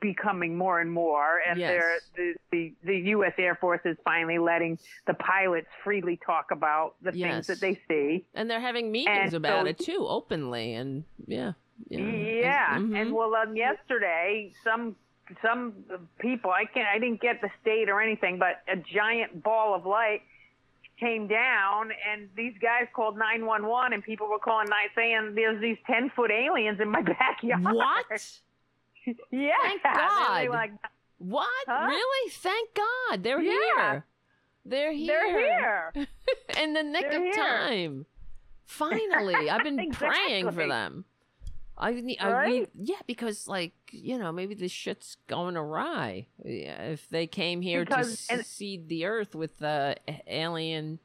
becoming 0.00 0.56
more 0.56 0.80
and 0.80 0.90
more, 0.90 1.40
and 1.48 1.58
Yes. 1.60 1.70
they're 1.70 1.98
the, 2.16 2.34
the 2.50 2.74
the 2.84 2.96
U.S. 3.10 3.32
Air 3.38 3.56
Force 3.56 3.80
is 3.84 3.96
finally 4.04 4.38
letting 4.38 4.78
the 5.06 5.14
pilots 5.14 5.68
freely 5.84 6.18
talk 6.24 6.50
about 6.50 6.94
the 7.02 7.12
Yes. 7.16 7.46
things 7.46 7.46
that 7.48 7.60
they 7.60 7.80
see. 7.88 8.24
And 8.34 8.48
they're 8.50 8.60
having 8.60 8.90
meetings 8.90 9.18
And 9.26 9.34
about 9.34 9.64
so- 9.64 9.68
it 9.70 9.78
too, 9.78 10.06
openly, 10.08 10.74
and 10.74 11.04
yeah, 11.26 11.52
yeah, 11.88 11.98
Yeah, 12.00 12.78
Mhm. 12.78 13.00
and 13.00 13.12
well, 13.12 13.34
um, 13.34 13.54
yesterday 13.56 14.52
some 14.64 14.96
some 15.42 15.74
people 16.20 16.50
I 16.52 16.64
can't 16.64 16.88
I 16.88 16.98
didn't 16.98 17.20
get 17.20 17.40
the 17.40 17.50
state 17.60 17.88
or 17.88 18.00
anything, 18.00 18.38
but 18.38 18.62
a 18.68 18.76
giant 18.76 19.42
ball 19.42 19.74
of 19.74 19.84
light 19.84 20.22
came 20.98 21.28
down, 21.28 21.90
and 22.10 22.28
these 22.36 22.54
guys 22.60 22.86
called 22.94 23.18
nine 23.18 23.44
one 23.46 23.66
one, 23.66 23.92
and 23.92 24.02
people 24.02 24.28
were 24.28 24.38
calling 24.38 24.66
nine 24.70 24.88
saying 24.94 25.32
there's 25.34 25.60
these 25.60 25.76
ten 25.86 26.10
foot 26.16 26.30
aliens 26.30 26.80
in 26.80 26.90
my 26.90 27.02
backyard. 27.18 27.62
What? 27.62 28.40
yeah, 29.30 29.50
Thank 29.62 29.82
God. 29.82 30.48
Like, 30.48 30.72
What? 31.18 31.48
Huh? 31.68 31.86
Really? 31.86 32.30
Thank 32.30 32.70
God 32.74 33.22
they're 33.22 33.40
Yeah. 33.40 33.52
here. 33.52 34.06
They're 34.64 34.92
here. 34.92 35.92
they're 35.92 35.92
here. 35.94 36.06
in 36.62 36.72
the 36.72 36.82
nick 36.82 37.02
They're 37.08 37.18
of 37.18 37.22
here. 37.22 37.34
time. 37.34 38.06
Finally, 38.64 39.48
I've 39.48 39.62
been 39.62 39.90
praying 39.92 40.50
for 40.50 40.66
them. 40.66 41.04
I 41.78 41.92
need, 41.92 42.18
I 42.20 42.32
Right? 42.32 42.52
need, 42.52 42.68
yeah, 42.74 43.00
because 43.06 43.46
like 43.48 43.72
you 43.90 44.18
know, 44.18 44.32
maybe 44.32 44.54
this 44.54 44.72
shit's 44.72 45.16
going 45.26 45.56
awry. 45.56 46.26
If 46.44 47.08
they 47.10 47.26
came 47.26 47.60
here 47.60 47.84
Because- 47.84 48.26
to 48.28 48.42
seed 48.42 48.88
the 48.88 49.04
earth 49.06 49.34
with 49.34 49.58
the 49.58 49.96
alien, 50.26 50.98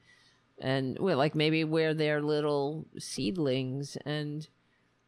and 0.60 0.98
well, 0.99 1.18
like 1.18 1.35
maybe 1.35 1.64
we're 1.64 1.93
their 1.93 2.22
little 2.22 2.85
seedlings, 2.98 3.98
and 4.06 4.48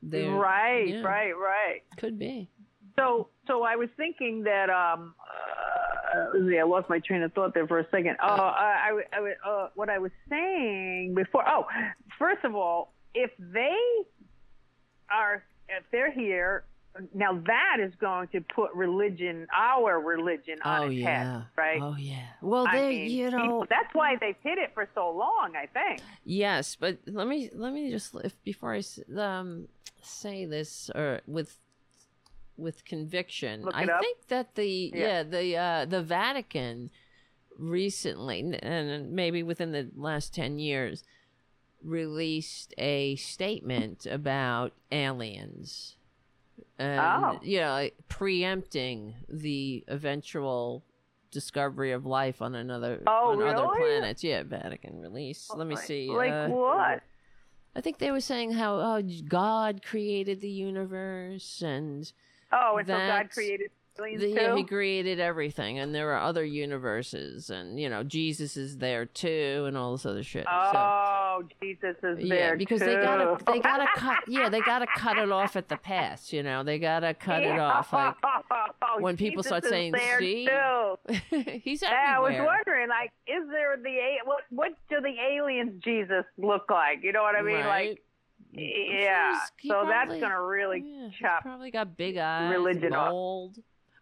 they're 0.01 0.31
right, 0.31 0.87
yeah, 0.87 1.01
right, 1.01 1.31
right. 1.37 1.81
could 1.97 2.19
be. 2.19 2.49
So, 2.97 3.29
so 3.47 3.63
I 3.63 3.75
was 3.75 3.89
thinking 3.97 4.43
that 4.43 4.69
um, 4.69 5.15
uh, 6.13 6.37
yeah, 6.39 6.61
I 6.61 6.63
lost 6.63 6.89
my 6.89 6.99
train 6.99 7.23
of 7.23 7.33
thought 7.33 7.53
there 7.53 7.65
for 7.67 7.79
a 7.79 7.87
second. 7.89 8.17
Oh, 8.21 8.27
I, 8.27 8.99
I, 9.13 9.17
I, 9.17 9.49
uh, 9.49 9.69
what 9.75 9.89
I 9.89 9.97
was 9.97 10.11
saying 10.29 11.15
before. 11.15 11.43
Oh, 11.47 11.65
first 12.19 12.43
of 12.43 12.53
all, 12.53 12.93
if 13.15 13.31
they 13.39 13.77
are, 15.11 15.43
if 15.69 15.83
they're 15.91 16.11
here, 16.11 16.63
now 17.13 17.33
that 17.47 17.77
is 17.81 17.91
going 17.99 18.27
to 18.29 18.41
put 18.55 18.71
religion, 18.75 19.47
our 19.55 19.99
religion, 19.99 20.59
on 20.63 20.81
Oh 20.81 20.85
its 20.91 20.95
yeah. 20.95 21.33
head, 21.37 21.45
right? 21.57 21.81
Oh 21.81 21.95
yeah. 21.97 22.25
Well, 22.41 22.67
I 22.67 22.77
they, 22.79 22.89
mean, 22.89 23.11
you 23.11 23.31
know, 23.31 23.41
people- 23.41 23.65
that's 23.69 23.93
why 23.93 24.15
they've 24.19 24.35
hid 24.43 24.59
it 24.59 24.71
for 24.73 24.87
so 24.93 25.09
long. 25.09 25.53
I 25.55 25.65
think. 25.67 26.01
Yes, 26.23 26.75
but 26.75 26.99
let 27.07 27.27
me 27.27 27.49
let 27.53 27.73
me 27.73 27.89
just 27.89 28.13
if 28.23 28.33
before 28.43 28.73
I 28.75 28.81
um 29.17 29.67
say 30.01 30.45
this 30.45 30.91
or 30.93 31.21
with 31.27 31.57
with 32.57 32.85
conviction, 32.85 33.67
I 33.73 33.85
up. 33.85 33.99
think 33.99 34.27
that 34.27 34.53
the 34.55 34.91
yeah, 34.93 34.99
Yeah. 35.07 35.23
the 35.23 35.57
uh 35.57 35.85
the 35.85 36.03
Vatican 36.03 36.91
recently 37.57 38.57
and 38.61 39.11
maybe 39.11 39.43
within 39.43 39.71
the 39.71 39.87
last 39.95 40.33
10 40.33 40.57
years 40.57 41.03
released 41.83 42.73
a 42.77 43.15
statement 43.17 44.05
about 44.05 44.73
aliens 44.91 45.97
and 46.79 46.99
Oh. 46.99 47.39
you 47.43 47.59
know 47.59 47.71
like, 47.71 47.95
preempting 48.07 49.15
the 49.27 49.83
eventual 49.87 50.83
discovery 51.31 51.91
of 51.91 52.05
life 52.05 52.41
on 52.41 52.55
another 52.55 53.01
Oh, 53.07 53.31
on 53.31 53.41
other 53.41 53.67
planets. 53.75 54.23
Yeah, 54.23 54.43
Vatican 54.43 55.01
release. 55.01 55.49
Let 55.53 55.67
me 55.67 55.75
see. 55.75 56.09
Like 56.09 56.31
uh, 56.31 56.47
what? 56.47 57.01
I 57.75 57.81
think 57.81 57.97
they 57.97 58.11
were 58.11 58.21
saying 58.21 58.51
how 58.51 58.75
oh, 58.75 59.01
God 59.27 59.81
created 59.83 60.41
the 60.41 60.49
universe 60.49 61.61
and 61.61 62.11
Oh, 62.51 62.77
and 62.77 62.87
so 62.87 62.97
God 62.97 63.29
created 63.31 63.61
aliens 63.63 63.69
the, 63.69 63.69
too. 63.69 63.82
Yeah, 63.99 64.55
he 64.55 64.63
created 64.63 65.19
everything, 65.19 65.79
and 65.79 65.93
there 65.93 66.11
are 66.13 66.21
other 66.21 66.43
universes, 66.43 67.49
and 67.49 67.79
you 67.79 67.89
know 67.89 68.03
Jesus 68.03 68.57
is 68.57 68.77
there 68.77 69.05
too, 69.05 69.65
and 69.67 69.77
all 69.77 69.91
this 69.93 70.05
other 70.05 70.23
shit. 70.23 70.45
so, 70.45 70.49
Oh, 70.51 71.43
Jesus 71.61 71.95
is 72.03 72.19
yeah, 72.19 72.35
there 72.35 72.57
because 72.57 72.79
too. 72.79 72.85
they 72.87 72.93
gotta 72.95 73.37
they 73.51 73.59
gotta 73.71 73.87
cut 73.95 74.19
yeah 74.27 74.49
they 74.49 74.61
gotta 74.61 74.87
cut 74.97 75.17
it 75.17 75.31
off 75.31 75.55
at 75.55 75.69
the 75.69 75.77
pass. 75.77 76.31
You 76.33 76.43
know 76.43 76.63
they 76.63 76.79
gotta 76.79 77.13
cut 77.13 77.43
it 77.43 77.59
off 77.59 77.91
like 77.93 78.15
Oh, 78.81 78.97
when 78.99 79.17
people 79.17 79.43
Jesus 79.43 79.47
start 79.49 79.65
saying, 79.65 79.93
"See?" 80.19 80.47
he's 81.63 81.81
Yeah, 81.81 82.15
I 82.17 82.19
was 82.19 82.33
wondering, 82.37 82.89
like, 82.89 83.11
is 83.27 83.47
there 83.49 83.77
the 83.81 83.89
a- 83.89 84.19
what? 84.25 84.43
What 84.49 84.71
do 84.89 85.01
the 85.01 85.13
aliens 85.19 85.81
Jesus 85.83 86.23
look 86.37 86.69
like? 86.69 86.99
You 87.03 87.11
know 87.11 87.21
what 87.23 87.35
I 87.35 87.41
mean? 87.41 87.55
Right. 87.65 87.89
Like, 87.89 88.03
yeah. 88.55 89.39
so 89.65 89.69
probably- 89.69 89.89
that's 89.91 90.21
gonna 90.21 90.41
really 90.43 90.83
yeah, 90.85 91.09
chop. 91.19 91.41
probably 91.43 91.71
got 91.71 91.97
big 91.97 92.17
eyes, 92.17 92.51
religion 92.51 92.93
up. 92.93 93.11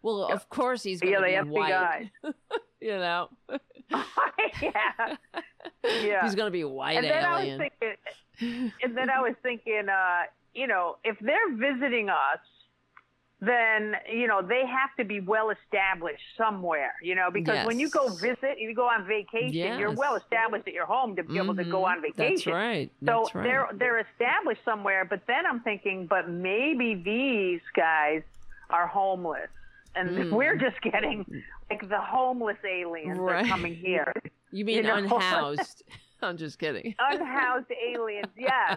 Well, 0.02 0.24
of 0.24 0.48
course 0.48 0.82
he's 0.82 1.00
gonna 1.00 1.28
Yeah, 1.28 1.42
be 1.42 1.48
white. 1.48 2.10
you 2.80 2.98
know, 2.98 3.28
yeah. 4.62 5.16
Yeah. 6.00 6.22
he's 6.22 6.34
gonna 6.36 6.50
be 6.50 6.64
white 6.64 6.96
and 6.96 7.04
then 7.04 7.24
alien. 7.24 7.60
I 7.60 7.64
was 7.64 7.70
thinking, 7.80 8.74
and 8.82 8.96
then 8.96 9.10
I 9.10 9.20
was 9.20 9.34
thinking, 9.42 9.86
uh, 9.88 10.22
you 10.54 10.66
know, 10.66 10.96
if 11.04 11.16
they're 11.20 11.54
visiting 11.56 12.08
us, 12.08 12.38
then 13.40 13.94
you 14.12 14.28
know 14.28 14.40
they 14.40 14.64
have 14.66 14.90
to 14.98 15.04
be 15.04 15.18
well 15.20 15.50
established 15.50 16.22
somewhere, 16.36 16.94
you 17.02 17.14
know, 17.16 17.28
because 17.32 17.66
when 17.66 17.80
you 17.80 17.88
go 17.90 18.08
visit, 18.14 18.58
you 18.58 18.72
go 18.74 18.84
on 18.86 19.04
vacation, 19.06 19.78
you're 19.78 19.90
well 19.90 20.14
established 20.16 20.68
at 20.68 20.74
your 20.74 20.86
home 20.86 21.16
to 21.16 21.24
be 21.24 21.38
able 21.38 21.56
to 21.56 21.64
go 21.64 21.80
Mhm. 21.82 21.90
on 21.90 22.02
vacation. 22.02 22.32
That's 22.34 22.46
right. 22.46 22.90
So 23.04 23.22
That's 23.24 23.34
right. 23.34 23.42
they're 23.44 23.68
they're 23.74 23.98
established 23.98 24.64
somewhere, 24.64 25.04
but 25.04 25.26
then 25.26 25.44
I'm 25.46 25.60
thinking, 25.60 26.06
but 26.06 26.28
maybe 26.28 26.94
these 26.94 27.60
guys 27.74 28.22
are 28.70 28.86
homeless, 28.86 29.50
and 29.94 30.10
Mm. 30.16 30.32
we're 30.32 30.56
just 30.56 30.80
getting 30.82 31.24
like 31.70 31.88
the 31.88 32.00
homeless 32.00 32.56
aliens 32.68 33.18
Right. 33.18 33.44
are 33.44 33.48
coming 33.48 33.74
here. 33.74 34.12
You 34.54 34.66
mean 34.66 34.82
know? 34.82 34.96
unhoused? 34.96 35.82
I'm 36.22 36.36
just 36.36 36.58
kidding. 36.58 36.94
unhoused 36.98 37.70
aliens. 37.90 38.26
Yes, 38.36 38.76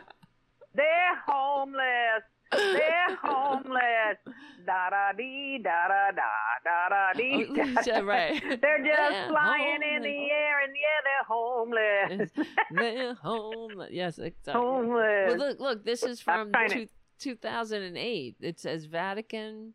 they're 0.73 1.15
homeless. 1.27 2.23
They're 2.51 3.15
homeless. 3.21 4.17
Da 4.65 4.89
da 4.89 5.11
dee 5.17 5.59
da 5.61 5.87
da 5.89 6.11
da 6.11 6.21
da 6.63 6.89
da 6.89 7.13
dee. 7.19 7.45
Oh, 7.93 8.03
right. 8.03 8.41
They're 8.61 8.77
just 8.77 9.11
They're 9.11 9.27
flying 9.27 9.81
in 9.95 10.01
the 10.03 10.29
air, 10.31 10.61
and 10.63 10.73
yeah, 10.75 11.01
they're 11.03 11.27
homeless. 11.27 12.31
They're 12.71 13.13
homeless. 13.15 13.89
Yes, 13.91 14.17
exactly. 14.17 14.53
Homeless. 14.53 15.27
Well, 15.27 15.37
look, 15.37 15.59
look. 15.59 15.83
This 15.85 16.03
is 16.03 16.21
from 16.21 16.51
two, 16.69 16.87
2008. 17.19 18.35
It 18.39 18.59
says 18.61 18.85
Vatican 18.85 19.73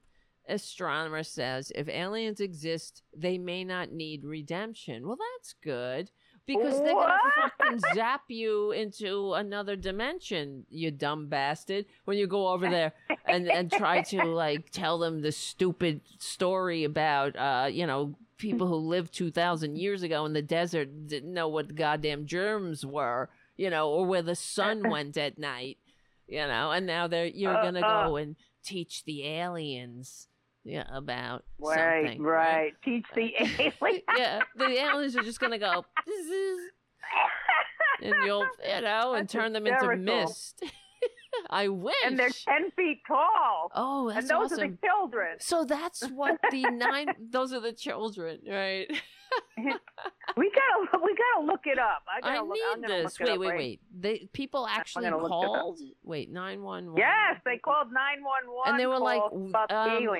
astronomer 0.50 1.22
says 1.22 1.72
if 1.74 1.88
aliens 1.88 2.40
exist, 2.40 3.02
they 3.16 3.38
may 3.38 3.64
not 3.64 3.92
need 3.92 4.24
redemption. 4.24 5.06
Well, 5.06 5.18
that's 5.36 5.54
good 5.62 6.10
because 6.46 6.80
they're 6.80 6.94
gonna 6.94 7.18
fucking 7.58 7.80
zap 7.94 8.22
you 8.28 8.72
into 8.72 9.34
another 9.34 9.76
dimension, 9.76 10.66
you 10.68 10.90
dumb 10.90 11.28
bastard. 11.28 11.86
When 12.04 12.18
you 12.18 12.26
go 12.26 12.48
over 12.48 12.68
there 12.68 12.92
and 13.26 13.48
and 13.48 13.70
try 13.70 14.02
to 14.02 14.24
like 14.24 14.70
tell 14.70 14.98
them 14.98 15.22
the 15.22 15.32
stupid 15.32 16.00
story 16.18 16.84
about 16.84 17.36
uh 17.36 17.68
you 17.70 17.86
know 17.86 18.16
people 18.38 18.66
who 18.66 18.76
lived 18.76 19.12
2000 19.12 19.76
years 19.76 20.02
ago 20.02 20.24
in 20.24 20.32
the 20.32 20.42
desert 20.42 21.06
didn't 21.06 21.32
know 21.34 21.46
what 21.46 21.74
goddamn 21.74 22.24
germs 22.26 22.84
were 22.86 23.28
you 23.58 23.68
know 23.68 23.90
or 23.90 24.06
where 24.06 24.22
the 24.22 24.34
sun 24.34 24.88
went 24.94 25.16
at 25.18 25.38
night 25.38 25.76
you 26.26 26.38
know 26.38 26.70
and 26.72 26.86
now 26.86 27.06
they're 27.06 27.26
you're 27.26 27.54
Uh, 27.58 27.62
gonna 27.62 27.80
uh. 27.86 28.06
go 28.08 28.16
and 28.16 28.36
teach 28.64 29.04
the 29.04 29.26
aliens 29.26 30.26
yeah 30.64 30.84
about 30.92 31.44
Right, 31.58 32.04
something 32.06 32.22
right. 32.22 32.72
Teach 32.84 33.06
the 33.14 33.32
aliens. 33.40 34.02
yeah 34.16 34.40
the 34.56 34.68
aliens 34.70 35.16
are 35.16 35.22
just 35.22 35.40
gonna 35.40 35.58
go 35.58 35.84
and 38.02 38.14
you'll 38.24 38.46
you 38.66 38.80
know 38.82 39.14
and 39.14 39.22
That's 39.28 39.32
turn 39.32 39.52
them 39.52 39.66
into 39.66 39.96
mist 39.96 40.62
i 41.50 41.68
wish 41.68 41.94
And 42.04 42.18
they're 42.18 42.28
ten 42.30 42.70
feet 42.76 43.00
tall. 43.06 43.70
oh 43.74 44.08
that's 44.10 44.20
and 44.20 44.28
those 44.28 44.52
are 44.52 44.56
the 44.68 44.76
children. 44.84 45.36
so 45.38 45.64
that's 45.64 46.06
what 46.10 46.38
the 46.50 46.62
nine 46.64 47.06
those 47.30 47.52
are 47.52 47.60
the 47.60 47.72
children 47.72 48.40
right 48.48 48.90
We 50.36 50.50
gotta 50.50 51.04
we 51.04 51.14
gotta 51.14 51.46
look 51.46 51.62
it 51.66 51.78
up. 51.78 52.02
I 52.08 52.20
gotta 52.20 52.38
I 52.38 52.42
look. 52.42 52.56
Need 52.78 52.88
this. 52.88 53.18
look 53.20 53.28
it 53.28 53.32
Wait, 53.32 53.32
up 53.34 53.38
wait, 53.40 53.48
right- 53.48 53.58
wait. 53.58 53.80
They 53.98 54.28
people 54.32 54.66
actually 54.66 55.04
gonna 55.04 55.16
look 55.18 55.30
it 55.30 55.34
up. 55.34 55.60
called. 55.60 55.80
Wait, 56.04 56.30
nine 56.30 56.62
one 56.62 56.86
one. 56.92 56.96
Yes, 56.96 57.40
they 57.44 57.58
called 57.58 57.88
nine 57.92 58.22
one 58.22 58.54
one. 58.54 58.68
and 58.70 58.78
they 58.80 58.86
were 58.86 58.98
like, 58.98 59.20
um, 59.32 59.52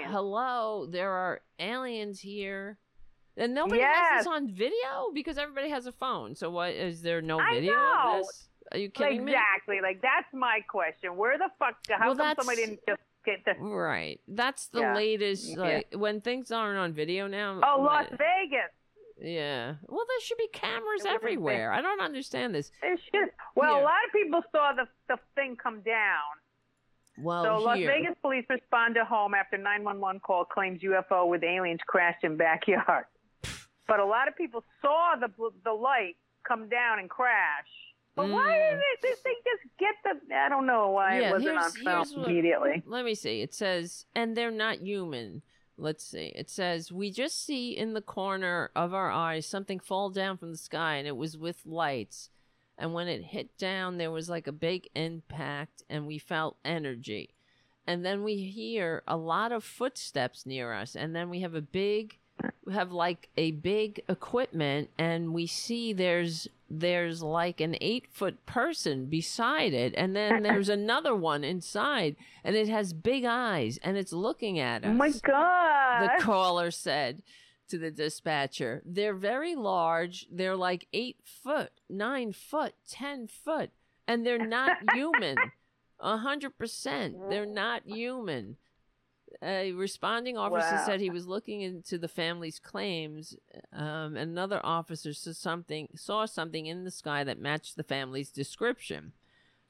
"Hello, 0.08 0.86
there 0.86 1.10
are 1.12 1.40
aliens 1.58 2.20
here." 2.20 2.78
And 3.36 3.54
nobody 3.54 3.80
has 3.80 3.94
Yes. 3.94 4.18
this 4.20 4.26
on 4.26 4.48
video 4.52 5.10
because 5.14 5.38
everybody 5.38 5.70
has 5.70 5.86
a 5.86 5.92
phone. 5.92 6.34
So 6.34 6.50
what 6.50 6.72
is 6.72 7.00
there 7.02 7.22
no 7.22 7.38
video 7.50 7.74
of 7.74 8.18
this? 8.18 8.48
Are 8.72 8.78
you 8.78 8.90
kidding 8.90 9.24
me? 9.24 9.32
exactly. 9.32 9.78
Like 9.80 10.02
that's 10.02 10.26
my 10.34 10.60
question. 10.68 11.16
Where 11.16 11.38
the 11.38 11.48
fuck? 11.58 11.76
How 11.88 12.08
Well, 12.08 12.16
come 12.16 12.34
somebody 12.36 12.66
didn't 12.66 12.80
just 12.86 13.00
get 13.24 13.44
the? 13.46 13.54
Right. 13.62 14.20
That's 14.26 14.66
the 14.68 14.80
Yeah. 14.80 14.94
latest. 14.96 15.48
Yeah. 15.50 15.56
Like 15.56 15.86
when 15.94 16.20
things 16.20 16.50
aren't 16.50 16.78
on 16.78 16.92
video 16.92 17.28
now. 17.28 17.60
Oh, 17.62 17.80
Las 17.82 18.08
Vegas. 18.10 18.72
Yeah. 19.20 19.74
Well, 19.86 20.04
there 20.08 20.20
should 20.22 20.38
be 20.38 20.48
cameras 20.52 21.04
everywhere. 21.06 21.72
I 21.72 21.80
don't 21.82 22.00
understand 22.00 22.54
this. 22.54 22.70
There 22.80 22.96
should. 22.96 23.30
Well, 23.54 23.74
Here. 23.74 23.82
a 23.82 23.84
lot 23.84 24.00
of 24.06 24.12
people 24.12 24.42
saw 24.50 24.72
the 24.74 24.86
the 25.08 25.16
thing 25.34 25.56
come 25.62 25.82
down. 25.82 26.32
Well, 27.22 27.44
so 27.44 27.58
Las 27.64 27.76
here. 27.76 27.88
Vegas 27.90 28.14
police 28.22 28.46
respond 28.48 28.94
to 28.94 29.04
home 29.04 29.34
after 29.34 29.58
911 29.58 30.20
call 30.20 30.44
claims 30.46 30.80
UFO 30.82 31.28
with 31.28 31.42
aliens 31.44 31.80
crashed 31.86 32.24
in 32.24 32.36
backyard. 32.38 33.04
but 33.86 34.00
a 34.00 34.06
lot 34.06 34.26
of 34.28 34.36
people 34.36 34.64
saw 34.80 35.14
the 35.20 35.28
the 35.64 35.72
light 35.72 36.16
come 36.48 36.68
down 36.68 36.98
and 36.98 37.10
crash. 37.10 37.66
But 38.16 38.28
why 38.28 38.48
Mm. 38.48 38.70
did 38.70 38.78
they, 38.80 39.08
did 39.08 39.18
they 39.24 39.34
just 39.44 39.78
get 39.78 39.94
the? 40.02 40.34
I 40.34 40.48
don't 40.48 40.66
know 40.66 40.90
why 40.90 41.20
Yeah, 41.20 41.28
it 41.28 41.32
wasn't 41.32 41.58
on 41.58 41.70
film 41.72 41.98
what- 42.22 42.28
immediately. 42.30 42.82
Let 42.86 43.04
me 43.04 43.14
see. 43.14 43.42
It 43.42 43.54
says, 43.54 44.06
and 44.14 44.36
they're 44.36 44.50
not 44.50 44.80
human. 44.80 45.42
Let's 45.80 46.04
see. 46.04 46.32
It 46.34 46.50
says, 46.50 46.92
we 46.92 47.10
just 47.10 47.44
see 47.44 47.76
in 47.76 47.94
the 47.94 48.02
corner 48.02 48.70
of 48.76 48.92
our 48.92 49.10
eyes 49.10 49.46
something 49.46 49.80
fall 49.80 50.10
down 50.10 50.36
from 50.36 50.50
the 50.52 50.58
sky, 50.58 50.96
and 50.96 51.08
it 51.08 51.16
was 51.16 51.38
with 51.38 51.64
lights. 51.64 52.28
And 52.76 52.92
when 52.92 53.08
it 53.08 53.24
hit 53.24 53.56
down, 53.56 53.96
there 53.96 54.10
was 54.10 54.28
like 54.28 54.46
a 54.46 54.52
big 54.52 54.88
impact, 54.94 55.82
and 55.88 56.06
we 56.06 56.18
felt 56.18 56.58
energy. 56.64 57.30
And 57.86 58.04
then 58.04 58.22
we 58.22 58.36
hear 58.36 59.02
a 59.08 59.16
lot 59.16 59.52
of 59.52 59.64
footsteps 59.64 60.44
near 60.44 60.74
us, 60.74 60.94
and 60.94 61.16
then 61.16 61.30
we 61.30 61.40
have 61.40 61.54
a 61.54 61.62
big, 61.62 62.18
we 62.66 62.74
have 62.74 62.92
like 62.92 63.30
a 63.38 63.52
big 63.52 64.02
equipment, 64.06 64.90
and 64.98 65.32
we 65.32 65.46
see 65.46 65.94
there's 65.94 66.46
there's 66.70 67.20
like 67.22 67.60
an 67.60 67.76
eight 67.80 68.06
foot 68.12 68.46
person 68.46 69.06
beside 69.06 69.74
it, 69.74 69.92
and 69.96 70.14
then 70.14 70.32
uh-uh. 70.34 70.40
there's 70.40 70.68
another 70.68 71.14
one 71.14 71.42
inside, 71.42 72.14
and 72.44 72.54
it 72.54 72.68
has 72.68 72.92
big 72.92 73.24
eyes, 73.24 73.78
and 73.82 73.96
it's 73.96 74.12
looking 74.12 74.58
at 74.60 74.84
us 74.84 74.90
Oh 74.90 74.94
my 74.94 75.10
god! 75.10 76.02
the 76.02 76.22
caller 76.22 76.70
said 76.70 77.22
to 77.68 77.78
the 77.78 77.90
dispatcher. 77.90 78.82
They're 78.84 79.14
very 79.14 79.56
large. 79.56 80.26
They're 80.30 80.56
like 80.56 80.86
eight 80.92 81.18
foot, 81.24 81.72
nine 81.88 82.32
foot, 82.32 82.74
ten 82.88 83.26
foot, 83.26 83.70
and 84.06 84.24
they're 84.24 84.46
not 84.46 84.78
human. 84.94 85.36
A 85.98 86.18
hundred 86.18 86.56
percent, 86.56 87.16
they're 87.28 87.44
not 87.44 87.82
human. 87.84 88.56
A 89.42 89.72
responding 89.72 90.36
officer 90.36 90.76
Wow. 90.76 90.82
said 90.84 91.00
he 91.00 91.10
was 91.10 91.26
looking 91.26 91.60
into 91.62 91.98
the 91.98 92.08
family's 92.08 92.58
claims. 92.58 93.36
Um, 93.72 94.16
another 94.16 94.60
officer 94.64 95.12
saw 95.12 95.32
something 95.32 95.88
saw 95.94 96.26
something 96.26 96.66
in 96.66 96.84
the 96.84 96.90
sky 96.90 97.24
that 97.24 97.38
matched 97.38 97.76
the 97.76 97.82
family's 97.84 98.30
description, 98.30 99.12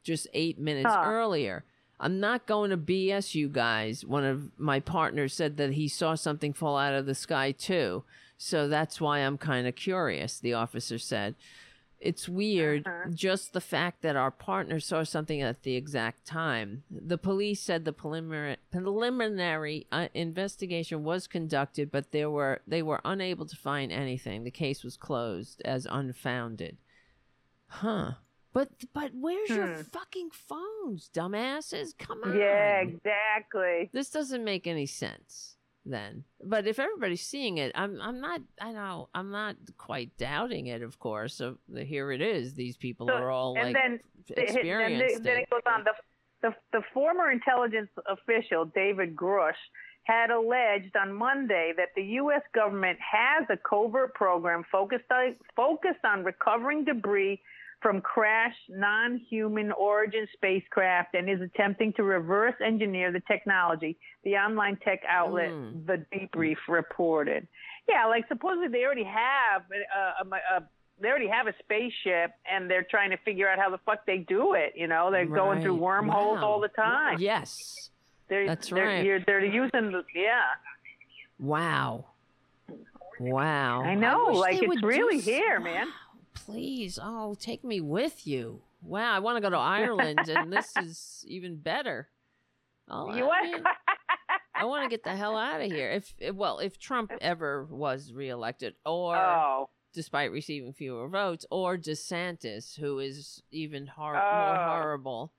just 0.03 0.27
eight 0.35 0.59
minutes 0.59 0.95
Huh. 0.95 1.03
earlier. 1.05 1.65
I'm 2.03 2.19
not 2.19 2.47
going 2.47 2.71
to 2.71 2.79
BS 2.79 3.35
you 3.35 3.49
guys. 3.51 4.07
One 4.07 4.25
of 4.25 4.59
my 4.59 4.81
partners 4.81 5.35
said 5.35 5.59
that 5.59 5.73
he 5.75 5.87
saw 5.87 6.15
something 6.15 6.55
fall 6.55 6.79
out 6.79 6.95
of 6.95 7.05
the 7.07 7.15
sky 7.15 7.53
too. 7.53 8.05
So 8.39 8.69
that's 8.69 9.01
why 9.03 9.19
I'm 9.19 9.37
kind 9.37 9.67
of 9.67 9.77
curious, 9.77 10.41
the 10.41 10.55
officer 10.55 10.97
said. 10.99 11.35
It's 12.01 12.27
weird, 12.29 12.87
just 13.13 13.53
the 13.53 13.61
fact 13.61 14.01
that 14.01 14.17
our 14.17 14.31
partner 14.31 14.81
saw 14.81 15.03
something 15.03 15.43
at 15.43 15.65
the 15.65 15.77
exact 15.77 16.27
time. 16.27 16.83
The 16.91 17.19
police 17.19 17.61
said 17.61 17.85
the 17.85 17.93
preliminary, 17.93 18.57
preliminary 18.71 19.87
uh, 19.93 20.09
investigation 20.15 21.05
was 21.05 21.27
conducted, 21.27 21.91
but 21.91 22.11
there 22.11 22.31
were 22.31 22.63
they 22.67 22.83
were 22.83 23.03
unable 23.05 23.45
to 23.45 23.55
find 23.57 23.93
anything. 23.93 24.45
The 24.45 24.51
case 24.51 24.83
was 24.83 24.97
closed 24.97 25.61
as 25.65 25.87
unfounded. 25.91 26.79
Huh. 27.67 28.13
But 28.55 28.71
but 28.95 29.11
where's 29.15 29.51
your 29.51 29.67
Hmm. 29.77 29.83
fucking 29.83 30.31
phones, 30.31 31.11
dumbasses? 31.13 31.97
Come 31.99 32.23
on. 32.25 32.35
Yeah, 32.37 32.81
exactly. 32.81 33.91
This 33.93 34.11
doesn't 34.11 34.43
make 34.43 34.67
any 34.67 34.87
sense. 34.87 35.57
Then. 35.91 36.25
But 36.45 36.67
if 36.67 36.79
everybody's 36.79 37.27
seeing 37.27 37.59
it, 37.59 37.73
I'm 37.75 38.01
I'm 38.01 38.21
not 38.21 38.41
I 38.61 38.73
know 38.73 39.09
I'm 39.15 39.31
not 39.31 39.57
quite 39.77 40.17
doubting 40.17 40.67
it. 40.69 40.83
Of 40.83 40.99
course, 40.99 41.35
so 41.35 41.59
the, 41.69 41.85
here 41.85 42.13
it 42.13 42.21
is. 42.21 42.55
These 42.55 42.77
people 42.77 43.07
So- 43.09 43.15
are 43.15 43.31
all 43.31 43.55
like 43.55 43.75
then, 43.75 44.01
then, 44.29 44.45
experienced 44.45 45.23
then 45.25 45.39
it. 45.39 45.41
it 45.43 45.51
goes 45.51 45.63
on. 45.67 45.85
The, 45.85 45.93
the 46.43 46.55
the 46.73 46.83
former 46.95 47.31
intelligence 47.31 47.91
official 48.09 48.65
David 48.67 49.15
Grusch 49.17 49.53
had 50.05 50.31
alleged 50.31 50.97
on 50.97 51.13
Monday 51.13 51.73
that 51.77 51.89
the 51.95 52.03
U.S. 52.03 52.43
government 52.55 52.99
has 53.01 53.47
a 53.51 53.57
covert 53.59 54.15
program 54.15 54.65
focused 54.73 55.05
on 55.13 55.37
focused 55.55 56.05
on 56.05 56.25
recovering 56.25 56.85
debris 56.85 57.41
from 57.81 58.01
crashed 58.01 58.69
non-human 58.69 59.73
origin 59.73 60.27
spacecraft 60.35 61.15
and 61.15 61.29
is 61.31 61.41
attempting 61.41 61.93
to 61.95 62.03
reverse 62.03 62.55
engineer 62.65 63.11
the 63.11 63.21
technology. 63.27 63.97
The 64.25 64.35
online 64.37 64.77
tech 64.85 65.01
outlet 65.09 65.51
Hmm. 65.51 65.87
The 65.87 66.05
Debrief 66.13 66.57
reported. 66.69 67.47
Yeah, 67.89 68.07
like 68.07 68.29
supposedly 68.29 68.69
they 68.69 68.85
already 68.85 69.05
have 69.05 69.63
a, 69.73 70.25
a, 70.25 70.57
a 70.59 70.63
they 71.01 71.09
already 71.09 71.29
have 71.29 71.47
a 71.47 71.55
spaceship 71.61 72.33
and 72.51 72.71
they're 72.71 72.87
trying 72.91 73.11
to 73.11 73.17
figure 73.19 73.49
out 73.49 73.59
how 73.59 73.71
the 73.71 73.79
fuck 73.87 74.05
they 74.07 74.19
do 74.19 74.53
it. 74.53 74.75
You 74.77 74.87
know, 74.87 75.11
they're 75.11 75.25
going 75.25 75.63
through 75.63 75.77
wormholes 75.77 76.41
Wow. 76.41 76.45
all 76.47 76.61
the 76.61 76.69
time. 76.69 77.19
Yes, 77.19 77.89
They're, 78.29 78.47
That's 78.47 78.69
they're, 78.69 78.87
right. 78.87 79.05
You're, 79.05 79.21
they're 79.21 79.43
using 79.45 79.91
the 79.93 80.05
yeah. 80.15 80.43
wow, 81.39 82.05
wow. 83.19 83.83
I 83.83 83.95
know, 83.95 84.27
wish 84.29 84.37
like 84.39 84.63
it's 84.63 84.83
really 84.83 85.21
here, 85.21 85.59
man. 85.59 85.87
Please, 86.45 86.99
oh, 87.03 87.35
take 87.39 87.63
me 87.65 87.81
with 87.81 88.27
you. 88.27 88.63
Wow, 88.83 89.15
I 89.15 89.19
want 89.19 89.37
to 89.37 89.41
go 89.43 89.51
to 89.51 89.57
Ireland, 89.59 90.21
and 90.29 90.53
this 90.53 90.73
is 90.77 91.25
even 91.29 91.57
better. 91.57 92.09
Oh, 92.89 93.15
You 93.15 93.25
I 93.25 93.27
want? 93.27 93.53
mean, 93.53 93.63
I 94.55 94.65
want 94.65 94.85
to 94.85 94.89
get 94.91 95.05
the 95.05 95.15
hell 95.15 95.37
out 95.37 95.61
of 95.61 95.71
here. 95.71 95.91
If 95.91 96.15
well, 96.35 96.59
if 96.59 96.79
Trump 96.79 97.13
ever 97.21 97.67
was 97.71 98.13
reelected, 98.13 98.75
or 98.85 99.17
oh, 99.17 99.71
despite 99.95 100.33
receiving 100.33 100.73
fewer 100.73 101.09
votes, 101.09 101.47
or 101.51 101.77
DeSantis, 101.77 102.79
who 102.79 102.99
is 102.99 103.43
even 103.53 103.87
hor- 103.87 104.15
more 104.15 104.23
Oh. 104.23 104.67
horrible. 104.81 105.33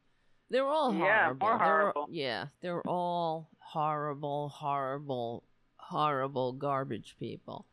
They're 0.50 0.68
all 0.68 0.94
Yeah, 0.94 1.24
horrible. 1.34 1.48
more 1.48 1.58
They're- 1.58 1.66
horrible. 1.68 2.08
yeah, 2.10 2.46
they're 2.62 2.88
all 2.88 3.50
horrible, 3.60 4.50
horrible, 4.50 5.44
horrible 5.78 6.52
garbage 6.54 7.16
people 7.20 7.66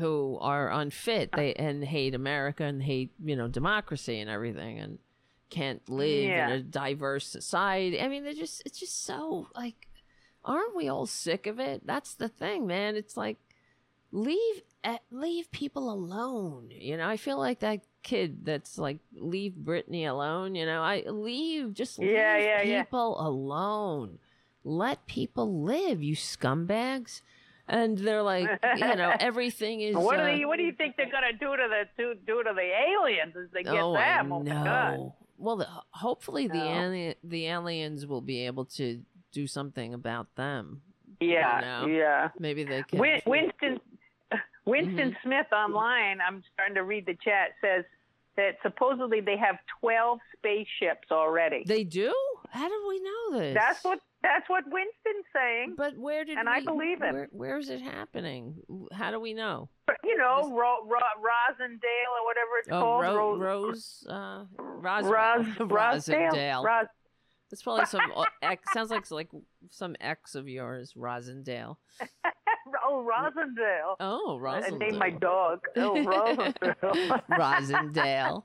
who 0.00 0.38
are 0.40 0.70
unfit. 0.70 1.30
They 1.32 1.54
and 1.54 1.84
hate 1.84 2.14
America 2.14 2.64
and 2.64 2.82
hate 2.82 3.12
you 3.24 3.36
know 3.36 3.46
democracy 3.46 4.18
and 4.18 4.28
everything 4.28 4.78
and 4.80 4.98
can't 5.50 5.88
live 5.88 6.24
Yeah. 6.28 6.46
in 6.48 6.52
a 6.52 6.62
diverse 6.62 7.26
society. 7.26 8.00
I 8.00 8.08
mean, 8.08 8.24
they're 8.24 8.32
just 8.34 8.62
it's 8.66 8.78
just 8.80 9.04
so 9.04 9.46
like, 9.54 9.86
aren't 10.44 10.74
we 10.76 10.88
all 10.88 11.06
sick 11.06 11.46
of 11.46 11.60
it? 11.60 11.86
That's 11.86 12.14
the 12.14 12.28
thing, 12.28 12.66
man. 12.66 12.96
It's 12.96 13.16
like 13.16 13.36
leave 14.12 14.62
eh, 14.84 14.98
leave 15.10 15.50
people 15.50 15.92
alone. 15.92 16.70
You 16.70 16.96
know, 16.96 17.08
I 17.08 17.16
feel 17.16 17.38
like 17.38 17.60
that 17.60 17.80
kid 18.02 18.44
that's 18.44 18.78
like 18.78 18.98
leave 19.14 19.52
Britney 19.52 20.08
alone. 20.08 20.54
You 20.54 20.66
know, 20.66 20.82
I 20.82 21.04
leave 21.08 21.74
just 21.74 21.98
leave 21.98 22.10
yeah, 22.12 22.62
yeah. 22.62 22.82
people 22.82 23.20
alone. 23.20 24.18
Let 24.62 25.06
people 25.06 25.62
live, 25.62 26.02
you 26.02 26.14
scumbags. 26.16 27.22
And 27.70 27.96
they're 27.96 28.22
like, 28.22 28.48
you 28.76 28.96
know, 28.96 29.14
everything 29.20 29.80
is. 29.80 29.94
what 29.94 30.16
do 30.16 30.22
uh, 30.22 30.24
they? 30.26 30.44
What 30.44 30.56
do 30.56 30.64
you 30.64 30.72
think 30.72 30.96
they're 30.96 31.10
gonna 31.10 31.32
do 31.32 31.56
to 31.56 31.68
the 31.68 31.84
do, 31.96 32.14
do 32.26 32.42
to 32.42 32.52
the 32.52 32.60
aliens 32.60 33.34
as 33.40 33.48
they 33.52 33.62
get 33.62 33.74
oh, 33.74 33.94
I 33.94 34.16
them? 34.16 34.32
Oh 34.32 34.40
my 34.40 34.52
god! 34.52 34.64
know. 34.64 35.14
Well, 35.38 35.56
the, 35.56 35.68
hopefully 35.92 36.48
the 36.48 36.54
No. 36.54 36.84
ali- 36.86 37.14
the 37.22 37.46
aliens 37.46 38.06
will 38.06 38.20
be 38.20 38.44
able 38.46 38.64
to 38.66 39.00
do 39.32 39.46
something 39.46 39.94
about 39.94 40.34
them. 40.34 40.82
Yeah, 41.20 41.60
know? 41.60 41.86
yeah. 41.86 42.30
Maybe 42.38 42.64
they 42.64 42.82
can. 42.82 42.98
Win- 42.98 43.22
Winston 43.26 43.80
Winston 44.66 45.10
Mm-hmm. 45.10 45.28
Smith 45.28 45.46
online. 45.52 46.18
I'm 46.26 46.42
starting 46.52 46.74
to 46.74 46.82
read 46.82 47.06
the 47.06 47.16
chat. 47.24 47.50
Says 47.60 47.84
that 48.36 48.56
supposedly 48.62 49.20
they 49.20 49.36
have 49.36 49.56
12 49.80 50.18
spaceships 50.36 51.08
already. 51.10 51.64
They 51.66 51.84
do? 51.84 52.12
How 52.50 52.68
did 52.68 52.80
we 52.88 53.00
know 53.00 53.38
this? 53.38 53.54
That's 53.54 53.84
what 53.84 54.00
that's 54.22 54.48
what 54.48 54.64
Winston's 54.66 55.24
saying. 55.34 55.74
But 55.76 55.96
where 55.96 56.24
did 56.24 56.36
and 56.38 56.46
we, 56.46 56.52
I 56.54 56.60
believe 56.64 57.00
him. 57.02 57.14
Where, 57.14 57.28
where 57.32 57.58
is 57.58 57.70
it 57.70 57.80
happening? 57.80 58.54
How 58.92 59.10
do 59.10 59.20
we 59.20 59.34
know? 59.34 59.68
you 60.04 60.16
know, 60.16 60.50
Ro- 60.50 60.84
Ro- 60.86 60.98
Rosendale 61.18 62.10
or 62.14 62.24
whatever 62.26 62.58
it's 62.58 62.68
Oh, 62.70 62.80
called. 62.80 63.02
Ro- 63.02 63.14
Ro- 63.14 63.36
Rose, 63.38 64.06
uh, 64.08 64.44
Ros- 64.58 65.04
Ros- 65.04 65.46
Rosendale. 65.58 66.64
Ros- 66.64 66.86
That's 67.50 67.62
probably 67.62 67.86
some 67.86 68.02
ex. 68.42 68.72
Sounds 68.72 68.90
like 68.90 69.10
like 69.10 69.28
some 69.70 69.96
ex 70.00 70.34
of 70.34 70.48
yours, 70.48 70.92
Rosendale. 70.96 71.76
oh, 72.84 73.04
Rosendale. 73.10 73.96
Oh, 74.00 74.38
I 74.38 74.60
Rosendale. 74.60 74.78
named 74.78 74.98
my 74.98 75.10
dog. 75.10 75.60
Oh, 75.76 75.94
Rosendale. 76.62 77.22
Rosendale. 77.30 78.42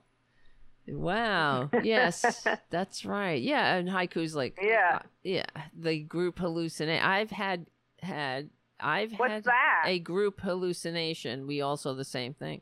Wow. 0.88 1.70
Yes, 1.82 2.46
that's 2.70 3.04
right. 3.04 3.40
Yeah, 3.42 3.74
and 3.74 3.88
haiku's 3.88 4.34
like 4.34 4.58
Yeah. 4.62 5.00
uh, 5.02 5.06
yeah. 5.24 5.46
The 5.76 6.00
group 6.00 6.38
hallucinate. 6.38 7.02
I've 7.02 7.30
had 7.30 7.66
had 8.02 8.50
I've 8.78 9.12
What's 9.14 9.32
had 9.32 9.44
that? 9.44 9.82
a 9.86 9.98
group 9.98 10.40
hallucination. 10.40 11.46
We 11.46 11.60
also 11.62 11.94
the 11.94 12.04
same 12.04 12.34
thing. 12.34 12.60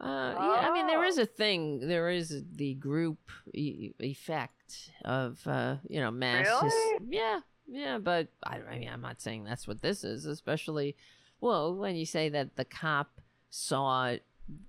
Uh, 0.00 0.34
yeah, 0.36 0.68
I 0.68 0.72
mean 0.72 0.86
there 0.86 0.98
Oh. 1.02 1.08
a 1.18 1.26
thing. 1.26 1.86
There 1.86 2.10
is 2.10 2.42
the 2.52 2.74
group 2.74 3.18
e- 3.54 3.92
effect 4.00 4.90
of 5.04 5.40
uh, 5.46 5.76
you 5.88 6.00
know 6.00 6.10
mass. 6.10 6.46
Really? 6.62 6.98
yeah, 7.08 7.40
yeah, 7.68 7.98
but 7.98 8.28
I, 8.42 8.58
I 8.70 8.78
mean 8.78 8.88
I'm 8.88 9.00
not 9.00 9.20
saying 9.22 9.44
that's 9.44 9.66
what 9.68 9.82
this 9.82 10.02
is. 10.04 10.26
Especially, 10.26 10.96
well, 11.40 11.74
when 11.74 11.94
you 11.96 12.06
say 12.06 12.28
that 12.30 12.56
the 12.56 12.64
cop 12.64 13.20
saw 13.50 14.16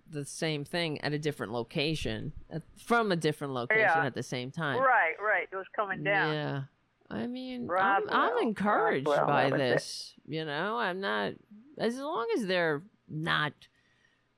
the 0.09 0.23
same 0.25 0.63
thing 0.63 1.01
at 1.01 1.13
a 1.13 1.19
different 1.19 1.51
location 1.51 2.31
from 2.77 3.11
a 3.11 3.15
different 3.15 3.53
location 3.53 3.81
Yeah. 3.95 4.05
at 4.05 4.13
the 4.15 4.23
same 4.23 4.51
time. 4.51 4.77
right, 4.79 5.15
right. 5.21 5.47
It 5.51 5.55
was 5.55 5.65
coming 5.75 6.03
down. 6.03 6.33
Yeah. 6.33 6.61
I 7.09 7.27
mean, 7.27 7.69
I'm, 7.77 8.09
I'm 8.09 8.37
encouraged 8.39 9.07
Roswell, 9.07 9.27
by 9.27 9.45
was 9.45 9.53
it. 9.53 9.57
this. 9.57 10.13
You 10.25 10.45
know, 10.45 10.77
I'm 10.77 10.99
not, 11.01 11.33
as 11.77 11.97
long 11.99 12.25
as 12.35 12.47
they're 12.47 12.81
not, 13.07 13.53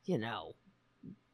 you 0.05 0.17
know, 0.17 0.55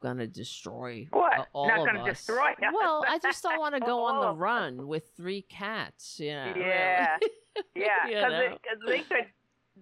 gonna 0.00 0.26
destroy 0.26 1.08
What? 1.10 1.48
all 1.54 1.66
Not 1.66 1.80
of 1.80 1.86
gonna 1.86 2.10
us. 2.10 2.28
Well, 2.28 3.04
I 3.08 3.18
just 3.18 3.42
don't 3.42 3.58
want 3.58 3.74
to 3.74 3.80
go 3.80 4.04
on 4.04 4.20
the 4.20 4.32
run 4.38 4.86
with 4.86 5.10
three 5.16 5.42
cats. 5.42 6.20
You 6.20 6.32
know. 6.34 6.52
Yeah, 6.56 7.16
yeah, 7.74 8.48
because 8.52 8.78
they 8.86 8.98
could 9.00 9.26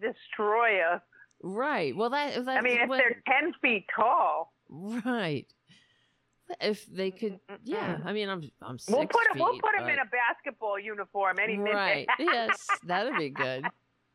destroy 0.01 0.81
us. 0.81 1.03
Right. 1.43 1.97
Well, 1.97 2.11
that. 2.11 2.35
That's 2.45 2.49
I 2.49 2.61
mean, 2.61 2.81
if 2.81 2.89
when- 2.89 2.99
they're 2.99 3.23
ten 3.27 3.53
feet 3.61 3.87
tall, 3.95 4.53
right. 4.69 5.47
If 6.61 6.85
they 6.87 7.11
could, 7.11 7.41
yeah. 7.65 7.99
I 8.05 8.13
mean, 8.13 8.29
I'm 8.29 8.51
I'm 8.61 8.79
6 8.79 8.93
we'll 8.95 9.07
put 9.07 9.23
feet. 9.33 9.41
we'll 9.43 9.55
put 9.55 9.71
but- 9.79 9.89
in 9.89 9.99
a 9.99 10.05
basketball 10.05 10.79
uniform 10.79 11.39
any 11.43 11.57
minute. 11.57 11.75
Right. 11.75 12.07
yes, 12.19 12.67
that'd 12.85 13.17
be 13.17 13.31
good. 13.31 13.65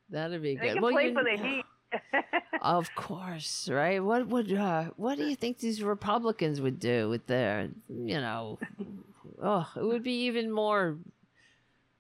That'd 0.09 0.41
be 0.41 0.55
good. 0.55 0.63
they 0.63 0.73
can 0.73 0.81
Well, 0.81 0.91
play 0.91 1.07
you- 1.09 1.13
for 1.13 1.23
the 1.23 1.37
Heat. 1.37 1.65
Of 2.61 2.93
course, 2.95 3.69
right? 3.71 4.03
What 4.03 4.27
would 4.27 4.51
uh, 4.51 4.85
what 4.97 5.17
do 5.17 5.25
you 5.25 5.35
think 5.35 5.59
these 5.59 5.81
Republicans 5.81 6.59
would 6.59 6.79
do 6.79 7.07
with 7.09 7.27
their, 7.27 7.69
you 7.87 8.19
know, 8.19 8.59
oh, 9.41 9.67
it 9.75 9.83
would 9.83 10.03
be 10.03 10.25
even 10.25 10.51
more 10.51 10.97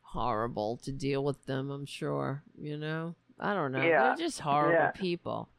horrible 0.01 0.77
to 0.83 0.91
deal 0.91 1.23
with 1.23 1.45
them. 1.45 1.69
I'm 1.71 1.85
sure. 1.85 2.43
You 2.59 2.77
know, 2.77 3.15
I 3.39 3.53
don't 3.53 3.71
know. 3.71 3.81
Yeah. 3.81 4.03
They're 4.15 4.27
just 4.27 4.39
horrible 4.39 4.73
Yeah. 4.73 4.91
people. 4.91 5.49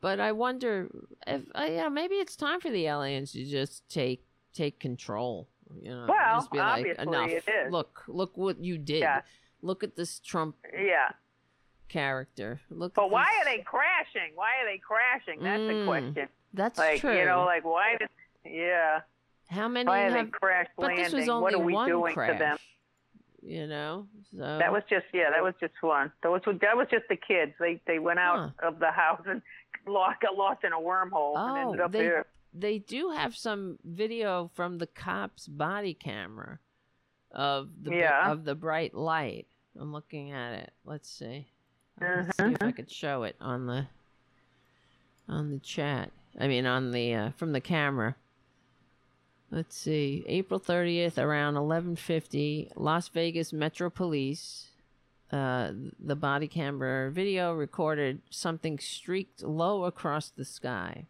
But 0.00 0.20
I 0.20 0.32
wonder 0.32 0.88
if, 1.26 1.42
uh, 1.54 1.66
yeah, 1.68 1.88
maybe 1.88 2.14
it's 2.16 2.36
time 2.36 2.60
for 2.60 2.70
the 2.70 2.86
aliens 2.86 3.32
to 3.32 3.44
just 3.44 3.88
take 3.88 4.24
take 4.54 4.78
control. 4.80 5.48
You 5.82 5.90
know, 5.90 6.06
Well, 6.08 6.36
just 6.36 6.50
be 6.50 6.58
like, 6.58 6.78
obviously 6.78 7.02
enough. 7.02 7.28
it 7.30 7.44
is. 7.48 7.70
Look, 7.72 8.02
look 8.08 8.36
what 8.36 8.58
you 8.62 8.78
did. 8.78 9.00
Yeah. 9.00 9.20
Look 9.62 9.84
at 9.84 9.96
this 9.96 10.18
Trump 10.20 10.56
yeah. 10.72 11.10
character. 11.88 12.60
Look. 12.70 12.94
But 12.94 13.10
why 13.10 13.26
this- 13.38 13.46
are 13.46 13.56
they 13.56 13.62
crashing? 13.62 14.32
Why 14.34 14.60
are 14.62 14.66
they 14.66 14.78
crashing? 14.78 15.42
That's 15.42 15.60
the 15.60 15.72
Mm, 15.74 15.86
question. 15.86 16.28
That's 16.54 16.78
like 16.78 17.00
true. 17.00 17.16
you 17.18 17.24
know, 17.24 17.44
like 17.44 17.64
why? 17.64 17.96
Did, 17.98 18.08
yeah. 18.44 19.00
How 19.48 19.68
many 19.68 19.86
Why 19.88 20.00
have, 20.00 20.12
they 20.12 20.24
crash 20.30 20.66
but 20.76 20.86
landing? 20.88 21.04
this 21.04 21.12
was 21.14 21.28
only 21.28 21.42
what 21.42 21.54
are 21.54 21.58
we 21.58 21.72
one 21.72 21.88
doing 21.88 22.12
crash, 22.14 22.32
to 22.32 22.38
them? 22.38 22.58
You 23.48 23.66
know, 23.66 24.06
so 24.30 24.58
That 24.58 24.70
was 24.70 24.82
just 24.90 25.06
yeah, 25.14 25.30
that 25.30 25.42
was 25.42 25.54
just 25.58 25.72
one. 25.80 26.12
That 26.22 26.30
was 26.30 26.42
that 26.60 26.76
was 26.76 26.86
just 26.90 27.04
the 27.08 27.16
kids. 27.16 27.52
They 27.58 27.80
they 27.86 27.98
went 27.98 28.18
out 28.18 28.52
of 28.62 28.78
the 28.78 28.90
house 28.90 29.22
and 29.26 29.40
lost, 29.86 30.20
got 30.20 30.36
lost 30.36 30.64
in 30.64 30.74
a 30.74 30.76
wormhole 30.76 31.34
and 31.34 31.58
oh, 31.58 31.70
ended 31.70 31.80
up 31.80 31.90
they 31.90 31.98
here. 32.00 32.26
they 32.52 32.78
do 32.78 33.08
have 33.08 33.34
some 33.34 33.78
video 33.82 34.50
from 34.54 34.76
the 34.76 34.86
cop's 34.86 35.46
body 35.46 35.94
camera 35.94 36.58
of 37.32 37.70
the 37.82 37.92
Yeah. 37.96 38.30
of 38.30 38.44
the 38.44 38.54
bright 38.54 38.92
light. 38.92 39.46
I'm 39.80 39.94
looking 39.94 40.30
at 40.30 40.52
it. 40.52 40.72
Let's 40.84 41.08
see. 41.08 41.46
Let's 41.98 42.38
Uh-huh. 42.38 42.50
if 42.50 42.62
I 42.62 42.70
could 42.72 42.90
show 42.90 43.22
it 43.22 43.36
on 43.40 43.64
the 43.64 43.86
on 45.26 45.50
the 45.50 45.58
chat. 45.58 46.10
I 46.38 46.48
mean, 46.48 46.66
on 46.66 46.90
the 46.90 47.14
uh, 47.14 47.30
from 47.30 47.52
the 47.52 47.62
camera. 47.62 48.14
Let's 49.50 49.76
see. 49.76 50.24
April 50.26 50.60
30th 50.60 51.18
around 51.18 51.54
11:50, 51.54 52.72
Las 52.76 53.08
Vegas 53.08 53.52
Metro 53.52 53.88
Police 53.88 54.68
uh, 55.30 55.72
the 55.98 56.16
body 56.16 56.48
camera 56.48 57.10
video 57.10 57.52
recorded 57.52 58.22
something 58.30 58.78
streaked 58.78 59.42
low 59.42 59.84
across 59.84 60.30
the 60.30 60.44
sky. 60.44 61.06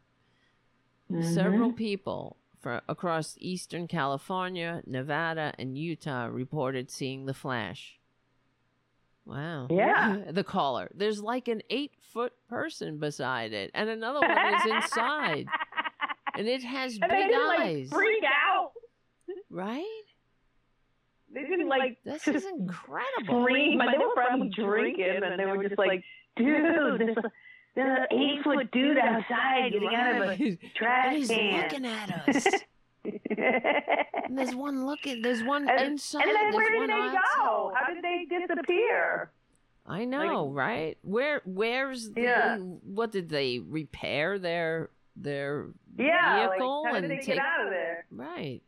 Several 1.22 1.72
people 1.72 2.36
for, 2.60 2.82
across 2.86 3.36
eastern 3.40 3.86
California, 3.86 4.82
Nevada, 4.86 5.54
and 5.58 5.78
Utah 5.78 6.26
reported 6.26 6.90
seeing 6.90 7.24
the 7.24 7.32
flash. 7.32 7.98
Wow. 9.24 9.68
Yeah. 9.70 10.18
The 10.32 10.44
caller. 10.44 10.90
There's 10.94 11.22
like 11.22 11.48
an 11.48 11.62
eight 11.70 11.92
foot 12.12 12.34
person 12.48 12.98
beside 12.98 13.54
it, 13.54 13.70
and 13.72 13.88
another 13.88 14.20
one 14.20 14.54
is 14.54 14.66
inside. 14.70 15.46
And 16.38 16.46
it 16.48 16.62
has 16.62 16.98
And 17.02 17.10
they 17.10 17.16
big 17.16 17.28
didn't 17.30 17.50
eyes. 17.60 17.90
like 17.90 17.98
freak 18.00 18.22
out. 18.24 18.70
Right? 19.50 19.84
They 21.34 21.42
didn't 21.42 21.68
like 21.68 21.98
This 22.04 22.26
is 22.28 22.44
incredible. 22.46 23.42
scream. 23.44 23.78
They 23.78 23.98
were 23.98 24.12
probably 24.14 24.48
drinking, 24.50 25.20
and 25.24 25.38
they 25.38 25.44
were 25.46 25.62
just 25.64 25.76
like, 25.78 26.02
"Dude, 26.36 27.00
this 27.00 27.16
the 27.74 28.06
eight 28.12 28.42
foot 28.44 28.70
dude 28.70 28.98
outside 28.98 29.72
getting 29.72 29.94
out 29.94 30.14
of 30.14 30.22
a 30.22 30.28
Right. 30.28 30.58
trash 30.74 31.14
He's 31.16 31.28
can." 31.28 31.60
looking 31.62 31.86
at 31.86 32.28
us. 32.28 32.46
And 33.04 34.38
there's 34.38 34.54
one 34.54 34.86
looking. 34.86 35.22
There's 35.22 35.42
one 35.42 35.68
And, 35.68 35.80
inside. 35.92 36.22
and 36.24 36.34
then 36.34 36.54
where 36.54 36.70
did 36.80 36.88
they 36.88 36.92
outside. 36.94 37.20
go? 37.38 37.72
How 37.74 37.92
did 37.92 38.02
they 38.04 38.26
disappear? 38.46 39.30
I 39.86 40.04
know, 40.04 40.50
right? 40.50 40.98
Where 41.02 41.42
where's 41.44 42.10
the 42.12 42.20
Yeah. 42.22 42.56
what 42.58 43.10
did 43.12 43.28
they 43.28 43.58
repair 43.58 44.38
their 44.38 44.90
their 45.20 45.66
Yeah, 45.96 46.48
vehicle 46.48 46.82
how 46.86 46.92
did 46.94 47.04
and 47.04 47.10
they 47.10 47.16
take 47.16 47.26
get 47.26 47.38
out 47.38 47.64
of 47.64 47.70
there? 47.70 48.06
right? 48.10 48.62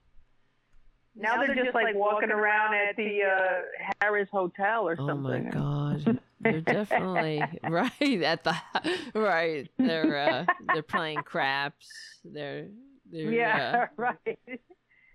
Now 1.17 1.39
they're 1.39 1.55
just 1.55 1.75
like 1.75 1.95
walking 1.95 2.31
around 2.31 2.75
at 2.75 2.97
the 2.97 3.21
uh, 3.25 4.05
Harrah's 4.05 4.29
Hotel 4.31 4.87
or 4.87 4.97
something. 4.97 5.15
Oh 5.17 5.17
my 5.19 5.41
god. 5.41 6.21
They're 6.41 6.61
definitely 6.61 7.45
right 7.65 8.23
at 8.23 8.45
the 8.45 8.55
right. 9.15 9.69
They're 9.77 10.17
uh 10.17 10.47
they're 10.73 10.83
playing 10.83 11.23
craps. 11.25 11.89
They're 12.25 12.69
they're 13.11 13.33
Yeah, 13.33 13.83
uh, 13.83 13.87
right. 13.97 14.39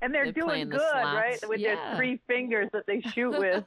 And 0.01 0.13
they're, 0.13 0.25
They're 0.25 0.33
doing 0.33 0.45
playing 0.47 0.69
the 0.69 0.77
good, 0.77 1.03
right? 1.03 1.39
With 1.49 1.61
Yeah. 1.61 1.75
their 1.75 1.97
three 1.97 2.21
fingers 2.27 2.67
that 2.73 2.83
they 2.85 3.01
shoot 3.13 3.31
with. 3.37 3.63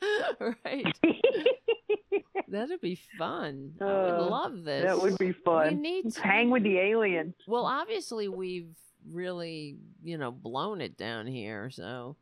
right. 0.64 0.98
That'd 2.48 2.80
be 2.80 2.98
fun. 3.18 3.72
I 3.80 3.84
would 3.84 3.90
Uh, 3.92 4.28
love 4.30 4.64
this. 4.64 4.84
That 4.84 5.00
would 5.00 5.18
be 5.18 5.32
fun. 5.32 5.68
We 5.76 5.80
need 5.80 6.12
to 6.12 6.20
Hang 6.22 6.50
with 6.50 6.62
the 6.62 6.78
aliens. 6.78 7.34
Well, 7.48 7.64
obviously 7.66 8.28
we've 8.28 8.76
really, 9.10 9.76
you 10.02 10.18
know, 10.18 10.30
blown 10.30 10.80
it 10.80 10.96
down 10.96 11.26
here, 11.26 11.70
so 11.70 12.16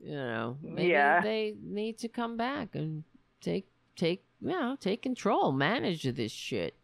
you 0.00 0.12
know, 0.14 0.58
maybe 0.62 0.88
Yeah. 0.90 1.20
they 1.22 1.54
need 1.62 1.98
to 1.98 2.08
come 2.08 2.36
back 2.36 2.74
and 2.74 3.04
take 3.40 3.66
take 3.96 4.24
you 4.40 4.48
know, 4.50 4.76
take 4.78 5.00
control, 5.02 5.52
manage 5.52 6.02
this 6.02 6.32
shit. 6.32 6.74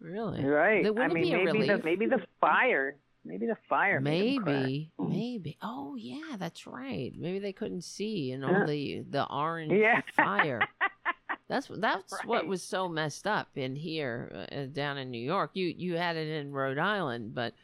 Really. 0.00 0.44
Right. 0.44 0.84
I 0.86 1.08
mean, 1.08 1.32
maybe 1.32 1.66
the 1.66 1.80
maybe 1.82 2.06
the 2.06 2.22
fire. 2.40 2.96
Maybe 3.26 3.46
the 3.46 3.56
fire. 3.68 4.00
Maybe, 4.00 4.92
maybe. 4.98 5.58
Oh 5.62 5.96
yeah, 5.96 6.36
that's 6.38 6.66
right. 6.66 7.12
Maybe 7.16 7.38
they 7.38 7.52
couldn't 7.52 7.82
see 7.84 8.32
and 8.32 8.44
all 8.44 8.66
the 8.66 9.04
the 9.10 9.26
orange 9.30 9.72
Yeah. 9.72 10.00
fire. 10.14 10.68
That's 11.48 11.68
that's 11.76 12.24
what 12.24 12.48
was 12.48 12.60
so 12.60 12.88
messed 12.88 13.24
up 13.24 13.50
in 13.54 13.76
here 13.76 14.46
uh, 14.50 14.64
down 14.64 14.98
in 14.98 15.12
New 15.12 15.20
York. 15.24 15.52
You 15.54 15.66
you 15.76 15.96
had 15.96 16.16
it 16.16 16.26
in 16.26 16.50
Rhode 16.52 16.76
Island, 16.78 17.36
but 17.36 17.54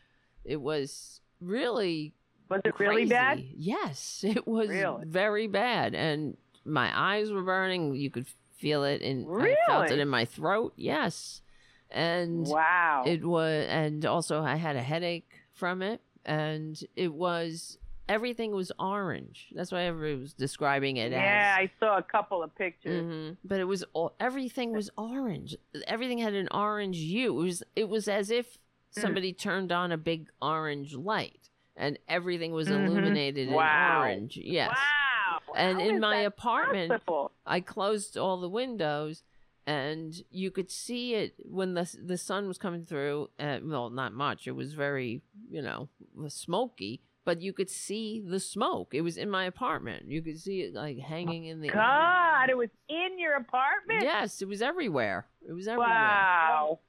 it 0.44 0.60
was 0.60 1.20
really 1.40 2.14
Was 2.48 2.60
it 2.64 2.78
really 2.78 3.06
bad? 3.06 3.42
Yes, 3.56 4.22
it 4.24 4.46
was 4.46 4.68
Really? 4.68 5.04
very 5.06 5.48
bad, 5.48 5.96
and 5.96 6.36
my 6.64 6.92
eyes 6.96 7.32
were 7.32 7.42
burning. 7.42 7.96
You 7.96 8.08
could 8.08 8.26
feel 8.56 8.84
it, 8.84 9.02
and 9.02 9.26
I 9.42 9.56
felt 9.66 9.90
it 9.90 9.98
in 9.98 10.08
my 10.08 10.26
throat. 10.26 10.74
Yes, 10.76 11.42
and 11.90 12.46
Wow. 12.46 13.02
it 13.04 13.24
was, 13.24 13.66
and 13.68 14.06
also 14.06 14.42
I 14.44 14.54
had 14.54 14.76
a 14.76 14.82
headache 14.82 15.32
from 15.62 15.80
it, 15.80 16.00
and 16.24 16.76
it 16.96 17.14
was 17.14 17.78
everything 18.08 18.50
was 18.50 18.72
orange. 18.80 19.46
That's 19.54 19.70
why 19.70 19.82
everybody 19.84 20.20
was 20.20 20.34
describing 20.34 20.96
it 20.96 21.12
yeah, 21.12 21.56
as. 21.60 21.68
I 21.68 21.70
saw 21.78 21.98
a 21.98 22.02
couple 22.02 22.42
of 22.42 22.52
pictures. 22.56 23.04
Mhm. 23.04 23.36
But 23.44 23.60
it 23.60 23.64
was 23.64 23.84
all, 23.92 24.12
everything 24.18 24.72
was 24.72 24.90
orange. 24.98 25.54
Everything 25.86 26.18
had 26.18 26.34
an 26.34 26.48
orange 26.50 26.98
hue. 26.98 27.38
It 27.40 27.44
was 27.44 27.62
it 27.76 27.88
was 27.88 28.08
as 28.08 28.32
if 28.32 28.58
Mm. 28.96 29.02
somebody 29.02 29.32
turned 29.32 29.70
on 29.70 29.92
a 29.92 29.96
big 29.96 30.28
orange 30.42 30.94
light, 30.96 31.48
and 31.76 31.96
everything 32.08 32.50
was 32.50 32.66
Mhm. 32.68 32.86
illuminated 32.88 33.48
Wow. 33.48 33.92
in 33.92 33.98
orange. 34.00 34.36
Yes. 34.36 34.76
Wow. 34.76 35.54
And 35.54 35.80
How 35.80 35.88
in 35.88 36.00
my 36.00 36.16
apartment, 36.16 36.90
possible? 36.90 37.30
I 37.46 37.60
closed 37.60 38.18
all 38.18 38.38
the 38.40 38.48
windows, 38.48 39.22
and 39.66 40.14
you 40.30 40.50
could 40.50 40.70
see 40.70 41.14
it 41.14 41.34
when 41.44 41.74
the 41.74 41.88
the 42.02 42.18
sun 42.18 42.48
was 42.48 42.58
coming 42.58 42.84
through. 42.84 43.30
Uh, 43.38 43.58
well, 43.62 43.90
not 43.90 44.12
much. 44.12 44.46
It 44.46 44.52
was 44.52 44.74
very, 44.74 45.22
you 45.50 45.62
know, 45.62 45.88
smoky, 46.28 47.02
but 47.24 47.40
you 47.40 47.52
could 47.52 47.70
see 47.70 48.22
the 48.26 48.40
smoke. 48.40 48.94
It 48.94 49.02
was 49.02 49.16
in 49.16 49.30
my 49.30 49.44
apartment. 49.44 50.08
You 50.08 50.22
could 50.22 50.40
see 50.40 50.62
it 50.62 50.74
like 50.74 50.98
hanging 50.98 51.46
in 51.46 51.60
the 51.60 51.68
air. 51.68 51.74
God, 51.74 52.50
it 52.50 52.56
was 52.56 52.70
in 52.88 53.18
your 53.18 53.36
apartment. 53.36 54.02
Yes, 54.02 54.42
it 54.42 54.48
was 54.48 54.62
everywhere. 54.62 55.26
It 55.48 55.52
was 55.52 55.68
everywhere. 55.68 55.88
Wow. 55.88 56.80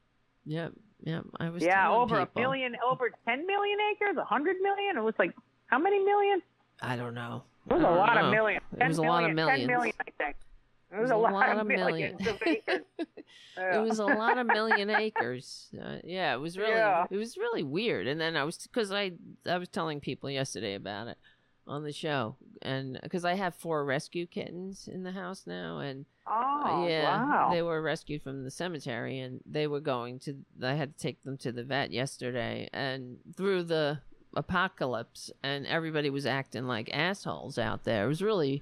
Yep, 0.46 0.74
yep. 1.04 1.24
I 1.40 1.50
was 1.50 1.64
Yeah, 1.64 1.92
over 1.92 2.20
people. 2.20 2.42
a 2.42 2.46
million, 2.46 2.76
over 2.86 3.12
ten 3.28 3.46
million 3.46 3.78
acres, 3.94 4.18
a 4.18 4.26
hundred 4.26 4.58
million. 4.62 4.98
It 4.98 5.04
was 5.04 5.16
like 5.20 5.34
how 5.68 5.78
many 5.80 6.00
million? 6.04 6.42
I 6.82 6.96
don't 6.96 7.14
know. 7.14 7.44
It 7.70 7.76
was 7.76 7.84
a 7.84 7.86
lot 7.90 8.16
know. 8.16 8.26
of 8.26 8.32
millions. 8.32 8.64
It 8.80 8.88
was 8.88 8.98
a 8.98 9.02
lot 9.04 9.24
of 9.24 9.34
millions. 9.34 9.60
Ten 9.60 9.68
million, 9.68 9.96
I 10.02 10.12
think. 10.24 10.36
It 10.94 11.00
was, 11.02 11.10
was 11.10 11.12
a 11.12 11.18
lot, 11.18 11.58
of 11.58 11.66
millions 11.68 12.28
of 12.28 12.40
acres. 12.46 12.82
it 13.58 13.82
was 13.82 14.00
a 14.00 14.06
lot 14.06 14.38
of 14.38 14.46
million 14.48 14.90
acres. 15.06 15.70
Uh, 15.80 15.98
yeah, 16.04 16.34
it 16.34 16.38
was 16.40 16.58
really 16.58 16.72
Yeah. 16.74 17.06
it 17.10 17.18
was 17.18 17.38
really 17.38 17.64
weird. 17.64 18.08
And 18.08 18.20
then 18.22 18.36
I 18.36 18.44
was 18.44 18.58
because 18.58 18.92
I 18.92 19.12
I 19.46 19.58
was 19.58 19.70
telling 19.70 20.00
people 20.00 20.30
yesterday 20.30 20.76
about 20.76 21.08
it 21.08 21.18
on 21.66 21.84
the 21.84 21.94
show, 21.94 22.36
and 22.62 23.00
because 23.02 23.24
I 23.26 23.36
have 23.36 23.56
four 23.56 23.86
rescue 23.86 24.26
kittens 24.28 24.88
in 24.92 25.04
the 25.04 25.12
house 25.14 25.44
now, 25.48 25.80
and 25.80 26.06
Oh, 26.28 26.86
yeah, 26.88 27.22
wow. 27.22 27.50
they 27.52 27.62
were 27.62 27.82
rescued 27.82 28.22
from 28.22 28.44
the 28.44 28.52
cemetery, 28.52 29.20
and 29.20 29.42
they 29.46 29.68
were 29.68 29.80
going 29.82 30.20
to. 30.20 30.38
I 30.62 30.74
had 30.76 30.96
to 30.96 31.02
take 31.02 31.24
them 31.24 31.38
to 31.40 31.52
the 31.52 31.64
vet 31.64 31.92
yesterday, 31.92 32.70
and 32.74 33.18
through 33.36 33.64
the 33.64 34.00
apocalypse, 34.36 35.32
and 35.42 35.66
everybody 35.68 36.10
was 36.10 36.26
acting 36.26 36.66
like 36.66 36.90
assholes 36.94 37.58
out 37.58 37.84
there. 37.84 38.06
It 38.06 38.08
was 38.08 38.22
really, 38.22 38.62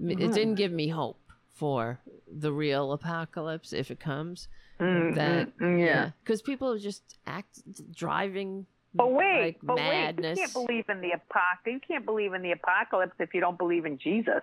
it 0.00 0.18
Mm. 0.18 0.34
didn't 0.34 0.54
give 0.56 0.72
me 0.72 0.88
hope 0.88 1.18
for 1.58 1.98
the 2.30 2.52
real 2.52 2.92
apocalypse 2.92 3.72
if 3.72 3.90
it 3.90 3.98
comes. 3.98 4.48
Mm, 4.80 5.16
that 5.16 5.58
mm, 5.58 5.60
mm, 5.60 5.84
yeah. 5.84 6.10
because 6.22 6.40
people 6.40 6.78
just 6.78 7.02
act 7.26 7.60
driving. 7.92 8.64
But 8.94 9.12
wait, 9.12 9.40
like 9.42 9.58
but 9.62 9.76
madness. 9.76 10.38
wait, 10.38 10.42
you 10.42 10.46
can't 10.46 10.52
believe 10.66 10.84
in 10.88 11.00
the 11.00 11.10
apocalypse. 11.10 11.66
You 11.66 11.80
can't 11.86 12.04
believe 12.06 12.32
in 12.32 12.42
the 12.42 12.52
apocalypse 12.52 13.16
if 13.18 13.34
you 13.34 13.40
don't 13.40 13.58
believe 13.58 13.84
in 13.86 13.98
Jesus. 13.98 14.42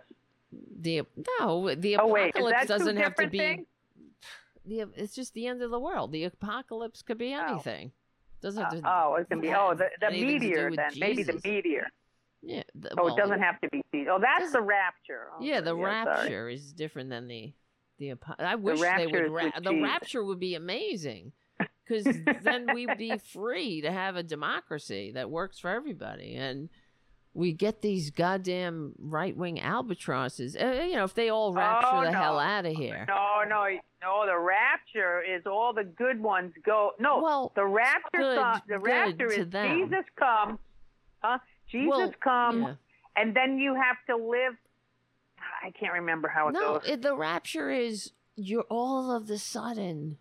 the 0.81 1.03
no, 1.39 1.73
the 1.73 1.95
Oh, 1.97 2.13
apocalypse 2.15 2.61
two 2.63 2.67
doesn't 2.67 2.97
have 2.97 3.15
to 3.15 3.27
be. 3.27 3.37
things? 3.37 3.67
The, 4.65 4.85
it's 4.95 5.15
just 5.15 5.33
the 5.33 5.47
end 5.47 5.61
of 5.61 5.71
the 5.71 5.79
world. 5.79 6.11
The 6.11 6.25
apocalypse 6.25 7.01
could 7.01 7.17
be 7.17 7.31
anything. 7.31 7.91
Doesn't 8.41 8.61
have 8.61 8.73
to. 8.73 8.81
Oh, 8.85 9.15
it's 9.19 9.29
gonna 9.29 9.41
be 9.41 9.53
oh 9.53 9.73
the, 9.73 9.85
the 10.01 10.07
anything 10.07 10.27
to 10.27 10.39
do 10.39 10.45
meteor 10.47 10.71
then 10.75 10.91
maybe 10.99 11.23
the 11.23 11.39
meteor. 11.43 11.87
Yeah. 12.45 12.63
the- 12.75 12.91
Oh, 12.99 13.05
well, 13.05 13.15
it 13.15 13.17
doesn't 13.17 13.41
have 13.41 13.59
to 13.61 13.69
be. 13.69 13.83
Jesus. 13.93 14.09
Oh, 14.13 14.19
that's 14.21 14.51
the 14.51 14.61
rapture. 14.61 15.29
Oh, 15.33 15.41
Yeah, 15.41 15.61
the 15.61 15.71
sorry. 15.71 15.81
rapture 15.83 16.49
is 16.49 16.71
different 16.73 17.09
than 17.09 17.27
the 17.27 17.53
the. 17.97 18.13
I 18.39 18.55
wish 18.55 18.79
they 18.79 19.07
would. 19.07 19.31
Ra- 19.31 19.51
the 19.55 19.71
Jesus. 19.71 19.83
rapture 19.83 20.23
would 20.23 20.39
be 20.39 20.53
amazing, 20.55 21.31
because 21.87 22.05
then 22.43 22.67
we'd 22.73 22.97
be 22.97 23.17
free 23.17 23.81
to 23.81 23.91
have 23.91 24.15
a 24.15 24.23
democracy 24.23 25.11
that 25.13 25.29
works 25.31 25.59
for 25.59 25.69
everybody, 25.69 26.35
and 26.35 26.69
we 27.33 27.51
get 27.53 27.81
these 27.81 28.11
goddamn 28.11 28.93
right 28.99 29.35
wing 29.35 29.59
albatrosses. 29.61 30.55
Uh, 30.55 30.85
you 30.87 30.95
know, 30.95 31.03
if 31.05 31.13
they 31.13 31.29
all 31.29 31.53
rapture 31.53 31.87
Oh, 31.91 32.01
the 32.03 32.11
no. 32.11 32.17
hell 32.17 32.39
out 32.39 32.65
of 32.65 32.73
here. 32.75 33.05
No, 33.07 33.43
no, 33.47 33.65
no. 34.01 34.25
The 34.25 34.37
rapture 34.39 35.21
is 35.21 35.45
all 35.45 35.73
the 35.73 35.83
good 35.83 36.21
ones 36.21 36.53
go. 36.65 36.91
No, 36.99 37.21
Well, 37.21 37.51
the 37.55 37.65
rapture. 37.65 38.17
good- 38.19 38.61
the 38.67 38.79
rapture 38.79 39.31
is 39.31 39.49
them. 39.49 39.79
Jesus 39.89 40.05
come. 40.17 40.59
Huh? 41.23 41.39
Jesus 41.67 41.89
Well, 41.89 42.13
come, 42.23 42.61
yeah. 42.63 42.73
and 43.15 43.35
then 43.35 43.57
you 43.57 43.75
have 43.75 43.97
to 44.07 44.15
live. 44.15 44.53
I 45.63 45.71
can't 45.71 45.93
remember 45.93 46.27
how 46.27 46.49
it 46.49 46.53
No, 46.53 46.79
goes. 46.79 46.89
it, 46.89 47.01
the 47.01 47.15
rapture 47.15 47.71
is 47.71 48.11
you're 48.35 48.65
all 48.69 49.11
of 49.11 49.27
the 49.27 49.37
sudden, 49.39 50.17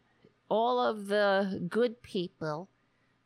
all 0.49 0.81
of 0.81 1.07
the 1.09 1.67
good 1.69 2.03
people 2.03 2.69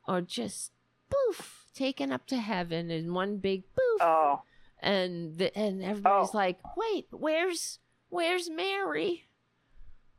are 0.07 0.21
just 0.23 0.73
poof 1.11 1.67
taken 1.75 2.11
up 2.13 2.27
to 2.27 2.37
heaven 2.39 2.91
in 2.91 3.15
one 3.15 3.37
big 3.39 3.63
poof. 3.75 4.01
Oh. 4.01 4.43
And 4.81 5.37
the, 5.39 5.57
and 5.57 5.83
everybody's 5.83 6.31
Oh. 6.33 6.37
like, 6.37 6.59
wait, 6.77 7.07
where's 7.11 7.79
where's 8.09 8.49
Mary? 8.49 9.27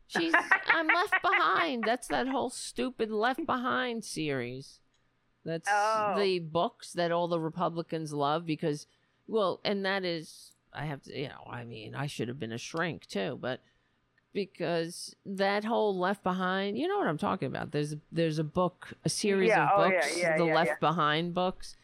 She's 0.08 0.34
I'm 0.68 0.88
left 0.88 1.16
behind. 1.22 1.84
That's 1.86 2.08
that 2.08 2.28
whole 2.28 2.50
stupid 2.50 3.12
Left 3.12 3.46
Behind 3.46 4.04
series. 4.04 4.80
That's 5.46 5.68
Oh. 5.72 6.16
the 6.18 6.40
books 6.40 6.94
that 6.94 7.12
all 7.12 7.28
the 7.28 7.40
Republicans 7.40 8.14
love 8.14 8.46
because, 8.46 8.86
well, 9.28 9.60
and 9.64 9.86
that 9.86 10.04
is 10.04 10.52
I 10.74 10.86
have 10.86 11.02
to, 11.04 11.18
you 11.20 11.30
know, 11.30 11.44
I 11.50 11.64
mean, 11.64 11.96
I 11.96 12.06
should 12.08 12.28
have 12.28 12.38
been 12.40 12.52
a 12.52 12.58
shrink 12.60 13.08
too, 13.08 13.38
but 13.42 13.62
because 14.34 15.16
that 15.26 15.64
whole 15.64 15.98
Left 15.98 16.24
Behind, 16.24 16.78
you 16.78 16.88
know 16.88 16.98
what 17.00 17.08
I'm 17.08 17.18
talking 17.18 17.48
about. 17.48 17.72
There's 17.72 17.96
there's 18.12 18.38
a 18.40 18.44
book, 18.44 18.94
a 19.04 19.10
series 19.10 19.50
Yeah, 19.50 19.64
of 19.66 19.70
oh, 19.76 19.84
yeah, 19.86 19.90
books, 20.02 20.18
yeah, 20.18 20.38
the 20.38 20.46
Left. 20.46 20.80
Behind 20.80 21.34
books. 21.34 21.76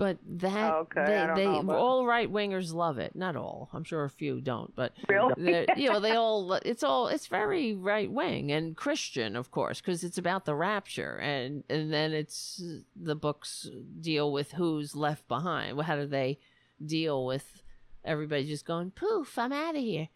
But 0.00 0.16
that 0.38 0.72
okay, 0.74 1.04
they 1.34 1.42
they 1.42 1.44
know 1.46 1.60
about- 1.60 1.76
all 1.76 2.06
right 2.06 2.32
wingers 2.32 2.72
love 2.72 2.96
it. 2.98 3.14
Not 3.14 3.36
all. 3.36 3.68
I'm 3.74 3.84
sure 3.84 4.02
a 4.04 4.08
few 4.08 4.40
don't, 4.40 4.74
but 4.74 4.94
Really? 5.10 5.66
you 5.76 5.90
know 5.90 6.00
they 6.00 6.16
all 6.16 6.54
it's 6.54 6.82
all 6.82 7.08
it's 7.08 7.26
very 7.26 7.74
right 7.74 8.10
wing 8.10 8.50
and 8.50 8.74
Christian, 8.74 9.36
of 9.36 9.50
course, 9.50 9.82
because 9.82 10.02
it's 10.02 10.16
about 10.16 10.46
the 10.46 10.54
rapture 10.54 11.16
and 11.18 11.64
and 11.68 11.92
then 11.92 12.14
it's 12.14 12.62
the 12.96 13.14
books 13.14 13.68
deal 14.00 14.32
with 14.32 14.52
who's 14.52 14.96
left 14.96 15.28
behind. 15.28 15.78
How 15.82 15.96
do 15.96 16.06
they 16.06 16.38
deal 16.84 17.26
with 17.26 17.62
everybody 18.02 18.46
just 18.46 18.64
going 18.64 18.92
poof? 18.92 19.38
I'm 19.38 19.52
out 19.52 19.76
of 19.76 19.82
here. 19.82 20.08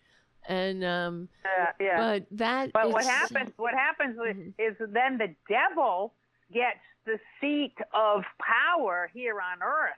And 0.49 0.83
um, 0.83 1.29
Uh, 1.45 1.73
yeah. 1.79 1.97
but 1.99 2.27
that 2.39 2.73
But 2.73 2.91
what 2.91 3.05
happens? 3.05 3.51
What 3.59 3.75
happens 3.75 4.17
Mm-hmm. 4.19 4.49
is 4.59 4.77
then 4.79 5.19
the 5.19 5.35
devil 5.47 6.15
gets 6.53 6.81
the 7.07 7.19
seat 7.41 7.75
of 7.93 8.23
power 8.41 9.11
here 9.13 9.41
on 9.41 9.63
earth. 9.63 9.97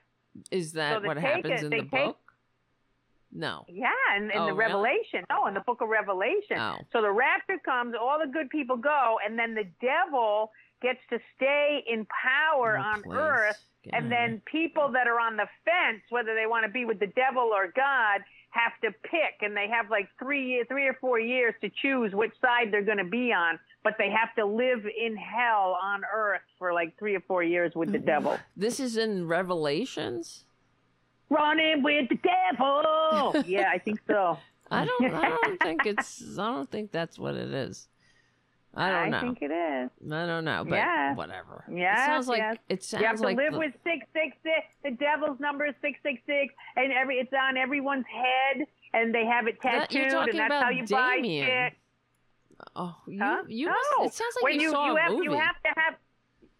Is 0.51 0.73
that 0.73 1.01
they 1.01 1.07
what 1.07 1.17
happens 1.17 1.61
it- 1.61 1.63
in 1.65 1.69
the 1.69 1.77
take- 1.81 1.91
book? 1.91 2.17
No. 3.31 3.65
Yeah, 3.67 3.89
in, 4.15 4.31
in 4.31 4.37
Oh, 4.37 4.45
the 4.47 4.53
really? 4.53 4.57
Revelation. 4.73 5.25
No, 5.29 5.47
in 5.47 5.53
the 5.53 5.59
book 5.59 5.81
of 5.81 5.89
Revelation. 5.89 6.57
Oh. 6.57 6.77
So 6.93 7.01
the 7.01 7.11
rapture 7.11 7.57
comes, 7.63 7.93
all 7.99 8.17
the 8.23 8.31
good 8.31 8.49
people 8.49 8.77
go, 8.77 9.19
and 9.23 9.37
then 9.37 9.53
the 9.53 9.65
devil 9.81 10.51
gets 10.81 10.99
to 11.09 11.19
stay 11.35 11.83
in 11.87 12.05
power 12.07 12.77
Oh, 12.77 12.81
on 12.81 13.03
please. 13.03 13.17
earth. 13.17 13.63
And 13.93 14.11
then 14.11 14.41
people 14.45 14.89
that 14.93 15.07
are 15.07 15.19
on 15.19 15.37
the 15.37 15.47
fence, 15.65 16.01
whether 16.09 16.35
they 16.35 16.45
want 16.45 16.65
to 16.65 16.71
be 16.71 16.83
with 16.85 16.99
the 16.99 17.07
devil 17.07 17.51
or 17.53 17.67
God, 17.75 18.21
have 18.57 18.73
to 18.81 18.97
pick, 19.03 19.41
and 19.41 19.55
they 19.55 19.67
have 19.69 19.89
like 19.89 20.09
three 20.19 20.47
years, 20.47 20.65
three 20.67 20.87
or 20.87 20.97
four 20.99 21.19
years 21.19 21.53
to 21.61 21.69
choose 21.81 22.13
which 22.13 22.33
side 22.41 22.71
they're 22.71 22.83
going 22.83 22.97
to 22.97 23.03
be 23.03 23.31
on. 23.31 23.59
But 23.83 23.93
they 23.97 24.09
have 24.09 24.33
to 24.35 24.45
live 24.45 24.85
in 24.85 25.15
hell 25.15 25.77
on 25.81 26.01
earth 26.13 26.41
for 26.57 26.73
like 26.73 26.97
three 26.97 27.15
or 27.15 27.21
four 27.21 27.43
years 27.43 27.73
with 27.75 27.91
the 27.91 27.97
mm-hmm. 27.97 28.07
devil. 28.07 28.39
This 28.55 28.79
is 28.79 28.97
in 28.97 29.27
Revelations. 29.27 30.45
Running 31.29 31.83
with 31.83 32.09
the 32.09 32.17
devil. 32.17 33.43
yeah, 33.45 33.69
I 33.73 33.77
think 33.77 33.99
so. 34.07 34.37
I 34.71 34.85
don't. 34.85 35.13
I 35.13 35.29
don't 35.29 35.57
think 35.63 35.85
it's. 35.85 36.37
I 36.37 36.45
don't 36.45 36.69
think 36.69 36.91
that's 36.91 37.17
what 37.17 37.35
it 37.35 37.53
is. 37.53 37.87
I 38.77 38.91
don't 38.91 39.09
know. 39.11 39.17
I 39.17 39.21
think 39.21 39.41
it 39.41 39.51
is. 39.51 39.89
I 40.13 40.25
don't 40.25 40.45
know, 40.45 40.63
but 40.67 40.75
Yes. 40.75 41.17
whatever. 41.17 41.65
Yeah. 41.71 42.03
it 42.03 42.05
sounds 42.05 42.27
like 42.27 42.37
yes. 42.39 42.57
it 42.69 42.83
sounds 42.83 43.01
you 43.01 43.07
have 43.07 43.17
to 43.17 43.23
like 43.23 43.37
live 43.37 43.53
the- 43.53 43.59
with 43.59 43.73
six 43.83 44.05
six 44.13 44.37
six. 44.43 44.65
The 44.83 44.91
devil's 44.91 45.39
number 45.39 45.65
is 45.65 45.75
six 45.81 45.99
six 46.03 46.21
six, 46.25 46.53
and 46.75 46.91
every 46.93 47.17
it's 47.17 47.33
on 47.33 47.57
everyone's 47.57 48.05
head, 48.07 48.65
and 48.93 49.13
they 49.13 49.25
have 49.25 49.47
it 49.47 49.57
That- 49.63 49.89
tattooed, 49.89 50.11
talking 50.11 50.29
and 50.31 50.39
that's 50.51 50.63
how 50.63 50.69
you 50.69 50.85
buy 50.85 51.15
Damien. 51.15 51.45
shit. 51.47 51.73
Oh, 52.75 52.95
you 53.07 53.19
Huh? 53.21 53.43
you 53.47 53.67
no. 53.67 53.73
must. 53.99 54.13
It 54.15 54.17
sounds 54.17 54.35
like 54.37 54.43
when 54.43 54.59
you, 54.59 54.71
saw 54.71 54.87
you 54.87 54.97
a 54.97 55.01
have, 55.01 55.11
movie. 55.11 55.23
You 55.25 55.33
have 55.33 55.61
to 55.63 55.69
have 55.81 55.95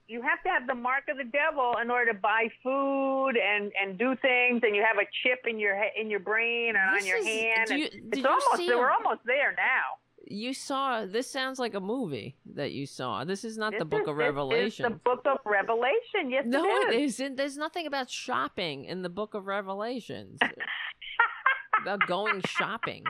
you 0.09 0.21
have 0.21 0.41
to 0.43 0.49
have 0.49 0.67
the 0.67 0.75
mark 0.75 1.03
of 1.09 1.17
the 1.17 1.25
devil 1.25 1.75
in 1.81 1.91
order 1.91 2.13
to 2.13 2.17
buy 2.19 2.47
food 2.63 3.35
and 3.37 3.71
and 3.81 3.97
do 3.97 4.15
things, 4.15 4.61
and 4.63 4.75
you 4.75 4.83
have 4.83 4.97
a 4.97 5.05
chip 5.23 5.45
in 5.47 5.59
your 5.59 5.75
in 5.99 6.09
your 6.09 6.19
brain 6.21 6.75
and 6.75 6.95
This 6.95 7.03
on 7.03 7.07
your 7.09 7.17
is- 7.17 7.25
hand. 7.27 7.69
you- 7.71 7.89
did 7.89 8.03
it's 8.13 8.17
you 8.19 8.27
almost 8.27 8.55
see 8.57 8.69
we're 8.73 8.89
a- 8.89 8.93
almost 8.93 9.21
there 9.25 9.53
now. 9.57 9.97
You 10.29 10.53
saw. 10.53 11.05
This 11.05 11.29
sounds 11.31 11.57
like 11.57 11.73
a 11.73 11.79
movie 11.79 12.35
that 12.53 12.71
you 12.73 12.85
saw. 12.85 13.23
This 13.23 13.45
is 13.45 13.57
not 13.57 13.71
the 13.71 13.79
This 13.79 13.87
Book 13.87 14.01
is- 14.01 14.07
of 14.09 14.15
is 14.15 14.19
Revelation. 14.19 14.83
the 14.83 14.97
book 14.97 15.21
of 15.25 15.37
Revelation. 15.45 16.29
Yes, 16.29 16.45
No, 16.45 16.65
it 16.65 16.93
it 16.95 16.99
is. 17.01 17.13
isn't. 17.19 17.35
There's 17.37 17.57
nothing 17.57 17.87
about 17.87 18.09
shopping 18.09 18.85
in 18.85 19.01
the 19.03 19.09
Book 19.09 19.33
of 19.33 19.45
Revelations. 19.47 20.39
about 21.81 22.05
going 22.07 22.41
shopping. 22.45 23.03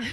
Yes, 0.00 0.12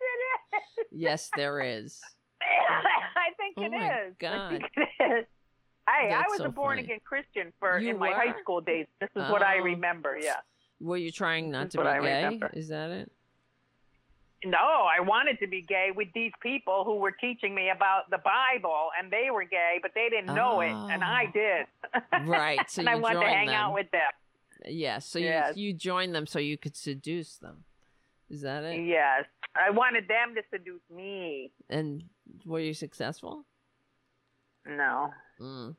it 0.00 0.56
is. 0.80 0.86
Yes, 0.92 1.30
there 1.36 1.60
is. 1.60 2.00
I 2.42 3.30
think 3.36 3.54
Oh 3.58 3.62
it 3.62 3.66
is. 3.66 3.72
my 3.72 3.88
I 3.88 4.10
God. 4.18 4.50
think 4.50 4.64
it 4.76 4.88
is. 5.02 5.24
Hey, 5.88 6.12
I 6.12 6.24
was 6.28 6.38
so 6.38 6.44
a 6.46 6.48
born 6.48 6.76
funny. 6.78 6.82
again 6.84 6.98
Christian 7.04 7.52
for 7.60 7.78
You 7.78 7.90
in 7.90 7.98
my 7.98 8.08
were? 8.10 8.14
high 8.14 8.34
school 8.40 8.60
days. 8.60 8.86
This 9.00 9.10
is 9.14 9.30
what 9.30 9.42
I 9.42 9.58
Oh. 9.60 9.64
remember. 9.64 10.18
Yeah. 10.20 10.36
Were 10.80 10.96
you 10.96 11.10
trying 11.12 11.50
not 11.50 11.70
to 11.72 11.78
be 11.78 11.84
I 11.84 12.00
gay? 12.00 12.24
remember. 12.24 12.50
Is 12.54 12.68
that 12.68 12.90
it? 12.90 13.12
No, 14.44 14.58
I 14.58 15.00
wanted 15.00 15.38
to 15.40 15.46
be 15.46 15.62
gay 15.62 15.88
with 15.94 16.08
these 16.14 16.32
people 16.42 16.84
who 16.84 16.96
were 16.96 17.10
teaching 17.10 17.54
me 17.54 17.70
about 17.70 18.10
the 18.10 18.18
Bible, 18.18 18.90
and 18.98 19.10
they 19.10 19.30
were 19.32 19.44
gay, 19.44 19.78
but 19.80 19.92
they 19.94 20.08
didn't 20.10 20.34
know 20.34 20.60
it, 20.60 20.70
and 20.72 21.02
I 21.02 21.24
Oh. 21.28 21.32
did. 21.32 22.28
Right, 22.28 22.70
so 22.70 22.80
and 22.80 22.88
I 22.88 22.96
wanted 22.96 23.20
to 23.20 23.26
hang 23.26 23.46
them. 23.46 23.54
out 23.56 23.74
with 23.74 23.90
them. 23.90 24.10
Yes. 24.66 25.06
So 25.06 25.18
Yes. 25.18 25.56
you 25.56 25.68
you 25.68 25.72
joined 25.74 26.14
them 26.14 26.26
so 26.26 26.38
you 26.38 26.58
could 26.58 26.76
seduce 26.76 27.38
them. 27.38 27.64
Is 28.28 28.42
that 28.42 28.64
it? 28.64 28.84
Yes, 28.86 29.24
I 29.54 29.70
wanted 29.70 30.06
them 30.08 30.34
to 30.34 30.42
seduce 30.50 30.82
me. 30.90 31.52
And 31.70 32.04
were 32.44 32.60
you 32.60 32.74
successful? 32.74 33.44
No. 34.66 35.12
Mm. 35.40 35.76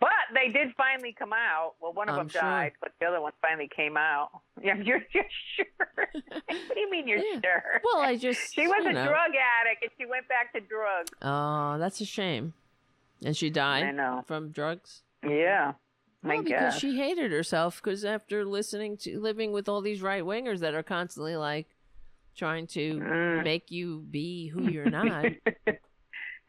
But 0.00 0.10
they 0.34 0.48
did 0.52 0.74
finally 0.76 1.14
come 1.16 1.32
out. 1.32 1.74
Well, 1.80 1.92
one 1.92 2.08
of 2.08 2.14
I'm 2.16 2.22
them 2.26 2.28
sure. 2.28 2.40
died, 2.42 2.72
but 2.80 2.92
the 3.00 3.06
other 3.06 3.20
one 3.20 3.32
finally 3.40 3.68
came 3.74 3.96
out. 3.96 4.30
Yeah, 4.62 4.76
you're, 4.76 5.02
you're 5.12 5.24
sure. 5.56 5.66
what 6.46 6.74
do 6.74 6.80
you 6.80 6.90
mean 6.90 7.06
you're 7.06 7.18
sure? 7.20 7.80
Well, 7.84 8.02
I 8.02 8.16
just 8.16 8.54
she 8.54 8.66
was 8.66 8.82
a 8.86 8.92
know. 8.92 9.04
drug 9.04 9.30
addict 9.60 9.82
and 9.82 9.90
she 9.98 10.06
went 10.06 10.26
back 10.26 10.54
to 10.54 10.60
drugs. 10.60 11.10
Oh, 11.20 11.76
that's 11.78 12.00
a 12.00 12.06
shame. 12.06 12.54
And 13.22 13.36
she 13.36 13.50
died 13.50 13.82
I 13.84 13.90
know. 13.90 14.24
from 14.26 14.50
drugs. 14.52 15.02
Yeah. 15.22 15.74
Well, 16.22 16.42
because 16.42 16.48
guess. 16.74 16.78
she 16.78 16.96
hated 16.96 17.30
herself. 17.30 17.82
Because 17.82 18.06
after 18.06 18.46
listening 18.46 18.96
to 18.98 19.20
living 19.20 19.52
with 19.52 19.68
all 19.68 19.82
these 19.82 20.00
right 20.00 20.22
wingers 20.22 20.60
that 20.60 20.72
are 20.74 20.82
constantly 20.82 21.36
like 21.36 21.66
trying 22.34 22.66
to 22.68 22.94
Mm. 23.00 23.44
make 23.44 23.70
you 23.70 23.98
be 24.10 24.46
who 24.48 24.62
you're 24.70 24.88
not. 24.90 25.26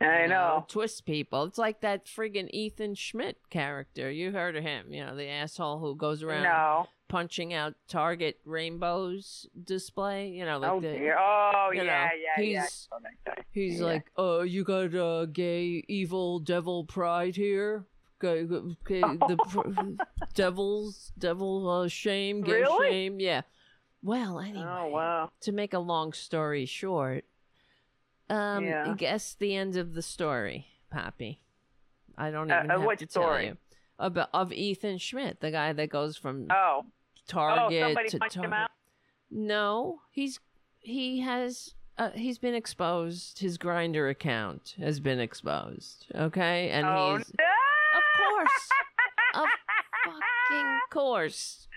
I 0.02 0.24
you 0.24 0.28
know. 0.28 0.66
Twist 0.68 1.06
people. 1.06 1.44
It's 1.46 1.58
like 1.58 1.82
that 1.82 2.06
friggin' 2.06 2.50
Ethan 2.52 2.96
Schmidt 2.96 3.38
character. 3.50 4.12
You 4.12 4.32
heard 4.32 4.56
of 4.56 4.64
him, 4.64 4.92
you 4.94 5.06
know, 5.06 5.16
the 5.16 5.28
asshole 5.30 5.80
who 5.80 5.96
goes 5.96 6.22
around 6.22 6.44
No. 6.44 6.88
punching 7.08 7.54
out 7.54 7.76
Target 7.88 8.40
rainbows 8.46 9.48
display. 9.64 10.30
You 10.30 10.46
know, 10.46 10.58
like 10.60 10.72
oh 10.72 10.80
the 10.82 10.92
dear. 10.92 11.18
Oh 11.18 11.72
yeah, 11.74 11.84
know, 11.84 11.88
yeah, 11.88 12.10
yeah. 12.38 12.44
he's- 12.44 12.88
know 12.92 13.10
guy. 13.26 13.44
He's 13.52 13.80
Yeah. 13.80 13.86
like, 13.86 14.12
"Oh, 14.18 14.42
you 14.42 14.64
got 14.66 14.94
uh, 14.94 15.26
gay, 15.28 15.84
evil, 15.88 16.40
devil 16.40 16.84
pride 16.84 17.36
here. 17.38 17.86
Gay, 18.20 18.44
the 18.44 19.38
pr- 19.50 20.04
devil's 20.34 21.12
devil 21.18 21.70
uh, 21.70 21.88
shame, 21.88 22.42
gay 22.42 22.62
Really? 22.62 22.90
shame. 22.90 23.20
Yeah. 23.20 23.42
Well, 24.04 24.40
anyway, 24.40 24.64
Oh 24.68 24.88
wow. 24.88 25.32
to 25.42 25.52
make 25.52 25.74
a 25.74 25.80
long 25.80 26.14
story 26.14 26.66
short, 26.66 27.26
um, 28.30 28.66
Yeah. 28.66 28.92
I 28.92 28.94
guess 28.96 29.36
the 29.36 29.56
end 29.56 29.76
of 29.78 29.94
the 29.94 30.02
story, 30.02 30.68
Poppy. 30.92 31.42
I 32.18 32.32
don't 32.32 32.50
Uh, 32.52 32.56
even 32.60 32.72
uh, 32.72 32.74
have 32.78 32.84
what 32.86 33.00
to 33.00 33.06
tell 33.06 33.24
story? 33.24 33.46
you 33.48 33.58
about 34.00 34.30
of 34.34 34.52
Ethan 34.54 34.98
Schmidt, 34.98 35.40
the 35.42 35.52
guy 35.52 35.74
that 35.74 35.90
goes 35.90 36.18
from 36.18 36.48
Oh. 36.50 36.86
Target 37.28 37.82
oh, 37.84 37.88
somebody 37.88 38.10
to 38.10 38.20
punched 38.20 38.36
him 38.36 38.42
Target. 38.44 38.60
out. 38.60 38.70
No, 39.32 40.02
he's 40.12 40.40
he 40.80 41.22
has 41.22 41.74
uh, 41.98 42.12
he's 42.12 42.38
been 42.38 42.54
exposed. 42.54 43.40
His 43.40 43.58
Grindr 43.58 44.10
account 44.10 44.76
has 44.78 45.00
been 45.00 45.20
exposed. 45.20 46.06
Okay, 46.14 46.70
and 46.70 46.86
oh 46.86 47.18
he's 47.18 47.34
no! 47.40 47.98
of 47.98 48.04
course, 48.30 48.70
of 49.36 49.46
fucking 50.06 50.80
course. 50.92 51.68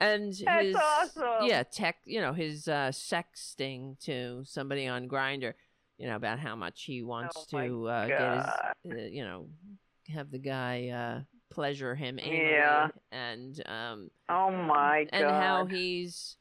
And 0.00 0.32
That's 0.34 0.66
his 0.66 0.76
awesome. 0.76 1.46
yeah, 1.48 1.62
tech, 1.62 1.96
you 2.04 2.20
know, 2.20 2.32
his 2.34 2.68
uh, 2.68 2.90
sexting 2.92 3.98
to 4.04 4.42
somebody 4.44 4.86
on 4.86 5.08
Grindr, 5.08 5.54
you 5.98 6.06
know, 6.08 6.16
about 6.16 6.38
how 6.38 6.56
much 6.56 6.82
he 6.84 7.02
wants 7.02 7.36
Oh 7.52 7.58
to 7.58 7.86
uh, 7.88 8.06
get 8.08 8.20
his, 8.34 8.44
uh, 8.92 8.96
you 9.10 9.24
know, 9.24 9.46
have 10.12 10.30
the 10.30 10.38
guy 10.38 10.88
uh, 10.88 11.20
pleasure 11.50 11.94
him 11.94 12.16
anally, 12.18 12.50
Yeah. 12.50 12.88
and 13.12 13.62
um, 13.66 14.10
Oh 14.28 14.50
my 14.50 15.04
God. 15.04 15.10
and 15.12 15.30
how 15.36 15.66
he's 15.66 16.36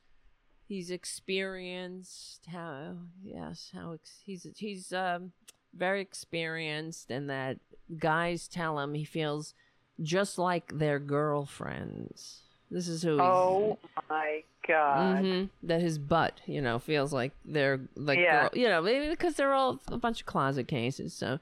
he's 0.67 0.89
experienced 0.91 2.45
how 2.51 2.95
yes 3.23 3.69
how 3.73 3.91
ex- 3.91 4.21
he's 4.25 4.47
he's 4.57 4.91
um 4.93 5.31
very 5.75 6.01
experienced 6.01 7.11
and 7.11 7.30
that 7.30 7.57
guys 7.99 8.47
tell 8.47 8.80
him 8.80 8.93
he 8.93 9.03
feels 9.03 9.53
just 10.01 10.39
like 10.39 10.71
their 10.77 10.99
girlfriends 10.99 12.41
this 12.71 12.88
is 12.88 13.03
who 13.03 13.17
he's, 13.17 13.21
Oh 13.21 13.77
my 14.09 14.43
God. 14.68 15.23
Mhm. 15.23 15.49
that 15.64 15.81
his 15.81 15.98
butt 15.98 16.41
you 16.45 16.61
know 16.61 16.80
feels 16.80 17.11
like 17.14 17.31
they're 17.45 17.80
like 17.95 18.19
Yeah. 18.19 18.41
girl, 18.49 18.49
you 18.53 18.68
know 18.68 18.81
maybe 18.81 19.10
because 19.10 19.35
they're 19.35 19.53
all 19.53 19.80
a 19.90 19.98
bunch 19.98 20.22
of 20.22 20.26
closet 20.26 20.68
cases 20.68 21.14
so 21.14 21.40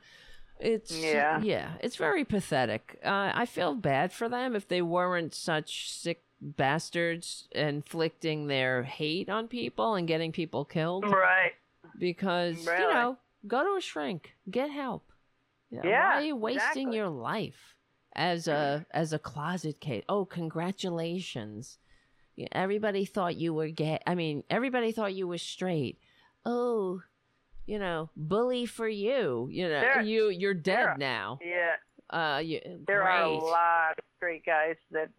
it's 0.60 0.92
Yeah. 0.98 1.42
yeah 1.42 1.72
it's 1.82 1.96
very 1.96 2.24
pathetic 2.26 3.00
uh, 3.04 3.32
i 3.34 3.46
feel 3.46 3.74
bad 3.76 4.12
for 4.14 4.30
them 4.30 4.56
if 4.56 4.68
they 4.68 4.82
weren't 4.82 5.34
such 5.34 5.92
sick 5.92 6.24
bastards 6.42 7.48
inflicting 7.52 8.48
their 8.48 8.84
hate 8.84 9.30
on 9.30 9.48
people 9.48 9.96
and 9.96 10.08
getting 10.08 10.32
people 10.32 10.66
killed 10.66 11.04
Right. 11.06 11.54
because 11.98 12.66
you 12.66 12.72
know 12.94 13.18
go 13.48 13.64
to 13.64 13.76
a 13.78 13.82
shrink 13.82 14.34
get 14.50 14.70
help 14.72 15.12
Yeah, 15.72 15.82
why 15.84 16.18
are 16.18 16.22
you 16.22 16.36
wasting 16.36 16.62
exactly. 16.90 16.96
your 16.98 17.10
life 17.10 17.76
as 18.14 18.48
a 18.48 18.86
as 18.92 19.14
a 19.14 19.20
closet 19.20 19.80
case. 19.80 20.04
Oh, 20.10 20.26
congratulations! 20.26 21.78
Everybody 22.52 23.06
thought 23.06 23.36
you 23.38 23.54
were 23.54 23.70
gay. 23.70 24.00
I 24.06 24.16
mean, 24.16 24.44
everybody 24.50 24.92
thought 24.92 25.14
you 25.14 25.28
were 25.28 25.38
straight. 25.38 26.00
Oh, 26.46 27.02
you 27.66 27.80
know, 27.80 28.10
bully 28.16 28.66
for 28.66 28.88
you. 28.88 29.48
You 29.52 29.64
know, 29.70 29.82
There- 29.82 30.02
you 30.02 30.30
you're 30.30 30.54
dead 30.54 30.98
now. 30.98 31.40
Yeah, 31.44 31.76
Uh, 32.10 32.40
you, 32.40 32.60
there 32.88 33.04
are 33.04 33.24
a 33.24 33.30
lot 33.38 33.92
of 33.98 34.04
straight 34.18 34.46
guys 34.46 34.76
that 34.92 35.10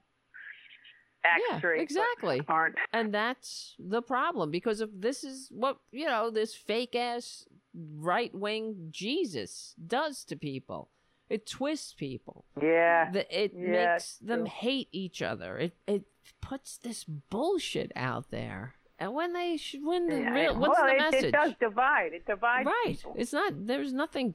act 1.24 1.40
Yeah, 1.50 1.58
straight, 1.58 1.80
exactly. 1.80 2.42
aren't. 2.48 2.74
and 2.92 3.14
that's 3.14 3.76
the 3.78 4.02
problem 4.02 4.50
because 4.50 4.80
if 4.80 4.90
this 4.92 5.22
is 5.24 5.48
what 5.52 5.78
you 5.92 6.06
know 6.06 6.30
this 6.30 6.52
fake 6.54 6.96
ass 6.96 7.46
right 7.74 8.34
wing 8.34 8.88
jesus 8.90 9.74
does 9.86 10.24
to 10.24 10.36
people 10.36 10.90
it 11.32 11.46
twists 11.46 11.92
people. 11.94 12.44
Yeah, 12.60 13.10
The- 13.10 13.42
it 13.42 13.52
Yeah, 13.54 13.94
makes 13.94 14.18
them 14.18 14.46
hate 14.46 14.88
each 14.92 15.22
other. 15.22 15.56
It 15.58 15.72
it 15.86 16.04
puts 16.40 16.76
this 16.76 17.04
bullshit 17.04 17.90
out 17.96 18.30
there. 18.30 18.74
And 18.98 19.14
when 19.14 19.32
they 19.32 19.56
should 19.56 19.84
when 19.84 20.06
the 20.06 20.18
Yeah, 20.20 20.34
real 20.34 20.58
what's 20.58 20.78
well, 20.78 20.86
the 20.86 20.94
it, 20.94 20.98
message? 20.98 21.24
it 21.24 21.32
does 21.32 21.54
divide. 21.58 22.12
It 22.12 22.26
divides 22.26 22.66
right. 22.66 22.96
people. 22.96 23.14
it's 23.16 23.32
not 23.32 23.66
there's 23.66 23.92
nothing 23.92 24.34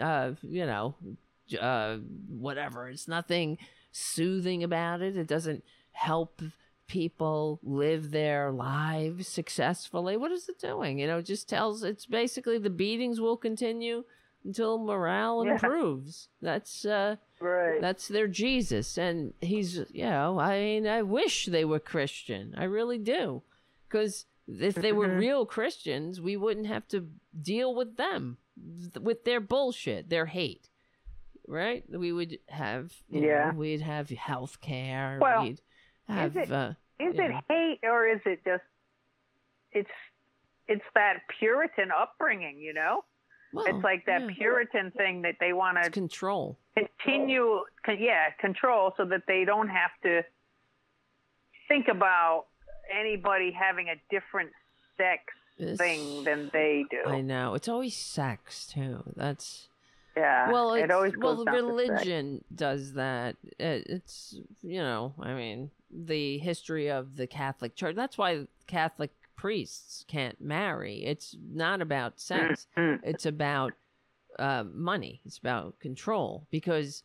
uh 0.00 0.32
you 0.42 0.66
know 0.66 0.94
uh 1.60 1.96
whatever. 2.28 2.88
It's 2.88 3.08
nothing 3.08 3.58
soothing 3.92 4.62
about 4.62 5.00
it. 5.00 5.16
It 5.16 5.26
doesn't 5.26 5.62
help 5.92 6.42
people 6.88 7.58
live 7.62 8.10
their 8.10 8.52
lives 8.52 9.26
successfully. 9.28 10.16
What 10.16 10.30
is 10.32 10.48
it 10.48 10.58
doing? 10.58 10.98
You 10.98 11.06
know 11.06 11.18
it 11.18 11.26
just 11.26 11.48
tells 11.48 11.82
it's 11.82 12.06
basically 12.06 12.58
the 12.58 12.70
beatings 12.70 13.20
will 13.20 13.36
continue 13.36 14.04
until 14.46 14.78
morale 14.78 15.44
Yeah. 15.44 15.52
improves 15.52 16.28
that's 16.40 16.84
uh 16.84 17.16
Right. 17.40 17.80
that's 17.80 18.08
their 18.08 18.28
jesus 18.28 18.96
and 18.96 19.34
he's 19.40 19.76
you 19.92 20.04
know 20.04 20.38
i 20.38 20.58
mean 20.60 20.86
i 20.86 21.02
wish 21.02 21.46
they 21.46 21.64
were 21.64 21.80
christian 21.80 22.54
i 22.56 22.64
really 22.64 22.98
do 22.98 23.42
because 23.88 24.24
if 24.48 24.74
they 24.76 24.92
were 24.92 25.08
Mhm. 25.08 25.18
real 25.18 25.44
Christians, 25.44 26.20
we 26.20 26.36
wouldn't 26.36 26.68
have 26.68 26.86
to 26.94 27.08
deal 27.42 27.74
with 27.74 27.96
them, 27.96 28.38
with 29.00 29.24
their 29.24 29.40
bullshit, 29.40 30.08
their 30.08 30.26
hate, 30.26 30.68
right? 31.48 31.82
We 31.90 32.12
would 32.12 32.38
have, 32.48 32.94
you 33.10 33.22
know, 33.22 33.26
Yeah. 33.26 33.52
we'd 33.54 33.80
have 33.80 34.08
health 34.10 34.60
care. 34.60 35.18
Well, 35.20 35.42
we'd 35.42 35.60
have, 36.06 36.36
it- 36.36 36.52
uh, 36.52 36.74
Is 37.00 37.14
it 37.18 37.28
know. 37.30 37.40
hate 37.48 37.80
or 37.82 38.06
is 38.06 38.20
it 38.24 38.44
just 38.44 38.62
it's 39.72 39.90
it's 40.68 40.84
that 40.94 41.22
Puritan 41.40 41.90
upbringing, 41.90 42.58
you 42.60 42.72
know? 42.72 43.04
Well, 43.56 43.66
it's 43.66 43.84
like 43.84 44.06
that 44.06 44.22
yeah. 44.22 44.28
Puritan 44.36 44.90
thing 44.92 45.22
that 45.22 45.36
they 45.40 45.52
want 45.52 45.82
to 45.82 45.90
control. 45.90 46.56
continue, 46.76 47.60
con- 47.84 47.98
yeah, 47.98 48.30
control, 48.40 48.92
so 48.96 49.04
that 49.06 49.22
they 49.26 49.44
don't 49.44 49.68
have 49.68 49.90
to 50.02 50.22
think 51.68 51.88
about 51.88 52.46
anybody 52.94 53.50
having 53.52 53.88
a 53.88 53.96
different 54.10 54.50
sex 54.96 55.22
It's- 55.58 55.78
thing 55.78 56.24
than 56.24 56.50
they 56.52 56.84
do. 56.90 57.02
I 57.06 57.20
know. 57.20 57.54
It's 57.54 57.68
always 57.68 57.96
sex 57.96 58.66
too. 58.66 59.02
That's 59.16 59.68
yeah, 60.16 60.50
well, 60.50 60.72
it 60.72 60.90
always 60.90 61.12
well, 61.18 61.44
religion 61.44 62.42
does 62.54 62.94
that. 62.94 63.36
It, 63.58 63.86
it's 63.88 64.36
you 64.62 64.78
know, 64.80 65.12
I 65.20 65.34
mean, 65.34 65.70
the 65.90 66.38
history 66.38 66.90
of 66.90 67.16
the 67.16 67.26
Catholic 67.26 67.74
Church. 67.76 67.94
That's 67.96 68.16
why 68.16 68.46
Catholic 68.66 69.10
priests 69.36 70.04
can't 70.08 70.40
marry. 70.40 71.04
It's 71.04 71.36
not 71.52 71.80
about 71.80 72.18
sex. 72.20 72.66
Mm-hmm. 72.76 73.06
It's 73.06 73.26
about 73.26 73.72
uh, 74.38 74.64
money. 74.72 75.20
It's 75.24 75.38
about 75.38 75.78
control 75.78 76.46
because 76.50 77.02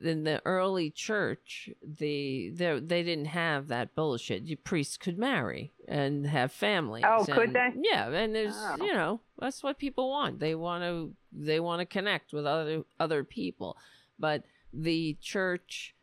in 0.00 0.24
the 0.24 0.40
early 0.46 0.90
church, 0.90 1.68
the 1.82 2.50
they 2.50 2.78
they 2.80 3.02
didn't 3.02 3.26
have 3.26 3.68
that 3.68 3.94
bullshit. 3.94 4.44
You 4.44 4.56
priests 4.56 4.96
could 4.96 5.18
marry 5.18 5.72
and 5.88 6.26
have 6.26 6.52
families. 6.52 7.04
Oh, 7.06 7.24
could 7.24 7.54
and- 7.54 7.56
they? 7.56 7.88
Yeah, 7.90 8.08
and 8.08 8.34
there's 8.34 8.54
Oh. 8.56 8.76
you 8.80 8.92
know 8.92 9.20
that's 9.38 9.62
what 9.62 9.78
people 9.78 10.10
want. 10.10 10.38
They 10.40 10.54
want 10.54 10.84
to 10.84 11.14
they 11.32 11.60
want 11.60 11.80
to 11.80 11.86
connect 11.86 12.32
with 12.32 12.46
other 12.46 12.82
other 12.98 13.24
people, 13.24 13.76
but 14.18 14.44
the 14.72 15.16
church 15.20 15.94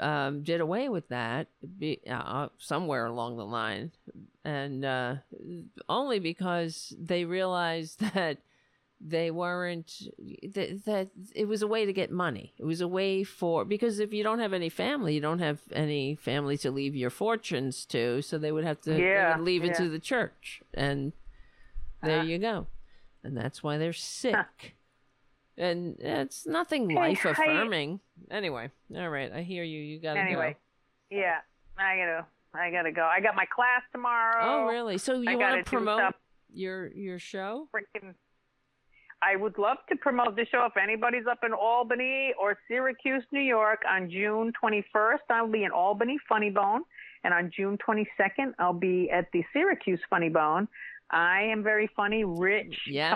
um, 0.00 0.42
did 0.42 0.60
away 0.60 0.88
with 0.88 1.08
that 1.08 1.48
be, 1.78 2.00
uh, 2.10 2.48
somewhere 2.58 3.06
along 3.06 3.36
the 3.36 3.44
line, 3.46 3.92
and 4.44 4.84
uh, 4.84 5.14
only 5.88 6.18
because 6.18 6.92
they 6.98 7.24
realized 7.24 8.00
that 8.14 8.38
they 8.98 9.30
weren't 9.30 9.92
that, 10.54 10.84
that 10.86 11.10
it 11.34 11.46
was 11.46 11.60
a 11.60 11.66
way 11.66 11.84
to 11.84 11.92
get 11.92 12.10
money. 12.10 12.54
It 12.58 12.64
was 12.64 12.80
a 12.80 12.88
way 12.88 13.24
for 13.24 13.64
because 13.64 13.98
if 13.98 14.14
you 14.14 14.22
don't 14.22 14.38
have 14.38 14.54
any 14.54 14.70
family 14.70 15.14
you 15.14 15.20
don't 15.20 15.40
have 15.40 15.60
any 15.72 16.14
family 16.14 16.56
to 16.58 16.70
leave 16.70 16.96
your 16.96 17.10
fortunes 17.10 17.84
to. 17.86 18.22
So 18.22 18.38
they 18.38 18.52
would 18.52 18.64
have 18.64 18.80
to 18.82 18.98
Yeah, 18.98 19.36
would 19.36 19.44
leave 19.44 19.64
it 19.64 19.74
to 19.76 19.90
the 19.90 19.98
church. 19.98 20.62
And 20.72 21.12
there 22.02 22.20
Ah. 22.20 22.22
you 22.22 22.38
go. 22.38 22.68
And 23.22 23.36
that's 23.36 23.62
why 23.62 23.76
they're 23.76 23.92
sick 23.92 24.75
and 25.58 25.96
it's 26.00 26.46
nothing 26.46 26.88
life 26.88 27.24
affirming. 27.24 28.00
anyway 28.30 28.70
all 28.94 29.08
right 29.08 29.32
i 29.32 29.42
hear 29.42 29.64
you 29.64 29.80
you 29.80 29.98
gotta 30.00 30.20
Anyway, 30.20 30.56
go 31.10 31.16
yeah, 31.16 31.38
I 31.78 31.96
gotta, 31.96 32.26
I 32.52 32.70
gotta 32.72 32.90
go. 32.90 33.04
I 33.04 33.20
got 33.20 33.36
my 33.36 33.44
class 33.46 33.82
tomorrow. 33.92 34.42
oh 34.42 34.66
really 34.66 34.98
so 34.98 35.20
you 35.20 35.38
want 35.38 35.64
to 35.64 35.70
promote 35.70 36.14
your 36.52 36.88
your 36.92 37.18
show 37.18 37.68
freaking 37.74 38.14
I 39.22 39.34
would 39.34 39.56
love 39.56 39.78
to 39.88 39.96
promote 39.96 40.36
the 40.36 40.44
show 40.50 40.66
if 40.66 40.76
anybody's 40.76 41.26
up 41.30 41.38
in 41.42 41.52
Albany 41.54 42.34
or 42.38 42.58
Syracuse, 42.68 43.24
New 43.32 43.40
York 43.40 43.80
on 43.90 44.10
June 44.10 44.52
21st. 44.62 45.18
I'll 45.30 45.48
be 45.50 45.64
in 45.64 45.70
Albany 45.70 46.18
Funny 46.28 46.50
Bone, 46.50 46.82
and 47.24 47.32
on 47.32 47.50
June 47.56 47.78
22nd 47.78 48.52
I'll 48.58 48.74
be 48.74 49.08
at 49.10 49.28
the 49.32 49.42
Syracuse 49.54 50.00
Funny 50.10 50.28
Bone. 50.28 50.68
I 51.10 51.42
am 51.52 51.62
very 51.62 51.88
funny. 51.96 52.24
Rich 52.24 52.76
Yes. 52.88 53.14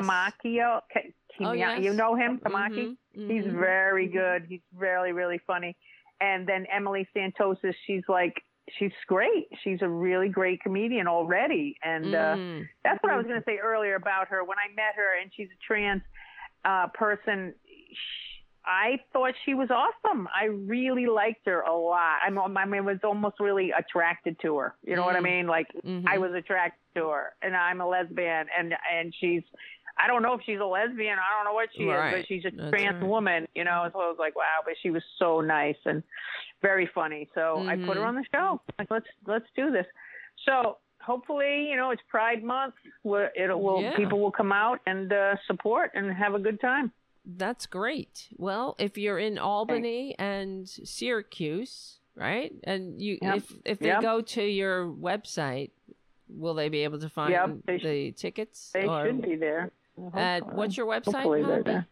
K- 0.93 1.13
Oh, 1.43 1.53
yes. 1.53 1.81
you 1.83 1.93
know 1.95 2.15
him, 2.15 2.39
Tamaki. 2.39 2.97
Mhm, 3.17 3.31
He's 3.31 3.45
mhm. 3.45 3.59
very 3.59 4.07
good. 4.07 4.45
He's 4.49 4.61
really, 4.75 5.13
really 5.13 5.39
funny. 5.47 5.77
And 6.21 6.47
then 6.47 6.67
Emily 6.71 7.09
Santosis, 7.17 7.75
she's 7.87 8.03
like, 8.09 8.43
she's 8.79 8.93
great. 9.07 9.49
She's 9.65 9.81
a 9.81 9.89
really 9.89 10.29
great 10.29 10.61
comedian 10.61 11.09
already. 11.09 11.77
And 11.83 12.15
uh, 12.15 12.35
Mm. 12.37 12.69
that's 12.85 13.03
what 13.03 13.13
I 13.13 13.17
was 13.17 13.27
going 13.27 13.41
to 13.41 13.45
say 13.45 13.59
earlier 13.59 13.95
about 13.95 14.29
her. 14.29 14.45
When 14.45 14.59
I 14.59 14.69
met 14.75 14.95
her, 14.97 15.19
and 15.21 15.33
she's 15.35 15.49
a 15.49 15.57
trans 15.67 16.03
uh, 16.65 16.89
person, 16.89 17.55
sh 17.67 18.30
I 18.73 19.01
thought 19.13 19.35
she 19.45 19.55
was 19.55 19.69
awesome. 19.71 20.29
I 20.33 20.45
really 20.45 21.07
liked 21.07 21.45
her 21.47 21.63
a 21.63 21.75
lot. 21.77 22.19
I'm, 22.25 22.39
I 22.57 22.65
mean, 22.65 22.85
was 22.85 22.99
almost 23.03 23.41
really 23.41 23.73
attracted 23.77 24.39
to 24.43 24.57
her. 24.59 24.77
You 24.85 24.95
know 24.95 25.05
what 25.05 25.17
I 25.17 25.21
Mm. 25.21 25.23
mean? 25.25 25.47
Like 25.49 25.67
Mhm. 25.85 26.05
I 26.07 26.19
was 26.19 26.33
attracted 26.35 26.79
to 26.95 27.09
her, 27.09 27.35
and 27.43 27.57
I'm 27.57 27.81
a 27.81 27.87
lesbian, 27.89 28.47
and 28.57 28.77
and 28.93 29.13
she's. 29.19 29.43
I 29.99 30.07
don't 30.07 30.23
know 30.23 30.35
if 30.35 30.41
she's 30.47 30.61
a 30.61 30.65
lesbian. 30.65 31.19
I 31.19 31.29
don't 31.37 31.45
know 31.45 31.53
what 31.53 31.69
she 31.77 31.83
is, 31.83 32.13
but 32.13 32.27
she's 32.29 32.45
a 32.47 32.51
That's 32.53 32.71
trans 32.71 33.01
right. 33.03 33.11
woman. 33.11 33.49
You 33.55 33.65
know, 33.65 33.91
so 33.93 34.01
I 34.01 34.09
was 34.09 34.17
like, 34.19 34.37
wow. 34.37 34.61
But 34.65 34.75
she 34.83 34.91
was 34.91 35.03
so 35.19 35.41
nice 35.41 35.77
and 35.85 36.03
very 36.63 36.87
funny. 36.95 37.29
So 37.35 37.65
I 37.69 37.75
put 37.77 37.97
her 37.97 38.03
Mhm. 38.05 38.09
on 38.09 38.15
the 38.15 38.25
show. 38.33 38.61
Like, 38.79 38.91
let's 38.91 39.09
let's 39.27 39.51
do 39.57 39.71
this. 39.73 39.87
So 40.47 40.79
hopefully, 41.03 41.69
you 41.69 41.77
know, 41.77 41.91
it's 41.91 42.03
Pride 42.09 42.43
Month. 42.45 42.75
Where 43.03 43.33
it 43.35 43.53
will 43.59 43.83
Yeah. 43.83 43.97
people 43.97 44.21
will 44.21 44.31
come 44.31 44.53
out 44.53 44.81
and 44.87 45.13
uh, 45.13 45.37
support 45.47 45.91
and 45.95 46.11
have 46.13 46.35
a 46.35 46.39
good 46.39 46.61
time. 46.61 46.93
That's 47.25 47.67
great. 47.67 48.29
Well, 48.37 48.75
if 48.79 48.97
you're 48.99 49.19
in 49.19 49.39
Albany 49.39 50.15
and 50.19 50.69
Syracuse, 50.69 51.99
right? 52.15 52.53
And 52.65 53.01
you 53.01 53.19
Yep. 53.23 53.37
if 53.37 53.53
if 53.65 53.79
they 53.79 53.89
Yep. 53.89 54.03
go 54.03 54.21
to 54.23 54.43
your 54.45 54.87
website, 54.87 55.71
will 56.29 56.55
they 56.55 56.69
be 56.69 56.85
able 56.85 56.99
to 57.01 57.09
find 57.09 57.33
Yep, 57.33 57.81
the 57.83 58.13
tickets? 58.13 58.71
They 58.73 58.87
or 58.87 59.07
should 59.07 59.23
be 59.23 59.37
there. 59.37 59.71
At 60.15 60.45
so. 60.45 60.49
what's 60.55 60.77
your 60.77 60.87
website, 60.87 61.13
Hopefully 61.15 61.43
they're 61.43 61.63
Poppy? 61.63 61.71
there. 61.73 61.87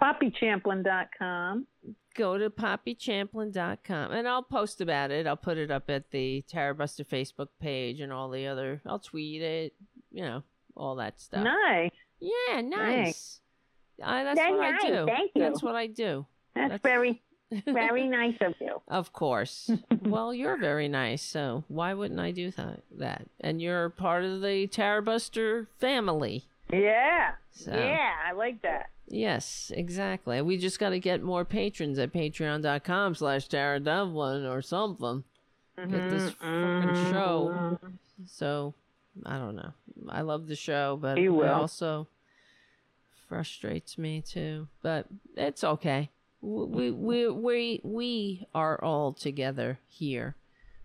PoppyChamplin.com. 0.00 1.66
Go 2.14 2.36
to 2.38 2.50
poppychamplin.com 2.50 4.12
and 4.12 4.28
I'll 4.28 4.42
post 4.42 4.80
about 4.80 5.10
it. 5.10 5.26
I'll 5.26 5.36
put 5.36 5.58
it 5.58 5.70
up 5.70 5.88
at 5.88 6.10
the 6.10 6.44
Tarabuster 6.50 7.06
Facebook 7.06 7.48
page 7.60 8.00
and 8.00 8.12
all 8.12 8.28
the 8.30 8.46
other 8.46 8.82
I'll 8.86 8.98
tweet 8.98 9.42
it, 9.42 9.74
you 10.10 10.22
know, 10.22 10.42
all 10.76 10.96
that 10.96 11.20
stuff. 11.20 11.44
Nice. 11.44 11.90
Yeah, 12.20 12.60
nice. 12.60 13.40
I, 14.02 14.24
that's 14.24 14.38
what 14.40 14.60
I 14.60 14.88
do. 14.88 15.06
Thank 15.06 15.32
you. 15.34 15.42
That's 15.42 15.62
what 15.62 15.74
I 15.76 15.86
do. 15.86 16.26
That's, 16.54 16.82
very, 16.82 17.22
very 17.66 18.06
nice 18.08 18.36
of 18.40 18.54
you. 18.60 18.80
Of 18.88 19.12
course. 19.12 19.70
well, 20.04 20.32
you're 20.34 20.56
very 20.58 20.88
nice, 20.88 21.22
so 21.22 21.64
why 21.68 21.94
wouldn't 21.94 22.20
I 22.20 22.30
do 22.30 22.50
that? 22.52 22.80
That 22.98 23.26
and 23.40 23.60
you're 23.62 23.88
part 23.90 24.24
of 24.24 24.40
the 24.40 24.66
Tarabuster 24.68 25.66
family. 25.78 26.44
Yeah. 26.72 27.32
So- 27.52 27.72
Yeah, 27.74 28.10
I 28.28 28.32
like 28.32 28.62
that. 28.62 28.90
Yes, 29.08 29.70
exactly. 29.74 30.40
We 30.40 30.56
just 30.56 30.78
got 30.78 30.90
to 30.90 30.98
get 30.98 31.22
more 31.22 31.44
patrons 31.44 31.98
at 31.98 32.12
patreon.com 32.12 33.14
slash 33.14 33.46
Tara 33.48 33.78
Devlin 33.80 34.46
or 34.46 34.62
something. 34.62 35.24
Get 35.76 35.90
this 36.10 36.32
Mm-hmm. 36.34 36.88
fucking 36.88 37.12
show. 37.12 37.78
So, 38.26 38.74
I 39.26 39.36
don't 39.38 39.56
know. 39.56 39.72
I 40.08 40.22
love 40.22 40.46
the 40.46 40.56
show, 40.56 40.98
but 41.00 41.18
You 41.18 41.34
will. 41.34 41.48
also 41.52 42.06
frustrates 43.32 43.96
me 43.96 44.20
too. 44.20 44.68
But 44.82 45.06
it's 45.36 45.64
okay. 45.64 46.10
we 46.42 46.90
mm-hmm. 46.90 47.02
we 47.02 47.28
we 47.30 47.80
we 47.82 48.46
are 48.54 48.82
all 48.84 49.14
together 49.14 49.78
here, 49.88 50.36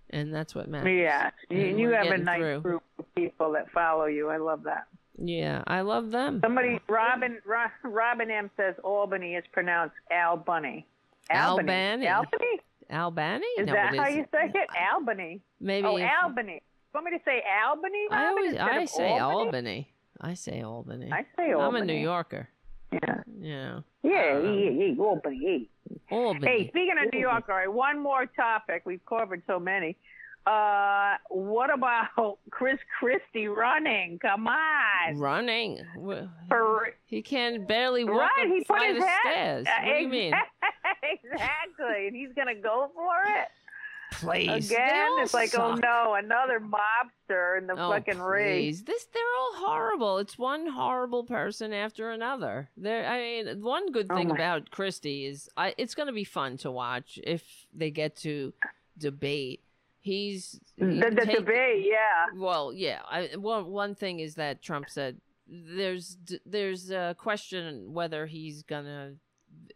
and 0.09 0.33
that's 0.33 0.55
what 0.55 0.69
matters. 0.69 0.93
Yeah, 0.97 1.31
you, 1.49 1.61
And 1.67 1.79
you 1.79 1.89
have 1.89 2.07
a 2.07 2.17
nice 2.17 2.39
through. 2.39 2.61
group 2.61 2.83
of 2.99 3.15
people 3.15 3.51
that 3.53 3.69
follow 3.71 4.05
you. 4.05 4.29
I 4.29 4.37
love 4.37 4.63
that. 4.63 4.87
Yeah, 5.19 5.63
I 5.67 5.81
love 5.81 6.11
them. 6.11 6.39
Somebody, 6.43 6.79
Robin, 6.87 7.39
Ro- 7.43 7.65
Robin 7.83 8.29
M 8.31 8.49
says 8.55 8.75
Albany 8.83 9.33
is 9.33 9.43
pronounced 9.51 9.95
Albany. 10.11 10.85
Albany. 11.31 12.07
Albany. 12.07 12.61
Albany? 12.89 13.45
Is 13.57 13.67
No, 13.67 13.73
that 13.73 13.95
how 13.97 14.07
you 14.07 14.25
say 14.31 14.51
it? 14.53 14.69
Albany. 14.93 15.41
Maybe 15.59 15.85
Oh, 15.87 15.99
Albany. 16.23 16.61
Want 16.93 17.07
me 17.07 17.11
to 17.17 17.23
say 17.25 17.43
Albany? 17.65 18.05
I 18.11 18.27
always 18.27 18.55
I 18.55 18.85
say 18.85 19.17
Albany? 19.17 19.45
Albany. 19.45 19.93
I 20.21 20.33
say 20.33 20.61
Albany. 20.63 21.11
I 21.11 21.25
say 21.35 21.53
Albany. 21.53 21.63
I'm 21.67 21.75
a 21.75 21.85
New 21.85 21.99
Yorker. 21.99 22.49
Yeah. 22.91 22.99
Yeah. 23.39 23.79
Yeah, 24.03 24.39
yeah, 24.39 24.69
yeah, 24.69 24.95
Albany. 24.99 25.69
Albany. 26.09 26.47
Hey, 26.47 26.67
speaking 26.69 26.95
of 27.05 27.11
New 27.13 27.19
York, 27.19 27.45
all 27.49 27.55
right, 27.55 27.71
one 27.71 27.99
more 28.01 28.25
topic. 28.25 28.83
We've 28.85 29.05
covered 29.05 29.43
so 29.47 29.59
many. 29.59 29.97
Uh, 30.45 31.15
what 31.29 31.73
about 31.73 32.37
Chris 32.51 32.77
Christie 32.99 33.47
running? 33.49 34.17
Come 34.21 34.47
on. 34.47 35.17
Running. 35.17 35.79
For, 36.47 36.93
He 37.05 37.21
can 37.21 37.65
barely 37.65 38.05
walk 38.05 38.31
right, 38.37 38.47
a 38.47 38.49
he 38.49 38.63
put 38.63 38.81
his 38.81 38.97
of 38.97 39.03
hat. 39.03 39.19
stairs. 39.25 39.67
Uh, 39.67 39.85
What 39.85 39.93
do 39.93 39.99
you 39.99 40.07
mean? 40.09 40.33
exactly. 41.03 42.07
And 42.07 42.15
he's 42.15 42.33
going 42.33 42.47
to 42.47 42.61
go 42.61 42.89
for 42.95 43.15
it? 43.29 43.47
Please. 44.19 44.71
Again? 44.71 45.09
It's 45.19 45.33
like, 45.33 45.57
oh 45.57 45.75
no, 45.75 46.15
another 46.15 46.59
mobster 46.59 47.57
in 47.57 47.67
the 47.67 47.73
Oh, 47.73 47.91
fucking 47.91 48.19
ring. 48.19 48.65
This 48.85 49.05
they're 49.13 49.23
all 49.39 49.53
horrible. 49.55 50.17
It's 50.19 50.37
one 50.37 50.67
horrible 50.67 51.23
person 51.23 51.73
after 51.73 52.11
another. 52.11 52.69
There 52.77 53.05
I 53.05 53.19
mean, 53.19 53.61
one 53.61 53.91
good 53.91 54.07
Oh 54.09 54.15
thing 54.15 54.29
my- 54.29 54.35
about 54.35 54.71
Christie 54.71 55.25
is 55.25 55.49
I 55.57 55.73
it's 55.77 55.95
going 55.95 56.07
to 56.07 56.13
be 56.13 56.23
fun 56.23 56.57
to 56.57 56.71
watch 56.71 57.19
if 57.23 57.43
they 57.73 57.91
get 57.91 58.15
to 58.17 58.53
debate. 58.97 59.61
He's 59.99 60.59
he 60.77 60.85
The, 60.85 61.09
the 61.11 61.25
take- 61.25 61.37
debate, 61.37 61.85
yeah. 61.85 62.25
Well, 62.35 62.71
yeah. 62.73 62.99
I, 63.09 63.29
one 63.35 63.67
one 63.67 63.93
thing 63.95 64.19
is 64.19 64.35
that 64.35 64.61
Trump 64.61 64.89
said 64.89 65.17
there's 65.49 66.17
there's 66.45 66.91
a 66.91 67.15
question 67.17 67.93
whether 67.93 68.25
he's 68.25 68.63
gonna 68.63 69.13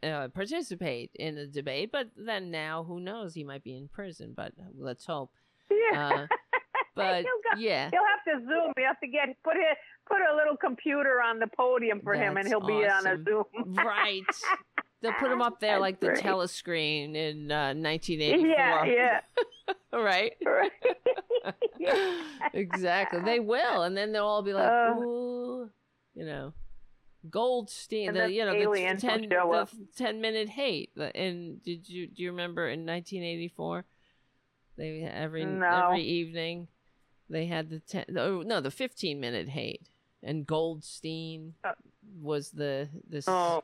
uh, 0.03 0.27
participate 0.29 1.11
in 1.15 1.35
the 1.35 1.47
debate, 1.47 1.89
but 1.91 2.07
then 2.15 2.51
now 2.51 2.83
who 2.83 2.99
knows? 2.99 3.33
He 3.33 3.43
might 3.43 3.63
be 3.63 3.75
in 3.75 3.87
prison, 3.87 4.33
but 4.35 4.53
let's 4.77 5.05
hope. 5.05 5.31
Yeah. 5.69 6.09
Uh, 6.09 6.27
but 6.95 7.15
He'll 7.17 7.23
go- 7.23 7.59
yeah, 7.59 7.89
He'll 7.91 8.01
have 8.03 8.39
to 8.41 8.45
zoom. 8.45 8.73
You 8.77 8.85
have 8.85 8.99
to 8.99 9.07
get 9.07 9.29
put 9.43 9.55
it 9.57 9.77
put 10.07 10.17
a 10.21 10.35
little 10.35 10.57
computer 10.57 11.21
on 11.21 11.39
the 11.39 11.47
podium 11.47 12.01
for 12.01 12.13
him, 12.13 12.37
and 12.37 12.47
he'll 12.47 12.59
be 12.59 12.85
on 12.85 13.07
a. 13.07 13.23
Zoom. 13.23 13.43
right. 13.75 14.21
They'll 15.01 15.13
put 15.13 15.31
him 15.31 15.41
up 15.41 15.59
there 15.59 15.79
like 15.79 15.99
the 15.99 16.07
That's 16.07 16.21
great. 16.21 16.31
telescreen 16.31 17.15
in 17.15 17.51
uh, 17.51 17.73
1984. 17.73 18.47
Yeah, 18.47 18.85
yeah. 18.85 19.19
right. 19.99 20.33
Right. 20.45 20.71
exactly. 22.53 23.21
They 23.21 23.39
will, 23.39 23.83
and 23.83 23.95
then 23.97 24.11
they'll 24.11 24.25
all 24.25 24.43
be 24.43 24.53
like, 24.53 24.69
Uh. 24.69 24.99
"Ooh," 24.99 25.69
you 26.13 26.25
know, 26.25 26.53
Goldstein. 27.29 28.13
The 28.13 28.31
you 28.31 28.45
know 28.45 28.53
the 28.53 28.95
ten, 28.99 29.21
the 29.29 29.67
ten, 29.95 30.21
minute 30.21 30.49
hate. 30.49 30.91
And 31.15 31.61
did 31.63 31.87
you 31.87 32.07
do 32.07 32.23
you 32.23 32.31
remember 32.31 32.67
in 32.67 32.85
1984? 32.85 33.85
They 34.77 35.03
every 35.03 35.45
No. 35.45 35.87
every 35.89 36.01
evening 36.03 36.67
they 37.29 37.45
had 37.45 37.69
the 37.69 37.79
ten 37.79 38.05
oh, 38.17 38.41
no 38.41 38.61
the 38.61 38.71
15 38.71 39.19
minute 39.19 39.49
hate, 39.49 39.87
and 40.23 40.45
Goldstein 40.45 41.53
uh. 41.63 41.73
was 42.21 42.51
the 42.51 42.89
this 43.07 43.27
Oh. 43.27 43.63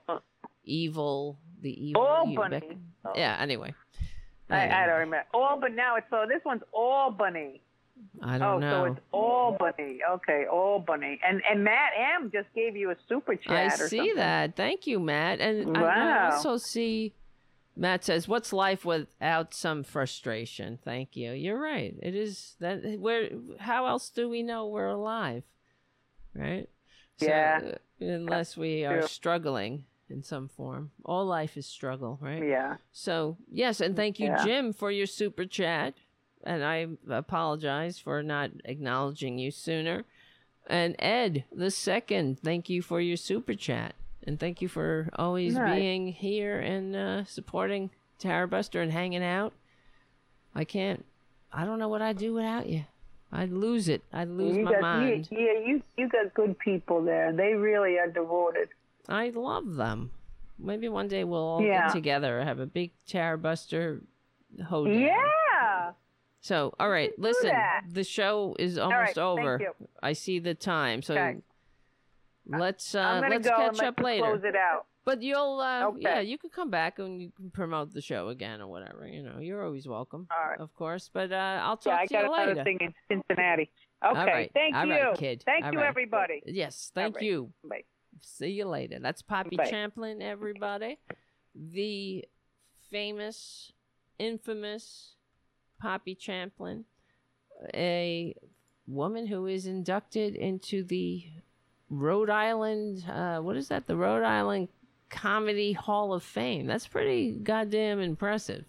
evil 0.63 1.39
the 1.61 1.87
evil 1.87 2.01
Albany. 2.03 2.59
Bec- 2.59 2.77
Oh. 3.05 3.13
yeah. 3.15 3.37
Anyway. 3.39 3.73
I, 4.49 4.83
I 4.83 4.85
don't 4.85 4.99
remember. 4.99 5.25
Albany. 5.33 5.75
Now 5.75 5.95
it's 5.97 6.07
so 6.09 6.25
this 6.27 6.43
one's 6.45 6.63
Albany. 6.71 7.61
I 8.21 8.35
oh, 8.35 8.39
don't 8.39 8.59
know. 8.61 8.67
Oh, 8.67 8.85
so 8.85 8.91
it's 8.91 9.01
Albany. 9.11 9.99
Okay, 10.09 10.45
Albany. 10.51 11.19
And 11.27 11.41
and 11.49 11.63
Matt 11.63 11.91
M 12.21 12.31
just 12.31 12.47
gave 12.55 12.75
you 12.75 12.91
a 12.91 12.95
super 13.07 13.35
chat. 13.35 13.51
I 13.51 13.69
see 13.69 13.97
something. 13.97 14.15
that. 14.15 14.55
Thank 14.55 14.87
you, 14.87 14.99
Matt. 14.99 15.39
And 15.39 15.77
I- 15.77 16.27
I, 16.27 16.31
also 16.31 16.57
see 16.57 17.13
Matt 17.75 18.03
says, 18.03 18.27
"What's 18.27 18.51
life 18.51 18.85
without 18.85 19.53
some 19.53 19.83
frustration?" 19.83 20.79
Thank 20.83 21.15
you. 21.15 21.31
You're 21.31 21.59
right. 21.59 21.95
It 22.01 22.15
is 22.15 22.55
that. 22.59 22.99
Where? 22.99 23.29
How 23.59 23.85
else 23.85 24.09
do 24.09 24.27
we 24.27 24.41
know 24.41 24.67
we're 24.67 24.87
alive? 24.87 25.43
Right. 26.33 26.69
Yeah. 27.19 27.61
uh, 27.63 28.05
unless 28.05 28.55
we 28.55 28.85
are 28.85 29.07
struggling 29.07 29.85
in 30.09 30.23
some 30.23 30.47
form, 30.47 30.91
all 31.03 31.25
life 31.25 31.57
is 31.57 31.65
struggle, 31.65 32.17
right? 32.21 32.43
Yeah. 32.43 32.77
So 32.91 33.37
yes, 33.51 33.81
and 33.81 33.95
thank 33.95 34.19
you, 34.19 34.27
Yeah. 34.27 34.43
Jim, 34.43 34.73
for 34.73 34.91
your 34.91 35.07
super 35.07 35.45
chat. 35.45 35.95
And 36.43 36.63
I 36.63 36.87
apologize 37.09 37.99
for 37.99 38.23
not 38.23 38.51
acknowledging 38.65 39.37
you 39.37 39.51
sooner. 39.51 40.05
And 40.67 40.95
Ed, 40.99 41.45
the 41.51 41.71
second, 41.71 42.39
thank 42.39 42.69
you 42.69 42.81
for 42.81 42.99
your 43.01 43.17
super 43.17 43.53
chat. 43.53 43.95
And 44.25 44.39
thank 44.39 44.61
you 44.61 44.67
for 44.67 45.09
always 45.15 45.55
Nice. 45.55 45.75
being 45.79 46.07
here 46.11 46.59
and 46.59 46.95
uh, 46.95 47.23
supporting 47.25 47.89
Tarabuster 48.19 48.81
and 48.81 48.91
hanging 48.91 49.23
out. 49.23 49.53
I 50.53 50.63
can't, 50.65 51.05
I 51.53 51.65
don't 51.65 51.79
know 51.79 51.87
what 51.87 52.01
I'd 52.01 52.17
do 52.17 52.33
without 52.33 52.67
you. 52.67 52.83
I'd 53.31 53.51
lose 53.51 53.87
it. 53.89 54.03
I'd 54.13 54.29
lose 54.29 54.55
you 54.57 54.63
my 54.63 54.71
got, 54.73 54.81
mind. 54.81 55.27
You, 55.31 55.37
yeah, 55.39 55.59
you 55.65 55.83
you 55.97 56.07
got 56.09 56.33
good 56.33 56.57
people 56.59 57.03
there. 57.03 57.31
They 57.33 57.53
really 57.53 57.97
are 57.99 58.07
devoted. 58.09 58.69
I 59.09 59.29
love 59.29 59.75
them. 59.75 60.11
Maybe 60.57 60.87
one 60.89 61.07
day 61.07 61.23
we'll 61.23 61.39
all 61.39 61.61
Yeah. 61.61 61.87
get 61.87 61.93
together, 61.93 62.41
have 62.43 62.59
a 62.59 62.65
big 62.65 62.91
Tarabuster 63.07 64.01
hoedown. 64.67 64.99
Yeah. 65.01 65.17
So, 66.41 66.73
all 66.79 66.89
right, 66.89 67.11
listen. 67.17 67.51
The 67.89 68.03
show 68.03 68.55
is 68.59 68.77
right, 68.77 68.83
almost 68.83 69.15
thank 69.15 69.17
over. 69.17 69.61
I 70.01 70.13
see 70.13 70.39
the 70.39 70.53
time, 70.55 71.01
so 71.01 71.13
Okay. 71.15 71.37
let's 72.45 72.95
uh, 72.95 73.21
let's 73.29 73.47
catch 73.47 73.79
up 73.81 73.99
later. 73.99 74.23
close 74.23 74.43
it 74.43 74.55
out. 74.55 74.85
But 75.03 75.21
you'll, 75.21 75.61
uh, 75.61 75.87
Okay. 75.87 76.01
yeah, 76.01 76.19
you 76.19 76.37
can 76.37 76.49
come 76.49 76.69
back 76.69 76.99
and 76.99 77.21
you 77.21 77.31
can 77.31 77.49
promote 77.49 77.93
the 77.93 78.01
show 78.01 78.27
again 78.27 78.59
or 78.61 78.67
whatever. 78.67 79.07
You 79.07 79.23
know, 79.23 79.39
you're 79.39 79.63
always 79.63 79.87
welcome, 79.87 80.27
All 80.29 80.49
right. 80.49 80.59
of 80.59 80.73
course. 80.75 81.09
But 81.11 81.31
uh, 81.31 81.61
I'll 81.63 81.77
talk 81.77 82.01
I 82.01 82.05
to 82.07 82.13
you 82.13 82.19
later. 82.19 82.33
I 82.33 82.37
got 82.37 82.43
another 82.49 82.63
thing 82.65 82.77
in 82.81 82.93
Cincinnati. 83.09 83.71
Okay. 84.05 84.19
right, 84.25 84.51
Thank 84.53 84.75
all 84.75 84.85
you. 84.85 84.93
right, 84.93 85.17
kid. 85.17 85.43
Thank 85.45 85.65
All 85.65 85.71
you, 85.71 85.79
right. 85.79 85.87
everybody. 85.87 86.43
Yes, 86.45 86.91
thank 86.93 87.15
right. 87.15 87.23
you. 87.23 87.51
Bye. 87.63 87.83
See 88.21 88.49
you 88.49 88.65
later. 88.65 88.99
That's 88.99 89.21
Poppy 89.21 89.55
Bye. 89.55 89.69
Champlin, 89.69 90.21
everybody. 90.21 90.99
The 91.55 92.25
famous, 92.91 93.71
infamous 94.19 95.15
Poppy 95.79 96.15
Champlin, 96.15 96.85
a 97.73 98.35
woman 98.87 99.27
who 99.27 99.47
is 99.47 99.65
inducted 99.65 100.35
into 100.35 100.83
the 100.83 101.25
Rhode 101.89 102.29
Island, 102.29 103.05
uh, 103.09 103.39
what 103.39 103.55
is 103.55 103.69
that? 103.69 103.87
The 103.87 103.95
Rhode 103.95 104.23
Island 104.23 104.67
Comedy 105.09 105.73
Hall 105.73 106.13
of 106.13 106.23
Fame. 106.23 106.67
That's 106.67 106.87
pretty 106.87 107.31
goddamn 107.31 107.99
impressive. 107.99 108.65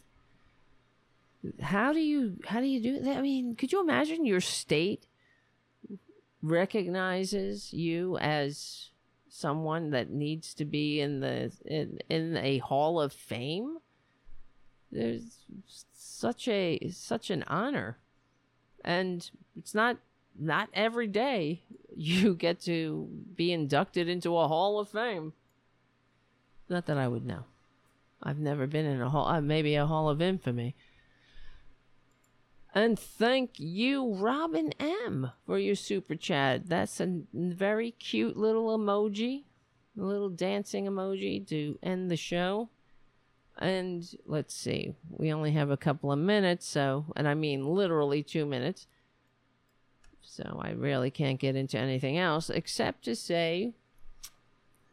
How 1.60 1.92
do 1.92 2.00
you 2.00 2.38
how 2.46 2.60
do 2.60 2.66
you 2.66 2.82
do 2.82 3.00
that? 3.00 3.16
I 3.16 3.22
mean, 3.22 3.54
could 3.54 3.72
you 3.72 3.80
imagine 3.80 4.24
your 4.24 4.40
state 4.40 5.06
recognizes 6.42 7.72
you 7.72 8.18
as 8.18 8.90
someone 9.28 9.90
that 9.90 10.10
needs 10.10 10.54
to 10.54 10.64
be 10.64 11.00
in 11.00 11.20
the 11.20 11.52
in, 11.64 11.98
in 12.08 12.36
a 12.36 12.58
hall 12.58 13.00
of 13.00 13.12
fame 13.12 13.78
there's 14.90 15.38
such 16.18 16.48
a 16.48 16.78
such 16.90 17.30
an 17.30 17.44
honor 17.44 17.98
and 18.84 19.30
it's 19.56 19.74
not 19.74 19.98
not 20.38 20.68
every 20.74 21.06
day 21.06 21.62
you 21.96 22.34
get 22.46 22.60
to 22.60 23.08
be 23.36 23.52
inducted 23.52 24.08
into 24.08 24.36
a 24.36 24.48
hall 24.48 24.80
of 24.80 24.88
fame 24.88 25.32
not 26.68 26.86
that 26.86 26.98
i 26.98 27.06
would 27.06 27.24
know 27.24 27.44
i've 28.22 28.38
never 28.38 28.66
been 28.66 28.86
in 28.86 29.00
a 29.00 29.08
hall 29.08 29.28
uh, 29.28 29.40
maybe 29.40 29.74
a 29.76 29.86
hall 29.86 30.08
of 30.08 30.20
infamy 30.20 30.74
and 32.74 32.98
thank 32.98 33.58
you, 33.58 34.14
Robin 34.14 34.72
M, 34.78 35.32
for 35.46 35.58
your 35.58 35.74
super 35.74 36.14
chat. 36.14 36.68
That's 36.68 37.00
a 37.00 37.22
very 37.32 37.92
cute 37.92 38.36
little 38.36 38.78
emoji, 38.78 39.44
a 39.98 40.02
little 40.02 40.28
dancing 40.28 40.84
emoji 40.84 41.48
to 41.48 41.78
end 41.82 42.10
the 42.10 42.16
show. 42.16 42.68
And 43.58 44.08
let's 44.24 44.54
see, 44.54 44.94
we 45.10 45.32
only 45.32 45.50
have 45.52 45.70
a 45.70 45.76
couple 45.76 46.12
of 46.12 46.18
minutes, 46.18 46.66
so, 46.66 47.06
and 47.16 47.26
I 47.26 47.34
mean 47.34 47.66
literally 47.66 48.22
two 48.22 48.46
minutes. 48.46 48.86
So 50.22 50.60
I 50.62 50.70
really 50.70 51.10
can't 51.10 51.40
get 51.40 51.56
into 51.56 51.76
anything 51.78 52.18
else 52.18 52.50
except 52.50 53.04
to 53.06 53.16
say, 53.16 53.72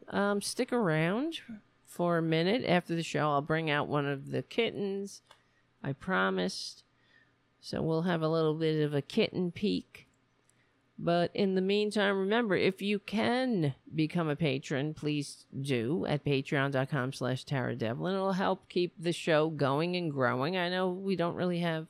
um, 0.08 0.40
stick 0.40 0.72
around 0.72 1.40
for 1.84 2.18
a 2.18 2.22
minute 2.22 2.64
after 2.66 2.96
the 2.96 3.02
show. 3.02 3.30
I'll 3.30 3.42
bring 3.42 3.70
out 3.70 3.86
one 3.86 4.06
of 4.06 4.30
the 4.30 4.42
kittens. 4.42 5.22
I 5.84 5.92
promised. 5.92 6.82
So 7.60 7.82
we'll 7.82 8.02
have 8.02 8.22
a 8.22 8.28
little 8.28 8.54
bit 8.54 8.82
of 8.82 8.94
a 8.94 9.02
kitten 9.02 9.52
peek. 9.52 10.05
But 10.98 11.30
in 11.34 11.54
the 11.54 11.60
meantime, 11.60 12.18
remember, 12.18 12.56
if 12.56 12.80
you 12.80 12.98
can 12.98 13.74
become 13.94 14.28
a 14.28 14.36
patron, 14.36 14.94
please 14.94 15.44
do 15.60 16.06
at 16.06 16.24
patreon.com 16.24 17.12
slash 17.12 17.44
Tara 17.44 17.76
Devlin. 17.76 18.14
It'll 18.14 18.32
help 18.32 18.68
keep 18.68 18.94
the 18.98 19.12
show 19.12 19.50
going 19.50 19.96
and 19.96 20.10
growing. 20.10 20.56
I 20.56 20.70
know 20.70 20.88
we 20.88 21.14
don't 21.14 21.34
really 21.34 21.60
have 21.60 21.86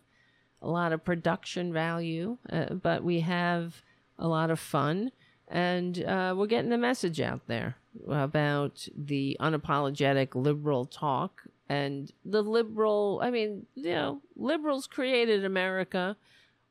a 0.61 0.69
lot 0.69 0.93
of 0.93 1.05
production 1.05 1.73
value, 1.73 2.39
uh, 2.51 2.75
but 2.75 3.05
we 3.05 3.21
have 3.21 3.83
a 4.19 4.27
lot 4.27 4.51
of 4.51 4.59
fun. 4.59 5.13
And 5.49 6.03
uh, 6.03 6.35
we're 6.37 6.47
getting 6.47 6.71
the 6.71 6.79
message 6.79 7.21
out 7.21 7.47
there 7.47 7.77
about 8.09 8.89
the 8.97 9.37
unapologetic 9.41 10.35
liberal 10.35 10.85
talk 10.85 11.43
and 11.69 12.13
the 12.25 12.43
liberal, 12.43 13.21
I 13.23 13.31
mean, 13.31 13.67
you 13.75 13.91
know, 13.93 14.21
liberals 14.37 14.87
created 14.87 15.45
America 15.45 16.17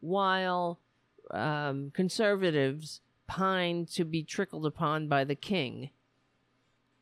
while 0.02 0.80
um, 1.32 1.92
conservatives 1.94 3.02
pine 3.28 3.86
to 3.94 4.06
be 4.06 4.24
trickled 4.24 4.66
upon 4.66 5.08
by 5.08 5.24
the 5.24 5.36
king. 5.36 5.90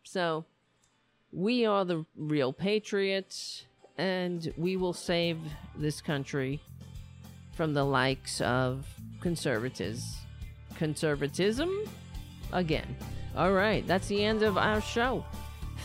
So 0.04 0.46
we 1.32 1.66
are 1.66 1.84
the 1.86 2.06
real 2.16 2.54
patriots, 2.54 3.66
and 3.98 4.54
we 4.58 4.78
will 4.78 4.94
save 4.94 5.40
this 5.76 6.02
country 6.02 6.62
from 7.54 7.74
the 7.74 7.84
likes 7.84 8.42
of 8.42 8.86
conservatives. 9.20 10.18
Conservatism? 10.76 11.72
Again. 12.52 12.96
All 13.36 13.54
right, 13.54 13.86
that's 13.88 14.08
the 14.08 14.24
end 14.24 14.44
of 14.44 14.58
our 14.58 14.82
show. 14.82 15.26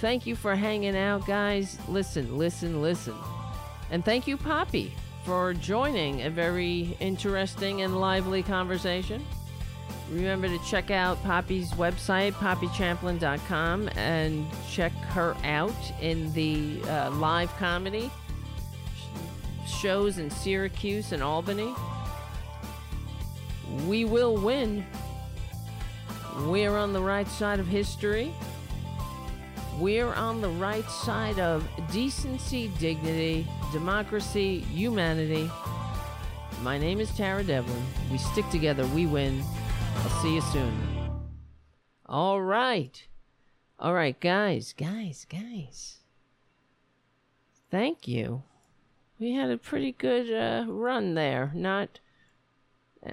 Thank 0.01 0.27
you 0.27 0.37
for 0.37 0.55
hanging 0.55 0.97
out, 0.97 1.27
guys. 1.27 1.79
Listen, 1.89 2.37
listen, 2.37 2.83
listen. 2.83 3.15
And 3.91 4.05
thank 4.05 4.27
you, 4.27 4.37
Poppy, 4.37 4.93
for 5.29 5.53
joining 5.53 6.23
a 6.23 6.31
very 6.31 6.97
interesting 7.01 7.83
and 7.83 8.01
lively 8.01 8.43
conversation. 8.43 9.23
Remember 10.11 10.49
to 10.49 10.59
check 10.65 10.91
out 10.91 11.23
Poppy's 11.23 11.71
website, 11.73 12.33
poppychamplin.com, 12.33 13.91
and 13.95 14.47
check 14.71 14.93
her 14.93 15.37
out 15.45 15.77
in 16.01 16.33
the 16.33 16.81
uh, 16.85 17.11
live 17.11 17.55
comedy 17.59 18.11
shows 19.67 20.17
in 20.17 20.31
Syracuse 20.31 21.13
and 21.13 21.23
Albany. 21.23 21.75
We 23.87 24.07
will 24.07 24.39
win. 24.39 24.83
We're 26.47 26.75
on 26.75 26.95
the 26.95 27.03
right 27.03 27.29
side 27.29 27.61
of 27.61 27.67
history. 27.67 28.33
We're 29.79 30.13
on 30.13 30.41
the 30.41 30.49
right 30.49 30.89
side 30.91 31.39
of 31.39 31.65
decency, 31.93 32.67
dignity, 32.81 33.47
democracy, 33.73 34.59
humanity. 34.59 35.49
My 36.63 36.77
name 36.79 36.99
is 36.99 37.17
Tara 37.17 37.45
Devlin. 37.45 37.87
We 38.11 38.19
stick 38.19 38.49
together, 38.51 38.85
we 38.89 39.07
win. 39.07 39.41
I'll 39.99 40.21
see 40.21 40.35
you 40.35 40.41
soon. 40.41 41.21
All 42.07 42.43
right. 42.43 43.07
All 43.79 43.95
right, 43.95 44.19
guys, 44.19 44.75
guys, 44.77 45.25
guys. 45.31 45.99
Thank 47.71 48.09
you. 48.09 48.43
We 49.21 49.35
had 49.35 49.51
a 49.51 49.59
pretty 49.59 49.93
good 49.93 50.33
uh, 50.33 50.65
run 50.69 51.15
there. 51.15 51.53
Not 51.55 52.01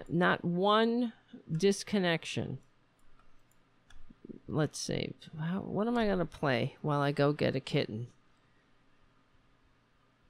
not 0.10 0.44
one 0.44 1.14
disconnection. 1.52 2.58
Let's 4.48 4.80
see. 4.80 5.14
How, 5.40 5.60
what 5.60 5.88
am 5.88 5.98
I 5.98 6.06
going 6.06 6.20
to 6.20 6.26
play 6.26 6.76
while 6.82 7.02
I 7.02 7.12
go 7.12 7.34
get 7.34 7.56
a 7.56 7.60
kitten? 7.60 8.08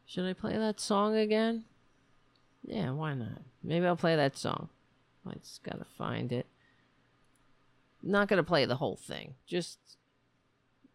Should 0.05 0.25
I 0.25 0.33
play 0.33 0.57
that 0.57 0.79
song 0.79 1.15
again? 1.15 1.65
Yeah, 2.63 2.91
why 2.91 3.13
not? 3.13 3.41
Maybe 3.63 3.85
I'll 3.85 3.95
play 3.95 4.15
that 4.15 4.37
song. 4.37 4.69
I 5.27 5.33
just 5.33 5.63
got 5.63 5.79
to 5.79 5.85
find 5.97 6.31
it. 6.31 6.45
Not 8.01 8.27
going 8.27 8.37
to 8.37 8.43
play 8.43 8.65
the 8.65 8.75
whole 8.75 8.95
thing. 8.95 9.33
Just 9.47 9.79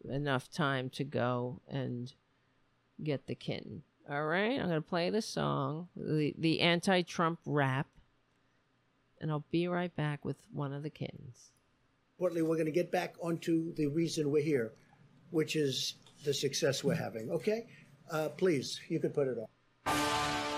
enough 0.09 0.51
time 0.51 0.88
to 0.90 1.05
go 1.05 1.60
and 1.68 2.12
get 3.02 3.26
the 3.26 3.34
kitten. 3.34 3.82
All 4.09 4.24
right, 4.24 4.59
I'm 4.59 4.68
going 4.68 4.70
to 4.70 4.80
play 4.80 5.10
the 5.10 5.22
song, 5.22 5.88
the, 5.94 6.34
the 6.38 6.60
anti 6.60 7.02
Trump 7.02 7.40
rap, 7.44 7.86
and 9.20 9.30
I'll 9.30 9.44
be 9.51 9.68
right 9.68 9.94
back 9.94 10.24
with 10.24 10.36
one 10.52 10.72
of 10.72 10.82
the 10.82 10.90
kittens. 10.90 11.51
Importantly, 12.20 12.42
we're 12.42 12.56
going 12.56 12.66
to 12.66 12.70
get 12.70 12.92
back 12.92 13.14
onto 13.22 13.72
the 13.76 13.86
reason 13.86 14.30
we're 14.30 14.42
here, 14.42 14.74
which 15.30 15.56
is 15.56 15.94
the 16.22 16.34
success 16.34 16.84
we're 16.84 16.92
having. 16.92 17.30
Okay? 17.30 17.66
Uh, 18.10 18.28
please, 18.28 18.78
you 18.90 19.01
could 19.01 19.14
put 19.14 19.26
it 19.26 19.38
on. 19.38 20.49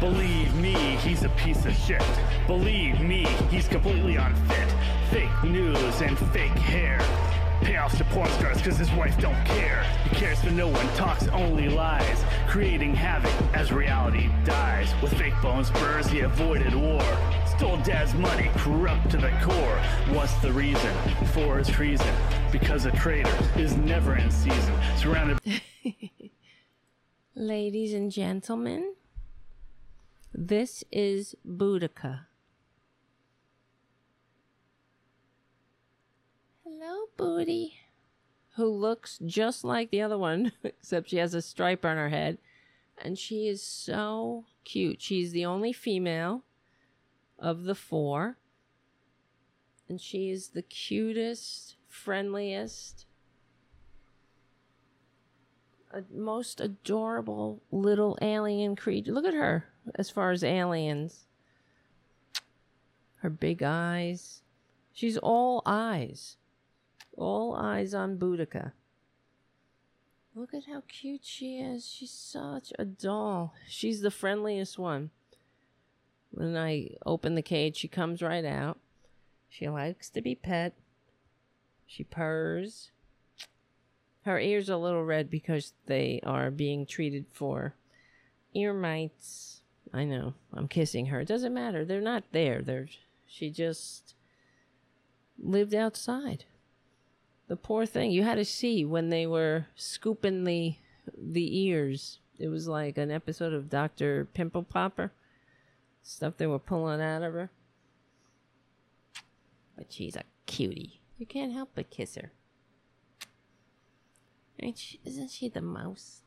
Believe 0.00 0.54
me, 0.56 0.74
he's 0.74 1.22
a 1.22 1.30
piece 1.30 1.64
of 1.64 1.74
shit. 1.74 2.02
Believe 2.46 3.00
me, 3.00 3.24
he's 3.50 3.66
completely 3.66 4.16
unfit. 4.16 4.74
Fake 5.10 5.42
news 5.42 6.00
and 6.02 6.18
fake 6.32 6.50
hair. 6.50 6.98
Payoffs 7.60 7.96
to 7.96 8.04
porn 8.04 8.28
stars 8.32 8.60
cause 8.60 8.76
his 8.76 8.92
wife 8.92 9.18
don't 9.18 9.42
care. 9.46 9.82
He 10.04 10.16
cares 10.16 10.38
for 10.40 10.50
no 10.50 10.68
one, 10.68 10.86
talks 10.96 11.26
only 11.28 11.70
lies. 11.70 12.22
Creating 12.46 12.94
havoc 12.94 13.32
as 13.54 13.72
reality 13.72 14.28
dies. 14.44 14.92
With 15.00 15.14
fake 15.14 15.32
bone 15.40 15.64
spurs, 15.64 16.08
he 16.08 16.20
avoided 16.20 16.74
war. 16.74 17.02
Stole 17.56 17.78
dad's 17.78 18.12
money, 18.12 18.50
corrupt 18.56 19.10
to 19.12 19.16
the 19.16 19.30
core. 19.42 19.78
What's 20.14 20.34
the 20.34 20.52
reason 20.52 20.94
for 21.32 21.56
his 21.56 21.68
treason? 21.68 22.14
Because 22.52 22.84
a 22.84 22.90
traitor 22.90 23.34
is 23.56 23.74
never 23.78 24.16
in 24.16 24.30
season. 24.30 24.74
Surrounded 24.98 25.38
Ladies 27.34 27.94
and 27.94 28.12
gentlemen, 28.12 28.94
this 30.36 30.84
is 30.92 31.34
Boudica. 31.46 32.26
Hello, 36.62 37.06
Booty. 37.16 37.78
Who 38.56 38.66
looks 38.66 39.18
just 39.24 39.64
like 39.64 39.90
the 39.90 40.02
other 40.02 40.18
one, 40.18 40.52
except 40.62 41.08
she 41.08 41.16
has 41.16 41.32
a 41.32 41.40
stripe 41.40 41.84
on 41.84 41.96
her 41.96 42.10
head. 42.10 42.38
And 42.98 43.18
she 43.18 43.48
is 43.48 43.62
so 43.62 44.44
cute. 44.64 45.00
She's 45.00 45.32
the 45.32 45.46
only 45.46 45.72
female 45.72 46.44
of 47.38 47.64
the 47.64 47.74
four. 47.74 48.36
And 49.88 50.00
she 50.00 50.30
is 50.30 50.48
the 50.48 50.62
cutest, 50.62 51.76
friendliest, 51.88 53.06
a 55.92 56.02
most 56.12 56.60
adorable 56.60 57.62
little 57.70 58.18
alien 58.20 58.76
creature. 58.76 59.12
Look 59.12 59.24
at 59.24 59.34
her 59.34 59.66
as 59.94 60.10
far 60.10 60.30
as 60.30 60.44
aliens. 60.44 61.26
Her 63.16 63.30
big 63.30 63.62
eyes. 63.62 64.42
She's 64.92 65.16
all 65.18 65.62
eyes. 65.64 66.36
All 67.16 67.54
eyes 67.54 67.94
on 67.94 68.18
Boudica. 68.18 68.72
Look 70.34 70.52
at 70.52 70.64
how 70.66 70.82
cute 70.86 71.24
she 71.24 71.58
is. 71.58 71.86
She's 71.88 72.10
such 72.10 72.72
a 72.78 72.84
doll. 72.84 73.54
She's 73.68 74.02
the 74.02 74.10
friendliest 74.10 74.78
one. 74.78 75.10
When 76.30 76.56
I 76.56 76.90
open 77.06 77.34
the 77.34 77.42
cage, 77.42 77.76
she 77.76 77.88
comes 77.88 78.20
right 78.20 78.44
out. 78.44 78.78
She 79.48 79.66
likes 79.68 80.10
to 80.10 80.20
be 80.20 80.34
pet. 80.34 80.74
She 81.86 82.04
purrs. 82.04 82.90
Her 84.26 84.40
ears 84.40 84.68
are 84.68 84.72
a 84.72 84.76
little 84.76 85.04
red 85.04 85.30
because 85.30 85.72
they 85.86 86.18
are 86.24 86.50
being 86.50 86.84
treated 86.84 87.26
for 87.30 87.76
ear 88.54 88.74
mites. 88.74 89.60
I 89.94 90.02
know. 90.02 90.34
I'm 90.52 90.66
kissing 90.66 91.06
her. 91.06 91.20
It 91.20 91.28
doesn't 91.28 91.54
matter. 91.54 91.84
They're 91.84 92.00
not 92.00 92.24
there. 92.32 92.60
They're 92.60 92.88
she 93.28 93.50
just 93.50 94.16
lived 95.38 95.74
outside. 95.74 96.44
The 97.46 97.54
poor 97.54 97.86
thing. 97.86 98.10
You 98.10 98.24
had 98.24 98.34
to 98.34 98.44
see 98.44 98.84
when 98.84 99.10
they 99.10 99.28
were 99.28 99.66
scooping 99.76 100.42
the 100.42 100.74
the 101.16 101.60
ears. 101.60 102.18
It 102.36 102.48
was 102.48 102.66
like 102.66 102.98
an 102.98 103.12
episode 103.12 103.52
of 103.52 103.70
Dr. 103.70 104.26
Pimple 104.34 104.64
Popper. 104.64 105.12
Stuff 106.02 106.36
they 106.36 106.48
were 106.48 106.58
pulling 106.58 107.00
out 107.00 107.22
of 107.22 107.32
her. 107.32 107.50
But 109.76 109.92
she's 109.92 110.16
a 110.16 110.24
cutie. 110.46 111.00
You 111.16 111.26
can't 111.26 111.52
help 111.52 111.70
but 111.76 111.90
kiss 111.90 112.16
her. 112.16 112.32
She, 114.74 115.00
isn't 115.04 115.30
she 115.30 115.48
the 115.48 115.60
most? 115.60 116.22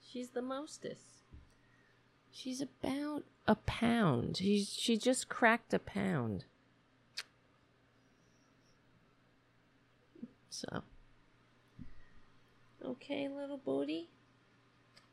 She's 0.00 0.30
the 0.30 0.42
mostest. 0.42 1.24
She's 2.30 2.60
about 2.60 3.24
a 3.46 3.56
pound. 3.56 4.36
She's, 4.36 4.72
she 4.72 4.96
just 4.96 5.28
cracked 5.28 5.74
a 5.74 5.78
pound. 5.78 6.44
So. 10.50 10.82
Okay, 12.84 13.28
little 13.28 13.58
booty. 13.58 14.08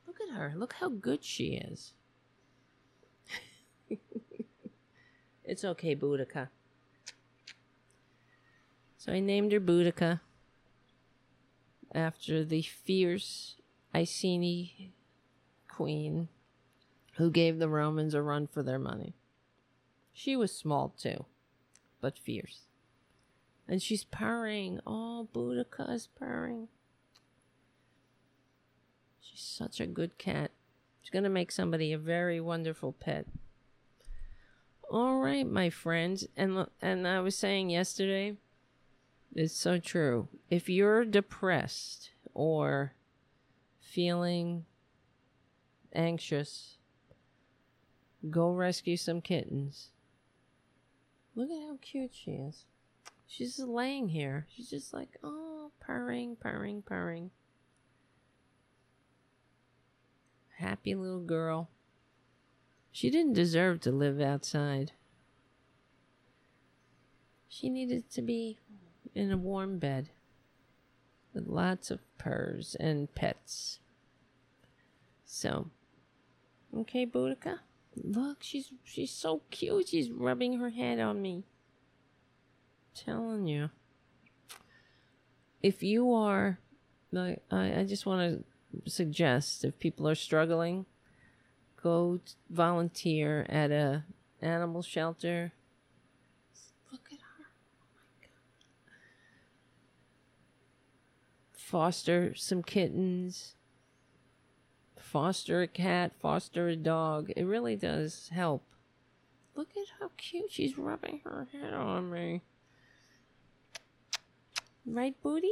Look 0.06 0.18
at 0.22 0.36
her. 0.36 0.54
Look 0.56 0.74
how 0.74 0.90
good 0.90 1.24
she 1.24 1.54
is. 1.56 1.94
It's 5.50 5.66
okay, 5.66 5.96
Boudica. 5.96 6.50
So 9.00 9.12
I 9.12 9.20
named 9.20 9.52
her 9.52 9.60
Boudica 9.60 10.20
after 11.94 12.44
the 12.44 12.62
fierce 12.62 13.56
Iceni 13.94 14.94
queen 15.68 16.30
who 17.18 17.32
gave 17.32 17.60
the 17.60 17.70
Romans 17.70 18.14
a 18.14 18.22
run 18.22 18.48
for 18.48 18.64
their 18.64 18.80
money. 18.80 19.14
She 20.14 20.36
was 20.36 20.56
small 20.56 20.94
too, 20.98 21.26
but 22.02 22.18
fierce. 22.18 22.62
And 23.68 23.82
she's 23.82 24.04
purring. 24.04 24.80
Oh, 24.86 25.28
Boudica 25.34 25.94
is 25.94 26.08
purring. 26.08 26.68
She's 29.22 29.42
such 29.42 29.80
a 29.80 29.86
good 29.86 30.18
cat. 30.18 30.52
She's 31.02 31.12
going 31.12 31.24
to 31.24 31.30
make 31.30 31.52
somebody 31.52 31.94
a 31.94 31.98
very 31.98 32.42
wonderful 32.42 32.94
pet. 32.94 33.26
All 34.90 35.20
right, 35.20 35.46
my 35.48 35.70
friends. 35.70 36.28
And 36.36 36.66
and 36.82 37.08
I 37.08 37.20
was 37.20 37.36
saying 37.36 37.70
yesterday, 37.70 38.38
it's 39.36 39.56
so 39.56 39.78
true. 39.80 40.28
If 40.50 40.70
you're 40.70 41.06
depressed 41.06 42.12
or 42.34 42.94
feeling 43.80 44.66
anxious, 45.94 46.78
go 48.30 48.52
rescue 48.52 48.98
some 48.98 49.22
kittens. 49.22 49.90
Look 51.36 51.50
at 51.50 51.62
how 51.62 51.78
cute 51.82 52.12
she 52.14 52.32
is. 52.32 52.66
She's 53.28 53.58
just 53.58 53.68
laying 53.68 54.10
here. 54.10 54.48
She's 54.50 54.70
just 54.70 54.94
like, 54.94 55.18
oh, 55.24 55.72
purring, 55.80 56.36
purring, 56.36 56.82
purring. 56.82 57.30
Happy 60.58 60.96
little 60.96 61.22
girl. 61.22 61.70
She 62.92 63.10
didn't 63.10 63.34
deserve 63.34 63.80
to 63.82 63.92
live 63.92 64.20
outside. 64.20 64.92
She 67.48 67.70
needed 67.70 68.10
to 68.12 68.22
be 68.22 68.58
in 69.16 69.32
a 69.32 69.38
warm 69.38 69.80
bed 69.80 70.10
with 71.34 71.48
lots 71.48 71.92
of 71.92 72.00
purrs 72.18 72.76
and 72.80 73.14
pets. 73.16 73.80
So, 75.26 75.70
okay, 76.76 77.06
Boudica. 77.06 77.60
Look, 77.96 78.38
she's 78.42 78.72
she's 78.84 79.12
so 79.12 79.42
cute. 79.52 79.90
She's 79.90 80.10
rubbing 80.10 80.60
her 80.60 80.70
head 80.70 81.00
on 81.00 81.22
me. 81.22 81.44
telling 82.96 83.48
you. 83.48 83.70
If 85.62 85.84
you 85.84 86.14
are 86.14 86.60
like 87.12 87.42
I, 87.52 87.80
I 87.80 87.84
just 87.84 88.06
want 88.06 88.44
to 88.84 88.90
suggest 88.90 89.66
if 89.66 89.78
people 89.80 90.08
are 90.08 90.16
struggling, 90.16 90.86
go 91.82 92.20
volunteer 92.50 93.46
at 93.50 93.72
a 93.72 94.04
animal 94.42 94.82
shelter. 94.82 95.52
Look 96.92 97.08
at 97.12 97.20
her. 97.20 97.46
Oh 97.82 97.88
my 97.96 98.22
god. 98.22 98.30
Foster 101.70 102.34
some 102.34 102.64
kittens 102.64 103.54
foster 105.10 105.62
a 105.62 105.68
cat, 105.68 106.14
foster 106.20 106.68
a 106.70 106.76
dog. 106.76 107.32
It 107.36 107.44
really 107.44 107.76
does 107.76 108.30
help. 108.32 108.64
Look 109.56 109.70
at 109.76 109.88
how 110.00 110.12
cute 110.18 110.52
she's 110.52 110.78
rubbing 110.78 111.22
her 111.26 111.48
head 111.52 111.74
on 111.74 112.12
me. 112.12 112.42
Right, 114.86 115.16
booty? 115.22 115.52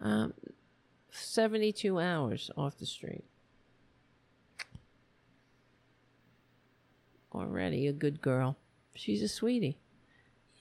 Um, 0.00 0.32
72 1.10 1.98
hours 1.98 2.50
off 2.56 2.78
the 2.78 2.86
street. 2.86 3.24
Already 7.34 7.88
a 7.88 7.92
good 7.92 8.20
girl. 8.20 8.56
She's 8.94 9.22
a 9.22 9.28
sweetie. 9.28 9.78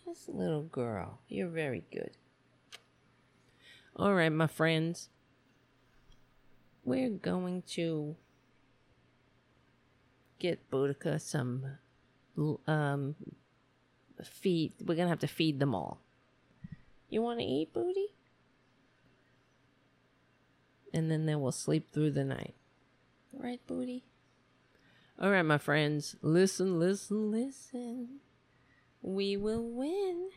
Yes, 0.05 0.25
little 0.27 0.63
girl. 0.63 1.19
You're 1.27 1.47
very 1.49 1.83
good. 1.91 2.17
All 3.95 4.13
right, 4.13 4.31
my 4.31 4.47
friends 4.47 5.09
we're 6.85 7.09
going 7.09 7.63
to 7.65 8.15
get 10.39 10.69
Boudica 10.69 11.19
some 11.19 11.65
um 12.67 13.15
feed. 14.23 14.73
We're 14.83 14.95
gonna 14.95 15.09
have 15.09 15.19
to 15.19 15.27
feed 15.27 15.59
them 15.59 15.73
all. 15.73 16.01
You 17.09 17.21
want 17.21 17.39
to 17.39 17.45
eat, 17.45 17.73
Booty? 17.73 18.07
And 20.93 21.09
then 21.09 21.25
they 21.25 21.35
will 21.35 21.51
sleep 21.51 21.91
through 21.91 22.11
the 22.11 22.23
night. 22.23 22.55
Right, 23.31 23.65
Booty? 23.65 24.03
All 25.19 25.31
right, 25.31 25.43
my 25.43 25.57
friends. 25.57 26.15
Listen, 26.21 26.79
listen, 26.79 27.31
listen. 27.31 28.19
We 29.01 29.37
will 29.37 29.63
win. 29.63 30.29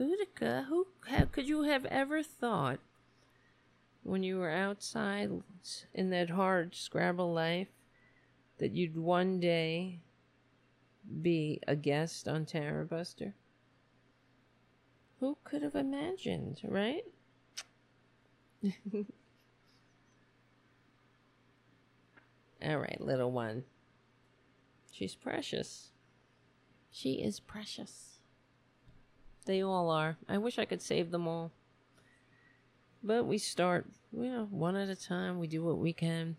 Boudica, 0.00 0.64
who 0.64 0.86
how 1.08 1.26
could 1.26 1.46
you 1.46 1.64
have 1.64 1.84
ever 1.84 2.22
thought 2.22 2.80
when 4.02 4.22
you 4.22 4.38
were 4.38 4.50
outside 4.50 5.30
in 5.92 6.08
that 6.08 6.30
hard 6.30 6.74
Scrabble 6.74 7.34
life 7.34 7.68
that 8.56 8.72
you'd 8.72 8.96
one 8.96 9.40
day 9.40 10.00
be 11.20 11.60
a 11.68 11.76
guest 11.76 12.26
on 12.26 12.46
Tarabuster? 12.46 13.34
Who 15.18 15.36
could 15.44 15.62
have 15.62 15.74
imagined, 15.74 16.62
right? 16.64 17.04
All 22.64 22.78
right, 22.78 23.00
little 23.02 23.32
one. 23.32 23.64
She's 24.90 25.14
precious. 25.14 25.90
She 26.90 27.22
is 27.22 27.38
precious. 27.38 28.09
They 29.46 29.62
all 29.62 29.90
are. 29.90 30.16
I 30.28 30.38
wish 30.38 30.58
I 30.58 30.64
could 30.64 30.82
save 30.82 31.10
them 31.10 31.26
all. 31.26 31.50
But 33.02 33.24
we 33.24 33.38
start, 33.38 33.86
you 34.12 34.30
know, 34.30 34.48
one 34.50 34.76
at 34.76 34.88
a 34.88 34.96
time. 34.96 35.38
We 35.38 35.46
do 35.46 35.64
what 35.64 35.78
we 35.78 35.92
can. 35.92 36.36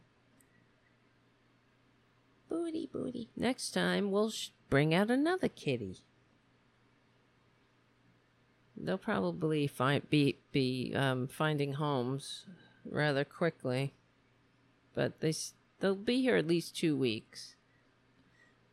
Booty, 2.49 2.89
booty. 2.91 3.29
Next 3.35 3.71
time, 3.71 4.11
we'll 4.11 4.31
bring 4.69 4.93
out 4.93 5.09
another 5.09 5.47
kitty. 5.47 5.97
They'll 8.77 8.97
probably 8.97 9.67
find 9.67 10.07
be 10.09 10.39
be 10.51 10.93
um, 10.95 11.27
finding 11.27 11.73
homes 11.73 12.45
rather 12.83 13.23
quickly, 13.23 13.93
but 14.95 15.19
they 15.19 15.33
they'll 15.79 15.95
be 15.95 16.21
here 16.21 16.35
at 16.35 16.47
least 16.47 16.75
two 16.75 16.97
weeks, 16.97 17.55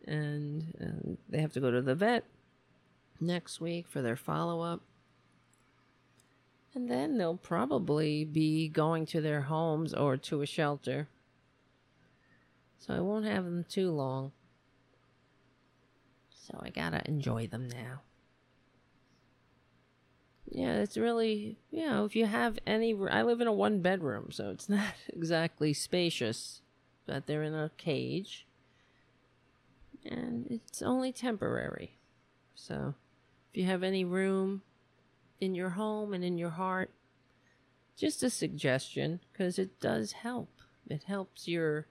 and 0.06 0.74
uh, 0.80 1.16
they 1.28 1.40
have 1.40 1.52
to 1.52 1.60
go 1.60 1.70
to 1.70 1.82
the 1.82 1.94
vet 1.94 2.24
next 3.20 3.60
week 3.60 3.86
for 3.88 4.02
their 4.02 4.16
follow 4.16 4.60
up. 4.60 4.82
And 6.74 6.90
then 6.90 7.18
they'll 7.18 7.36
probably 7.36 8.24
be 8.24 8.68
going 8.68 9.06
to 9.06 9.20
their 9.20 9.42
homes 9.42 9.94
or 9.94 10.16
to 10.16 10.42
a 10.42 10.46
shelter. 10.46 11.08
So 12.78 12.94
I 12.94 13.00
won't 13.00 13.24
have 13.24 13.44
them 13.44 13.64
too 13.68 13.90
long. 13.90 14.32
So 16.30 16.58
I 16.62 16.70
gotta 16.70 17.02
enjoy 17.06 17.46
them 17.46 17.68
now. 17.68 18.02
Yeah, 20.50 20.76
it's 20.76 20.96
really, 20.96 21.58
you 21.70 21.86
know, 21.86 22.04
if 22.04 22.16
you 22.16 22.24
have 22.26 22.58
any. 22.66 22.96
I 23.10 23.22
live 23.22 23.40
in 23.40 23.46
a 23.46 23.52
one 23.52 23.80
bedroom, 23.80 24.28
so 24.30 24.50
it's 24.50 24.68
not 24.68 24.94
exactly 25.12 25.72
spacious, 25.72 26.62
but 27.06 27.26
they're 27.26 27.42
in 27.42 27.54
a 27.54 27.70
cage. 27.76 28.46
And 30.04 30.46
it's 30.48 30.80
only 30.80 31.12
temporary. 31.12 31.98
So 32.54 32.94
if 33.50 33.56
you 33.56 33.64
have 33.64 33.82
any 33.82 34.04
room 34.04 34.62
in 35.40 35.54
your 35.54 35.70
home 35.70 36.12
and 36.12 36.24
in 36.24 36.38
your 36.38 36.50
heart. 36.50 36.90
Just 37.96 38.22
a 38.22 38.30
suggestion 38.30 39.20
because 39.32 39.58
it 39.58 39.80
does 39.80 40.12
help. 40.12 40.50
It 40.88 41.04
helps 41.04 41.48
your 41.48 41.86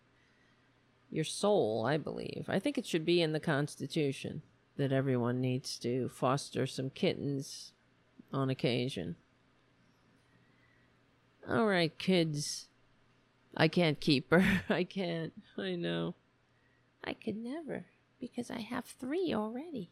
your 1.10 1.24
soul, 1.24 1.86
I 1.86 1.98
believe. 1.98 2.46
I 2.50 2.60
think 2.60 2.78
it 2.78 2.86
should 2.86 3.06
be 3.06 3.22
in 3.22 3.32
the 3.32 3.40
Constitution 3.40 4.42
that 4.76 4.92
everyone 4.92 5.40
needs 5.40 5.78
to 5.80 6.10
foster 6.10 6.68
some 6.68 6.90
kittens 6.90 7.72
on 8.34 8.50
occasion. 8.50 9.16
All 11.50 11.66
right, 11.66 11.98
kids. 11.98 12.68
I 13.56 13.68
can't 13.68 14.00
keep 14.00 14.32
her. 14.32 14.62
I 14.70 14.84
can't. 14.84 15.34
I 15.58 15.76
know. 15.76 16.16
I 17.04 17.14
could 17.14 17.38
never 17.38 17.86
because 18.20 18.52
I 18.52 18.60
have 18.60 18.86
three 18.86 19.34
already. 19.34 19.90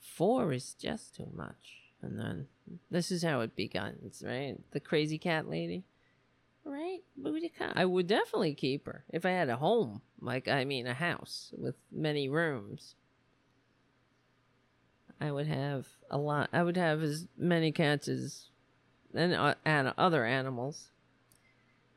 Four 0.00 0.52
is 0.52 0.74
just 0.74 1.14
too 1.14 1.28
much. 1.34 1.80
And 2.02 2.18
then 2.18 2.46
this 2.90 3.10
is 3.10 3.22
how 3.22 3.40
it 3.40 3.54
begins, 3.54 4.22
right? 4.26 4.56
The 4.72 4.80
crazy 4.80 5.18
cat 5.18 5.48
lady. 5.48 5.84
Right? 6.64 7.00
Booty 7.16 7.48
cat. 7.50 7.72
I 7.76 7.84
would 7.84 8.06
definitely 8.06 8.54
keep 8.54 8.86
her 8.86 9.04
if 9.10 9.24
I 9.24 9.30
had 9.30 9.48
a 9.48 9.56
home. 9.56 10.02
Like, 10.20 10.48
I 10.48 10.64
mean, 10.64 10.86
a 10.86 10.94
house 10.94 11.52
with 11.56 11.74
many 11.90 12.28
rooms. 12.28 12.94
I 15.20 15.30
would 15.30 15.46
have 15.46 15.86
a 16.10 16.16
lot. 16.16 16.48
I 16.52 16.62
would 16.62 16.76
have 16.76 17.02
as 17.02 17.26
many 17.36 17.72
cats 17.72 18.08
as 18.08 18.46
and, 19.14 19.34
uh, 19.34 19.54
and 19.64 19.92
other 19.98 20.24
animals. 20.24 20.90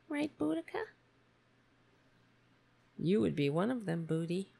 Right, 0.08 0.30
Boudica? 0.38 0.82
You 2.98 3.20
would 3.20 3.34
be 3.34 3.50
one 3.50 3.70
of 3.70 3.86
them, 3.86 4.04
Booty. 4.04 4.52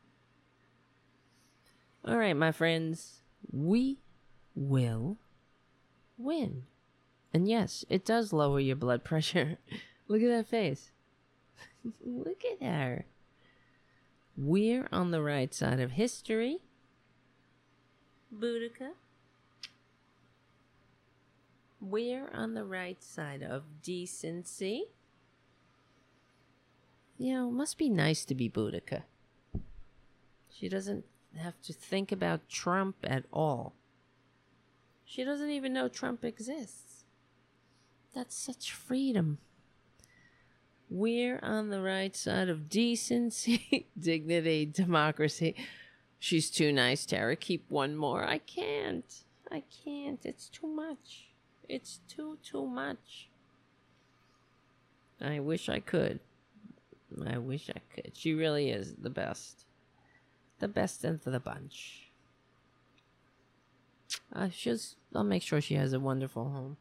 All 2.05 2.17
right, 2.17 2.37
my 2.37 2.53
friends, 2.53 3.21
we 3.53 3.99
will 4.55 5.17
win. 6.19 6.65
And 7.33 7.49
yes, 7.49 7.85
it 7.89 8.05
does 8.05 8.33
lower 8.33 8.61
your 8.61 8.77
blood 8.77 9.05
pressure. 9.05 9.59
Look 10.09 10.23
at 10.23 10.29
that 10.29 10.49
face. 10.49 10.91
Look 12.05 12.43
at 12.45 12.67
her. 12.67 13.07
We're 14.37 14.89
on 14.91 15.11
the 15.11 15.23
right 15.23 15.55
side 15.55 15.81
of 15.81 15.93
history. 15.93 16.59
Boudica. 18.37 18.91
We're 21.81 22.31
on 22.33 22.55
the 22.55 22.65
right 22.65 23.03
side 23.03 23.43
of 23.43 23.63
decency. 23.83 24.87
You 27.19 27.35
know, 27.35 27.51
must 27.51 27.79
be 27.79 27.89
nice 27.89 28.25
to 28.25 28.35
be 28.35 28.49
Boudica. 28.49 29.03
She 30.51 30.69
doesn't 30.69 31.05
have 31.39 31.61
to 31.63 31.73
think 31.73 32.13
about 32.13 32.49
Trump 32.49 32.97
at 33.05 33.25
all. 33.33 33.75
She 35.05 35.25
doesn't 35.25 35.51
even 35.51 35.73
know 35.73 35.89
Trump 35.89 36.25
exists. 36.25 37.05
That's 38.15 38.37
such 38.37 38.73
freedom. 38.73 39.39
We're 40.89 41.41
on 41.43 41.71
the 41.71 41.81
right 41.81 42.15
side 42.15 42.49
of 42.49 42.69
decency, 42.69 43.89
dignity, 43.99 44.67
democracy. 44.67 45.57
She's 46.19 46.51
too 46.51 46.73
nice, 46.73 47.05
Tara. 47.05 47.37
Keep 47.37 47.71
one 47.71 47.97
more. 47.97 48.25
I 48.25 48.39
can't. 48.39 49.25
I 49.51 49.63
can't. 49.85 50.25
It's 50.25 50.49
too 50.49 50.69
much. 50.69 51.29
It's 51.69 52.01
too, 52.09 52.39
too 52.43 52.67
much. 52.67 53.29
I 55.21 55.41
wish 55.41 55.69
I 55.69 55.81
could. 55.81 56.21
I 57.27 57.39
wish 57.39 57.71
I 57.71 57.81
could. 57.95 58.13
She 58.17 58.35
really 58.35 58.71
is 58.71 58.95
the 58.95 59.11
best. 59.11 59.64
The 60.61 60.69
best 60.69 61.05
of 61.05 61.25
the 61.25 61.41
bunch. 61.41 62.11
Uh, 64.33 64.49
she's, 64.51 64.97
I'll 65.15 65.25
make 65.25 65.43
sure 65.43 65.61
she 65.61 65.75
has 65.75 65.93
a 65.93 66.01
wonderful 66.01 66.51
home. 66.51 66.77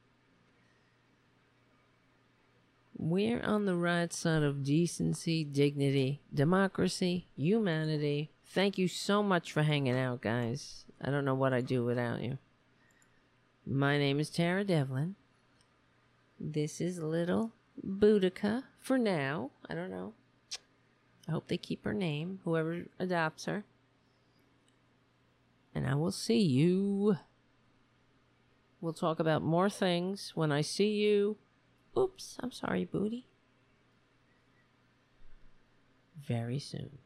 We're 2.97 3.41
on 3.41 3.65
the 3.65 3.75
right 3.75 4.13
side 4.13 4.43
of 4.43 4.63
decency, 4.63 5.43
dignity, 5.43 6.21
democracy, 6.33 7.27
humanity. 7.35 8.31
Thank 8.45 8.77
you 8.77 8.87
so 8.87 9.21
much 9.21 9.51
for 9.51 9.63
hanging 9.63 9.97
out, 9.97 10.21
guys. 10.21 10.85
I 11.01 11.09
don't 11.09 11.25
know 11.25 11.35
what 11.35 11.53
I'd 11.53 11.65
do 11.65 11.83
without 11.83 12.21
you. 12.21 12.37
My 13.65 13.97
name 13.97 14.19
is 14.19 14.29
Tara 14.29 14.63
Devlin. 14.63 15.15
This 16.39 16.79
is 16.79 16.99
little 16.99 17.51
Boudica 17.85 18.63
for 18.79 18.97
now. 18.97 19.51
I 19.69 19.73
don't 19.73 19.91
know. 19.91 20.13
I 21.27 21.31
hope 21.31 21.47
they 21.47 21.57
keep 21.57 21.85
her 21.85 21.93
name, 21.93 22.39
whoever 22.43 22.85
adopts 22.99 23.45
her. 23.45 23.63
And 25.73 25.87
I 25.87 25.95
will 25.95 26.11
see 26.11 26.41
you. 26.41 27.17
We'll 28.81 28.93
talk 28.93 29.19
about 29.19 29.41
more 29.41 29.69
things 29.69 30.33
when 30.35 30.51
I 30.51 30.61
see 30.61 30.91
you. 30.91 31.37
Oops, 31.97 32.37
I'm 32.41 32.51
sorry, 32.51 32.85
Booty. 32.85 33.25
Very 36.27 36.59
soon. 36.59 36.97